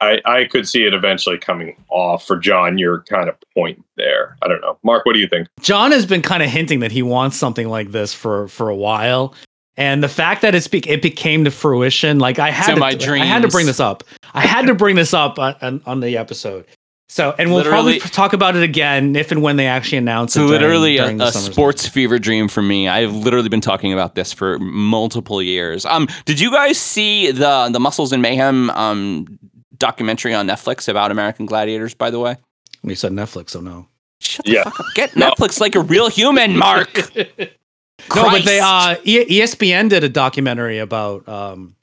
I 0.00 0.20
I 0.24 0.44
could 0.44 0.68
see 0.68 0.84
it 0.84 0.94
eventually 0.94 1.38
coming 1.38 1.76
off. 1.88 2.26
For 2.26 2.36
John, 2.38 2.78
your 2.78 3.02
kind 3.02 3.28
of 3.28 3.36
point 3.54 3.84
there. 3.96 4.36
I 4.42 4.48
don't 4.48 4.60
know, 4.60 4.78
Mark. 4.82 5.04
What 5.06 5.14
do 5.14 5.18
you 5.18 5.28
think? 5.28 5.48
John 5.60 5.92
has 5.92 6.06
been 6.06 6.22
kind 6.22 6.42
of 6.42 6.48
hinting 6.50 6.80
that 6.80 6.92
he 6.92 7.02
wants 7.02 7.36
something 7.36 7.68
like 7.68 7.90
this 7.92 8.14
for 8.14 8.48
for 8.48 8.68
a 8.68 8.76
while. 8.76 9.34
And 9.76 10.02
the 10.02 10.08
fact 10.08 10.42
that 10.42 10.56
it's 10.56 10.66
be- 10.66 10.88
it 10.90 11.02
became 11.02 11.44
to 11.44 11.52
fruition, 11.52 12.18
like 12.18 12.40
I 12.40 12.50
had 12.50 12.70
in 12.70 12.74
to, 12.76 12.80
my 12.80 12.88
I 13.22 13.24
had 13.24 13.42
to 13.42 13.48
bring 13.48 13.66
this 13.66 13.78
up. 13.78 14.02
I 14.34 14.40
had 14.40 14.66
to 14.66 14.74
bring 14.74 14.96
this 14.96 15.14
up 15.14 15.38
on, 15.38 15.54
on, 15.62 15.82
on 15.86 16.00
the 16.00 16.16
episode. 16.16 16.66
So, 17.08 17.32
and 17.38 17.48
we'll 17.50 17.58
Literally- 17.58 18.00
probably 18.00 18.10
talk 18.10 18.32
about 18.32 18.56
it 18.56 18.64
again 18.64 19.14
if 19.16 19.30
and 19.30 19.40
when 19.40 19.56
they 19.56 19.66
actually 19.66 19.98
announce 19.98 20.34
it. 20.36 20.40
during- 20.40 20.50
literally 20.52 20.96
during 20.96 21.20
a, 21.20 21.24
a 21.26 21.32
summer 21.32 21.52
sports 21.52 21.86
fever 21.86 22.18
dream 22.18 22.48
for 22.48 22.60
me. 22.60 22.88
I've 22.88 23.14
literally 23.14 23.48
been 23.48 23.60
talking 23.60 23.92
about 23.92 24.16
this 24.16 24.32
for 24.32 24.58
multiple 24.58 25.40
years. 25.40 25.86
Um, 25.86 26.08
did 26.24 26.40
you 26.40 26.50
guys 26.50 26.76
see 26.76 27.30
the 27.30 27.68
the 27.72 27.78
Muscles 27.80 28.12
and 28.12 28.20
Mayhem 28.20 28.70
um 28.70 29.38
documentary 29.76 30.34
on 30.34 30.46
Netflix 30.46 30.88
about 30.88 31.10
American 31.10 31.46
Gladiators? 31.46 31.94
By 31.94 32.10
the 32.10 32.18
way, 32.20 32.36
We 32.82 32.94
said 32.94 33.12
Netflix, 33.12 33.50
so 33.50 33.60
no. 33.60 33.86
shut 34.20 34.44
the 34.46 34.52
Yeah. 34.52 34.64
fuck 34.64 34.80
up. 34.80 34.86
Get 34.94 35.16
No. 35.16 35.30
Netflix 35.30 35.60
like 35.60 35.74
a 35.74 35.80
real 35.80 36.08
human, 36.08 36.56
Mark. 36.56 36.90
No, 38.14 38.22
but 38.30 38.44
they 38.44 38.60
uh 38.60 38.94
E- 39.04 39.40
ESPN 39.40 39.90
did 39.90 40.04
a 40.04 40.08
documentary 40.08 40.78
about 40.78 41.28
um 41.28 41.74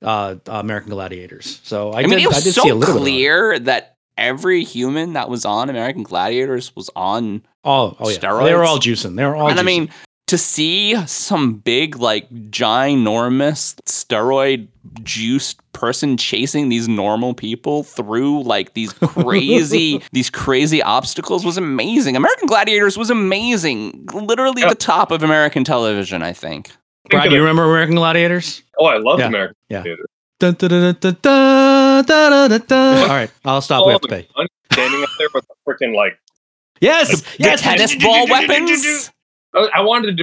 uh 0.00 0.36
American 0.46 0.90
Gladiators. 0.90 1.60
So 1.64 1.90
I, 1.90 1.98
I, 1.98 2.02
did 2.02 2.10
mean, 2.10 2.20
it 2.20 2.28
was 2.28 2.36
I 2.38 2.40
did 2.40 2.54
so 2.54 2.62
see 2.62 2.68
a 2.68 2.74
little 2.74 2.94
bit. 2.94 3.00
clear 3.02 3.58
that 3.58 3.96
every 4.16 4.62
human 4.62 5.14
that 5.14 5.28
was 5.28 5.44
on 5.44 5.68
American 5.68 6.04
Gladiators 6.04 6.74
was 6.76 6.88
on. 6.94 7.34
Of 7.36 7.40
it. 7.42 7.42
Oh, 7.64 7.96
oh 7.98 8.08
yeah. 8.08 8.18
They 8.18 8.54
were 8.54 8.64
all 8.64 8.78
juicing. 8.78 9.16
They 9.16 9.24
were 9.24 9.34
all 9.34 9.50
and 9.50 9.58
I 9.58 9.64
mean, 9.64 9.90
to 10.26 10.38
see 10.38 10.96
some 11.06 11.54
big, 11.54 11.96
like, 11.96 12.28
ginormous 12.30 13.74
steroid 13.84 14.68
juiced 15.02 15.60
person 15.72 16.16
chasing 16.16 16.68
these 16.68 16.88
normal 16.88 17.34
people 17.34 17.82
through 17.82 18.42
like 18.42 18.72
these 18.72 18.92
crazy 18.94 20.00
these 20.12 20.30
crazy 20.30 20.82
obstacles 20.82 21.44
was 21.44 21.58
amazing. 21.58 22.16
American 22.16 22.46
Gladiators 22.46 22.96
was 22.96 23.10
amazing. 23.10 24.06
Literally 24.12 24.62
the 24.62 24.74
top 24.74 25.10
of 25.10 25.22
American 25.22 25.64
television, 25.64 26.22
I 26.22 26.32
think. 26.32 26.70
Brad, 27.10 27.28
do 27.28 27.34
you 27.34 27.40
remember 27.42 27.64
American 27.64 27.96
Gladiators? 27.96 28.62
Oh, 28.78 28.86
I 28.86 28.96
love 28.96 29.18
yeah. 29.18 29.26
American 29.26 29.56
yeah. 29.68 29.82
Gladiators. 29.82 30.06
Dun, 30.38 30.54
dun, 30.54 30.96
dun, 31.00 31.16
All 33.02 33.08
right, 33.08 33.30
I'll 33.44 33.62
stop. 33.62 33.86
We 33.86 33.92
have 33.92 34.02
to 34.02 34.08
pay. 34.08 34.28
Standing 34.72 35.02
up 35.02 35.08
there 35.18 35.28
with 35.32 35.46
the 35.46 35.54
freaking 35.66 35.94
like 35.94 36.18
Yes, 36.80 37.10
like, 37.10 37.38
yes, 37.38 37.62
tennis 37.62 37.94
ball 37.96 38.26
weapons. 38.28 39.10
I, 39.56 39.68
I 39.76 39.80
wanted 39.82 40.08
to 40.08 40.12
do. 40.14 40.22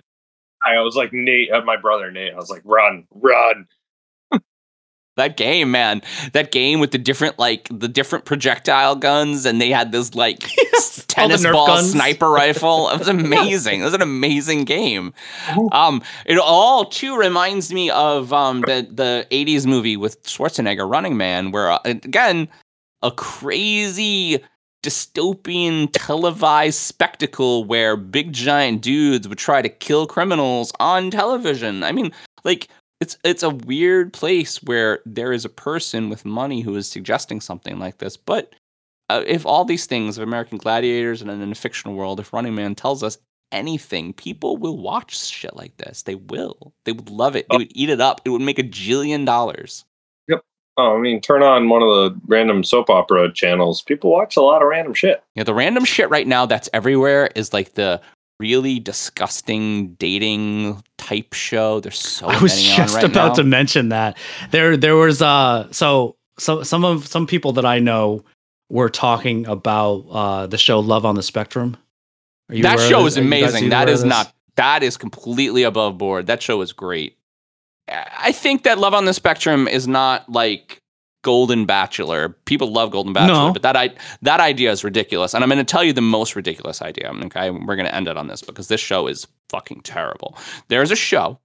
I 0.66 0.80
was 0.82 0.96
like 0.96 1.12
Nate, 1.12 1.52
uh, 1.52 1.62
my 1.62 1.76
brother 1.78 2.10
Nate. 2.12 2.34
I 2.34 2.38
was 2.38 2.50
like, 2.50 2.62
run, 2.64 3.06
run. 3.12 3.68
That 5.16 5.38
game, 5.38 5.70
man. 5.70 6.02
That 6.32 6.52
game 6.52 6.80
with 6.80 6.90
the 6.90 6.98
different 6.98 7.38
like 7.38 7.68
the 7.70 7.88
different 7.88 8.26
projectile 8.26 8.96
guns 8.96 9.46
and 9.46 9.62
they 9.62 9.70
had 9.70 9.92
this 9.92 10.16
like 10.16 10.40
tennis 11.08 11.44
ball 11.44 11.68
guns. 11.68 11.92
sniper 11.92 12.30
rifle. 12.32 12.90
It 12.90 12.98
was 12.98 13.08
amazing. 13.08 13.82
It 13.82 13.84
was 13.84 13.94
an 13.94 14.02
amazing 14.02 14.64
game. 14.64 15.14
Um 15.72 16.02
it 16.26 16.40
all 16.40 16.86
too 16.86 17.16
reminds 17.16 17.72
me 17.72 17.92
of 17.92 18.34
um 18.34 18.62
the 18.62 18.88
the 18.90 19.28
80s 19.30 19.68
movie 19.68 19.98
with 19.98 20.24
Schwarzenegger 20.24 20.90
Running 20.90 21.16
Man 21.16 21.52
where 21.52 21.70
uh, 21.70 21.80
again 21.86 22.50
a 23.04 23.12
crazy 23.12 24.40
dystopian 24.84 25.90
televised 25.94 26.78
spectacle 26.78 27.64
where 27.64 27.96
big 27.96 28.34
giant 28.34 28.82
dudes 28.82 29.28
would 29.28 29.38
try 29.38 29.62
to 29.62 29.70
kill 29.70 30.06
criminals 30.06 30.72
on 30.80 31.10
television. 31.10 31.84
I 31.84 31.92
mean, 31.92 32.12
like 32.44 32.68
it's 33.02 33.18
it's 33.24 33.44
a 33.44 33.50
weird 33.50 34.14
place 34.14 34.62
where 34.62 35.00
there 35.06 35.34
is 35.34 35.46
a 35.46 35.50
person 35.50 36.10
with 36.10 36.26
money 36.26 36.62
who 36.62 36.76
is 36.76 36.88
suggesting 36.88 37.42
something 37.42 37.80
like 37.80 37.98
this. 37.98 38.18
But 38.18 38.54
uh, 39.10 39.24
if 39.26 39.46
all 39.46 39.66
these 39.66 39.86
things 39.86 40.18
of 40.18 40.24
American 40.24 40.58
Gladiators 40.58 41.22
and 41.22 41.32
in 41.32 41.52
a 41.52 41.56
fictional 41.56 41.96
world, 41.96 42.20
if 42.20 42.32
Running 42.34 42.56
Man 42.56 42.76
tells 42.76 43.04
us 43.04 43.18
anything, 43.52 44.14
people 44.14 44.58
will 44.58 44.78
watch 44.78 45.18
shit 45.18 45.56
like 45.56 45.78
this. 45.78 46.04
They 46.04 46.16
will. 46.16 46.74
They 46.86 46.92
would 46.92 47.10
love 47.10 47.36
it. 47.36 47.46
They 47.50 47.58
would 47.58 47.72
eat 47.76 47.90
it 47.90 48.02
up. 48.02 48.22
It 48.26 48.30
would 48.30 48.42
make 48.42 48.60
a 48.60 48.64
jillion 48.64 49.26
dollars. 49.26 49.86
Oh, 50.78 50.98
I 50.98 51.00
mean, 51.00 51.22
turn 51.22 51.44
on 51.44 51.70
one 51.70 51.84
of 51.84 51.90
the 51.90 52.20
random 52.28 52.64
soap 52.64 52.90
opera 52.90 53.32
channels. 53.32 53.82
People 53.84 54.12
watch 54.12 54.36
a 54.36 54.42
lot 54.42 54.62
of 54.62 54.68
random 54.68 54.94
shit. 54.94 55.24
Yeah, 55.36 55.44
the 55.44 55.54
random 55.54 55.86
shit 55.86 56.10
right 56.10 56.26
now 56.26 56.46
that's 56.48 56.68
everywhere 56.74 57.30
is 57.36 57.54
like 57.54 57.74
the 57.74 58.02
really 58.40 58.80
disgusting 58.80 59.94
dating 59.96 60.82
type 60.98 61.34
show. 61.34 61.80
There's 61.80 62.00
so 62.00 62.28
I 62.28 62.42
was 62.42 62.56
many 62.56 62.72
on 62.72 62.76
just 62.78 62.96
right 62.96 63.04
about 63.04 63.30
now. 63.30 63.34
to 63.36 63.44
mention 63.44 63.90
that 63.90 64.18
there 64.52 64.76
there 64.76 64.96
was 64.96 65.22
uh 65.22 65.72
so 65.72 66.16
so 66.40 66.64
some 66.64 66.84
of 66.84 67.08
some 67.08 67.28
people 67.28 67.52
that 67.54 67.66
I 67.66 67.78
know 67.80 68.24
were 68.70 68.90
talking 68.90 69.46
about 69.46 70.06
uh 70.10 70.48
the 70.48 70.58
show 70.58 70.80
Love 70.80 71.06
on 71.06 71.14
the 71.16 71.24
Spectrum. 71.24 71.78
Are 72.50 72.56
you 72.56 72.64
that 72.64 72.80
show 72.80 73.06
is 73.06 73.18
Are 73.18 73.22
you 73.22 73.30
guys 73.30 73.54
amazing. 73.54 73.70
That 73.70 73.84
aware 73.84 73.90
of 73.90 73.94
is 73.94 74.02
this? 74.02 74.10
not. 74.10 74.34
That 74.56 74.84
is 74.84 74.98
completely 74.98 75.64
above 75.64 75.98
board. 75.98 76.28
That 76.28 76.42
show 76.42 76.62
is 76.62 76.74
great. 76.74 77.18
I 77.90 78.32
think 78.32 78.64
that 78.64 78.78
Love 78.78 78.94
on 78.94 79.06
the 79.06 79.14
Spectrum 79.14 79.68
is 79.68 79.88
not 79.88 80.30
like 80.30 80.82
Golden 81.24 81.66
Bachelor. 81.66 82.30
People 82.46 82.72
love 82.72 82.92
Golden 82.92 83.14
Bachelor, 83.14 83.48
No. 83.48 83.54
but 83.54 83.62
that 83.62 83.76
I, 83.76 83.92
that 84.22 84.40
idea 84.40 84.72
is 84.72 84.84
ridiculous. 84.84 85.34
And 85.34 85.44
I'm 85.44 85.50
going 85.50 85.58
to 85.58 85.64
tell 85.64 85.84
you 85.84 85.94
the 85.94 86.02
most 86.02 86.36
ridiculous 86.36 86.82
idea. 86.82 87.12
Okay, 87.26 87.50
we're 87.52 87.76
going 87.76 87.86
to 87.88 87.96
end 87.96 88.08
it 88.08 88.18
on 88.18 88.28
this 88.28 88.42
because 88.42 88.68
this 88.68 88.82
show 88.82 89.08
is 89.08 89.28
fucking 89.50 89.82
terrible. 89.82 90.38
There's 90.70 90.92
a 90.92 90.96
show 90.96 91.40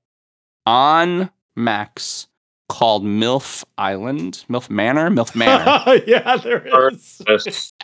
on 0.66 1.30
Max 1.56 2.26
called 2.68 3.02
MILF 3.04 3.64
Island, 3.78 4.44
MILF 4.48 4.68
Manor, 4.68 5.10
MILF 5.10 5.34
Manor. 5.34 6.02
yeah, 6.06 6.36
there 6.36 6.66
Or- 6.72 6.92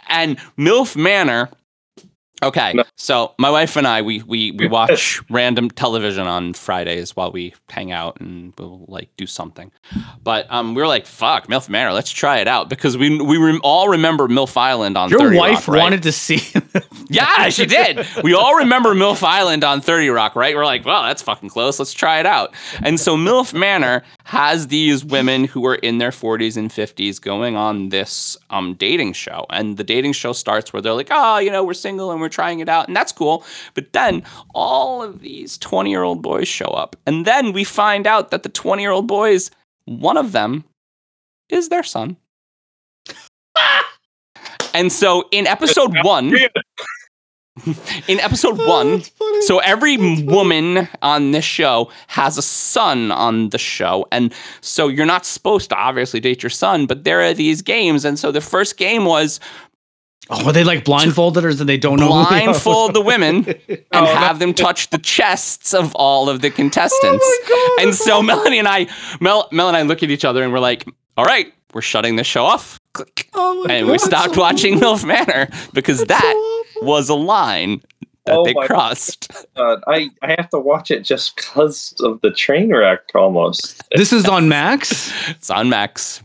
and 0.08 0.36
MILF 0.58 0.96
Manor 0.96 1.48
Okay, 2.44 2.72
No. 2.74 2.84
so 2.96 3.34
my 3.38 3.50
wife 3.50 3.76
and 3.76 3.86
I 3.86 4.02
we 4.02 4.22
we 4.22 4.52
we 4.52 4.66
watch 4.78 5.20
random 5.30 5.70
television 5.70 6.26
on 6.26 6.52
Fridays 6.54 7.16
while 7.16 7.32
we 7.32 7.54
hang 7.68 7.90
out 7.92 8.20
and 8.20 8.52
we'll 8.58 8.84
like 8.88 9.08
do 9.16 9.26
something. 9.26 9.70
But 10.22 10.46
um, 10.50 10.74
we 10.74 10.82
were 10.82 10.88
like, 10.88 11.06
"Fuck, 11.06 11.48
MILF 11.48 11.68
Manor, 11.68 11.92
let's 11.92 12.10
try 12.10 12.38
it 12.38 12.48
out," 12.48 12.68
because 12.68 12.96
we 12.96 13.20
we 13.20 13.36
rem- 13.38 13.60
all 13.64 13.88
remember 13.88 14.28
MILF 14.28 14.56
Island 14.56 14.96
on 14.96 15.10
Your 15.10 15.20
30 15.20 15.36
wife 15.38 15.68
Rock, 15.68 15.74
right? 15.76 15.82
wanted 15.82 16.02
to 16.04 16.12
see. 16.12 16.40
Yeah, 17.10 17.50
she 17.50 17.66
did. 17.66 18.04
We 18.24 18.32
all 18.34 18.56
remember 18.56 18.94
MILF 18.94 19.22
Island 19.22 19.62
on 19.62 19.82
30 19.82 20.08
Rock, 20.08 20.34
right? 20.34 20.54
We're 20.56 20.64
like, 20.64 20.86
well, 20.86 21.02
that's 21.02 21.20
fucking 21.22 21.50
close. 21.50 21.78
Let's 21.78 21.92
try 21.92 22.18
it 22.18 22.24
out. 22.26 22.54
And 22.82 22.98
so 22.98 23.14
MILF 23.16 23.52
Manor 23.52 24.02
has 24.24 24.68
these 24.68 25.04
women 25.04 25.44
who 25.44 25.66
are 25.66 25.74
in 25.74 25.98
their 25.98 26.10
40s 26.10 26.56
and 26.56 26.70
50s 26.70 27.20
going 27.20 27.56
on 27.56 27.90
this 27.90 28.38
um, 28.48 28.74
dating 28.74 29.12
show. 29.12 29.44
And 29.50 29.76
the 29.76 29.84
dating 29.84 30.14
show 30.14 30.32
starts 30.32 30.72
where 30.72 30.80
they're 30.80 30.94
like, 30.94 31.08
oh, 31.10 31.38
you 31.38 31.50
know, 31.50 31.62
we're 31.62 31.74
single 31.74 32.10
and 32.10 32.20
we're 32.22 32.30
trying 32.34 32.60
it 32.60 32.68
out. 32.68 32.88
And 32.88 32.96
that's 32.96 33.12
cool. 33.12 33.44
But 33.74 33.92
then 33.92 34.22
all 34.54 35.02
of 35.02 35.20
these 35.20 35.56
20 35.58 35.90
year 35.90 36.02
old 36.02 36.22
boys 36.22 36.48
show 36.48 36.66
up. 36.66 36.96
And 37.06 37.24
then 37.24 37.52
we 37.52 37.64
find 37.64 38.06
out 38.06 38.30
that 38.30 38.42
the 38.42 38.48
20 38.48 38.82
year 38.82 38.90
old 38.90 39.06
boys, 39.06 39.50
one 39.86 40.16
of 40.16 40.32
them 40.32 40.64
is 41.48 41.68
their 41.68 41.82
son. 41.82 42.16
And 44.74 44.90
so 44.90 45.28
in 45.30 45.46
episode 45.46 45.94
one, 46.02 46.34
in 48.08 48.18
episode 48.18 48.58
one, 48.58 49.02
so 49.42 49.58
every 49.60 49.96
woman 50.24 50.88
on 51.00 51.30
this 51.30 51.44
show 51.44 51.92
has 52.08 52.36
a 52.36 52.42
son 52.42 53.12
on 53.12 53.50
the 53.50 53.58
show. 53.58 54.06
And 54.10 54.34
so 54.60 54.88
you're 54.88 55.06
not 55.06 55.24
supposed 55.24 55.70
to 55.70 55.76
obviously 55.76 56.18
date 56.18 56.42
your 56.42 56.50
son, 56.50 56.86
but 56.86 57.04
there 57.04 57.22
are 57.22 57.32
these 57.34 57.62
games. 57.62 58.04
And 58.04 58.18
so 58.18 58.32
the 58.32 58.40
first 58.40 58.76
game 58.76 59.04
was 59.04 59.38
oh, 60.30 60.46
are 60.46 60.52
they 60.52 60.64
like 60.64 60.84
blindfolded 60.84 61.44
or 61.44 61.48
is 61.48 61.60
it 61.60 61.64
they 61.66 61.76
don't 61.78 61.98
know? 62.00 62.06
who 62.12 62.24
they 62.34 62.44
blindfold 62.44 62.94
the 62.94 63.00
women 63.00 63.44
and 63.68 63.84
Oh, 63.92 64.04
have 64.06 64.38
them 64.38 64.54
touch 64.54 64.90
the 64.90 64.98
chests 64.98 65.74
of 65.74 65.94
all 65.94 66.28
of 66.28 66.40
the 66.40 66.50
contestants. 66.50 67.24
Oh 67.48 67.78
and 67.82 67.94
so 67.94 68.22
Melanie 68.22 68.58
and 68.58 68.68
I, 68.68 68.86
Mel, 69.20 69.48
Mel 69.52 69.68
and 69.68 69.76
I 69.76 69.82
look 69.82 70.02
at 70.02 70.10
each 70.10 70.24
other 70.24 70.42
and 70.42 70.52
we're 70.52 70.58
like, 70.60 70.86
all 71.16 71.24
right, 71.24 71.52
we're 71.72 71.80
shutting 71.82 72.16
this 72.16 72.26
show 72.26 72.44
off. 72.44 72.78
Click. 72.92 73.28
Oh 73.34 73.64
my 73.66 73.74
And 73.74 73.86
we 73.88 73.98
stopped 73.98 74.34
so 74.34 74.40
watching 74.40 74.82
awful. 74.82 75.08
MILF 75.08 75.26
Manor 75.26 75.48
because 75.72 75.98
That's 76.04 76.22
that 76.22 76.64
so 76.74 76.84
was 76.86 77.08
a 77.08 77.14
line 77.14 77.80
that 78.26 78.36
Oh 78.36 78.44
they 78.44 78.54
crossed. 78.54 79.30
God, 79.56 79.82
I 79.86 80.08
I 80.22 80.30
have 80.38 80.48
to 80.50 80.58
watch 80.58 80.90
it 80.90 81.02
just 81.02 81.36
because 81.36 81.92
of 82.00 82.20
the 82.22 82.30
train 82.30 82.72
wreck 82.74 83.00
almost. 83.14 83.82
This 83.94 84.12
is 84.12 84.24
on 84.28 84.48
Max. 84.48 85.12
It's 85.28 85.50
on 85.50 85.68
Max. 85.68 86.22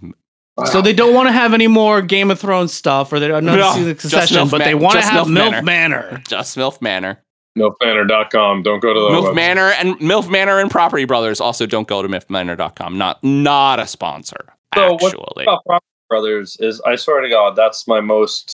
So 0.66 0.82
they 0.82 0.94
don't 0.94 1.14
want 1.14 1.28
to 1.28 1.32
have 1.34 1.54
any 1.54 1.68
more 1.68 2.02
Game 2.02 2.32
of 2.32 2.40
Thrones 2.40 2.74
stuff, 2.74 3.12
or 3.14 3.20
they 3.20 3.28
don't 3.28 3.46
No, 3.46 3.56
know 3.56 3.72
see 3.74 3.84
the 3.84 3.94
just 3.94 4.10
succession, 4.10 4.38
MILF 4.48 4.52
but 4.52 4.64
they 4.64 4.76
want 4.76 4.96
to 5.00 5.02
have 5.06 5.28
MILF 5.28 5.30
MILF 5.30 5.64
Manor. 5.64 6.02
Manor. 6.02 6.22
Just 6.28 6.58
MILF 6.58 6.82
Manor. 6.82 7.24
MILFmanor.com. 7.58 8.64
Don't 8.64 8.80
go 8.80 8.94
to 8.94 9.00
the 9.00 9.08
MILF 9.10 9.32
website. 9.32 9.36
Manor 9.36 9.72
and 9.80 9.96
MILF 10.00 10.30
Manor 10.30 10.60
and 10.60 10.70
Property 10.72 11.06
Brothers 11.06 11.42
also 11.42 11.66
don't 11.66 11.88
go 11.88 12.02
to 12.02 12.08
MILFmanor.com. 12.08 12.98
Not 12.98 13.24
not 13.24 13.80
a 13.80 13.88
sponsor, 13.88 14.54
So 14.76 14.94
what- 14.94 15.04
actually. 15.06 15.44
about 15.44 15.64
Property 15.66 15.86
Brothers 16.10 16.58
is 16.60 16.82
I 16.82 16.96
swear 16.96 17.22
to 17.22 17.30
God, 17.30 17.56
that's 17.56 17.88
my 17.88 18.02
most 18.02 18.54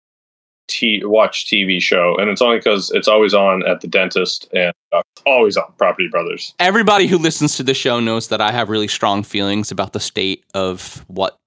t- 0.68 1.04
watched 1.06 1.48
TV 1.52 1.80
show, 1.82 2.16
and 2.18 2.30
it's 2.30 2.42
only 2.42 2.58
because 2.58 2.92
it's 2.92 3.08
always 3.08 3.34
on 3.34 3.66
at 3.68 3.82
the 3.82 3.88
dentist 3.88 4.48
and 4.54 4.74
uh, 4.92 5.02
always 5.26 5.58
on 5.58 5.66
Property 5.78 6.08
Brothers. 6.10 6.54
Everybody 6.60 7.08
who 7.08 7.18
listens 7.18 7.56
to 7.58 7.64
the 7.64 7.74
show 7.74 8.00
knows 8.00 8.30
that 8.30 8.42
I 8.42 8.52
have 8.52 8.70
really 8.70 8.88
strong 8.88 9.24
feelings 9.24 9.72
about 9.72 9.94
the 9.94 10.00
state 10.00 10.44
of 10.54 11.04
what 11.08 11.38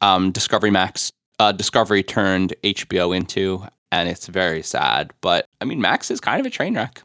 um, 0.00 0.30
Discovery 0.30 0.70
Max, 0.70 1.12
uh, 1.38 1.52
Discovery 1.52 2.02
turned 2.02 2.54
HBO 2.64 3.16
into, 3.16 3.64
and 3.92 4.08
it's 4.08 4.26
very 4.26 4.62
sad. 4.62 5.12
But 5.20 5.46
I 5.60 5.64
mean, 5.64 5.80
Max 5.80 6.10
is 6.10 6.20
kind 6.20 6.40
of 6.40 6.46
a 6.46 6.50
train 6.50 6.74
wreck. 6.74 7.02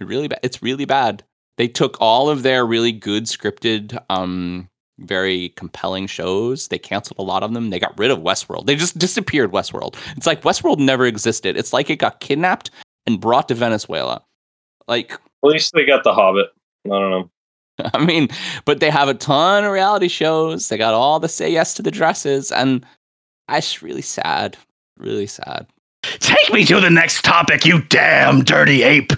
Really, 0.00 0.28
ba- 0.28 0.40
it's 0.42 0.62
really 0.62 0.84
bad. 0.84 1.24
They 1.56 1.68
took 1.68 1.96
all 2.00 2.28
of 2.28 2.42
their 2.42 2.66
really 2.66 2.92
good 2.92 3.24
scripted, 3.24 3.98
um, 4.10 4.68
very 4.98 5.50
compelling 5.50 6.06
shows. 6.06 6.68
They 6.68 6.78
canceled 6.78 7.18
a 7.18 7.22
lot 7.22 7.42
of 7.42 7.54
them. 7.54 7.70
They 7.70 7.78
got 7.78 7.98
rid 7.98 8.10
of 8.10 8.18
Westworld. 8.18 8.66
They 8.66 8.76
just 8.76 8.98
disappeared 8.98 9.52
Westworld. 9.52 9.96
It's 10.16 10.26
like 10.26 10.42
Westworld 10.42 10.78
never 10.78 11.06
existed. 11.06 11.56
It's 11.56 11.72
like 11.72 11.88
it 11.88 11.96
got 11.96 12.20
kidnapped 12.20 12.70
and 13.06 13.20
brought 13.20 13.48
to 13.48 13.54
Venezuela. 13.54 14.22
Like 14.86 15.12
At 15.12 15.20
least 15.42 15.72
they 15.74 15.86
got 15.86 16.04
The 16.04 16.12
Hobbit. 16.12 16.48
I 16.84 16.88
don't 16.88 17.10
know. 17.10 17.30
I 17.94 18.04
mean, 18.04 18.28
but 18.64 18.80
they 18.80 18.90
have 18.90 19.08
a 19.08 19.14
ton 19.14 19.64
of 19.64 19.72
reality 19.72 20.08
shows. 20.08 20.68
They 20.68 20.78
got 20.78 20.94
all 20.94 21.20
the 21.20 21.28
say 21.28 21.50
yes 21.50 21.74
to 21.74 21.82
the 21.82 21.90
dresses, 21.90 22.50
and 22.52 22.84
it's 23.48 23.82
really 23.82 24.02
sad. 24.02 24.56
Really 24.98 25.26
sad. 25.26 25.66
Take 26.02 26.52
me 26.52 26.64
to 26.66 26.80
the 26.80 26.90
next 26.90 27.24
topic, 27.24 27.66
you 27.66 27.82
damn 27.82 28.42
dirty 28.44 28.82
ape. 28.82 29.12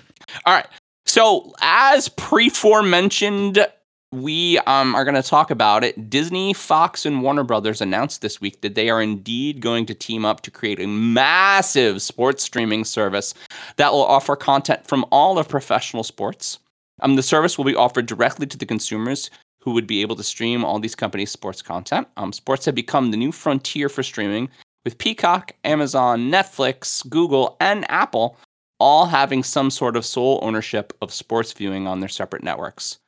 All 0.47 0.55
right. 0.55 0.67
So, 1.07 1.53
as 1.63 2.09
pre-forementioned, 2.09 3.67
we 4.13 4.59
um, 4.61 4.95
are 4.95 5.05
going 5.05 5.15
to 5.15 5.23
talk 5.23 5.51
about 5.51 5.85
it. 5.85 6.09
Disney, 6.09 6.55
Fox, 6.55 7.05
and 7.05 7.23
Warner 7.23 7.45
Brothers 7.45 7.81
announced 7.81 8.23
this 8.23 8.41
week 8.41 8.63
that 8.63 8.75
they 8.75 8.89
are 8.91 9.03
indeed 9.03 9.61
going 9.61 9.87
to 9.87 9.95
team 9.95 10.25
up 10.25 10.41
to 10.43 10.51
create 10.51 10.81
a 10.81 10.87
massive 10.87 12.01
sports 12.01 12.43
streaming 12.43 12.85
service 12.85 13.35
that 13.77 13.93
will 13.93 14.05
offer 14.05 14.35
content 14.37 14.87
from 14.87 15.05
all 15.11 15.39
of 15.39 15.49
professional 15.49 16.05
sports. 16.05 16.59
Um, 17.01 17.17
the 17.17 17.23
service 17.23 17.57
will 17.57 17.65
be 17.65 17.75
offered 17.75 18.07
directly 18.07 18.47
to 18.47 18.59
the 18.59 18.67
consumers 18.67 19.31
who 19.61 19.73
would 19.73 19.87
be 19.87 20.03
able 20.03 20.17
to 20.17 20.23
stream 20.23 20.65
all 20.65 20.79
these 20.79 20.95
companies' 20.95 21.31
sports 21.31 21.63
content. 21.63 22.09
Um, 22.17 22.33
sports 22.33 22.65
have 22.65 22.75
become 22.75 23.11
the 23.11 23.17
new 23.17 23.33
frontier 23.33 23.89
for 23.89 24.03
streaming, 24.03 24.49
with 24.85 24.99
Peacock, 24.99 25.53
Amazon, 25.65 26.31
Netflix, 26.31 27.07
Google, 27.09 27.57
and 27.61 27.85
Apple 27.91 28.39
all 28.81 29.07
having 29.07 29.43
some 29.43 29.71
sort 29.71 29.97
of 29.97 30.07
sole 30.07 30.39
ownership 30.43 30.93
of 31.03 31.13
sports 31.13 31.53
viewing 31.53 31.87
on 31.87 32.01
their 32.01 32.09
separate 32.09 32.43
networks. 32.43 32.99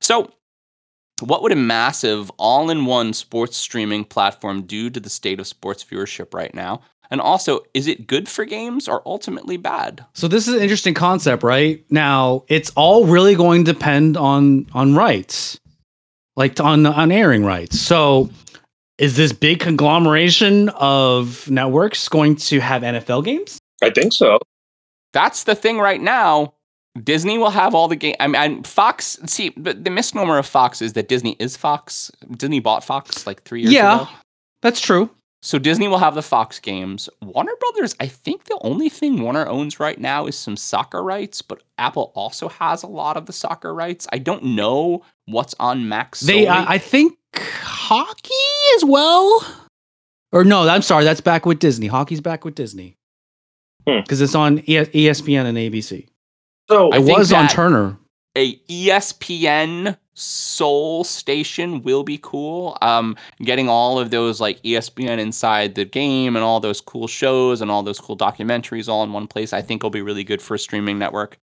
So, 0.00 0.32
what 1.20 1.42
would 1.42 1.52
a 1.52 1.56
massive 1.56 2.30
all 2.38 2.70
in 2.70 2.86
one 2.86 3.12
sports 3.12 3.56
streaming 3.56 4.04
platform 4.04 4.62
do 4.62 4.90
to 4.90 4.98
the 4.98 5.10
state 5.10 5.38
of 5.38 5.46
sports 5.46 5.84
viewership 5.84 6.34
right 6.34 6.54
now? 6.54 6.80
And 7.10 7.20
also, 7.20 7.60
is 7.74 7.88
it 7.88 8.06
good 8.06 8.28
for 8.28 8.44
games 8.44 8.86
or 8.88 9.02
ultimately 9.04 9.56
bad? 9.56 10.04
So 10.14 10.28
this 10.28 10.46
is 10.46 10.54
an 10.54 10.60
interesting 10.60 10.94
concept, 10.94 11.42
right? 11.42 11.84
Now 11.90 12.44
it's 12.48 12.70
all 12.76 13.06
really 13.06 13.34
going 13.34 13.64
to 13.64 13.72
depend 13.72 14.16
on 14.16 14.66
on 14.72 14.94
rights, 14.94 15.58
like 16.36 16.60
on 16.60 16.86
on 16.86 17.10
airing 17.10 17.44
rights. 17.44 17.80
So 17.80 18.30
is 18.98 19.16
this 19.16 19.32
big 19.32 19.60
conglomeration 19.60 20.68
of 20.70 21.50
networks 21.50 22.08
going 22.08 22.36
to 22.36 22.60
have 22.60 22.82
NFL 22.82 23.24
games? 23.24 23.58
I 23.82 23.90
think 23.90 24.12
so. 24.12 24.38
That's 25.12 25.44
the 25.44 25.54
thing 25.56 25.78
right 25.78 26.00
now. 26.00 26.54
Disney 27.02 27.38
will 27.38 27.50
have 27.50 27.74
all 27.74 27.88
the 27.88 27.96
game. 27.96 28.14
I 28.20 28.26
mean, 28.28 28.62
Fox. 28.62 29.18
See, 29.26 29.50
but 29.56 29.84
the 29.84 29.90
misnomer 29.90 30.38
of 30.38 30.46
Fox 30.46 30.82
is 30.82 30.92
that 30.92 31.08
Disney 31.08 31.34
is 31.40 31.56
Fox. 31.56 32.10
Disney 32.36 32.60
bought 32.60 32.84
Fox 32.84 33.26
like 33.26 33.42
three 33.42 33.62
years 33.62 33.72
Yeah. 33.72 34.02
ago. 34.02 34.08
That's 34.62 34.80
true. 34.80 35.08
So 35.42 35.58
Disney 35.58 35.88
will 35.88 35.98
have 35.98 36.14
the 36.14 36.22
Fox 36.22 36.58
games. 36.58 37.08
Warner 37.22 37.54
Brothers, 37.58 37.96
I 37.98 38.06
think 38.06 38.44
the 38.44 38.58
only 38.60 38.90
thing 38.90 39.22
Warner 39.22 39.46
owns 39.46 39.80
right 39.80 39.98
now 39.98 40.26
is 40.26 40.36
some 40.36 40.54
soccer 40.56 41.02
rights, 41.02 41.40
but 41.40 41.62
Apple 41.78 42.12
also 42.14 42.48
has 42.50 42.82
a 42.82 42.86
lot 42.86 43.16
of 43.16 43.24
the 43.24 43.32
soccer 43.32 43.74
rights. 43.74 44.06
I 44.12 44.18
don't 44.18 44.42
know 44.44 45.02
what's 45.24 45.54
on 45.58 45.88
Max. 45.88 46.20
They, 46.20 46.44
solely. 46.44 46.48
I, 46.48 46.74
I 46.74 46.78
think, 46.78 47.16
hockey 47.62 48.34
as 48.76 48.84
well. 48.84 49.46
Or 50.32 50.44
no, 50.44 50.68
I'm 50.68 50.82
sorry, 50.82 51.04
that's 51.04 51.22
back 51.22 51.46
with 51.46 51.58
Disney. 51.58 51.86
Hockey's 51.86 52.20
back 52.20 52.44
with 52.44 52.54
Disney 52.54 52.96
Hmm. 53.88 54.00
because 54.00 54.20
it's 54.20 54.34
on 54.34 54.58
ESPN 54.58 55.46
and 55.46 55.56
ABC. 55.56 56.06
So 56.68 56.90
I 56.92 56.98
It 56.98 57.04
think 57.04 57.18
was 57.18 57.32
on 57.32 57.48
Turner. 57.48 57.96
a 58.36 58.56
ESPN 58.68 59.96
Soul 60.20 61.04
station 61.04 61.82
will 61.82 62.02
be 62.02 62.18
cool. 62.22 62.76
Um, 62.82 63.16
getting 63.42 63.68
all 63.68 63.98
of 63.98 64.10
those 64.10 64.40
like 64.40 64.62
ESPN 64.62 65.18
inside 65.18 65.74
the 65.74 65.84
game 65.84 66.36
and 66.36 66.44
all 66.44 66.60
those 66.60 66.80
cool 66.80 67.06
shows 67.06 67.60
and 67.60 67.70
all 67.70 67.82
those 67.82 67.98
cool 68.00 68.16
documentaries 68.16 68.88
all 68.88 69.02
in 69.02 69.12
one 69.12 69.26
place, 69.26 69.52
I 69.52 69.62
think 69.62 69.82
will 69.82 69.90
be 69.90 70.02
really 70.02 70.24
good 70.24 70.42
for 70.42 70.54
a 70.54 70.58
streaming 70.58 70.98
network. 70.98 71.38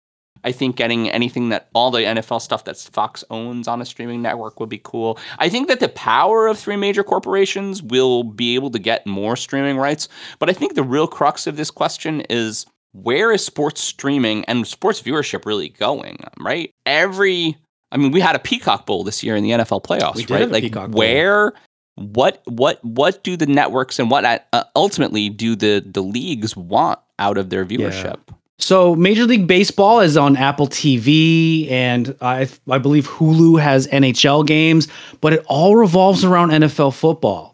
I 0.44 0.52
think 0.52 0.76
getting 0.76 1.10
anything 1.10 1.50
that 1.50 1.68
all 1.74 1.90
the 1.90 2.00
NFL 2.00 2.40
stuff 2.40 2.64
that 2.64 2.76
Fox 2.76 3.22
owns 3.30 3.68
on 3.68 3.80
a 3.80 3.84
streaming 3.84 4.22
network 4.22 4.58
would 4.58 4.68
be 4.68 4.80
cool. 4.82 5.18
I 5.38 5.48
think 5.48 5.68
that 5.68 5.80
the 5.80 5.88
power 5.90 6.46
of 6.46 6.58
three 6.58 6.76
major 6.76 7.04
corporations 7.04 7.82
will 7.82 8.24
be 8.24 8.54
able 8.54 8.70
to 8.70 8.78
get 8.78 9.06
more 9.06 9.36
streaming 9.36 9.76
rights. 9.76 10.08
But 10.38 10.50
I 10.50 10.52
think 10.52 10.74
the 10.74 10.82
real 10.82 11.06
crux 11.06 11.46
of 11.46 11.56
this 11.56 11.70
question 11.70 12.22
is 12.22 12.66
where 12.92 13.32
is 13.32 13.44
sports 13.44 13.80
streaming 13.80 14.44
and 14.46 14.66
sports 14.66 15.00
viewership 15.00 15.46
really 15.46 15.68
going? 15.68 16.18
Right? 16.40 16.70
Every, 16.86 17.56
I 17.92 17.98
mean, 17.98 18.10
we 18.10 18.20
had 18.20 18.34
a 18.34 18.38
Peacock 18.38 18.86
Bowl 18.86 19.04
this 19.04 19.22
year 19.22 19.36
in 19.36 19.44
the 19.44 19.50
NFL 19.50 19.84
playoffs, 19.84 20.14
right? 20.30 20.50
like 20.50 20.62
where, 20.96 21.52
what, 21.96 22.42
what, 22.46 22.82
what 22.84 23.22
do 23.22 23.36
the 23.36 23.46
networks 23.46 23.98
and 23.98 24.10
what 24.10 24.24
uh, 24.52 24.64
ultimately 24.74 25.28
do 25.28 25.54
the 25.54 25.84
the 25.86 26.02
leagues 26.02 26.56
want 26.56 26.98
out 27.18 27.38
of 27.38 27.50
their 27.50 27.64
viewership? 27.64 28.16
So 28.58 28.94
Major 28.94 29.26
League 29.26 29.46
Baseball 29.46 30.00
is 30.00 30.16
on 30.16 30.36
Apple 30.36 30.68
TV, 30.68 31.70
and 31.70 32.16
I 32.20 32.48
I 32.70 32.78
believe 32.78 33.08
Hulu 33.08 33.60
has 33.60 33.88
NHL 33.88 34.46
games, 34.46 34.88
but 35.20 35.32
it 35.32 35.44
all 35.46 35.76
revolves 35.76 36.24
around 36.24 36.50
NFL 36.50 36.94
football. 36.94 37.51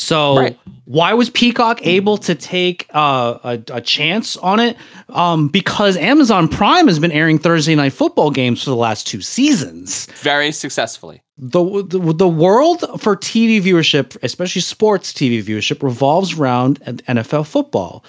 So 0.00 0.38
Right. 0.38 0.58
why 0.86 1.12
was 1.12 1.28
Peacock 1.28 1.86
able 1.86 2.16
to 2.18 2.34
take 2.34 2.86
uh, 2.94 3.38
a, 3.44 3.62
a 3.74 3.80
chance 3.82 4.36
on 4.38 4.58
it? 4.58 4.76
Um, 5.10 5.48
because 5.48 5.96
Amazon 5.98 6.48
Prime 6.48 6.86
has 6.88 6.98
been 6.98 7.12
airing 7.12 7.38
Thursday 7.38 7.74
night 7.74 7.92
football 7.92 8.30
games 8.30 8.62
for 8.64 8.70
the 8.70 8.76
last 8.76 9.06
two 9.06 9.20
seasons. 9.20 10.06
Very 10.22 10.52
successfully. 10.52 11.22
The, 11.36 11.84
the 11.86 12.12
the 12.12 12.28
world 12.28 12.80
for 13.00 13.16
TV 13.16 13.60
viewership, 13.62 14.16
especially 14.22 14.62
sports 14.62 15.12
TV 15.12 15.42
viewership, 15.42 15.82
revolves 15.82 16.38
around 16.38 16.80
NFL 16.84 17.46
football. 17.46 18.04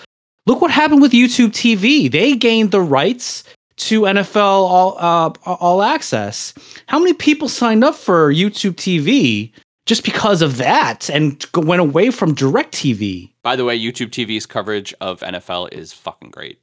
Look 0.45 0.61
what 0.61 0.71
happened 0.71 1.01
with 1.01 1.11
YouTube 1.11 1.49
TV. 1.51 2.11
They 2.11 2.35
gained 2.35 2.71
the 2.71 2.81
rights 2.81 3.43
to 3.77 4.01
NFL 4.01 4.35
All 4.37 4.97
uh, 4.97 5.33
All 5.45 5.81
Access. 5.81 6.53
How 6.87 6.99
many 6.99 7.13
people 7.13 7.47
signed 7.49 7.83
up 7.83 7.95
for 7.95 8.33
YouTube 8.33 8.75
TV 8.75 9.51
just 9.85 10.03
because 10.03 10.41
of 10.41 10.57
that 10.57 11.09
and 11.09 11.45
went 11.55 11.81
away 11.81 12.11
from 12.11 12.33
Direct 12.33 12.73
TV? 12.73 13.31
By 13.43 13.55
the 13.55 13.65
way, 13.65 13.79
YouTube 13.79 14.09
TV's 14.09 14.45
coverage 14.45 14.93
of 15.01 15.21
NFL 15.21 15.73
is 15.73 15.93
fucking 15.93 16.29
great. 16.29 16.59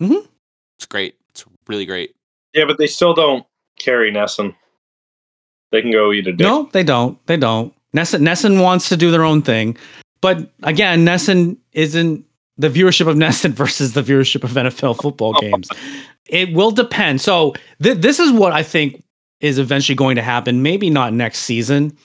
Mhm. 0.00 0.26
It's 0.78 0.86
great. 0.86 1.14
It's 1.30 1.44
really 1.66 1.86
great. 1.86 2.14
Yeah, 2.52 2.64
but 2.66 2.78
they 2.78 2.86
still 2.86 3.14
don't 3.14 3.46
carry 3.78 4.10
NESN. 4.12 4.54
They 5.72 5.82
can 5.82 5.90
go 5.90 6.12
eat 6.12 6.26
a 6.26 6.32
dick. 6.32 6.40
No, 6.40 6.68
they 6.72 6.82
don't. 6.84 7.24
They 7.26 7.36
don't. 7.36 7.74
NESN, 7.94 8.20
NESN 8.20 8.62
wants 8.62 8.88
to 8.90 8.96
do 8.96 9.10
their 9.10 9.24
own 9.24 9.42
thing. 9.42 9.76
But 10.20 10.50
again, 10.62 11.04
NESN 11.04 11.56
isn't 11.72 12.24
the 12.58 12.68
viewership 12.68 13.06
of 13.08 13.16
NESN 13.16 13.52
versus 13.52 13.92
the 13.94 14.02
viewership 14.02 14.44
of 14.44 14.50
NFL 14.50 15.00
football 15.00 15.32
games. 15.40 15.68
It 16.26 16.52
will 16.52 16.70
depend. 16.70 17.20
So 17.20 17.54
th- 17.82 17.98
this 17.98 18.18
is 18.18 18.32
what 18.32 18.52
I 18.52 18.62
think 18.62 19.02
is 19.40 19.58
eventually 19.58 19.96
going 19.96 20.16
to 20.16 20.22
happen. 20.22 20.62
Maybe 20.62 20.90
not 20.90 21.12
next 21.12 21.40
season. 21.40 21.96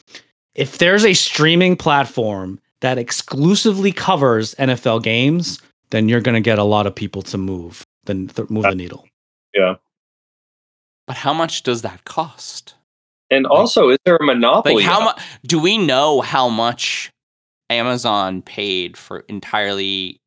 If 0.55 0.79
there's 0.79 1.05
a 1.05 1.13
streaming 1.13 1.75
platform 1.75 2.59
that 2.81 2.97
exclusively 2.97 3.91
covers 3.91 4.55
NFL 4.55 5.03
games, 5.03 5.61
then 5.91 6.09
you're 6.09 6.21
going 6.21 6.35
to 6.35 6.41
get 6.41 6.59
a 6.59 6.63
lot 6.63 6.87
of 6.87 6.95
people 6.95 7.21
to 7.23 7.37
move 7.37 7.85
then 8.05 8.27
th- 8.27 8.49
move 8.49 8.63
the 8.63 8.75
needle. 8.75 9.05
Yeah. 9.53 9.75
But 11.07 11.17
how 11.17 11.33
much 11.33 11.63
does 11.63 11.81
that 11.81 12.03
cost? 12.05 12.75
And 13.29 13.45
also, 13.45 13.89
is 13.89 13.97
there 14.05 14.17
a 14.17 14.23
monopoly? 14.23 14.75
Like 14.75 14.85
how 14.85 14.99
now? 14.99 15.05
much 15.05 15.21
do 15.45 15.59
we 15.59 15.77
know 15.77 16.21
how 16.21 16.49
much 16.49 17.11
Amazon 17.69 18.41
paid 18.41 18.97
for 18.97 19.19
entirely 19.29 20.19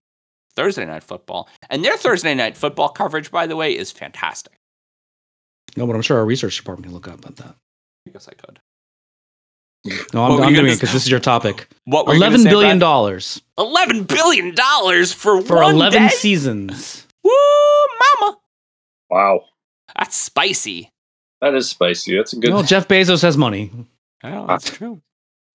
Thursday 0.54 0.84
night 0.84 1.02
football? 1.02 1.48
And 1.68 1.84
their 1.84 1.96
Thursday 1.96 2.34
night 2.34 2.56
football 2.56 2.88
coverage, 2.88 3.30
by 3.30 3.46
the 3.46 3.56
way, 3.56 3.76
is 3.76 3.90
fantastic. 3.90 4.58
No, 5.76 5.86
but 5.86 5.94
I'm 5.96 6.02
sure 6.02 6.18
our 6.18 6.24
research 6.24 6.56
department 6.56 6.86
can 6.86 6.94
look 6.94 7.08
up 7.08 7.26
at 7.26 7.36
that. 7.36 7.54
I 8.06 8.10
guess 8.10 8.28
I 8.28 8.34
could. 8.34 8.60
No, 10.14 10.24
I'm, 10.24 10.32
I'm 10.32 10.38
doing 10.38 10.54
gonna 10.54 10.68
it 10.68 10.74
because 10.76 10.92
this 10.92 11.04
is 11.04 11.10
your 11.10 11.20
topic. 11.20 11.68
What 11.84 12.06
were 12.06 12.14
you 12.14 12.20
say, 12.38 12.48
billion 12.48 12.78
Brad? 12.78 12.80
dollars 12.80 13.42
Eleven 13.58 14.04
billion 14.04 14.54
dollars 14.54 15.12
for 15.12 15.42
for 15.42 15.56
one 15.56 15.74
eleven 15.74 16.04
day? 16.04 16.08
seasons. 16.08 17.06
Woo, 17.22 17.30
mama! 18.20 18.38
Wow, 19.10 19.44
That's 19.96 20.16
spicy. 20.16 20.90
that 21.42 21.54
is 21.54 21.68
spicy. 21.68 22.16
That's 22.16 22.32
a 22.32 22.36
good. 22.36 22.52
Well, 22.52 22.62
Jeff 22.62 22.88
Bezos 22.88 23.22
has 23.22 23.36
money. 23.36 23.70
Oh, 24.22 24.28
ah. 24.28 24.46
that's 24.46 24.70
true. 24.70 25.02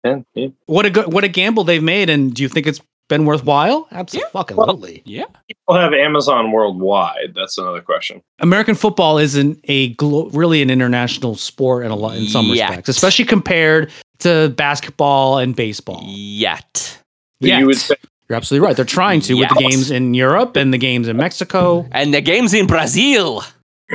Yeah, 0.04 0.20
yeah. 0.36 0.48
What 0.68 0.86
a 0.86 0.90
good, 0.92 1.12
what 1.12 1.24
a 1.24 1.28
gamble 1.28 1.64
they've 1.64 1.84
made, 1.84 2.10
and 2.10 2.34
do 2.34 2.44
you 2.44 2.50
think 2.50 2.68
it's 2.68 2.82
been 3.10 3.26
worthwhile? 3.26 3.88
Absolutely. 3.91 5.01
Yeah. 5.03 5.26
People 5.47 5.76
have 5.76 5.93
Amazon 5.93 6.53
worldwide. 6.53 7.34
That's 7.36 7.57
another 7.57 7.82
question. 7.82 8.22
American 8.39 8.76
football 8.76 9.18
isn't 9.18 9.60
a 9.66 9.93
glo- 9.95 10.30
really 10.30 10.62
an 10.62 10.70
international 10.70 11.36
sport 11.36 11.86
in 11.86 11.91
a 11.91 11.95
lot 11.95 12.16
in 12.16 12.28
some 12.28 12.45
Yet. 12.45 12.70
respects, 12.70 12.89
especially 12.89 13.26
compared 13.26 13.91
to 14.20 14.53
basketball 14.55 15.39
and 15.39 15.55
baseball. 15.55 16.01
Yet. 16.05 16.97
But 17.41 17.47
Yet. 17.47 17.60
You 17.60 17.66
would 17.66 17.78
say 17.78 17.95
You're 18.30 18.38
absolutely 18.38 18.66
right. 18.66 18.76
They're 18.76 18.86
trying 18.86 19.20
to 19.22 19.34
with 19.34 19.49
the 19.49 19.55
games 19.55 19.91
in 19.91 20.14
Europe 20.14 20.55
and 20.55 20.74
the 20.74 20.78
games 20.78 21.10
in 21.10 21.18
Mexico. 21.18 21.86
And 21.91 22.14
the 22.14 22.22
games 22.22 22.53
in 22.53 22.68
Brazil. 22.68 23.43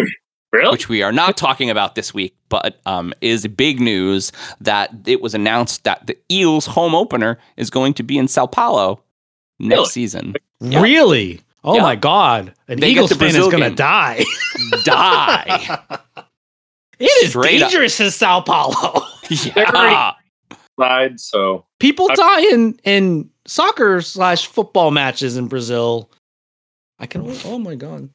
really? 0.55 0.71
which 0.71 0.89
we 0.89 1.03
are 1.03 1.13
not 1.13 1.37
talking 1.37 1.69
about 1.69 1.95
this 1.95 2.15
week, 2.15 2.35
but 2.49 2.81
um, 2.87 3.13
is 3.21 3.47
big 3.49 3.81
news 3.81 4.33
that 4.61 4.91
it 5.07 5.21
was 5.21 5.35
announced 5.35 5.85
that 5.85 6.07
the 6.07 6.17
Eagles 6.29 6.67
home 6.67 6.95
opener 6.95 7.39
is 7.57 7.71
going 7.71 7.93
to 7.95 8.03
be 8.03 8.17
in 8.17 8.29
Sao 8.29 8.47
Paulo 8.47 9.03
next 9.59 9.71
Really? 9.79 9.89
season. 9.89 10.35
Yeah. 10.61 10.81
Really? 10.83 11.41
Oh 11.65 11.77
Yeah. 11.77 11.83
my 11.83 11.97
God! 11.97 12.53
An 12.69 12.79
They 12.81 12.91
Eagles 12.91 13.13
fan 13.13 13.29
is 13.31 13.37
gonna 13.49 13.69
game. 13.71 13.75
die. 13.75 14.25
Die. 14.85 15.79
It 17.01 17.25
is 17.25 17.31
Straight 17.31 17.61
up. 17.61 17.71
dangerous 17.71 17.99
in 18.01 18.11
Sao 18.13 18.41
Paulo. 18.41 19.03
yeah. 19.29 20.13
side. 20.79 21.19
So 21.21 21.67
People 21.81 22.09
I- 22.11 22.15
die 22.15 22.41
in 22.53 22.79
in 22.85 23.31
soccer 23.47 24.01
slash 24.01 24.47
football 24.47 24.91
matches 24.93 25.37
in 25.37 25.49
Brazil. 25.49 26.11
I 27.01 27.07
can. 27.07 27.23
Oh 27.45 27.59
my 27.59 27.75
god! 27.75 28.11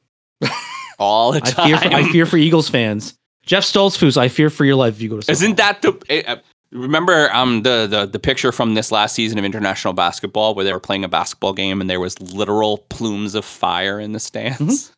All 0.98 1.32
the 1.32 1.38
I 1.44 1.50
time. 1.50 1.66
fear. 1.68 1.78
For, 1.78 1.94
I 1.96 2.02
fear 2.12 2.26
for 2.26 2.36
Eagles 2.38 2.68
fans. 2.70 3.14
Jeff 3.44 3.64
Stoltzfus, 3.64 4.16
I 4.16 4.28
fear 4.28 4.48
for 4.50 4.64
your 4.64 4.76
life 4.76 4.94
if 4.94 5.02
you 5.02 5.08
go 5.10 5.16
to. 5.16 5.22
Sao 5.22 5.32
Isn't 5.32 5.56
Paulo. 5.56 5.72
that 5.72 5.82
the? 5.82 6.02
Eh, 6.08 6.22
eh, 6.26 6.36
remember 6.72 7.30
um 7.32 7.62
the, 7.62 7.86
the 7.86 8.06
the 8.06 8.18
picture 8.18 8.52
from 8.52 8.74
this 8.74 8.92
last 8.92 9.14
season 9.14 9.38
of 9.38 9.44
international 9.44 9.92
basketball 9.92 10.54
where 10.54 10.64
they 10.64 10.72
were 10.72 10.80
playing 10.80 11.04
a 11.04 11.08
basketball 11.08 11.52
game 11.52 11.80
and 11.80 11.90
there 11.90 12.00
was 12.00 12.20
literal 12.20 12.78
plumes 12.90 13.34
of 13.34 13.44
fire 13.44 13.98
in 13.98 14.12
the 14.12 14.20
stands. 14.20 14.92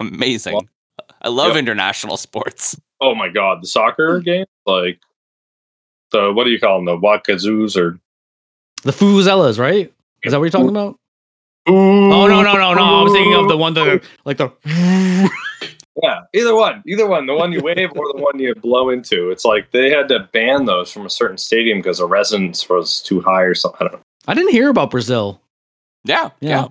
Amazing. 0.00 0.54
Well, 0.54 0.66
I 1.20 1.28
love 1.28 1.48
yep. 1.50 1.58
international 1.58 2.16
sports. 2.16 2.80
oh 3.00 3.14
my 3.14 3.28
god, 3.28 3.62
the 3.62 3.66
soccer 3.66 4.20
game, 4.20 4.46
like 4.66 5.00
the 6.10 6.32
what 6.32 6.44
do 6.44 6.50
you 6.50 6.60
call 6.60 6.78
them? 6.78 6.86
The 6.86 6.96
Wakazoos 6.96 7.76
or 7.76 7.98
the 8.84 8.92
Fuzellas? 8.92 9.58
Right? 9.58 9.92
Is 10.24 10.32
that 10.32 10.38
what 10.38 10.44
you're 10.44 10.50
talking 10.50 10.68
about? 10.68 10.98
Ooh. 11.68 12.12
Oh 12.12 12.26
no 12.26 12.42
no 12.42 12.54
no 12.54 12.74
no! 12.74 12.82
I 12.82 13.02
was 13.02 13.12
thinking 13.12 13.34
of 13.34 13.48
the 13.48 13.56
one 13.56 13.74
that 13.74 14.02
like 14.24 14.38
the. 14.38 14.50
Yeah, 16.02 16.20
either 16.34 16.54
one, 16.54 16.82
either 16.86 17.06
one, 17.06 17.26
the 17.26 17.34
one 17.34 17.52
you 17.52 17.60
wave 17.60 17.90
or 17.94 18.06
the 18.14 18.22
one 18.22 18.38
you 18.38 18.54
blow 18.54 18.88
into. 18.90 19.30
It's 19.30 19.44
like 19.44 19.72
they 19.72 19.90
had 19.90 20.08
to 20.08 20.28
ban 20.32 20.64
those 20.64 20.90
from 20.90 21.04
a 21.04 21.10
certain 21.10 21.36
stadium 21.36 21.78
because 21.80 21.98
the 21.98 22.06
resonance 22.06 22.68
was 22.68 23.00
too 23.02 23.20
high 23.20 23.42
or 23.42 23.54
something. 23.54 23.78
I 23.80 23.84
don't 23.90 23.92
know. 23.94 24.02
I 24.26 24.34
didn't 24.34 24.52
hear 24.52 24.70
about 24.70 24.90
Brazil. 24.90 25.40
Yeah, 26.04 26.30
Yeah. 26.40 26.48
yeah, 26.48 26.68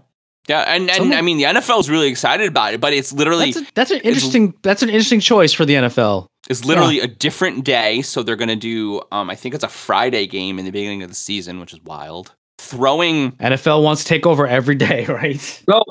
yeah. 0.48 0.60
And 0.62 0.90
and 0.90 0.98
Someone- 0.98 1.18
I 1.18 1.22
mean, 1.22 1.38
the 1.38 1.44
NFL 1.44 1.82
is 1.82 1.90
really 1.90 2.08
excited 2.08 2.48
about 2.48 2.74
it, 2.74 2.82
but 2.82 2.94
it's 2.94 3.14
literally 3.14 3.52
That's, 3.52 3.70
a, 3.70 3.74
that's 3.76 3.92
an 3.92 4.00
interesting. 4.00 4.54
That's 4.64 4.82
an 4.82 4.90
interesting 4.90 5.20
choice 5.20 5.54
for 5.54 5.66
the 5.66 5.76
NFL. 5.76 6.26
it's 6.50 6.66
literally 6.66 7.00
a 7.00 7.08
different 7.08 7.64
day. 7.64 8.02
So 8.02 8.24
they're 8.24 8.36
gonna 8.36 8.56
do, 8.56 9.02
um, 9.12 9.30
I 9.30 9.36
think 9.36 9.54
it's 9.54 9.64
a 9.64 9.70
Friday 9.70 10.26
game 10.26 10.58
in 10.58 10.66
the 10.66 10.72
beginning 10.72 11.04
of 11.04 11.10
the 11.10 11.16
season, 11.16 11.60
which 11.60 11.74
is 11.74 11.82
wild. 11.84 12.34
Throwing 12.58 13.34
NFL 13.34 13.84
wants 13.84 14.04
to 14.04 14.10
take 14.10 14.26
over 14.26 14.48
every 14.48 14.76
day, 14.76 15.06
right? 15.10 15.64
No, 15.68 15.84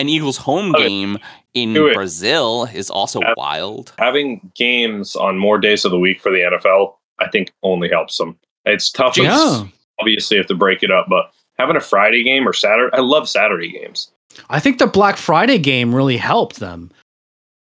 an 0.00 0.08
Eagles 0.08 0.36
home 0.36 0.72
game 0.72 1.18
in 1.54 1.74
Brazil 1.74 2.68
is 2.74 2.90
also 2.90 3.20
Yeah. 3.20 3.34
wild. 3.36 3.92
having 3.98 4.50
games 4.56 5.14
on 5.16 5.36
more 5.38 5.58
days 5.58 5.84
of 5.84 5.90
the 5.90 5.98
week 5.98 6.20
for 6.20 6.30
the 6.32 6.40
NFL, 6.42 6.96
I 7.18 7.28
think 7.28 7.52
only 7.62 7.88
helps 7.88 8.16
them. 8.16 8.36
It's 8.64 8.90
tough. 8.90 9.18
as- 9.18 9.24
Yeah. 9.24 9.64
obviously, 10.00 10.36
you 10.36 10.40
have 10.40 10.48
to 10.48 10.54
break 10.54 10.82
it 10.82 10.90
up, 10.90 11.06
but 11.08 11.30
having 11.58 11.76
a 11.76 11.80
Friday 11.80 12.22
game 12.22 12.48
or 12.48 12.52
Saturday, 12.52 12.96
I 12.96 13.00
love 13.00 13.28
Saturday 13.28 13.68
games. 13.70 14.10
I 14.48 14.60
think 14.60 14.78
the 14.78 14.86
Black 14.86 15.16
Friday 15.16 15.58
game 15.58 15.94
really 15.94 16.16
helped 16.16 16.56
them. 16.60 16.90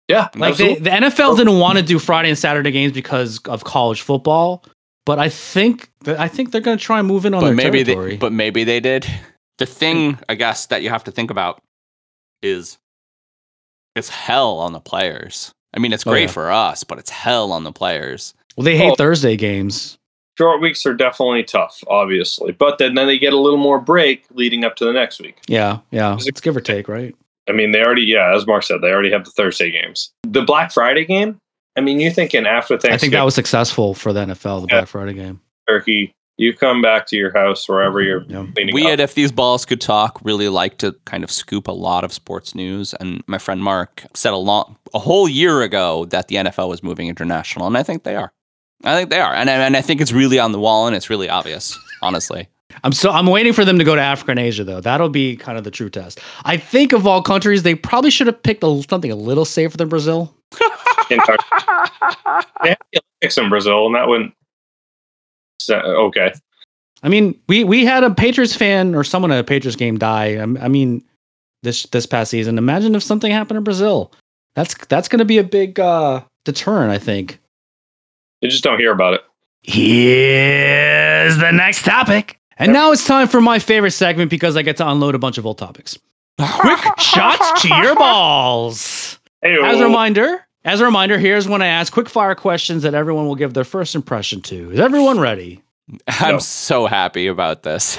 Yeah, 0.09 0.27
Like 0.35 0.55
they, 0.57 0.75
the 0.75 0.89
NFL 0.89 1.35
didn't 1.35 1.59
want 1.59 1.77
to 1.79 1.83
do 1.83 1.99
Friday 1.99 2.29
and 2.29 2.37
Saturday 2.37 2.71
games 2.71 2.93
because 2.93 3.39
of 3.45 3.63
college 3.65 4.01
football, 4.01 4.63
but 5.05 5.19
I 5.19 5.27
think 5.29 5.89
that 6.03 6.19
I 6.19 6.27
think 6.27 6.51
they're 6.51 6.61
going 6.61 6.77
to 6.77 6.83
try 6.83 6.99
and 6.99 7.07
move 7.07 7.25
in 7.25 7.33
on 7.33 7.41
But 7.41 7.47
their 7.47 7.55
maybe 7.55 7.83
territory. 7.83 8.11
they, 8.11 8.17
but 8.17 8.31
maybe 8.31 8.63
they 8.63 8.79
did. 8.79 9.05
The 9.57 9.65
thing, 9.65 10.13
mm. 10.15 10.23
I 10.29 10.35
guess, 10.35 10.67
that 10.67 10.81
you 10.81 10.89
have 10.89 11.03
to 11.05 11.11
think 11.11 11.29
about 11.31 11.61
is 12.41 12.77
it's 13.95 14.09
hell 14.09 14.57
on 14.59 14.73
the 14.73 14.79
players. 14.79 15.51
I 15.75 15.79
mean, 15.79 15.91
it's 15.93 16.05
Oh, 16.05 16.11
great 16.11 16.23
yeah. 16.23 16.27
for 16.27 16.51
us, 16.51 16.83
but 16.83 16.97
it's 16.99 17.09
hell 17.09 17.51
on 17.51 17.63
the 17.63 17.71
players. 17.71 18.33
well, 18.55 18.63
they 18.65 18.77
hate 18.77 18.91
Oh. 18.91 18.95
Thursday 18.95 19.35
games. 19.37 19.97
short 20.37 20.61
weeks 20.61 20.85
are 20.85 20.93
definitely 20.93 21.43
tough, 21.43 21.83
obviously, 21.87 22.51
but 22.51 22.77
then, 22.77 22.93
then 22.93 23.07
they 23.07 23.17
get 23.17 23.33
a 23.33 23.39
little 23.39 23.57
more 23.57 23.79
break 23.79 24.23
leading 24.31 24.63
up 24.63 24.75
to 24.75 24.85
the 24.85 24.93
next 24.93 25.19
week. 25.19 25.37
Yeah, 25.47 25.79
yeah. 25.91 26.15
Is 26.15 26.27
It's 26.27 26.39
give 26.41 26.55
or 26.55 26.61
take, 26.61 26.87
right? 26.87 27.15
I 27.49 27.53
mean, 27.53 27.71
they 27.71 27.81
already, 27.81 28.03
yeah, 28.03 28.35
as 28.35 28.45
Mark 28.45 28.61
said, 28.63 28.81
they 28.81 28.89
already 28.91 29.09
have 29.11 29.25
the 29.25 29.31
Thursday 29.31 29.71
games. 29.71 30.11
The 30.23 30.43
Black 30.43 30.71
Friday 30.71 31.05
game. 31.05 31.39
I 31.75 31.81
mean, 31.81 31.99
you're 31.99 32.11
thinking 32.11 32.45
after 32.45 32.75
Thanksgiving, 32.75 32.93
I 32.93 32.97
think 32.99 33.11
that 33.13 33.23
was 33.23 33.33
successful 33.35 33.93
for 33.95 34.13
the 34.13 34.21
NFL, 34.25 34.61
the 34.61 34.67
Yeah. 34.69 34.81
Black 34.81 34.87
Friday 34.89 35.13
game. 35.13 35.41
turkey. 35.67 36.13
You 36.37 36.53
come 36.53 36.81
back 36.83 37.07
to 37.07 37.15
your 37.15 37.33
house 37.33 37.67
wherever 37.67 37.99
you're 38.01 38.23
Yeah. 38.27 38.45
cleaning 38.53 38.73
We 38.75 38.85
up. 38.85 38.91
at 38.91 38.99
If 38.99 39.15
These 39.15 39.31
Balls 39.31 39.65
Could 39.65 39.81
Talk 39.81 40.19
really 40.23 40.49
like 40.49 40.77
to 40.79 40.93
kind 41.05 41.23
of 41.23 41.31
scoop 41.31 41.67
a 41.67 41.71
lot 41.71 42.03
of 42.03 42.13
sports 42.13 42.53
news. 42.53 42.93
And 42.99 43.23
my 43.27 43.39
friend 43.39 43.63
Mark 43.63 44.03
said 44.13 44.33
a 44.33 44.37
long, 44.37 44.77
a 44.93 44.99
whole 44.99 45.27
year 45.27 45.61
ago 45.63 46.05
that 46.05 46.27
the 46.27 46.35
NFL 46.35 46.69
was 46.69 46.83
moving 46.83 47.07
international, 47.07 47.65
and 47.67 47.75
I 47.77 47.81
think 47.83 48.03
they 48.03 48.15
are. 48.15 48.31
I 48.83 48.95
think 48.95 49.09
they 49.09 49.19
are, 49.19 49.33
and 49.33 49.49
I, 49.49 49.53
and 49.53 49.75
I 49.75 49.81
think 49.81 49.99
it's 50.01 50.11
really 50.11 50.37
on 50.37 50.51
the 50.51 50.59
wall, 50.59 50.85
and 50.85 50.95
it's 50.95 51.09
really 51.09 51.27
obvious, 51.29 51.75
honestly. 52.03 52.47
I'm 52.83 52.91
so 52.91 53.09
I'm 53.09 53.25
waiting 53.25 53.53
for 53.53 53.65
them 53.65 53.79
to 53.79 53.83
go 53.83 53.95
to 53.95 54.01
Africa 54.01 54.29
and 54.31 54.39
Asia 54.39 54.63
though. 54.63 54.79
That'll 54.81 55.09
be 55.09 55.35
kind 55.35 55.57
of 55.57 55.63
the 55.63 55.71
true 55.71 55.89
test. 55.89 56.19
I 56.45 56.57
think 56.57 56.93
of 56.93 57.07
all 57.07 57.23
countries, 57.23 57.63
they 57.63 57.73
probably 57.73 58.11
should 58.11 58.27
have 58.27 58.43
picked 58.43 58.63
a, 58.63 58.83
something 58.87 59.11
a 59.11 59.15
little 59.15 59.45
safer 59.45 59.75
than 59.77 59.89
Brazil. 59.89 60.35
Kentucky. 61.07 61.43
They 62.63 62.69
had 62.69 62.77
the 62.93 63.01
Olympics 63.23 63.37
in 63.39 63.49
Brazil, 63.49 63.87
and 63.87 63.95
that 63.95 64.07
wouldn't. 64.07 64.33
So, 65.59 65.75
okay. 65.77 66.33
I 67.03 67.09
mean, 67.09 67.39
we 67.47 67.63
we 67.63 67.85
had 67.85 68.03
a 68.03 68.13
Patriots 68.13 68.55
fan 68.55 68.95
or 68.95 69.03
someone 69.03 69.31
at 69.31 69.39
a 69.39 69.43
Patriots 69.43 69.75
game 69.75 69.97
die. 69.97 70.35
I, 70.35 70.41
I 70.41 70.67
mean, 70.67 71.03
this 71.63 71.83
this 71.87 72.05
past 72.05 72.31
season. 72.31 72.57
Imagine 72.57 72.95
if 72.95 73.03
something 73.03 73.31
happened 73.31 73.57
in 73.57 73.63
Brazil. 73.63 74.11
That's 74.55 74.73
that's 74.87 75.07
going 75.07 75.19
to 75.19 75.25
be 75.25 75.37
a 75.37 75.43
big 75.43 75.79
uh, 75.79 76.21
deterrent, 76.45 76.91
I 76.91 76.97
think. 76.97 77.39
You 78.41 78.49
just 78.49 78.63
don't 78.63 78.79
hear 78.79 78.91
about 78.91 79.13
it. 79.13 79.21
Here's 79.61 81.37
the 81.37 81.51
next 81.51 81.83
topic. 81.83 82.39
And 82.57 82.73
now 82.73 82.91
it's 82.91 83.05
time 83.05 83.27
for 83.27 83.41
my 83.41 83.59
favorite 83.59 83.91
segment 83.91 84.31
because 84.31 84.55
I 84.57 84.63
get 84.63 84.77
to 84.77 84.89
unload 84.89 85.13
a 85.13 85.19
bunch 85.19 85.37
of 85.37 85.45
old 85.45 85.57
topics. 85.59 85.99
Quick 86.39 86.79
shots 86.99 87.61
to 87.61 87.67
your 87.75 87.95
balls. 87.95 89.19
Hey, 89.41 89.57
As 89.63 89.79
a 89.79 89.83
reminder, 89.83 90.46
as 90.67 90.81
a 90.81 90.85
reminder, 90.85 91.17
here's 91.17 91.47
when 91.47 91.61
I 91.61 91.67
ask 91.67 91.91
quick 91.93 92.09
fire 92.09 92.35
questions 92.35 92.83
that 92.83 92.93
everyone 92.93 93.27
will 93.27 93.35
give 93.35 93.53
their 93.53 93.63
first 93.63 93.95
impression 93.95 94.41
to. 94.41 94.71
Is 94.71 94.79
everyone 94.79 95.19
ready? 95.19 95.63
I'm 96.07 96.33
No. 96.33 96.39
so 96.39 96.85
happy 96.85 97.27
about 97.27 97.63
this. 97.63 97.97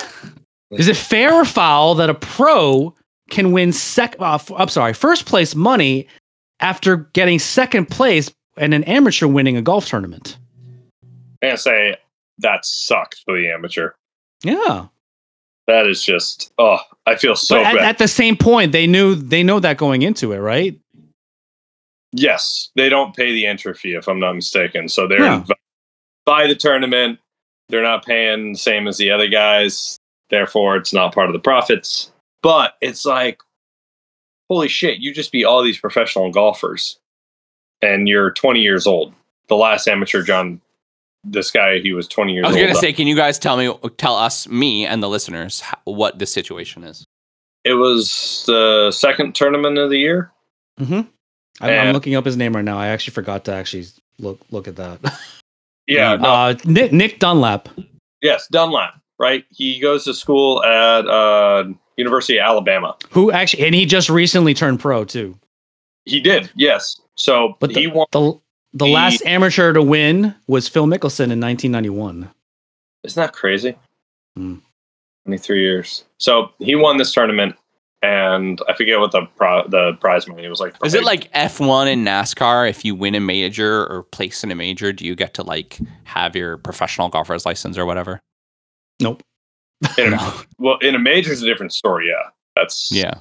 Is 0.71 0.87
it 0.89 0.97
fair 0.97 1.33
or 1.33 1.45
foul 1.47 1.95
that 1.97 2.11
a 2.11 2.15
pro 2.15 2.95
can 3.31 3.53
win 3.53 3.73
sec? 3.73 4.17
Uh, 4.21 4.35
f- 4.35 4.53
I'm 4.55 4.69
sorry, 4.69 4.93
first 4.93 5.25
place 5.27 5.55
money 5.55 6.07
after 6.61 6.97
getting 7.15 7.39
second 7.39 7.87
place 7.87 8.31
and 8.59 8.75
an 8.75 8.85
amateur 8.85 9.27
winning 9.27 9.57
a 9.57 9.63
golf 9.63 9.87
tournament? 9.87 10.37
I'm 11.43 11.49
gonna 11.51 11.57
say 11.57 11.97
that 12.39 12.67
sucks 12.67 13.21
for 13.23 13.35
the 13.41 13.51
amateur. 13.51 13.93
Yeah, 14.45 14.87
That 15.69 15.87
is 15.87 16.03
just 16.05 16.53
oh, 16.59 16.79
I 17.07 17.17
feel 17.17 17.35
so 17.35 17.57
but 17.57 17.65
at, 17.67 17.75
bad. 17.77 17.85
at 17.87 17.99
the 17.99 18.09
same 18.09 18.37
point, 18.37 18.73
they 18.73 18.87
knew 18.87 19.15
they 19.15 19.43
know 19.43 19.61
that 19.61 19.79
going 19.79 20.03
into 20.03 20.33
it, 20.33 20.39
right? 20.39 20.79
Yes, 22.13 22.71
they 22.77 22.89
don't 22.89 23.15
pay 23.15 23.33
the 23.33 23.47
entry 23.47 23.75
fee 23.75 23.95
if 23.95 24.09
I'm 24.09 24.21
not 24.21 24.35
mistaken. 24.35 24.89
So 24.89 25.07
they're 25.07 25.21
Yeah. 25.21 25.45
by 26.27 26.47
the 26.47 26.55
tournament. 26.55 27.19
They're 27.69 27.83
not 27.83 28.05
paying 28.05 28.53
the 28.53 28.59
same 28.59 28.89
as 28.89 28.97
the 28.97 29.11
other 29.11 29.29
guys. 29.29 29.99
Therefore, 30.31 30.77
it's 30.77 30.93
not 30.93 31.15
part 31.15 31.29
of 31.29 31.33
the 31.35 31.39
profits. 31.39 32.11
But 32.43 32.77
it's 32.81 33.05
like, 33.05 33.41
holy 34.49 34.69
shit! 34.69 34.99
You 34.99 35.13
just 35.13 35.33
beat 35.33 35.45
all 35.45 35.63
these 35.63 35.79
professional 35.79 36.31
golfers, 36.31 36.99
and 37.83 38.09
you're 38.09 38.31
20 38.31 38.61
years 38.61 38.87
old. 38.87 39.13
The 39.49 39.57
last 39.57 39.89
amateur 39.89 40.23
John, 40.23 40.61
this 41.25 41.51
guy, 41.51 41.79
he 41.81 41.93
was 41.93 42.07
20 42.09 42.33
years 42.33 42.45
old. 42.47 42.55
I 42.55 42.59
was 42.61 42.67
gonna 42.69 42.81
say, 42.81 42.93
can 42.93 43.07
you 43.07 43.17
guys 43.17 43.39
tell 43.39 43.57
me, 43.57 43.73
tell 43.97 44.15
us, 44.15 44.49
me, 44.49 44.87
and 44.87 45.03
the 45.03 45.09
listeners 45.09 45.63
what 45.85 46.19
the 46.19 46.27
situation 46.27 46.85
is? 46.85 47.05
it 47.65 47.75
was 47.75 48.45
the 48.47 48.91
second 48.93 49.35
tournament 49.35 49.77
of 49.77 49.91
the 49.91 49.99
year. 49.99 50.31
Mm-hmm. 50.81 51.01
I'm, 51.61 51.89
I'm 51.89 51.93
looking 51.93 52.15
up 52.15 52.25
his 52.25 52.37
name 52.37 52.55
right 52.55 52.65
now. 52.65 52.79
I 52.79 52.89
actually 52.89 53.15
forgot 53.15 53.45
to 53.47 53.53
actually 53.53 53.87
look 54.19 54.41
look 54.51 54.69
at 54.69 54.77
that. 54.77 55.01
Yeah, 55.91 56.17
no, 56.17 56.29
uh, 56.29 56.55
Nick, 56.67 56.93
Nick 56.93 57.19
Dunlap. 57.19 57.67
Yes, 58.21 58.47
Dunlap, 58.49 59.01
right? 59.19 59.47
He 59.49 59.81
goes 59.81 60.05
to 60.05 60.13
school 60.13 60.63
at 60.63 61.07
uh, 61.09 61.65
University 61.97 62.39
of 62.39 62.45
Alabama. 62.45 62.95
Who 63.11 63.33
actually, 63.33 63.65
and 63.65 63.75
he 63.75 63.87
just 63.87 64.11
recently 64.11 64.53
turned 64.53 64.81
pro 64.81 65.07
too. 65.07 65.35
He 66.05 66.21
did, 66.21 66.51
yes. 66.55 67.01
So 67.15 67.57
But 67.59 67.71
he 67.75 67.87
the, 67.87 67.91
won. 67.93 68.07
the, 68.13 68.39
the 68.75 68.85
he- 68.85 68.93
last 68.93 69.23
amateur 69.25 69.73
to 69.73 69.81
win 69.83 70.35
was 70.47 70.69
Phil 70.69 70.85
Mickelson 70.85 71.33
in 71.33 71.41
1991. 71.41 72.29
Isn't 73.05 73.21
that 73.23 73.33
crazy? 73.33 73.75
Hmm. 74.37 74.57
23 75.25 75.59
years. 75.63 76.05
So 76.19 76.51
he 76.59 76.75
won 76.75 76.99
this 76.99 77.15
tournament, 77.15 77.57
and 78.03 78.61
I 78.69 78.75
forget 78.75 79.01
what 79.01 79.13
the 79.13 79.27
pro- 79.37 79.67
the 79.69 79.95
prize 80.01 80.27
money 80.29 80.47
was 80.49 80.61
like. 80.61 80.75
Is 80.85 80.95
it 80.95 81.05
like 81.05 81.33
F1 81.33 81.89
in 81.93 82.05
NASCAR? 82.05 82.69
If 82.69 82.85
you 82.85 82.95
win 82.95 83.15
a 83.15 83.21
major 83.21 83.87
or 83.87 84.03
place 84.05 84.45
in 84.45 84.51
a 84.51 84.55
major, 84.55 84.93
do 84.93 85.05
you 85.05 85.15
get 85.15 85.35
to 85.35 85.43
like 85.43 85.79
have 86.05 86.37
your 86.37 86.59
professional 86.59 87.09
golfer's 87.09 87.45
license 87.45 87.77
or 87.77 87.85
whatever? 87.87 88.21
Nope. 89.01 89.23
in 89.99 90.09
a, 90.09 90.11
No. 90.17 90.33
well 90.59 90.79
in 90.79 90.95
a 90.95 90.99
major 90.99 91.33
is 91.33 91.43
a 91.43 91.47
different 91.47 91.73
story? 91.73 92.09
Yeah, 92.09 92.31
that's 92.57 92.89
Yeah. 92.93 93.15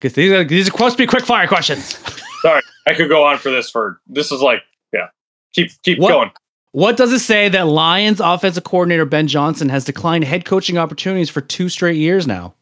Because 0.00 0.14
these 0.14 0.32
are 0.32 0.44
these 0.44 0.66
are 0.68 0.70
supposed 0.72 0.96
to 0.96 1.02
be 1.02 1.06
quick 1.06 1.24
fire 1.24 1.46
questions. 1.46 1.96
Sorry, 2.42 2.60
I 2.88 2.94
could 2.94 3.08
go 3.08 3.24
on 3.24 3.38
for 3.38 3.50
this 3.50 3.70
for 3.70 4.00
this 4.08 4.32
is 4.32 4.40
like 4.40 4.62
yeah. 4.92 5.08
Keep 5.54 5.70
keep 5.84 5.98
What- 5.98 6.08
going. 6.10 6.30
What 6.74 6.96
does 6.96 7.12
it 7.12 7.18
say 7.18 7.50
that 7.50 7.66
Lions 7.66 8.18
offensive 8.18 8.64
coordinator 8.64 9.04
Ben 9.04 9.28
Johnson 9.28 9.68
has 9.68 9.84
declined 9.84 10.24
head 10.24 10.46
coaching 10.46 10.78
opportunities 10.78 11.28
for 11.28 11.42
two 11.42 11.68
straight 11.68 11.98
years 11.98 12.26
now? 12.26 12.54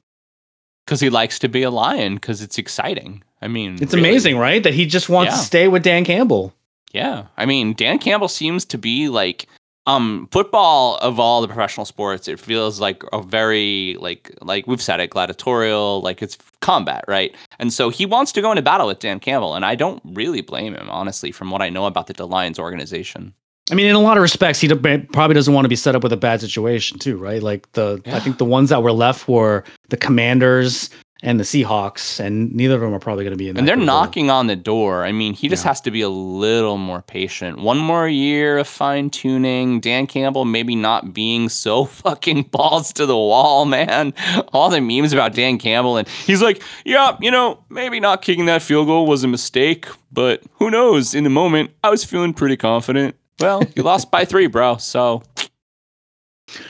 Because 0.87 1.01
he 1.01 1.11
likes 1.11 1.39
to 1.41 1.49
be 1.49 1.63
a 1.63 1.71
lion 1.71 2.15
because 2.17 2.43
it's 2.43 2.59
exciting. 2.59 3.23
I 3.43 3.49
mean, 3.49 3.79
It's 3.81 3.95
really. 3.95 4.09
amazing, 4.09 4.39
right? 4.39 4.63
That 4.63 4.75
he 4.75 4.87
just 4.87 5.09
wants 5.09 5.33
Yeah. 5.33 5.37
to 5.39 5.43
stay 5.45 5.69
with 5.69 5.83
Dan 5.83 6.05
Campbell. 6.05 6.53
Yeah. 6.93 7.25
I 7.37 7.47
mean, 7.47 7.75
Dan 7.75 7.99
Campbell 7.99 8.29
seems 8.29 8.65
to 8.67 8.79
be 8.79 9.09
like 9.09 9.47
um 9.87 10.29
football 10.31 10.97
of 10.99 11.19
all 11.19 11.41
the 11.41 11.47
professional 11.49 11.87
sports, 11.87 12.29
it 12.29 12.39
feels 12.39 12.81
like 12.81 13.03
a 13.13 13.23
very 13.23 13.97
like 13.99 14.31
like 14.43 14.67
we've 14.67 14.83
said 14.83 15.01
it, 15.01 15.11
gladiatorial, 15.11 16.03
like 16.03 16.21
it's 16.23 16.37
combat, 16.61 17.05
right? 17.09 17.35
And 17.59 17.73
so 17.73 17.89
he 17.89 18.05
wants 18.05 18.31
to 18.33 18.43
go 18.43 18.51
into 18.53 18.63
battle 18.63 18.87
with 18.89 18.99
Dan 18.99 19.21
Campbell, 19.21 19.55
and 19.55 19.65
I 19.65 19.75
don't 19.77 20.03
really 20.05 20.43
blame 20.43 20.75
him, 20.75 20.91
honestly, 20.91 21.33
from 21.33 21.51
what 21.51 21.63
I 21.63 21.71
know 21.71 21.87
about 21.87 22.09
the 22.09 22.27
Lions 22.27 22.59
organization. 22.59 23.33
I 23.71 23.75
mean, 23.75 23.87
in 23.87 23.95
a 23.95 24.01
lot 24.01 24.17
of 24.17 24.23
respects, 24.23 24.61
he 24.61 24.69
d- 24.69 24.75
probably 25.13 25.35
doesn't 25.35 25.55
want 25.55 25.65
to 25.65 25.69
be 25.69 25.77
set 25.77 25.95
up 25.95 26.03
with 26.03 26.13
a 26.13 26.17
bad 26.17 26.41
situation 26.41 26.99
too, 26.99 27.17
right? 27.17 27.43
Like 27.43 27.71
the, 27.73 28.01
I 28.07 28.21
think 28.21 28.39
the 28.39 28.45
ones 28.45 28.71
that 28.71 28.83
were 28.83 28.93
left 28.93 29.29
were 29.29 29.65
the 29.89 29.97
Commanders 29.97 30.91
and 31.23 31.39
the 31.39 31.45
Seahawks, 31.45 32.19
and 32.19 32.51
neither 32.55 32.77
of 32.77 32.81
them 32.81 32.95
are 32.95 32.99
probably 32.99 33.25
going 33.25 33.33
to 33.33 33.37
be 33.37 33.47
in. 33.47 33.55
There 33.55 33.61
And 33.61 33.69
they're 33.69 33.77
knocking 33.77 34.31
on 34.31 34.47
the 34.47 34.57
door. 34.57 35.05
I 35.05 35.13
mean, 35.13 35.35
he 35.35 35.51
just 35.51 35.65
Yeah. 35.65 35.69
has 35.69 35.81
to 35.83 35.91
be 35.91 36.01
a 36.01 36.09
little 36.09 36.79
more 36.79 37.03
patient. 37.03 37.59
One 37.59 37.77
more 37.77 38.09
year 38.09 38.57
of 38.57 38.67
fine 38.67 39.11
tuning. 39.11 39.81
Dan 39.81 40.07
Campbell 40.07 40.47
maybe 40.47 40.75
not 40.75 41.13
being 41.13 41.51
so 41.51 41.85
fucking 42.05 42.45
balls 42.45 42.95
to 42.95 43.05
the 43.05 43.17
wall, 43.19 43.67
man. 43.67 44.15
All 44.55 44.71
the 44.71 44.81
memes 44.81 45.13
about 45.13 45.35
Dan 45.35 45.59
Campbell. 45.59 45.99
And 45.99 46.09
he's 46.09 46.41
like, 46.41 46.63
yeah, 46.87 47.19
you 47.21 47.31
know, 47.31 47.63
maybe 47.69 48.01
not 48.01 48.23
kicking 48.23 48.47
that 48.47 48.63
field 48.63 48.87
goal 48.87 49.07
was 49.07 49.23
a 49.23 49.29
mistake, 49.29 49.89
but 50.11 50.43
who 50.53 50.71
knows? 50.71 51.15
In 51.15 51.25
the 51.25 51.31
moment, 51.31 51.71
I 51.85 51.91
was 51.91 52.03
feeling 52.03 52.33
pretty 52.33 52.57
confident. 52.57 53.15
Well, 53.41 53.63
you 53.75 53.83
lost 53.83 54.11
by 54.11 54.25
three, 54.25 54.47
bro. 54.47 54.77
So 54.77 55.23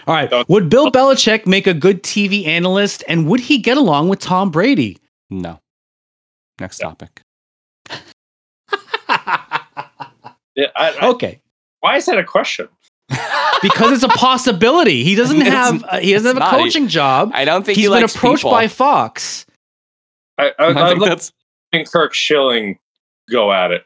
All 0.06 0.14
right. 0.14 0.30
Would 0.48 0.68
Bill 0.68 0.90
Belichick 0.90 1.46
make 1.46 1.66
a 1.66 1.74
good 1.74 2.02
TV 2.02 2.46
analyst, 2.46 3.02
and 3.08 3.26
would 3.28 3.40
he 3.40 3.58
get 3.58 3.76
along 3.76 4.08
with 4.08 4.18
Tom 4.20 4.50
Brady? 4.50 4.98
no. 5.30 5.58
Next 6.60 6.78
topic. 6.78 7.22
Yeah, 10.56 10.66
I, 10.76 10.90
I, 11.00 11.06
okay, 11.10 11.40
why 11.78 11.96
is 11.96 12.06
that 12.06 12.18
a 12.18 12.24
question? 12.24 12.68
because 13.62 13.92
it's 13.92 14.02
a 14.02 14.08
possibility. 14.08 15.04
He 15.04 15.14
doesn't 15.14 15.40
It's- 15.40 15.52
have 15.52 15.84
uh, 15.84 15.98
he 16.00 16.12
doesn't 16.12 16.26
have 16.26 16.36
it's 16.36 16.46
a 16.46 16.50
not. 16.56 16.58
coaching 16.60 16.88
job. 16.88 17.30
I 17.32 17.44
don't 17.44 17.64
think 17.64 17.76
He's 17.76 17.84
he 17.86 17.88
been 17.90 18.02
likes 18.02 18.14
approached 18.16 18.40
people. 18.40 18.50
by 18.50 18.66
Fox. 18.68 19.46
I, 20.38 20.48
I, 20.58 20.64
I 20.64 20.90
I'm 20.90 20.98
think 20.98 21.04
that's 21.08 21.32
Kirk 21.92 22.12
Schilling 22.14 22.78
go 23.30 23.52
at 23.52 23.70
it. 23.70 23.84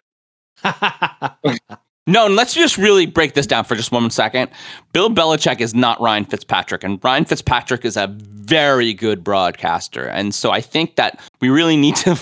No, 2.06 2.26
and 2.26 2.36
let's 2.36 2.52
just 2.52 2.76
really 2.76 3.06
break 3.06 3.32
this 3.32 3.46
down 3.46 3.64
for 3.64 3.76
just 3.76 3.90
one 3.90 4.10
second. 4.10 4.50
Bill 4.92 5.08
Belichick 5.08 5.60
is 5.60 5.74
not 5.74 5.98
Ryan 6.02 6.26
Fitzpatrick, 6.26 6.84
and 6.84 7.02
Ryan 7.02 7.24
Fitzpatrick 7.24 7.84
is 7.84 7.96
a 7.96 8.08
very 8.08 8.92
good 8.92 9.24
broadcaster. 9.24 10.06
And 10.06 10.34
so 10.34 10.50
I 10.50 10.60
think 10.60 10.96
that 10.96 11.18
we 11.40 11.48
really 11.48 11.76
need 11.76 11.96
to. 11.96 12.18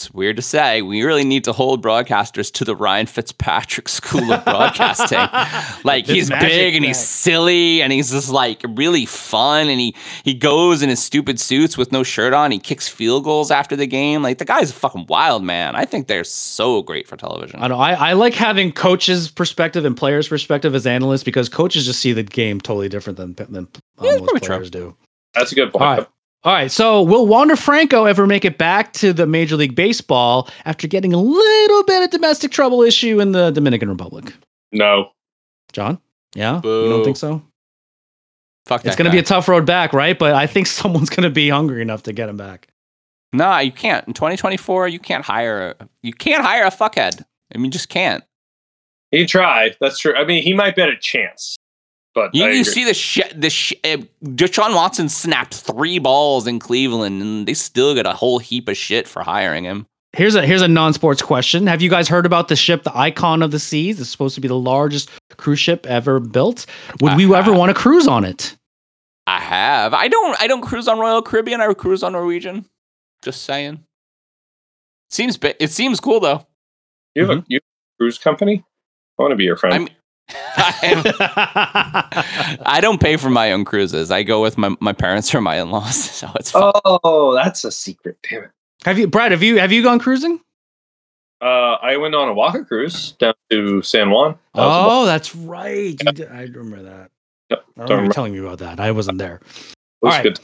It's 0.00 0.10
weird 0.14 0.36
to 0.36 0.42
say, 0.42 0.80
we 0.80 1.02
really 1.02 1.24
need 1.24 1.44
to 1.44 1.52
hold 1.52 1.84
broadcasters 1.84 2.50
to 2.54 2.64
the 2.64 2.74
Ryan 2.74 3.04
Fitzpatrick 3.04 3.86
school 3.86 4.32
of 4.32 4.42
broadcasting. 4.44 5.18
like 5.84 6.06
Fitz 6.06 6.14
he's 6.16 6.30
magic, 6.30 6.48
big 6.48 6.74
and 6.74 6.86
he's 6.86 6.98
silly 6.98 7.82
and 7.82 7.92
he's 7.92 8.10
just 8.10 8.30
like 8.30 8.64
really 8.66 9.04
fun 9.04 9.68
and 9.68 9.78
he 9.78 9.94
he 10.24 10.32
goes 10.32 10.80
in 10.80 10.88
his 10.88 11.02
stupid 11.02 11.38
suits 11.38 11.76
with 11.76 11.92
no 11.92 12.02
shirt 12.02 12.32
on. 12.32 12.50
He 12.50 12.58
kicks 12.58 12.88
field 12.88 13.24
goals 13.24 13.50
after 13.50 13.76
the 13.76 13.86
game. 13.86 14.22
Like 14.22 14.38
the 14.38 14.46
guy's 14.46 14.70
a 14.70 14.72
fucking 14.72 15.04
wild 15.10 15.44
man. 15.44 15.76
I 15.76 15.84
think 15.84 16.06
they're 16.06 16.24
so 16.24 16.80
great 16.80 17.06
for 17.06 17.18
television. 17.18 17.60
I 17.62 17.68
know. 17.68 17.78
I, 17.78 17.92
I 17.92 18.12
like 18.14 18.32
having 18.32 18.72
coaches' 18.72 19.30
perspective 19.30 19.84
and 19.84 19.94
players' 19.94 20.28
perspective 20.28 20.74
as 20.74 20.86
analysts 20.86 21.24
because 21.24 21.50
coaches 21.50 21.84
just 21.84 22.00
see 22.00 22.14
the 22.14 22.22
game 22.22 22.58
totally 22.58 22.88
different 22.88 23.18
than 23.18 23.34
than 23.34 23.56
um, 23.56 23.68
Yeah, 24.00 24.12
it's 24.12 24.20
most 24.20 24.30
probably 24.30 24.40
true. 24.40 24.48
players 24.56 24.70
do. 24.70 24.96
That's 25.34 25.52
a 25.52 25.54
good 25.54 25.72
point. 25.72 25.82
All 25.82 25.96
right. 25.98 26.06
All 26.42 26.54
right. 26.54 26.70
So, 26.70 27.02
will 27.02 27.26
Wander 27.26 27.54
Franco 27.56 28.06
ever 28.06 28.26
make 28.26 28.44
it 28.46 28.56
back 28.56 28.94
to 28.94 29.12
the 29.12 29.26
Major 29.26 29.56
League 29.56 29.74
Baseball 29.74 30.48
after 30.64 30.88
getting 30.88 31.12
a 31.12 31.18
little 31.20 31.84
bit 31.84 32.02
of 32.02 32.10
domestic 32.10 32.50
trouble 32.50 32.82
issue 32.82 33.20
in 33.20 33.32
the 33.32 33.50
Dominican 33.50 33.90
Republic? 33.90 34.32
No, 34.72 35.10
John? 35.72 35.98
Yeah? 36.34 36.60
You 36.64 36.88
don't 36.88 37.04
think 37.04 37.16
so? 37.18 37.42
Fuck 38.66 38.84
It's 38.86 38.96
going 38.96 39.06
to 39.06 39.10
be 39.12 39.18
a 39.18 39.22
tough 39.22 39.48
road 39.48 39.66
back, 39.66 39.92
right? 39.92 40.18
But 40.18 40.34
I 40.34 40.46
think 40.46 40.66
someone's 40.68 41.10
going 41.10 41.24
to 41.24 41.30
be 41.30 41.48
hungry 41.48 41.82
enough 41.82 42.04
to 42.04 42.12
get 42.12 42.28
him 42.28 42.36
back. 42.36 42.68
Nah, 43.32 43.58
you 43.58 43.72
can't. 43.72 44.06
In 44.08 44.14
2024, 44.14 44.88
you 44.88 44.98
can't 44.98 45.24
hire 45.24 45.76
a, 45.78 45.88
you 46.02 46.12
can't 46.12 46.42
hire 46.42 46.64
a 46.64 46.70
fuckhead. 46.70 47.24
I 47.54 47.58
mean, 47.58 47.70
just 47.70 47.88
can't. 47.88 48.24
he 49.10 49.26
tried. 49.26 49.76
That's 49.80 49.98
true. 49.98 50.14
I 50.14 50.24
mean, 50.24 50.42
he 50.42 50.52
might 50.52 50.74
bet 50.74 50.88
a 50.88 50.96
chance, 50.96 51.56
but 52.14 52.34
You, 52.34 52.46
you 52.46 52.64
see 52.64 52.84
the 52.84 52.94
shit. 52.94 53.40
The 53.40 53.50
sh- 53.50 53.72
uh, 53.84 53.98
Deshaun 54.24 54.74
Watson 54.74 55.08
snapped 55.08 55.54
three 55.54 55.98
balls 55.98 56.46
in 56.46 56.58
Cleveland, 56.58 57.22
and 57.22 57.46
they 57.46 57.54
still 57.54 57.94
get 57.94 58.06
a 58.06 58.12
whole 58.12 58.38
heap 58.38 58.68
of 58.68 58.76
shit 58.76 59.06
for 59.08 59.22
hiring 59.22 59.64
him. 59.64 59.86
Here's 60.12 60.34
a 60.34 60.44
here's 60.44 60.62
a 60.62 60.66
non-sports 60.68 61.22
question. 61.22 61.68
Have 61.68 61.80
you 61.82 61.88
guys 61.88 62.08
heard 62.08 62.26
about 62.26 62.48
the 62.48 62.56
ship, 62.56 62.82
the 62.82 62.96
Icon 62.98 63.42
of 63.42 63.52
the 63.52 63.60
Seas? 63.60 64.00
It's 64.00 64.10
supposed 64.10 64.34
to 64.34 64.40
be 64.40 64.48
the 64.48 64.56
largest 64.58 65.08
cruise 65.36 65.60
ship 65.60 65.86
ever 65.86 66.18
built. 66.18 66.66
Would 67.00 67.16
we 67.16 67.26
Uh-huh. 67.26 67.34
ever 67.34 67.52
want 67.52 67.70
to 67.70 67.74
cruise 67.80 68.08
on 68.08 68.24
it? 68.24 68.56
I 69.28 69.38
have. 69.38 69.94
I 69.94 70.08
don't. 70.08 70.40
I 70.42 70.48
don't 70.48 70.62
cruise 70.62 70.88
on 70.88 70.98
Royal 70.98 71.22
Caribbean. 71.22 71.60
I 71.60 71.72
cruise 71.74 72.02
on 72.02 72.12
Norwegian. 72.12 72.64
Just 73.22 73.42
saying. 73.44 73.84
Seems. 75.10 75.36
bi- 75.36 75.54
It 75.60 75.70
seems 75.70 76.00
cool 76.00 76.18
though. 76.18 76.44
You 77.14 77.26
have 77.26 77.38
a 77.38 77.44
you 77.46 77.56
have 77.56 77.62
a 77.62 77.96
cruise 78.02 78.18
company? 78.18 78.64
I 79.18 79.22
want 79.22 79.30
to 79.32 79.36
be 79.36 79.44
your 79.44 79.56
friend. 79.56 79.74
I'm. 79.74 79.88
I, 80.56 82.56
I 82.66 82.80
don't 82.80 83.00
pay 83.00 83.16
for 83.16 83.30
my 83.30 83.52
own 83.52 83.64
cruises. 83.64 84.10
I 84.10 84.22
go 84.22 84.42
with 84.42 84.58
my, 84.58 84.74
my 84.80 84.92
parents 84.92 85.34
or 85.34 85.40
my 85.40 85.60
in 85.60 85.70
laws, 85.70 86.04
so 86.10 86.28
it's 86.36 86.50
fine. 86.50 86.72
oh, 86.84 87.34
that's 87.34 87.64
a 87.64 87.72
secret. 87.72 88.18
Damn 88.28 88.44
it. 88.44 88.50
have 88.84 88.98
you, 88.98 89.06
Brad? 89.06 89.32
Have 89.32 89.42
you 89.42 89.58
have 89.58 89.72
you 89.72 89.82
gone 89.82 89.98
cruising? 89.98 90.40
Uh, 91.42 91.76
I 91.80 91.96
went 91.96 92.14
on 92.14 92.28
a 92.28 92.34
Waka 92.34 92.64
cruise 92.64 93.12
down 93.12 93.32
to 93.50 93.80
San 93.82 94.10
Juan. 94.10 94.32
That 94.54 94.62
Oh, 94.62 95.06
that's 95.06 95.34
right. 95.34 95.96
You 96.02 96.12
did, 96.12 96.30
I 96.30 96.42
remember 96.42 96.82
that. 96.82 97.10
Yep, 97.48 97.50
I 97.50 97.52
don't 97.52 97.62
remember 97.76 97.94
remember. 97.96 98.14
telling 98.14 98.32
me 98.34 98.38
about 98.40 98.58
that. 98.58 98.78
I 98.78 98.90
wasn't 98.90 99.18
there. 99.18 99.36
It 99.36 99.42
was 100.02 100.12
All 100.14 100.18
right. 100.18 100.22
good. 100.24 100.40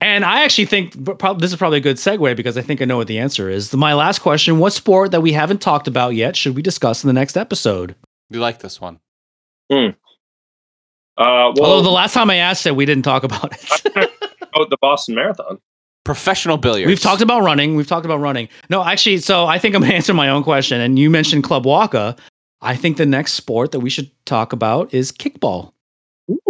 And 0.00 0.24
I 0.24 0.44
actually 0.44 0.66
think 0.66 0.92
this 0.92 1.50
is 1.52 1.56
probably 1.56 1.78
a 1.78 1.82
good 1.82 1.96
segue 1.96 2.36
because 2.36 2.58
I 2.58 2.62
think 2.62 2.82
I 2.82 2.84
know 2.84 2.98
what 2.98 3.06
the 3.08 3.18
answer 3.18 3.48
is. 3.48 3.72
My 3.74 3.94
last 3.94 4.20
question: 4.20 4.58
What 4.58 4.72
sport 4.74 5.10
that 5.10 5.22
we 5.22 5.32
haven't 5.32 5.60
talked 5.60 5.88
about 5.88 6.14
yet 6.14 6.36
should 6.36 6.54
we 6.54 6.62
discuss 6.62 7.02
in 7.02 7.08
the 7.08 7.14
next 7.14 7.36
episode? 7.36 7.94
You 8.30 8.40
like 8.40 8.58
this 8.60 8.80
one? 8.80 8.98
Hmm. 9.70 9.90
Uh, 11.18 11.52
well, 11.56 11.64
Although 11.64 11.82
the 11.82 11.90
last 11.90 12.12
time 12.12 12.30
I 12.30 12.36
asked 12.36 12.66
it, 12.66 12.76
we 12.76 12.84
didn't 12.84 13.04
talk 13.04 13.24
about 13.24 13.52
it. 13.52 14.10
oh, 14.54 14.66
the 14.68 14.76
Boston 14.80 15.14
Marathon. 15.14 15.58
Professional 16.04 16.56
billiards. 16.56 16.88
We've 16.88 17.00
talked 17.00 17.22
about 17.22 17.42
running. 17.42 17.74
We've 17.74 17.86
talked 17.86 18.04
about 18.04 18.18
running. 18.20 18.48
No, 18.70 18.84
actually, 18.84 19.18
so 19.18 19.46
I 19.46 19.58
think 19.58 19.74
I'm 19.74 19.80
going 19.80 19.90
to 19.92 19.96
answer 19.96 20.14
my 20.14 20.28
own 20.28 20.42
question. 20.44 20.80
And 20.80 20.98
you 20.98 21.08
mentioned 21.10 21.44
Club 21.44 21.64
Waka. 21.64 22.16
I 22.60 22.76
think 22.76 22.96
the 22.96 23.06
next 23.06 23.32
sport 23.34 23.72
that 23.72 23.80
we 23.80 23.90
should 23.90 24.10
talk 24.24 24.52
about 24.52 24.92
is 24.92 25.10
kickball. 25.12 25.72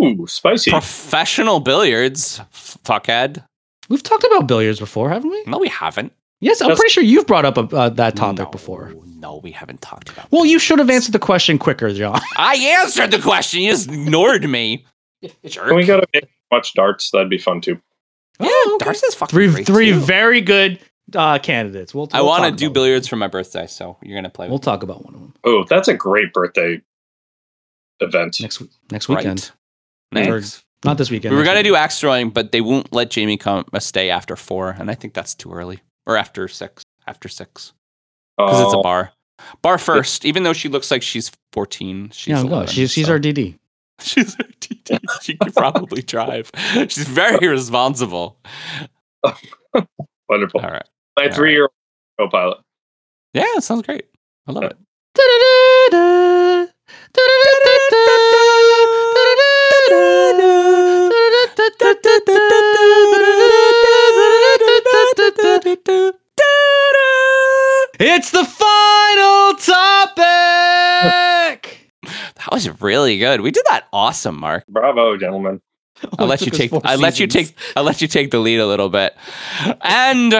Ooh, 0.02 0.26
spicy. 0.26 0.70
professional 0.70 1.60
billiards. 1.60 2.40
f- 2.40 2.78
Fuckhead. 2.84 3.44
We've 3.88 4.02
talked 4.02 4.24
about 4.24 4.46
billiards 4.46 4.78
before, 4.78 5.10
haven't 5.10 5.30
we? 5.30 5.44
No, 5.46 5.58
we 5.58 5.68
haven't. 5.68 6.12
Yes, 6.40 6.60
I'm 6.60 6.66
That's- 6.68 6.78
pretty 6.78 6.92
sure 6.92 7.02
you've 7.02 7.26
brought 7.26 7.44
up 7.44 7.56
uh, 7.72 7.88
that 7.90 8.14
topic 8.16 8.38
No, 8.46 8.50
before. 8.50 8.92
No, 9.06 9.40
we 9.42 9.50
haven't 9.50 9.80
talked 9.80 10.10
about. 10.10 10.30
Well, 10.30 10.44
you 10.44 10.58
should 10.58 10.78
have 10.78 10.90
answered 10.90 11.12
the 11.12 11.18
question 11.18 11.58
quicker, 11.58 11.92
John. 11.92 12.20
I 12.36 12.56
answered 12.82 13.10
the 13.10 13.18
question. 13.20 13.62
You 13.62 13.70
just 13.72 13.88
ignored 13.90 14.48
me. 14.48 14.84
Jerk. 15.46 15.68
Can 15.68 15.76
we 15.76 15.84
go 15.86 16.00
to 16.00 16.28
watch 16.52 16.74
darts? 16.74 17.10
That'd 17.10 17.30
be 17.30 17.38
fun 17.38 17.60
too. 17.62 17.80
Yeah, 18.38 18.48
Oh, 18.50 18.72
okay. 18.76 18.84
darts 18.84 19.02
is 19.02 19.14
fucking 19.14 19.34
Three, 19.34 19.50
great, 19.50 19.66
three 19.66 19.90
too. 19.92 19.98
very 20.00 20.42
good 20.42 20.78
uh, 21.14 21.38
candidates. 21.38 21.94
We'll. 21.94 22.10
I 22.12 22.20
we'll 22.20 22.28
want 22.28 22.44
to 22.44 22.50
talk 22.50 22.58
do 22.58 22.66
about 22.66 22.74
billiards 22.74 23.08
for 23.08 23.16
my 23.16 23.28
birthday, 23.28 23.66
so 23.66 23.96
you're 24.02 24.16
gonna 24.18 24.28
play 24.28 24.44
One. 24.46 24.50
We'll 24.50 24.58
with 24.58 24.64
talk 24.64 24.82
about 24.82 25.04
one 25.06 25.14
of 25.14 25.20
them 25.20 25.34
Oh, 25.44 25.64
that's 25.64 25.88
a 25.88 25.94
great 25.94 26.34
birthday 26.34 26.82
event. 28.00 28.38
next 28.40 28.62
next 28.90 29.08
Right. 29.08 29.16
weekend. 29.18 29.50
Next. 30.12 30.62
Not 30.84 30.98
this 30.98 31.10
weekend. 31.10 31.32
We 31.32 31.38
were 31.38 31.44
gonna 31.44 31.60
weekend. 31.60 31.72
do 31.72 31.76
axe 31.76 31.98
throwing, 32.00 32.28
but 32.30 32.52
they 32.52 32.60
won't 32.60 32.92
let 32.92 33.10
Jamie 33.10 33.38
come 33.38 33.64
uh, 33.72 33.78
stay 33.80 34.10
after 34.10 34.36
four, 34.36 34.76
and 34.78 34.90
I 34.90 34.94
think 34.94 35.14
that's 35.14 35.34
too 35.34 35.50
early. 35.52 35.80
Or 36.06 36.16
after 36.16 36.46
six. 36.48 36.82
After 37.06 37.28
six, 37.28 37.72
because 38.36 38.60
it's 38.60 38.74
a 38.74 38.78
Oh, 38.78 38.82
bar. 38.82 39.12
Bar 39.62 39.78
first, 39.78 40.24
even 40.24 40.42
though 40.42 40.52
she 40.52 40.68
looks 40.68 40.90
like 40.90 41.02
she's 41.02 41.30
14. 41.52 42.10
She's 42.10 42.26
Yeah, 42.32 42.40
11, 42.40 42.68
She's 42.68 42.90
she's 42.92 43.06
so- 43.06 43.12
our 43.12 43.18
DD. 43.18 43.58
She's 44.00 44.34
our 44.38 44.46
TT. 44.60 44.98
She 45.22 45.36
could 45.36 45.54
probably 45.54 46.02
drive. 46.02 46.50
She's 46.88 47.08
very 47.08 47.48
responsible. 47.48 48.38
wonderful. 50.28 50.60
All 50.60 50.70
right. 50.70 50.86
My 51.16 51.28
all 51.28 51.32
three 51.32 51.52
year 51.52 51.62
old 52.18 52.30
co-pilot. 52.30 52.58
Yeah, 53.32 53.44
it 53.56 53.62
sounds 53.62 53.82
great. 53.86 54.06
I 54.46 54.52
love 54.52 54.64
it. 54.64 54.76
It's 67.98 68.30
the 68.30 68.44
final 68.44 69.54
topic. 69.54 70.26
That 72.02 72.52
was 72.52 72.80
really 72.82 73.18
good. 73.18 73.40
We 73.40 73.50
did 73.50 73.64
that 73.68 73.86
awesome, 73.92 74.38
Mark. 74.38 74.66
Bravo, 74.68 75.16
gentlemen. 75.16 75.62
I'll 76.18 76.26
let 76.26 76.42
you 76.42 76.50
take 76.50 76.72
I 76.84 76.96
let 76.96 77.18
you 77.18 77.26
take 77.26 77.54
I 77.74 77.80
let 77.80 78.02
you 78.02 78.08
take 78.08 78.30
the 78.30 78.38
lead 78.38 78.58
a 78.58 78.66
little 78.66 78.90
bit. 78.90 79.16
And 79.80 80.32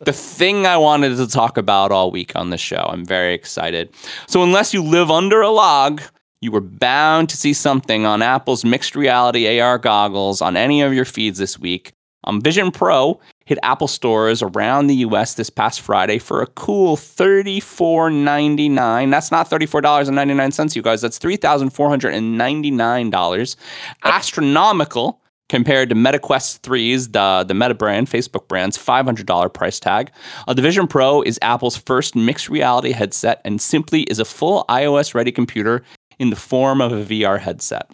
the 0.00 0.12
thing 0.12 0.66
I 0.66 0.78
wanted 0.78 1.18
to 1.18 1.26
talk 1.26 1.58
about 1.58 1.92
all 1.92 2.10
week 2.10 2.34
on 2.36 2.48
the 2.48 2.56
show. 2.56 2.86
I'm 2.88 3.04
very 3.04 3.34
excited. 3.34 3.90
So 4.26 4.42
unless 4.42 4.72
you 4.72 4.82
live 4.82 5.10
under 5.10 5.42
a 5.42 5.50
log, 5.50 6.00
you 6.40 6.50
were 6.52 6.62
bound 6.62 7.28
to 7.28 7.36
see 7.36 7.52
something 7.52 8.06
on 8.06 8.22
Apple's 8.22 8.64
mixed 8.64 8.96
reality 8.96 9.60
AR 9.60 9.78
goggles 9.78 10.40
on 10.40 10.56
any 10.56 10.80
of 10.80 10.94
your 10.94 11.04
feeds 11.04 11.38
this 11.38 11.58
week. 11.58 11.92
On 12.24 12.40
Vision 12.40 12.70
Pro 12.70 13.20
hit 13.44 13.58
Apple 13.62 13.88
stores 13.88 14.42
around 14.42 14.86
the 14.86 14.94
US 14.96 15.34
this 15.34 15.50
past 15.50 15.80
Friday 15.80 16.18
for 16.18 16.42
a 16.42 16.46
cool 16.46 16.96
$34.99. 16.96 19.10
That's 19.10 19.30
not 19.30 19.50
$34.99, 19.50 20.76
you 20.76 20.82
guys. 20.82 21.00
That's 21.00 21.18
$3,499. 21.18 23.56
Astronomical 24.04 25.20
compared 25.48 25.88
to 25.90 25.94
MetaQuest 25.94 26.62
3's, 26.62 27.08
the, 27.08 27.44
the 27.46 27.54
Meta 27.54 27.74
brand, 27.74 28.08
Facebook 28.08 28.48
brand's 28.48 28.78
$500 28.78 29.52
price 29.52 29.78
tag. 29.78 30.10
Uh, 30.48 30.54
the 30.54 30.62
Vision 30.62 30.86
Pro 30.86 31.20
is 31.22 31.38
Apple's 31.42 31.76
first 31.76 32.16
mixed 32.16 32.48
reality 32.48 32.92
headset 32.92 33.42
and 33.44 33.60
simply 33.60 34.04
is 34.04 34.18
a 34.18 34.24
full 34.24 34.64
iOS 34.68 35.14
ready 35.14 35.30
computer 35.30 35.82
in 36.18 36.30
the 36.30 36.36
form 36.36 36.80
of 36.80 36.92
a 36.92 37.04
VR 37.04 37.38
headset. 37.38 37.90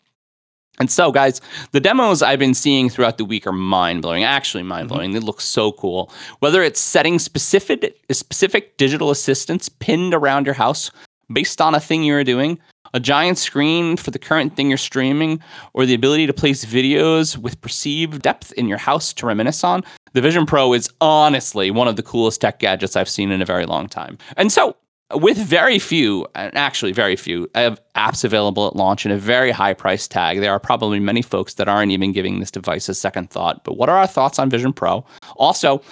And 0.79 0.91
so, 0.91 1.13
guys, 1.13 1.41
the 1.73 1.81
demos 1.81 2.23
I've 2.23 2.39
been 2.39 2.55
seeing 2.55 2.89
throughout 2.89 3.19
the 3.19 3.25
week 3.25 3.47
are 3.47 3.53
mind 3.53 4.03
blowing. 4.03 4.25
Actually, 4.25 4.63
mm-hmm. 4.63 4.69
mind 4.69 4.89
blowing. 4.89 5.11
They 5.13 5.19
look 5.19 5.41
so 5.41 5.73
cool. 5.73 6.11
Whether 6.39 6.63
it's 6.63 6.81
setting 6.81 7.19
specific 7.19 8.01
specific 8.11 8.77
digital 8.79 9.11
assistants 9.11 9.69
pinned 9.69 10.15
around 10.15 10.47
your 10.47 10.55
house 10.55 10.91
based 11.33 11.61
on 11.61 11.75
a 11.75 11.81
thing 11.81 12.03
you're 12.03 12.25
doing, 12.25 12.59
a 12.95 13.01
giant 13.01 13.39
screen 13.39 13.97
for 13.97 14.11
the 14.11 14.19
current 14.19 14.57
thing 14.57 14.69
you're 14.69 14.79
streaming, 14.79 15.41
or 15.75 15.87
the 15.87 15.95
ability 15.95 16.27
to 16.27 16.33
place 16.33 16.65
videos 16.65 17.37
with 17.37 17.61
perceived 17.61 18.23
depth 18.23 18.53
in 18.53 18.67
your 18.67 18.79
house 18.79 19.13
to 19.13 19.27
reminisce 19.27 19.63
on, 19.63 19.85
the 20.13 20.21
Vision 20.21 20.45
Pro 20.45 20.73
is 20.73 20.91
honestly 21.01 21.71
one 21.71 21.87
of 21.87 21.97
the 21.97 22.03
coolest 22.03 22.41
tech 22.41 22.59
gadgets 22.59 22.97
I've 22.97 23.09
seen 23.09 23.31
in 23.31 23.41
a 23.41 23.45
very 23.45 23.67
long 23.67 23.89
time. 23.89 24.19
And 24.37 24.51
so, 24.51 24.77
with 25.15 25.39
very 25.39 25.79
few, 25.79 26.27
actually 26.35 26.93
very 26.93 27.17
few, 27.17 27.47
apps 27.55 28.25
available 28.25 28.67
at 28.67 28.77
launch 28.77 29.05
and 29.05 29.13
a 29.13 29.19
very 29.19 29.51
high 29.51 29.75
price 29.75 30.07
tag, 30.07 30.41
there 30.41 30.53
are 30.53 30.61
probably 30.61 31.01
many 31.01 31.23
folks 31.23 31.55
that 31.55 31.69
aren't 31.69 31.93
even 31.93 32.13
giving 32.13 32.41
this 32.41 32.51
device 32.51 32.89
a 32.89 32.95
second 32.95 33.31
thought. 33.31 33.65
But 33.65 33.77
what 33.77 33.89
are 33.89 33.99
our 33.99 34.07
thoughts 34.07 34.39
on 34.39 34.51
Vision 34.51 34.73
Pro? 34.73 35.05
Also, 35.37 35.83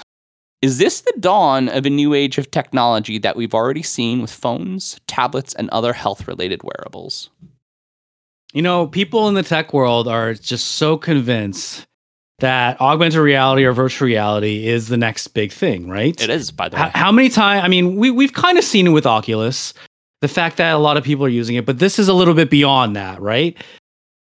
is 0.60 0.78
this 0.78 1.02
the 1.02 1.14
dawn 1.20 1.68
of 1.68 1.86
a 1.86 1.90
new 1.90 2.14
age 2.14 2.38
of 2.38 2.50
technology 2.50 3.18
that 3.18 3.36
we've 3.36 3.54
already 3.54 3.82
seen 3.82 4.20
with 4.20 4.30
phones, 4.30 5.00
tablets, 5.06 5.54
and 5.54 5.70
other 5.70 5.92
health 5.92 6.26
related 6.26 6.62
wearables? 6.62 7.30
You 8.52 8.62
know, 8.62 8.86
people 8.86 9.28
in 9.28 9.34
the 9.34 9.42
tech 9.42 9.72
world 9.72 10.08
are 10.08 10.34
just 10.34 10.72
so 10.72 10.96
convinced 10.96 11.86
that 12.40 12.80
augmented 12.80 13.20
reality 13.20 13.64
or 13.64 13.72
virtual 13.72 14.06
reality 14.06 14.66
is 14.68 14.88
the 14.88 14.96
next 14.96 15.28
big 15.28 15.52
thing, 15.52 15.88
right? 15.88 16.20
It 16.20 16.30
is, 16.30 16.50
by 16.50 16.68
the 16.68 16.76
way. 16.76 16.90
how 16.94 17.10
many 17.10 17.28
times? 17.28 17.64
I 17.64 17.68
mean, 17.68 17.96
we 17.96 18.10
we've 18.10 18.32
kind 18.32 18.58
of 18.58 18.64
seen 18.64 18.86
it 18.86 18.90
with 18.90 19.06
Oculus, 19.06 19.74
the 20.20 20.28
fact 20.28 20.56
that 20.58 20.74
a 20.74 20.78
lot 20.78 20.96
of 20.96 21.04
people 21.04 21.24
are 21.24 21.28
using 21.30 21.56
it, 21.56 21.66
but 21.66 21.78
this 21.78 21.98
is 21.98 22.08
a 22.08 22.14
little 22.14 22.34
bit 22.34 22.50
beyond 22.50 22.96
that, 22.96 23.20
right? 23.20 23.56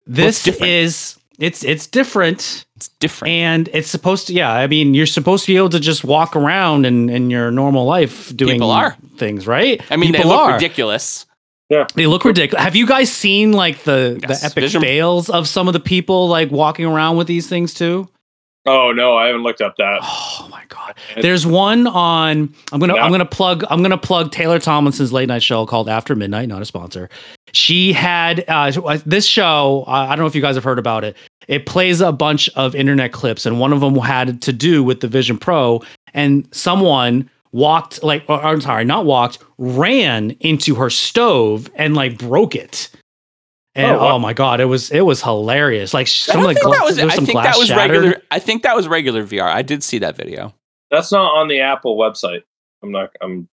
This 0.08 0.44
different. 0.44 0.72
is 0.72 1.18
it's 1.40 1.64
it's 1.66 1.88
different, 1.88 2.66
It's 2.78 2.88
different. 3.00 3.32
and 3.32 3.70
it's 3.74 3.90
supposed 3.90 4.28
to. 4.28 4.34
Yeah, 4.34 4.52
I 4.54 4.68
mean, 4.68 4.94
you're 4.94 5.06
supposed 5.06 5.46
to 5.46 5.52
be 5.52 5.58
able 5.58 5.70
to 5.70 5.80
just 5.82 6.04
walk 6.06 6.36
around 6.38 6.86
in 6.86 7.10
in 7.10 7.30
your 7.30 7.52
normal 7.52 7.86
life 7.86 8.34
doing 8.36 8.54
People 8.56 8.72
are. 8.72 8.96
things, 9.18 9.46
right? 9.46 9.82
I 9.92 9.98
mean, 9.98 10.14
they 10.14 10.20
People 10.20 10.32
look 10.32 10.40
are. 10.42 10.54
ridiculous. 10.54 11.26
They 11.70 12.08
look 12.08 12.26
ridiculous. 12.26 12.64
Have 12.64 12.76
you 12.76 12.86
guys 12.86 13.12
seen 13.12 13.52
like 13.52 13.84
the 13.84 14.20
Yes, 14.28 14.42
the 14.42 14.46
epic 14.48 14.64
Vision- 14.64 14.82
fails 14.82 15.30
of 15.30 15.48
some 15.48 15.68
of 15.68 15.74
the 15.74 15.80
people 15.80 16.28
like 16.28 16.52
walking 16.52 16.86
around 16.86 17.18
with 17.18 17.28
these 17.28 17.48
things 17.48 17.74
too? 17.74 18.08
Oh 18.68 18.92
no, 18.92 19.16
I 19.16 19.28
haven't 19.28 19.44
looked 19.44 19.62
up 19.62 19.76
that. 19.78 20.00
Oh 20.02 20.48
my 20.50 20.64
god. 20.70 20.96
There's 21.22 21.46
one 21.46 21.86
on 21.88 22.54
I'm 22.72 22.80
going 22.80 22.90
to 22.90 22.98
I'm 22.98 23.10
going 23.10 23.20
to 23.20 23.26
plug 23.26 23.64
I'm 23.70 23.80
going 23.80 23.92
to 23.92 23.98
plug 23.98 24.32
Taylor 24.32 24.60
Tomlinson's 24.60 25.14
late 25.14 25.28
night 25.28 25.44
show 25.44 25.66
called 25.66 25.88
After 25.90 26.16
Midnight, 26.16 26.48
not 26.50 26.62
a 26.62 26.66
sponsor. 26.66 27.10
She 27.54 27.94
had 27.94 28.44
uh, 28.48 28.72
this 29.06 29.26
show, 29.26 29.84
I 29.88 30.10
don't 30.10 30.20
know 30.20 30.26
if 30.26 30.36
you 30.36 30.42
guys 30.42 30.56
have 30.56 30.64
heard 30.64 30.80
about 30.80 31.04
it. 31.04 31.16
It 31.48 31.66
plays 31.68 32.02
a 32.02 32.12
bunch 32.12 32.50
of 32.50 32.74
internet 32.76 33.12
clips 33.12 33.46
and 33.46 33.60
one 33.60 33.72
of 33.72 33.82
them 33.82 33.96
had 33.98 34.42
to 34.42 34.52
do 34.52 34.84
with 34.84 35.02
the 35.02 35.08
Vision 35.08 35.38
Pro 35.38 35.82
and 36.14 36.48
someone 36.52 37.30
walked 37.56 38.03
like 38.03 38.26
or, 38.27 38.44
I'm 38.44 38.60
sorry, 38.60 38.84
not 38.84 39.06
walked, 39.06 39.40
ran 39.57 40.32
into 40.41 40.76
her 40.76 40.90
stove 40.90 41.69
and 41.76 41.95
like 41.95 42.18
broke 42.18 42.53
it. 42.56 42.90
And 43.77 43.95
Oh, 43.98 43.99
oh, 44.11 44.19
my 44.19 44.34
god, 44.34 44.60
it 44.60 44.65
was 44.65 44.91
it 44.91 45.02
was 45.02 45.22
hilarious. 45.22 45.94
Like 45.94 46.06
I 46.06 46.10
some 46.10 46.41
don't 46.41 46.49
of 46.52 46.56
the 46.56 46.60
think 46.61 46.65
gla- 46.65 46.76
that 46.77 46.84
was. 46.84 46.95
there 46.98 47.07
I 47.07 47.15
some 47.15 47.26
think 47.26 47.41
that 47.41 47.57
was 47.57 47.68
shattered. 47.68 47.91
regular. 47.98 48.22
I 48.32 48.40
think 48.40 48.64
that 48.64 48.76
was 48.76 48.88
regular 48.88 49.23
VR. 49.26 49.44
I 49.44 49.61
did 49.61 49.84
see 49.84 49.99
that 49.99 50.15
video. 50.18 50.53
That's 50.91 51.11
not 51.11 51.34
on 51.36 51.48
the 51.48 51.61
Apple 51.61 51.98
website. 51.98 52.44
I'm 52.84 52.91
not. 52.91 53.10
I'm. 53.22 53.48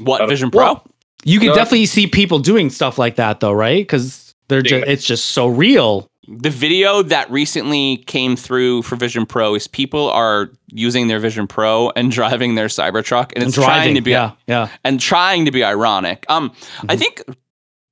What 0.00 0.26
Vision 0.28 0.50
Pro? 0.50 0.60
well, 0.62 0.86
You 1.24 1.40
can 1.40 1.48
No, 1.48 1.54
definitely 1.54 1.86
see 1.86 2.06
people 2.06 2.38
doing 2.38 2.70
stuff 2.70 2.98
like 2.98 3.16
that, 3.16 3.40
though, 3.40 3.52
right? 3.52 3.82
Because 3.82 4.34
they're 4.48 4.58
Yeah. 4.60 4.78
just 4.80 4.86
it's 4.88 5.04
just 5.06 5.26
so 5.26 5.46
real. 5.46 6.06
The 6.30 6.50
video 6.50 7.02
that 7.02 7.30
recently 7.30 7.98
came 8.06 8.36
through 8.36 8.82
for 8.82 8.96
Vision 8.96 9.24
Pro 9.24 9.54
is 9.54 9.66
people 9.66 10.10
are 10.10 10.50
using 10.68 11.08
their 11.08 11.18
Vision 11.20 11.46
Pro 11.46 11.90
and 11.96 12.10
driving 12.18 12.54
their 12.54 12.66
Cybertruck, 12.66 13.32
and 13.34 13.42
it's 13.44 13.56
And 13.56 13.64
trying 13.64 13.94
to 13.94 14.00
be 14.02 14.10
yeah, 14.10 14.32
yeah. 14.46 14.68
and 14.84 15.00
trying 15.00 15.44
to 15.46 15.50
be 15.50 15.64
ironic. 15.64 16.26
Um, 16.28 16.52
I 16.88 16.96
Mhm. 16.96 16.98
think 16.98 17.22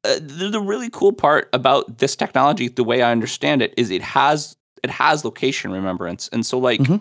uh, 0.05 0.15
the, 0.21 0.51
the 0.51 0.61
really 0.61 0.91
cool 0.91 1.13
part 1.13 1.49
about 1.53 1.99
this 1.99 2.15
technology, 2.15 2.69
the 2.69 2.85
way 2.85 3.03
I 3.03 3.11
understand 3.11 3.63
it, 3.63 3.73
is 3.77 3.91
it 3.91 4.03
has 4.03 4.55
it 4.83 4.91
has 4.91 5.25
location 5.25 5.73
remembrance, 5.73 6.29
and 6.33 6.45
so 6.47 6.59
like 6.59 6.81
Mhm. 6.81 7.01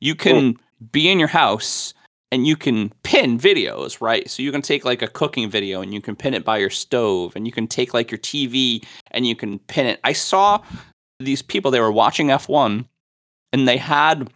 you 0.00 0.14
can 0.14 0.56
be 0.90 1.08
in 1.08 1.18
your 1.18 1.28
house 1.28 1.94
and 2.32 2.46
you 2.46 2.56
can 2.56 2.90
pin 3.02 3.38
videos, 3.38 4.00
right? 4.00 4.28
So 4.28 4.42
you 4.42 4.50
can 4.50 4.62
take 4.62 4.86
like 4.86 5.02
a 5.02 5.06
cooking 5.06 5.50
video 5.50 5.82
and 5.82 5.92
you 5.92 6.00
can 6.00 6.16
pin 6.16 6.32
it 6.32 6.44
by 6.44 6.56
your 6.56 6.70
stove, 6.70 7.36
and 7.36 7.46
you 7.46 7.52
can 7.52 7.68
take 7.68 7.92
like 7.92 8.10
your 8.10 8.18
TV 8.18 8.84
and 9.10 9.26
you 9.26 9.36
can 9.36 9.58
pin 9.60 9.86
it. 9.86 10.00
I 10.02 10.14
saw 10.14 10.62
these 11.20 11.42
people 11.42 11.70
they 11.70 11.78
were 11.78 11.92
watching 11.92 12.28
F1 12.28 12.86
and 13.52 13.68
they 13.68 13.76
had 13.76 14.32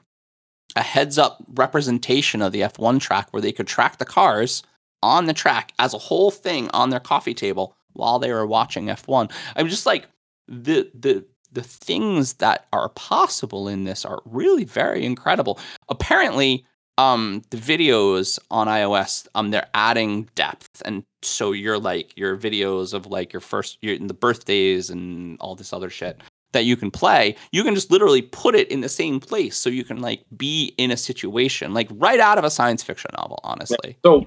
a 0.76 0.82
heads 0.82 1.16
up 1.16 1.42
representation 1.54 2.42
of 2.42 2.52
the 2.52 2.60
F1 2.60 3.00
track 3.00 3.28
where 3.30 3.40
they 3.40 3.50
could 3.50 3.66
track 3.66 3.96
the 3.96 4.04
cars 4.04 4.62
on 5.02 5.24
the 5.24 5.32
track 5.32 5.72
as 5.78 5.94
a 5.94 5.98
whole 5.98 6.30
thing 6.30 6.68
on 6.74 6.90
their 6.90 7.00
coffee 7.00 7.34
table 7.34 7.74
while 7.94 8.18
they 8.18 8.30
were 8.30 8.46
watching 8.46 8.86
F1. 8.86 9.32
I'm 9.56 9.68
just 9.68 9.86
like 9.86 10.06
the 10.46 10.90
the 10.94 11.24
the 11.50 11.62
things 11.62 12.34
that 12.34 12.66
are 12.74 12.90
possible 12.90 13.68
in 13.68 13.84
this 13.84 14.04
are 14.04 14.20
really 14.26 14.64
very 14.64 15.06
incredible. 15.06 15.58
Apparently, 15.88 16.66
um 16.98 17.42
the 17.50 17.56
videos 17.56 18.38
on 18.50 18.66
iOS 18.68 19.26
um 19.34 19.50
they're 19.50 19.68
adding 19.74 20.28
depth 20.34 20.82
and 20.84 21.04
so 21.22 21.52
you're 21.52 21.78
like 21.78 22.16
your 22.16 22.36
videos 22.36 22.94
of 22.94 23.06
like 23.06 23.32
your 23.32 23.40
first 23.40 23.78
your 23.82 23.94
in 23.94 24.06
the 24.06 24.14
birthdays 24.14 24.90
and 24.90 25.36
all 25.40 25.54
this 25.54 25.72
other 25.72 25.90
shit 25.90 26.20
that 26.56 26.64
you 26.64 26.76
can 26.76 26.90
play, 26.90 27.36
you 27.52 27.62
can 27.62 27.74
just 27.74 27.90
literally 27.90 28.22
put 28.22 28.54
it 28.54 28.70
in 28.70 28.80
the 28.80 28.88
same 28.88 29.20
place 29.20 29.56
so 29.56 29.68
you 29.68 29.84
can 29.84 30.00
like 30.00 30.24
be 30.36 30.72
in 30.78 30.90
a 30.90 30.96
situation 30.96 31.74
like 31.74 31.86
right 31.92 32.18
out 32.18 32.38
of 32.38 32.44
a 32.44 32.50
science 32.50 32.82
fiction 32.82 33.10
novel, 33.18 33.40
honestly. 33.44 33.98
So, 34.04 34.24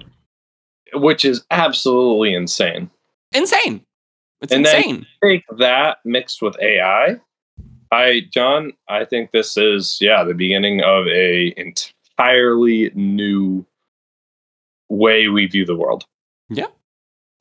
which 0.94 1.24
is 1.24 1.44
absolutely 1.50 2.34
insane. 2.34 2.88
Insane. 3.32 3.84
It's 4.40 4.52
And 4.52 4.64
insane. 4.64 5.06
Take 5.22 5.44
that 5.58 5.98
mixed 6.04 6.40
with 6.40 6.56
AI. 6.60 7.16
I, 7.92 8.22
John, 8.32 8.72
I 8.88 9.04
think 9.04 9.32
this 9.32 9.56
is 9.56 9.98
yeah 10.00 10.22
the 10.22 10.34
beginning 10.34 10.82
of 10.82 11.08
a 11.08 11.52
entirely 12.20 12.90
new 12.94 13.64
way 14.88 15.28
we 15.28 15.46
view 15.46 15.64
the 15.64 15.76
world. 15.76 16.04
Yeah. 16.48 16.66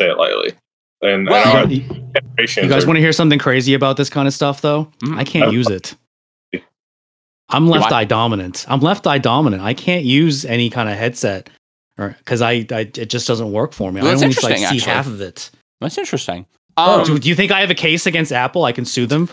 say 0.01 0.10
it 0.10 0.18
lightly. 0.18 0.53
And, 1.01 1.27
Well- 1.27 1.64
and 1.64 1.72
You, 1.72 1.81
you 1.84 2.69
guys 2.69 2.84
are- 2.84 2.88
want 2.88 2.97
to 2.97 3.01
hear 3.01 3.11
something 3.11 3.39
crazy 3.39 3.73
about 3.73 3.97
this 3.97 4.10
kind 4.10 4.27
of 4.27 4.34
stuff, 4.34 4.61
though? 4.61 4.91
Mm. 5.03 5.18
I 5.18 5.23
can't 5.23 5.47
Oh. 5.47 5.51
use 5.51 5.68
it. 5.69 5.95
I'm 7.49 7.68
left 7.68 7.91
eye 7.91 8.06
dominant. 8.06 8.65
I'm 8.68 8.81
left 8.81 9.07
eye 9.07 9.18
dominant. 9.18 9.64
I 9.64 9.73
can't 9.73 10.06
use 10.06 10.45
any 10.45 10.69
kind 10.69 10.89
of 10.89 10.97
headset, 10.97 11.49
or 11.97 12.15
because 12.19 12.41
I, 12.41 12.65
I 12.72 12.81
it 12.81 13.10
just 13.10 13.27
doesn't 13.27 13.51
work 13.51 13.73
for 13.73 13.91
me. 13.91 14.01
Well, 14.01 14.10
I 14.10 14.14
that's 14.14 14.23
only 14.23 14.35
like 14.43 14.57
see 14.60 14.65
actually. 14.65 14.80
half 14.91 15.07
of 15.07 15.19
it. 15.22 15.49
That's 15.81 15.97
interesting. 15.97 16.45
Oh, 16.77 16.99
Um, 16.99 17.06
do, 17.06 17.19
do 17.19 17.27
you 17.27 17.35
think 17.35 17.51
I 17.51 17.61
have 17.61 17.72
a 17.72 17.76
case 17.76 18.06
against 18.06 18.31
Apple? 18.31 18.65
I 18.65 18.72
can 18.72 18.85
sue 18.85 19.06
them. 19.07 19.30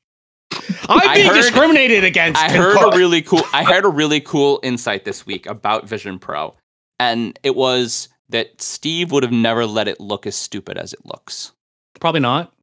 I'm 0.89 1.13
being 1.15 1.27
heard- 1.27 1.35
discriminated 1.35 2.03
against. 2.03 2.41
I 2.41 2.47
in 2.47 2.55
heard 2.55 2.77
part. 2.77 2.93
a 2.93 2.97
really 2.97 3.21
cool 3.21 3.41
I 3.53 3.63
heard 3.63 3.85
a 3.85 3.89
really 4.01 4.19
cool 4.21 4.59
insight 4.63 5.05
this 5.05 5.25
week 5.25 5.45
about 5.45 5.87
Vision 5.87 6.19
Pro. 6.19 6.55
And 6.99 7.37
it 7.43 7.55
was 7.55 8.09
that 8.29 8.61
Steve 8.61 9.11
would 9.11 9.23
have 9.23 9.31
never 9.31 9.65
let 9.65 9.87
it 9.87 9.99
look 9.99 10.27
as 10.27 10.35
stupid 10.35 10.77
as 10.77 10.93
it 10.93 11.05
looks. 11.05 11.51
Probably 11.99 12.19
not. 12.21 12.53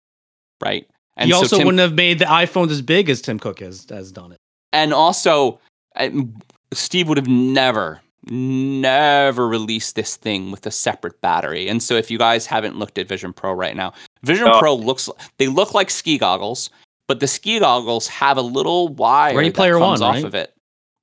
Right. 0.62 0.88
And 1.16 1.26
he 1.28 1.32
so 1.32 1.38
also 1.38 1.56
Tim- 1.56 1.66
wouldn't 1.66 1.80
have 1.80 1.94
made 1.94 2.18
the 2.18 2.26
iPhones 2.26 2.70
as 2.70 2.82
big 2.82 3.08
as 3.10 3.20
Tim 3.22 3.38
Cook 3.38 3.60
has 3.60 3.86
has 3.90 4.12
done 4.12 4.32
it. 4.32 4.38
and 4.72 4.92
also 4.92 5.58
um, 5.96 6.34
Steve 6.72 7.08
would 7.08 7.16
have 7.16 7.26
never, 7.28 8.00
never 8.30 9.48
released 9.48 9.94
this 9.96 10.16
thing 10.16 10.50
with 10.50 10.66
a 10.66 10.70
separate 10.70 11.20
battery. 11.20 11.68
And 11.68 11.82
so, 11.82 11.94
if 11.94 12.10
you 12.10 12.18
guys 12.18 12.44
haven't 12.46 12.76
looked 12.78 12.98
at 12.98 13.08
Vision 13.08 13.32
Pro 13.32 13.52
right 13.52 13.74
now, 13.76 13.92
Vision 14.22 14.46
No. 14.46 14.58
Pro 14.58 14.74
looks 14.74 15.08
they 15.38 15.46
look 15.48 15.74
like 15.74 15.90
ski 15.90 16.18
goggles, 16.18 16.70
but 17.08 17.20
the 17.20 17.26
ski 17.26 17.58
goggles 17.60 18.08
have 18.08 18.36
a 18.36 18.42
little 18.42 18.88
wire 18.88 19.36
Ready 19.36 19.50
that 19.50 19.56
comes 19.56 20.00
One, 20.00 20.02
off 20.02 20.14
right? 20.16 20.24
of 20.24 20.34
it. 20.34 20.52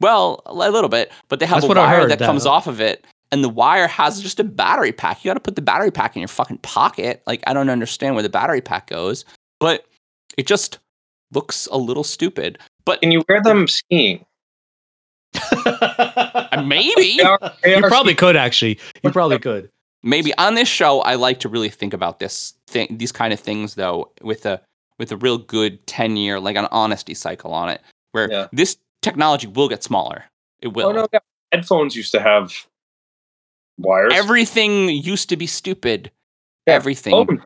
Well, 0.01 0.41
a 0.45 0.53
little 0.53 0.89
bit, 0.89 1.11
but 1.29 1.39
they 1.39 1.45
have 1.45 1.57
That's 1.57 1.65
a 1.65 1.67
what 1.69 1.77
I 1.77 1.85
wire 1.85 2.01
heard, 2.01 2.11
that 2.11 2.19
that- 2.19 2.25
comes 2.25 2.45
off 2.45 2.67
of 2.67 2.81
it. 2.81 3.05
And 3.31 3.43
the 3.43 3.49
wire 3.49 3.87
has 3.87 4.21
just 4.21 4.39
a 4.39 4.43
battery 4.43 4.91
pack. 4.91 5.23
You 5.23 5.29
got 5.29 5.33
to 5.33 5.39
put 5.39 5.55
the 5.55 5.61
battery 5.63 5.89
pack 5.89 6.15
in 6.15 6.19
your 6.21 6.27
fucking 6.27 6.59
pocket. 6.59 7.23
Like, 7.25 7.41
I 7.47 7.53
don't 7.53 7.69
understand 7.69 8.13
where 8.13 8.21
the 8.21 8.29
battery 8.29 8.61
pack 8.61 8.87
goes, 8.87 9.25
but 9.59 9.87
it 10.37 10.45
just 10.45 10.77
looks 11.31 11.67
a 11.71 11.77
little 11.77 12.03
stupid. 12.03 12.59
But 12.85 13.01
Can 13.01 13.11
you 13.11 13.23
wear 13.27 13.41
them 13.41 13.67
skiing? 13.67 14.23
uh, 15.65 16.63
maybe. 16.65 17.17
They 17.17 17.23
are- 17.23 17.39
they 17.63 17.75
you 17.77 17.83
are 17.83 17.87
probably 17.89 18.13
could 18.15 18.35
actually. 18.35 18.79
You 19.03 19.11
probably 19.11 19.39
could. 19.39 19.69
maybe 20.03 20.33
on 20.37 20.53
this 20.55 20.67
show 20.67 20.99
i 21.01 21.15
like 21.15 21.39
to 21.39 21.47
really 21.49 21.69
think 21.69 21.93
about 21.93 22.19
this 22.19 22.53
thing 22.67 22.87
these 22.97 23.11
kind 23.13 23.31
of 23.33 23.39
things 23.39 23.75
though 23.75 24.11
with 24.21 24.45
a 24.45 24.61
with 24.99 25.11
a 25.11 25.17
real 25.17 25.37
good 25.37 25.85
10 25.87 26.17
year 26.17 26.39
like 26.39 26.55
an 26.55 26.67
honesty 26.71 27.13
cycle 27.13 27.53
on 27.53 27.69
it 27.69 27.81
where 28.11 28.31
Yeah. 28.31 28.47
this 28.51 28.77
technology 29.01 29.47
will 29.47 29.69
get 29.69 29.83
smaller 29.83 30.25
it 30.61 30.69
will 30.69 30.87
Oh 30.87 30.91
no, 30.91 31.07
yeah. 31.11 31.19
headphones 31.51 31.95
used 31.95 32.11
to 32.13 32.19
have 32.21 32.53
wires. 33.77 34.13
everything 34.15 34.89
used 34.89 35.29
to 35.29 35.37
be 35.37 35.47
stupid 35.47 36.11
Yeah. 36.67 36.73
everything 36.75 37.11
Phone- 37.11 37.43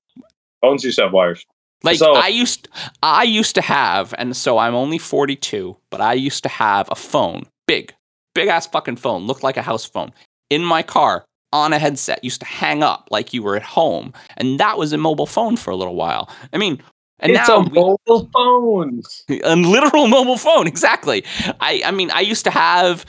phones 0.61 0.84
used 0.84 0.98
to 0.98 1.03
have 1.03 1.14
wires. 1.14 1.45
like 1.84 1.98
so- 1.98 2.14
i 2.15 2.28
used 2.28 2.68
i 3.03 3.24
used 3.24 3.56
to 3.56 3.61
have 3.61 4.14
and 4.18 4.36
so 4.36 4.57
i'm 4.57 4.76
only 4.76 4.98
42 4.98 5.78
but 5.90 6.02
i 6.02 6.14
used 6.14 6.44
to 6.44 6.49
have 6.49 6.88
a 6.91 6.95
phone 6.95 7.44
big 7.68 7.94
big 8.36 8.48
ass 8.49 8.68
fucking 8.68 8.95
phone 8.98 9.26
looked 9.26 9.44
like 9.44 9.57
a 9.57 9.61
house 9.61 9.86
phone 9.86 10.11
in 10.49 10.64
my 10.64 10.82
car 10.84 11.26
on 11.53 11.72
a 11.74 11.80
headset 11.80 12.24
used 12.24 12.41
to 12.41 12.45
hang 12.45 12.84
up 12.84 13.07
like 13.10 13.34
you 13.34 13.41
were 13.41 13.56
at 13.56 13.64
home 13.64 14.14
and 14.38 14.60
that 14.60 14.78
was 14.78 14.91
a 14.91 14.98
mobile 14.98 15.26
phone 15.26 15.56
for 15.56 15.72
a 15.72 15.76
little 15.76 15.95
while 15.95 16.30
i 16.53 16.57
mean 16.57 16.82
and 17.19 17.31
it's 17.31 17.48
now 17.48 17.57
a 17.57 17.60
we- 17.61 17.69
mobile 17.72 18.30
phone. 18.34 19.02
a 19.44 19.56
literal 19.56 20.07
mobile 20.18 20.38
phone 20.38 20.68
exactly 20.68 21.23
i 21.61 21.81
i 21.85 21.91
mean 21.91 22.11
i 22.11 22.19
used 22.22 22.44
to 22.44 22.52
have 22.52 23.06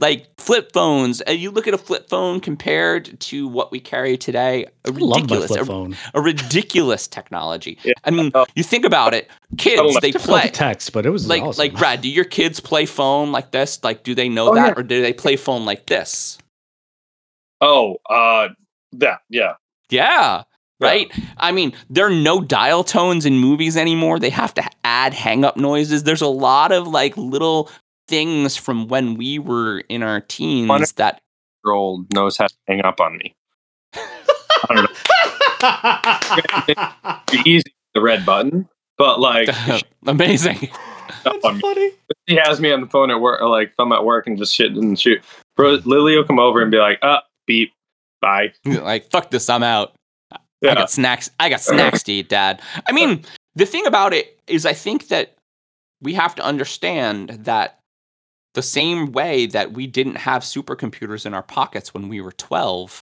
like 0.00 0.28
flip 0.38 0.70
phones 0.72 1.20
and 1.22 1.40
you 1.40 1.50
look 1.50 1.66
at 1.66 1.74
a 1.74 1.78
flip 1.78 2.08
phone 2.08 2.38
compared 2.38 3.18
to 3.18 3.48
what 3.48 3.72
we 3.72 3.80
carry 3.80 4.16
today 4.16 4.64
a 4.84 4.88
I 4.88 4.90
love 4.92 5.00
my 5.28 5.36
ridiculous 5.36 5.46
flip 5.48 5.62
a, 5.62 5.64
phone. 5.66 5.96
a 6.14 6.20
ridiculous 6.20 7.08
technology 7.08 7.78
Yeah. 7.82 7.94
i 8.04 8.10
mean 8.12 8.30
you 8.54 8.62
think 8.62 8.84
about 8.84 9.12
it 9.12 9.28
kids 9.56 9.96
they 10.00 10.12
play 10.12 10.50
text, 10.50 10.92
but 10.92 11.04
it 11.04 11.10
was 11.10 11.26
like 11.26 11.42
awesome. 11.42 11.58
like 11.58 11.74
brad 11.76 12.00
do 12.00 12.08
your 12.08 12.24
kids 12.24 12.60
play 12.60 12.86
phone 12.86 13.32
like 13.32 13.50
this 13.50 13.82
like 13.82 14.04
do 14.04 14.14
they 14.14 14.28
know 14.28 14.50
Oh, 14.50 14.54
that 14.54 14.68
yeah. 14.68 14.74
or 14.80 14.84
do 14.84 15.02
they 15.02 15.12
play 15.12 15.34
phone 15.36 15.64
like 15.64 15.86
this 15.86 16.38
Oh, 17.60 17.96
uh, 18.08 18.50
that 18.92 19.22
yeah. 19.28 19.54
yeah 19.90 20.44
right 20.80 21.10
i 21.38 21.50
mean 21.50 21.72
there 21.90 22.06
are 22.06 22.10
no 22.10 22.40
dial 22.40 22.84
tones 22.84 23.26
in 23.26 23.38
movies 23.38 23.76
anymore 23.76 24.18
they 24.18 24.30
have 24.30 24.54
to 24.54 24.62
add 24.84 25.12
hang 25.12 25.44
up 25.44 25.56
noises 25.56 26.04
there's 26.04 26.22
a 26.22 26.26
lot 26.28 26.70
of 26.70 26.86
like 26.86 27.16
little 27.16 27.68
things 28.08 28.56
from 28.56 28.88
when 28.88 29.14
we 29.14 29.38
were 29.38 29.80
in 29.88 30.02
our 30.02 30.20
teens 30.20 30.68
Wonder- 30.68 30.86
that 30.96 31.20
Girl 31.64 32.04
knows 32.14 32.36
how 32.36 32.46
to 32.46 32.54
hang 32.66 32.82
up 32.84 33.00
on 33.00 33.18
me. 33.18 33.34
I 33.94 34.74
don't 34.74 34.84
know. 34.84 34.88
It's 37.32 37.46
easy 37.46 37.64
the 37.94 38.00
red 38.00 38.24
button, 38.24 38.68
but 38.96 39.18
like 39.18 39.48
amazing 40.06 40.70
up 41.26 41.44
on 41.44 41.56
me. 41.56 41.60
funny. 41.60 41.90
he 42.26 42.36
has 42.36 42.60
me 42.60 42.70
on 42.72 42.80
the 42.80 42.86
phone 42.86 43.10
at 43.10 43.20
work, 43.20 43.42
or 43.42 43.48
like 43.48 43.68
if 43.68 43.74
I'm 43.78 43.92
at 43.92 44.04
work 44.04 44.26
and 44.28 44.38
just 44.38 44.54
shit 44.54 44.72
and 44.72 44.98
shoot. 44.98 45.20
Bro, 45.56 45.80
Lily 45.84 46.16
will 46.16 46.24
come 46.24 46.38
over 46.38 46.62
and 46.62 46.70
be 46.70 46.78
like, 46.78 47.00
"Uh, 47.02 47.18
beep, 47.46 47.72
bye." 48.20 48.52
like 48.64 49.10
fuck 49.10 49.30
this 49.30 49.50
i'm 49.50 49.64
out 49.64 49.94
i 50.64 50.74
got 50.74 50.90
snacks 50.90 51.30
i 51.40 51.48
got 51.48 51.60
snacks 51.60 52.02
to 52.02 52.12
eat 52.12 52.28
dad 52.28 52.60
i 52.88 52.92
mean 52.92 53.24
the 53.54 53.66
thing 53.66 53.86
about 53.86 54.12
it 54.12 54.38
is 54.46 54.66
i 54.66 54.72
think 54.72 55.08
that 55.08 55.34
we 56.00 56.14
have 56.14 56.34
to 56.34 56.42
understand 56.42 57.30
that 57.30 57.78
the 58.54 58.62
same 58.62 59.12
way 59.12 59.46
that 59.46 59.72
we 59.72 59.86
didn't 59.86 60.16
have 60.16 60.42
supercomputers 60.42 61.26
in 61.26 61.34
our 61.34 61.42
pockets 61.42 61.92
when 61.94 62.08
we 62.08 62.20
were 62.20 62.32
12 62.32 63.00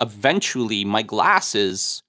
eventually 0.00 0.84
my 0.84 1.02
glasses 1.02 2.02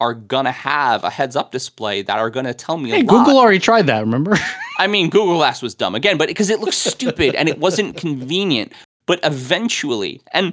are 0.00 0.12
gonna 0.12 0.52
have 0.52 1.04
a 1.04 1.10
heads 1.10 1.36
up 1.36 1.50
display 1.52 2.02
that 2.02 2.18
are 2.18 2.28
gonna 2.28 2.52
tell 2.52 2.76
me 2.76 2.90
Hey, 2.90 3.00
a 3.00 3.04
lot. 3.04 3.24
Google 3.24 3.38
already 3.38 3.58
tried 3.58 3.86
that. 3.86 4.00
Remember? 4.00 4.36
I 4.78 4.86
mean, 4.86 5.08
Google 5.08 5.36
Glass 5.36 5.62
was 5.62 5.74
dumb 5.74 5.94
again, 5.94 6.18
but 6.18 6.28
because 6.28 6.50
it 6.50 6.60
looks 6.60 6.76
stupid 6.76 7.34
and 7.34 7.48
it 7.48 7.58
wasn't 7.58 7.96
convenient. 7.96 8.74
But 9.06 9.20
eventually, 9.22 10.20
and 10.32 10.52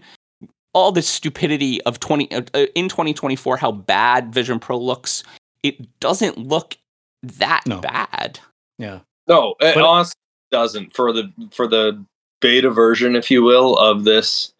all 0.73 0.91
this 0.91 1.07
stupidity 1.07 1.81
of 1.83 1.99
twenty 1.99 2.31
uh, 2.31 2.41
uh, 2.53 2.65
in 2.75 2.89
twenty 2.89 3.13
twenty 3.13 3.35
four, 3.35 3.57
how 3.57 3.71
bad 3.71 4.33
Vision 4.33 4.59
Pro 4.59 4.77
looks, 4.77 5.23
it 5.63 5.99
doesn't 5.99 6.37
look 6.37 6.77
that 7.23 7.61
No. 7.65 7.79
bad. 7.79 8.39
yeah. 8.77 8.99
no, 9.27 9.55
it 9.61 9.75
But- 9.75 9.83
honestly 9.83 10.15
doesn't 10.51 10.93
for 10.95 11.11
the 11.11 11.31
for 11.51 11.67
the 11.67 12.03
beta 12.41 12.69
version, 12.69 13.15
if 13.15 13.31
you 13.31 13.41
will, 13.43 13.75
of 13.77 14.03
this 14.03 14.51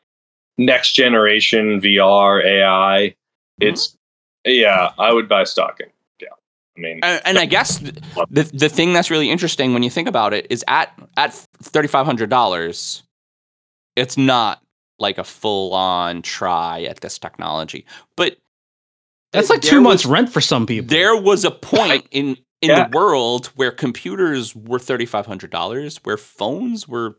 next 0.57 0.93
generation 0.93 1.79
VR 1.81 2.43
AI. 2.43 3.13
It's 3.59 3.95
yeah, 4.45 4.91
I 4.97 5.13
would 5.13 5.29
buy 5.29 5.43
stocking. 5.43 5.87
Yeah. 6.19 6.29
I 6.77 6.81
mean, 6.81 6.99
and, 7.03 7.21
and 7.25 7.37
I 7.37 7.45
guess 7.45 7.77
the 7.77 8.43
the 8.53 8.69
thing 8.69 8.93
that's 8.93 9.11
really 9.11 9.29
interesting 9.29 9.73
when 9.73 9.83
you 9.83 9.89
think 9.89 10.07
about 10.07 10.33
it 10.33 10.47
is 10.49 10.63
at 10.67 10.91
at 11.17 11.33
thirty 11.61 11.87
five 11.87 12.05
hundred 12.05 12.29
dollars, 12.29 13.03
it's 13.95 14.17
not 14.17 14.61
like 14.99 15.17
a 15.17 15.23
full 15.23 15.73
on 15.73 16.21
try 16.21 16.83
at 16.83 17.01
this 17.01 17.17
technology, 17.17 17.85
but 18.15 18.37
That's 19.31 19.49
like 19.49 19.61
two 19.61 19.77
was- 19.77 19.83
months 19.83 20.05
rent 20.05 20.31
for 20.31 20.41
some 20.41 20.65
people. 20.65 20.87
There 20.89 21.15
was 21.19 21.43
a 21.45 21.51
point 21.75 22.07
in 22.11 22.37
in 22.61 22.69
Yeah. 22.69 22.87
the 22.87 22.97
world 22.97 23.47
where 23.55 23.71
computers 23.71 24.55
were 24.55 24.79
thirty 24.79 25.05
five 25.05 25.25
hundred 25.25 25.49
dollars, 25.51 25.97
where 26.03 26.17
phones 26.17 26.87
were 26.87 27.17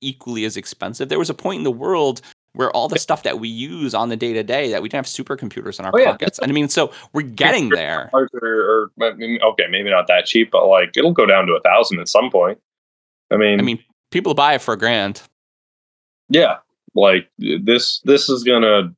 equally 0.00 0.44
as 0.44 0.56
expensive. 0.56 1.08
There 1.10 1.18
was 1.18 1.30
a 1.30 1.34
point 1.34 1.58
in 1.58 1.64
the 1.64 1.70
world 1.70 2.20
where 2.54 2.70
all 2.72 2.88
the 2.88 2.98
stuff 2.98 3.22
that 3.22 3.38
we 3.38 3.48
use 3.48 3.94
on 3.94 4.08
the 4.08 4.16
day 4.16 4.32
to 4.32 4.42
day 4.42 4.70
that 4.70 4.82
we 4.82 4.88
didn't 4.88 5.06
have 5.06 5.26
supercomputers 5.26 5.78
in 5.78 5.84
our 5.84 5.92
Oh, 5.94 5.98
yeah. 6.00 6.10
pockets. 6.10 6.40
And 6.40 6.50
I 6.50 6.54
mean, 6.54 6.68
so 6.68 6.90
we're 7.12 7.22
getting 7.22 7.68
there. 7.68 8.10
Or, 8.12 8.28
or, 8.32 8.90
I 9.00 9.04
okay, 9.04 9.66
maybe 9.70 9.88
not 9.90 10.08
that 10.08 10.26
cheap, 10.26 10.50
but 10.50 10.66
like 10.66 10.96
it'll 10.96 11.12
go 11.12 11.26
down 11.26 11.46
to 11.46 11.52
a 11.52 11.60
thousand 11.60 12.00
at 12.00 12.08
some 12.08 12.28
point. 12.28 12.58
I 13.30 13.36
mean, 13.36 13.60
I 13.60 13.62
mean, 13.62 13.78
people 14.10 14.34
buy 14.34 14.54
it 14.54 14.62
for 14.62 14.74
a 14.74 14.76
grand. 14.76 15.22
yeah, 16.28 16.56
like 16.94 17.28
this 17.38 18.00
this 18.04 18.28
is 18.28 18.44
gonna 18.44 18.94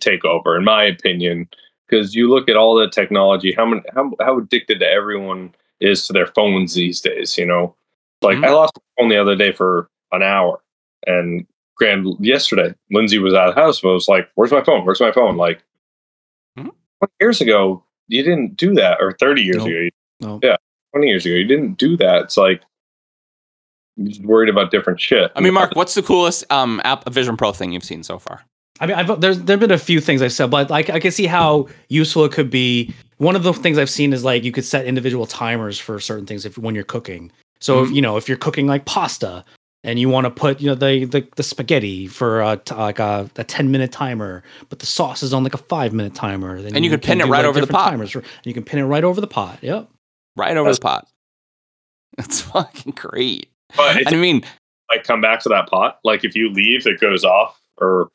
take 0.00 0.24
over, 0.24 0.56
in 0.56 0.64
my 0.64 0.84
opinion, 0.84 1.48
because 1.88 2.14
you 2.14 2.28
look 2.28 2.48
at 2.48 2.56
all 2.56 2.74
the 2.74 2.88
technology, 2.90 3.52
how 3.52 3.66
many 3.66 3.82
how 3.94 4.12
how 4.20 4.38
addicted 4.38 4.78
to 4.80 4.86
everyone 4.86 5.54
is 5.80 6.06
to 6.06 6.12
their 6.12 6.26
phones 6.26 6.74
these 6.74 7.00
days. 7.00 7.38
You 7.38 7.46
know, 7.46 7.74
like 8.22 8.38
Mhm. 8.38 8.46
I 8.46 8.50
lost 8.50 8.72
my 8.76 9.02
phone 9.02 9.08
the 9.10 9.16
other 9.20 9.36
day 9.36 9.52
for 9.52 9.88
an 10.12 10.22
hour, 10.22 10.60
and 11.06 11.46
grand 11.76 12.06
yesterday, 12.20 12.74
Lindsay 12.90 13.18
was 13.18 13.34
out 13.34 13.48
of 13.50 13.54
house, 13.54 13.80
but 13.80 13.90
I 13.90 13.94
was 13.94 14.08
like, 14.08 14.28
"Where's 14.34 14.50
my 14.52 14.62
phone? 14.64 14.84
Where's 14.84 15.00
my 15.00 15.12
phone?" 15.12 15.36
Like 15.36 15.62
Mhm. 16.58 16.72
twenty 16.98 17.12
years 17.20 17.40
ago, 17.40 17.82
you 18.08 18.22
didn't 18.22 18.56
do 18.56 18.74
that, 18.74 18.98
or 19.00 19.12
thirty 19.12 19.42
years 19.42 19.58
Nope. 19.58 19.66
ago, 19.68 19.78
you- 19.78 19.90
Nope. 20.20 20.44
yeah, 20.44 20.56
twenty 20.92 21.08
years 21.08 21.24
ago, 21.24 21.34
you 21.36 21.44
didn't 21.46 21.78
do 21.78 21.96
that. 21.98 22.24
It's 22.24 22.36
like 22.36 22.62
just 24.04 24.22
worried 24.22 24.48
about 24.48 24.70
different 24.70 25.00
shit. 25.00 25.30
I 25.36 25.40
mean, 25.40 25.54
Mark, 25.54 25.74
what's 25.74 25.94
the 25.94 26.02
coolest 26.02 26.44
um 26.50 26.80
app 26.84 27.08
Vision 27.08 27.36
Pro 27.36 27.52
thing 27.52 27.72
you've 27.72 27.84
seen 27.84 28.02
so 28.02 28.18
far? 28.18 28.44
I 28.80 28.86
mean, 28.86 28.96
I've, 28.96 29.20
there's 29.20 29.40
there've 29.40 29.58
been 29.58 29.72
a 29.72 29.78
few 29.78 30.00
things 30.00 30.22
I've 30.22 30.32
said, 30.32 30.50
but 30.50 30.70
like 30.70 30.88
I 30.90 31.00
can 31.00 31.10
see 31.10 31.26
how 31.26 31.68
useful 31.88 32.24
it 32.24 32.32
could 32.32 32.48
be. 32.50 32.94
One 33.16 33.34
of 33.34 33.42
the 33.42 33.52
things 33.52 33.76
I've 33.78 33.90
seen 33.90 34.12
is 34.12 34.22
like 34.24 34.44
you 34.44 34.52
could 34.52 34.64
set 34.64 34.86
individual 34.86 35.26
timers 35.26 35.78
for 35.80 35.98
certain 35.98 36.26
things 36.26 36.44
if 36.46 36.56
when 36.56 36.74
you're 36.76 36.84
cooking. 36.84 37.32
So 37.60 37.82
if 37.82 37.88
Mhm. 37.90 37.94
you 37.96 38.02
know 38.02 38.16
if 38.16 38.28
you're 38.28 38.38
cooking 38.38 38.68
like 38.68 38.84
pasta 38.84 39.44
and 39.82 39.98
you 39.98 40.08
want 40.08 40.26
to 40.26 40.30
put 40.30 40.60
you 40.60 40.68
know 40.68 40.76
the 40.76 41.04
the, 41.06 41.26
the 41.34 41.42
spaghetti 41.42 42.06
for 42.06 42.40
a, 42.40 42.56
t- 42.58 42.74
like 42.76 43.00
a, 43.00 43.28
a 43.34 43.42
10 43.42 43.72
minute 43.72 43.90
timer, 43.90 44.44
but 44.68 44.78
the 44.78 44.86
sauce 44.86 45.24
is 45.24 45.34
on 45.34 45.42
like 45.42 45.54
a 45.54 45.58
five 45.58 45.92
minute 45.92 46.14
timer, 46.14 46.62
then 46.62 46.76
And 46.76 46.84
you 46.84 46.90
could 46.92 47.02
pin 47.02 47.20
it 47.20 47.24
right 47.24 47.38
like, 47.38 47.46
over 47.46 47.54
the 47.60 47.66
different 47.66 47.82
pot. 47.84 47.90
Timers. 47.90 48.10
for- 48.12 48.18
And 48.20 48.28
you 48.46 48.54
can 48.54 48.62
pin 48.62 48.78
it 48.78 48.84
right 48.84 49.02
over 49.02 49.20
the 49.20 49.26
pot. 49.26 49.58
Yep. 49.62 49.88
Right 50.36 50.56
over 50.56 50.68
That's- 50.70 50.78
the 50.78 50.82
pot. 50.82 51.08
That's 52.16 52.40
fucking 52.52 52.92
great. 52.94 53.48
But 53.76 53.96
it's 53.98 54.12
I 54.12 54.16
mean, 54.16 54.42
like 54.90 55.04
come 55.04 55.20
back 55.20 55.40
to 55.42 55.48
that 55.50 55.68
pot. 55.68 55.98
Like 56.04 56.24
if 56.24 56.34
you 56.34 56.50
leave, 56.50 56.86
it 56.86 57.00
goes 57.00 57.24
off, 57.24 57.60
or 57.78 58.08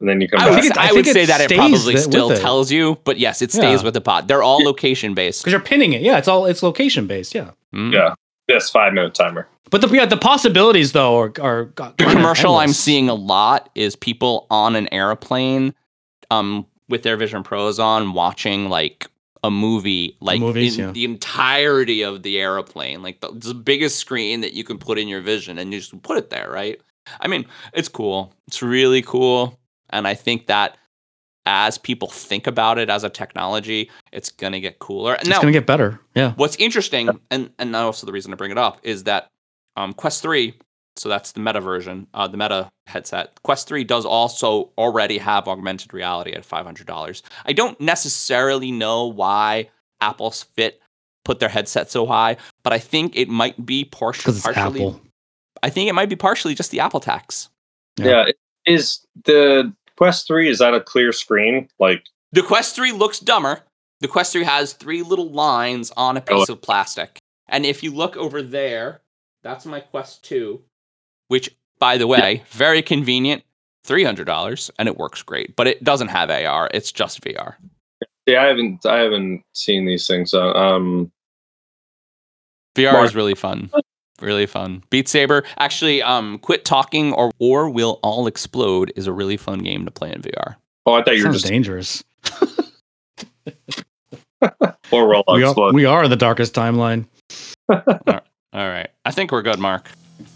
and 0.00 0.08
then 0.08 0.20
you 0.20 0.28
come 0.28 0.40
I 0.40 0.44
back. 0.44 0.50
would, 0.54 0.62
think 0.62 0.76
it- 0.76 0.78
I 0.80 0.88
I 0.88 0.92
would 0.92 1.06
say 1.06 1.24
that 1.26 1.40
it 1.40 1.50
probably 1.56 1.94
th- 1.94 1.98
still 2.04 2.30
it. 2.30 2.40
tells 2.40 2.70
you, 2.70 2.98
but 3.04 3.18
yes, 3.18 3.42
it 3.42 3.50
stays 3.50 3.80
Yeah. 3.80 3.84
with 3.84 3.94
the 3.94 4.00
pot. 4.00 4.28
They're 4.28 4.42
all 4.42 4.58
location 4.58 5.14
based. 5.14 5.42
Because 5.42 5.52
you're 5.52 5.60
pinning 5.60 5.92
it. 5.92 6.02
Yeah, 6.02 6.18
it's 6.18 6.28
all 6.28 6.46
it's 6.46 6.62
location 6.62 7.06
based. 7.06 7.34
Yeah. 7.34 7.50
Mm. 7.74 7.92
Yeah. 7.92 8.14
this 8.46 8.70
five 8.70 8.92
minute 8.92 9.14
timer. 9.14 9.46
But 9.70 9.80
the 9.82 9.88
yeah 9.88 10.06
the 10.06 10.16
possibilities 10.16 10.92
though 10.92 11.18
are 11.18 11.32
are 11.40 11.64
The 11.76 11.92
kinda 11.98 12.12
commercial 12.14 12.56
I'm 12.56 12.72
seeing 12.72 13.08
a 13.10 13.14
lot 13.14 13.68
is 13.74 13.96
people 13.96 14.46
on 14.50 14.76
an 14.76 14.88
airplane 14.92 15.74
um 16.30 16.66
with 16.88 17.02
their 17.02 17.16
Vision 17.18 17.42
Pros 17.42 17.78
on 17.78 18.14
watching 18.14 18.68
like 18.70 19.06
a 19.44 19.50
movie 19.50 20.16
like 20.20 20.40
movies, 20.40 20.78
in 20.78 20.86
yeah. 20.86 20.92
the 20.92 21.04
entirety 21.04 22.02
of 22.02 22.22
the 22.22 22.38
airplane 22.38 23.02
like 23.02 23.20
the, 23.20 23.30
the 23.32 23.54
biggest 23.54 23.98
screen 23.98 24.40
that 24.40 24.52
you 24.52 24.64
can 24.64 24.78
put 24.78 24.98
in 24.98 25.08
your 25.08 25.20
vision 25.20 25.58
and 25.58 25.72
you 25.72 25.80
just 25.80 26.00
put 26.02 26.16
it 26.16 26.30
there 26.30 26.50
right 26.50 26.80
i 27.20 27.28
mean 27.28 27.44
it's 27.72 27.88
cool 27.88 28.32
it's 28.46 28.62
really 28.62 29.02
cool 29.02 29.58
and 29.90 30.06
i 30.06 30.14
think 30.14 30.46
that 30.46 30.76
as 31.46 31.78
people 31.78 32.08
think 32.08 32.46
about 32.46 32.78
it 32.78 32.90
as 32.90 33.04
a 33.04 33.08
technology 33.08 33.90
it's 34.12 34.30
going 34.30 34.52
to 34.52 34.60
get 34.60 34.78
cooler 34.78 35.14
It's 35.14 35.28
now 35.28 35.40
gonna 35.40 35.52
get 35.52 35.66
better. 35.66 35.98
Yeah. 36.14 36.32
What's 36.36 36.56
interesting, 36.56 37.08
and 37.30 37.50
and 37.58 37.74
also 37.74 38.06
the 38.06 38.12
reason 38.12 38.30
to 38.32 38.36
bring 38.36 38.50
it 38.50 38.58
up 38.58 38.78
is 38.82 39.04
that 39.04 39.30
um, 39.76 39.94
Quest 39.94 40.20
Three, 40.20 40.54
so 40.98 41.08
that's 41.08 41.32
the 41.32 41.40
Meta 41.40 41.60
version, 41.60 42.06
uh, 42.14 42.26
the 42.26 42.36
Meta 42.36 42.70
headset. 42.86 43.38
Quest 43.42 43.68
Three 43.68 43.84
does 43.84 44.04
also 44.04 44.70
already 44.76 45.18
have 45.18 45.48
augmented 45.48 45.94
reality 45.94 46.32
at 46.32 46.44
five 46.44 46.64
hundred 46.64 46.86
dollars. 46.86 47.22
I 47.46 47.52
don't 47.52 47.80
necessarily 47.80 48.72
know 48.72 49.06
why 49.06 49.70
Apple's 50.00 50.42
Fit 50.42 50.80
put 51.24 51.40
their 51.40 51.48
headset 51.48 51.90
so 51.90 52.06
high, 52.06 52.36
but 52.64 52.72
I 52.72 52.78
think 52.78 53.16
it 53.16 53.28
might 53.28 53.64
be 53.64 53.84
partially. 53.84 54.32
Because 54.32 54.36
it's 54.38 54.46
partially 54.46 54.80
Apple. 54.80 55.00
I 55.62 55.70
think 55.70 55.88
it 55.88 55.92
might 55.94 56.08
be 56.08 56.16
partially 56.16 56.54
just 56.54 56.70
the 56.70 56.80
Apple 56.80 57.00
tax. 57.00 57.48
Yeah. 57.98 58.26
Yeah. 58.26 58.32
Is 58.66 59.00
the 59.24 59.72
Quest 59.96 60.26
Three 60.26 60.48
is 60.48 60.58
that 60.58 60.74
a 60.74 60.80
clear 60.80 61.12
screen? 61.12 61.68
Like 61.78 62.04
The 62.32 62.42
Quest 62.42 62.76
3 62.76 62.92
looks 62.92 63.18
dumber. 63.18 63.62
The 64.00 64.08
Quest 64.08 64.32
3 64.32 64.44
has 64.44 64.72
three 64.74 65.02
little 65.02 65.30
lines 65.30 65.90
on 65.96 66.16
a 66.16 66.20
piece 66.20 66.48
of 66.48 66.62
plastic. 66.62 67.18
And 67.48 67.66
if 67.66 67.82
you 67.82 67.92
look 67.92 68.16
over 68.16 68.42
there, 68.42 69.00
that's 69.42 69.66
my 69.66 69.80
Quest 69.80 70.24
2, 70.24 70.60
which, 71.28 71.54
by 71.78 71.96
the 71.96 72.06
way, 72.06 72.42
very 72.50 72.82
convenient, 72.82 73.42
$300, 73.86 74.70
and 74.78 74.88
it 74.88 74.96
works 74.98 75.22
great. 75.22 75.54
But 75.56 75.66
it 75.66 75.82
doesn't 75.84 76.08
have 76.08 76.30
AR, 76.30 76.68
it's 76.74 76.90
just 76.92 77.20
VR. 77.22 77.54
yeah, 78.26 78.42
I 78.42 78.46
haven't 78.46 78.84
I 78.84 78.98
haven't 78.98 79.42
seen 79.54 79.86
these 79.86 80.06
things. 80.06 80.34
Um, 80.34 81.10
VR 82.76 82.92
Mark- 82.92 83.06
is 83.06 83.14
really 83.14 83.34
fun. 83.34 83.70
Really 84.20 84.46
fun. 84.46 84.82
Beat 84.90 85.08
Saber. 85.08 85.44
Actually, 85.58 86.02
um, 86.02 86.38
Quit 86.40 86.64
Talking 86.64 87.12
or 87.12 87.30
Or 87.38 87.70
We'll 87.70 88.00
All 88.02 88.26
Explode 88.26 88.92
is 88.96 89.06
a 89.06 89.12
really 89.12 89.36
fun 89.36 89.60
game 89.60 89.84
to 89.84 89.92
play 89.92 90.10
in 90.12 90.20
VR. 90.22 90.56
oh, 90.86 90.94
I 90.94 91.04
thought 91.04 91.16
you 91.16 91.24
were 91.26 91.32
just 91.32 91.46
dangerous. 91.46 92.02
or 94.90 95.08
roll 95.08 95.24
We 95.32 95.42
are, 95.42 95.50
explode. 95.50 95.74
we 95.74 95.84
are 95.84 96.04
in 96.04 96.10
the 96.10 96.16
darkest 96.16 96.54
timeline. 96.54 97.06
All 97.70 97.78
right. 98.52 98.88
I 99.04 99.10
think 99.10 99.30
we're 99.32 99.42
good, 99.42 99.58
Mark. 99.58 99.88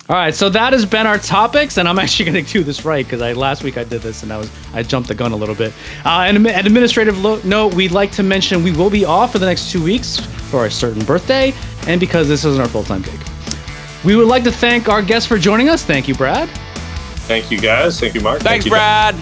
All 0.08 0.16
right, 0.16 0.34
so 0.34 0.48
that 0.50 0.72
has 0.72 0.84
been 0.84 1.06
our 1.06 1.16
topics, 1.18 1.78
and 1.78 1.88
I'm 1.88 1.98
actually 2.00 2.30
going 2.30 2.44
to 2.44 2.52
do 2.52 2.62
this 2.64 2.84
right 2.84 3.04
because 3.04 3.22
I 3.22 3.32
last 3.32 3.62
week 3.62 3.78
I 3.78 3.84
did 3.84 4.02
this 4.02 4.22
and 4.22 4.32
I 4.32 4.36
was 4.38 4.50
I 4.74 4.82
jumped 4.82 5.08
the 5.08 5.14
gun 5.14 5.32
a 5.32 5.36
little 5.36 5.54
bit. 5.54 5.72
Uh, 6.04 6.24
and 6.26 6.36
an 6.36 6.46
administrative 6.66 7.22
lo- 7.22 7.40
note, 7.44 7.74
we'd 7.74 7.92
like 7.92 8.10
to 8.12 8.22
mention 8.22 8.62
we 8.62 8.72
will 8.72 8.90
be 8.90 9.04
off 9.04 9.32
for 9.32 9.38
the 9.38 9.46
next 9.46 9.70
two 9.70 9.82
weeks 9.82 10.18
for 10.50 10.66
a 10.66 10.70
certain 10.70 11.04
birthday, 11.04 11.52
and 11.86 12.00
because 12.00 12.28
this 12.28 12.44
isn't 12.44 12.60
our 12.60 12.68
full 12.68 12.84
time 12.84 13.02
gig. 13.02 13.18
We 14.04 14.16
would 14.16 14.26
like 14.26 14.42
to 14.44 14.52
thank 14.52 14.88
our 14.88 15.00
guests 15.02 15.28
for 15.28 15.38
joining 15.38 15.68
us. 15.68 15.84
Thank 15.84 16.08
you, 16.08 16.14
Brad. 16.14 16.48
Thank 17.28 17.52
you 17.52 17.60
guys. 17.60 18.00
Thank 18.00 18.14
you, 18.14 18.20
Mark. 18.20 18.40
Thanks, 18.40 18.64
Thank 18.64 18.66
you, 18.66 18.70
Brad. 18.72 19.14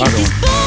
Everyone. 0.00 0.65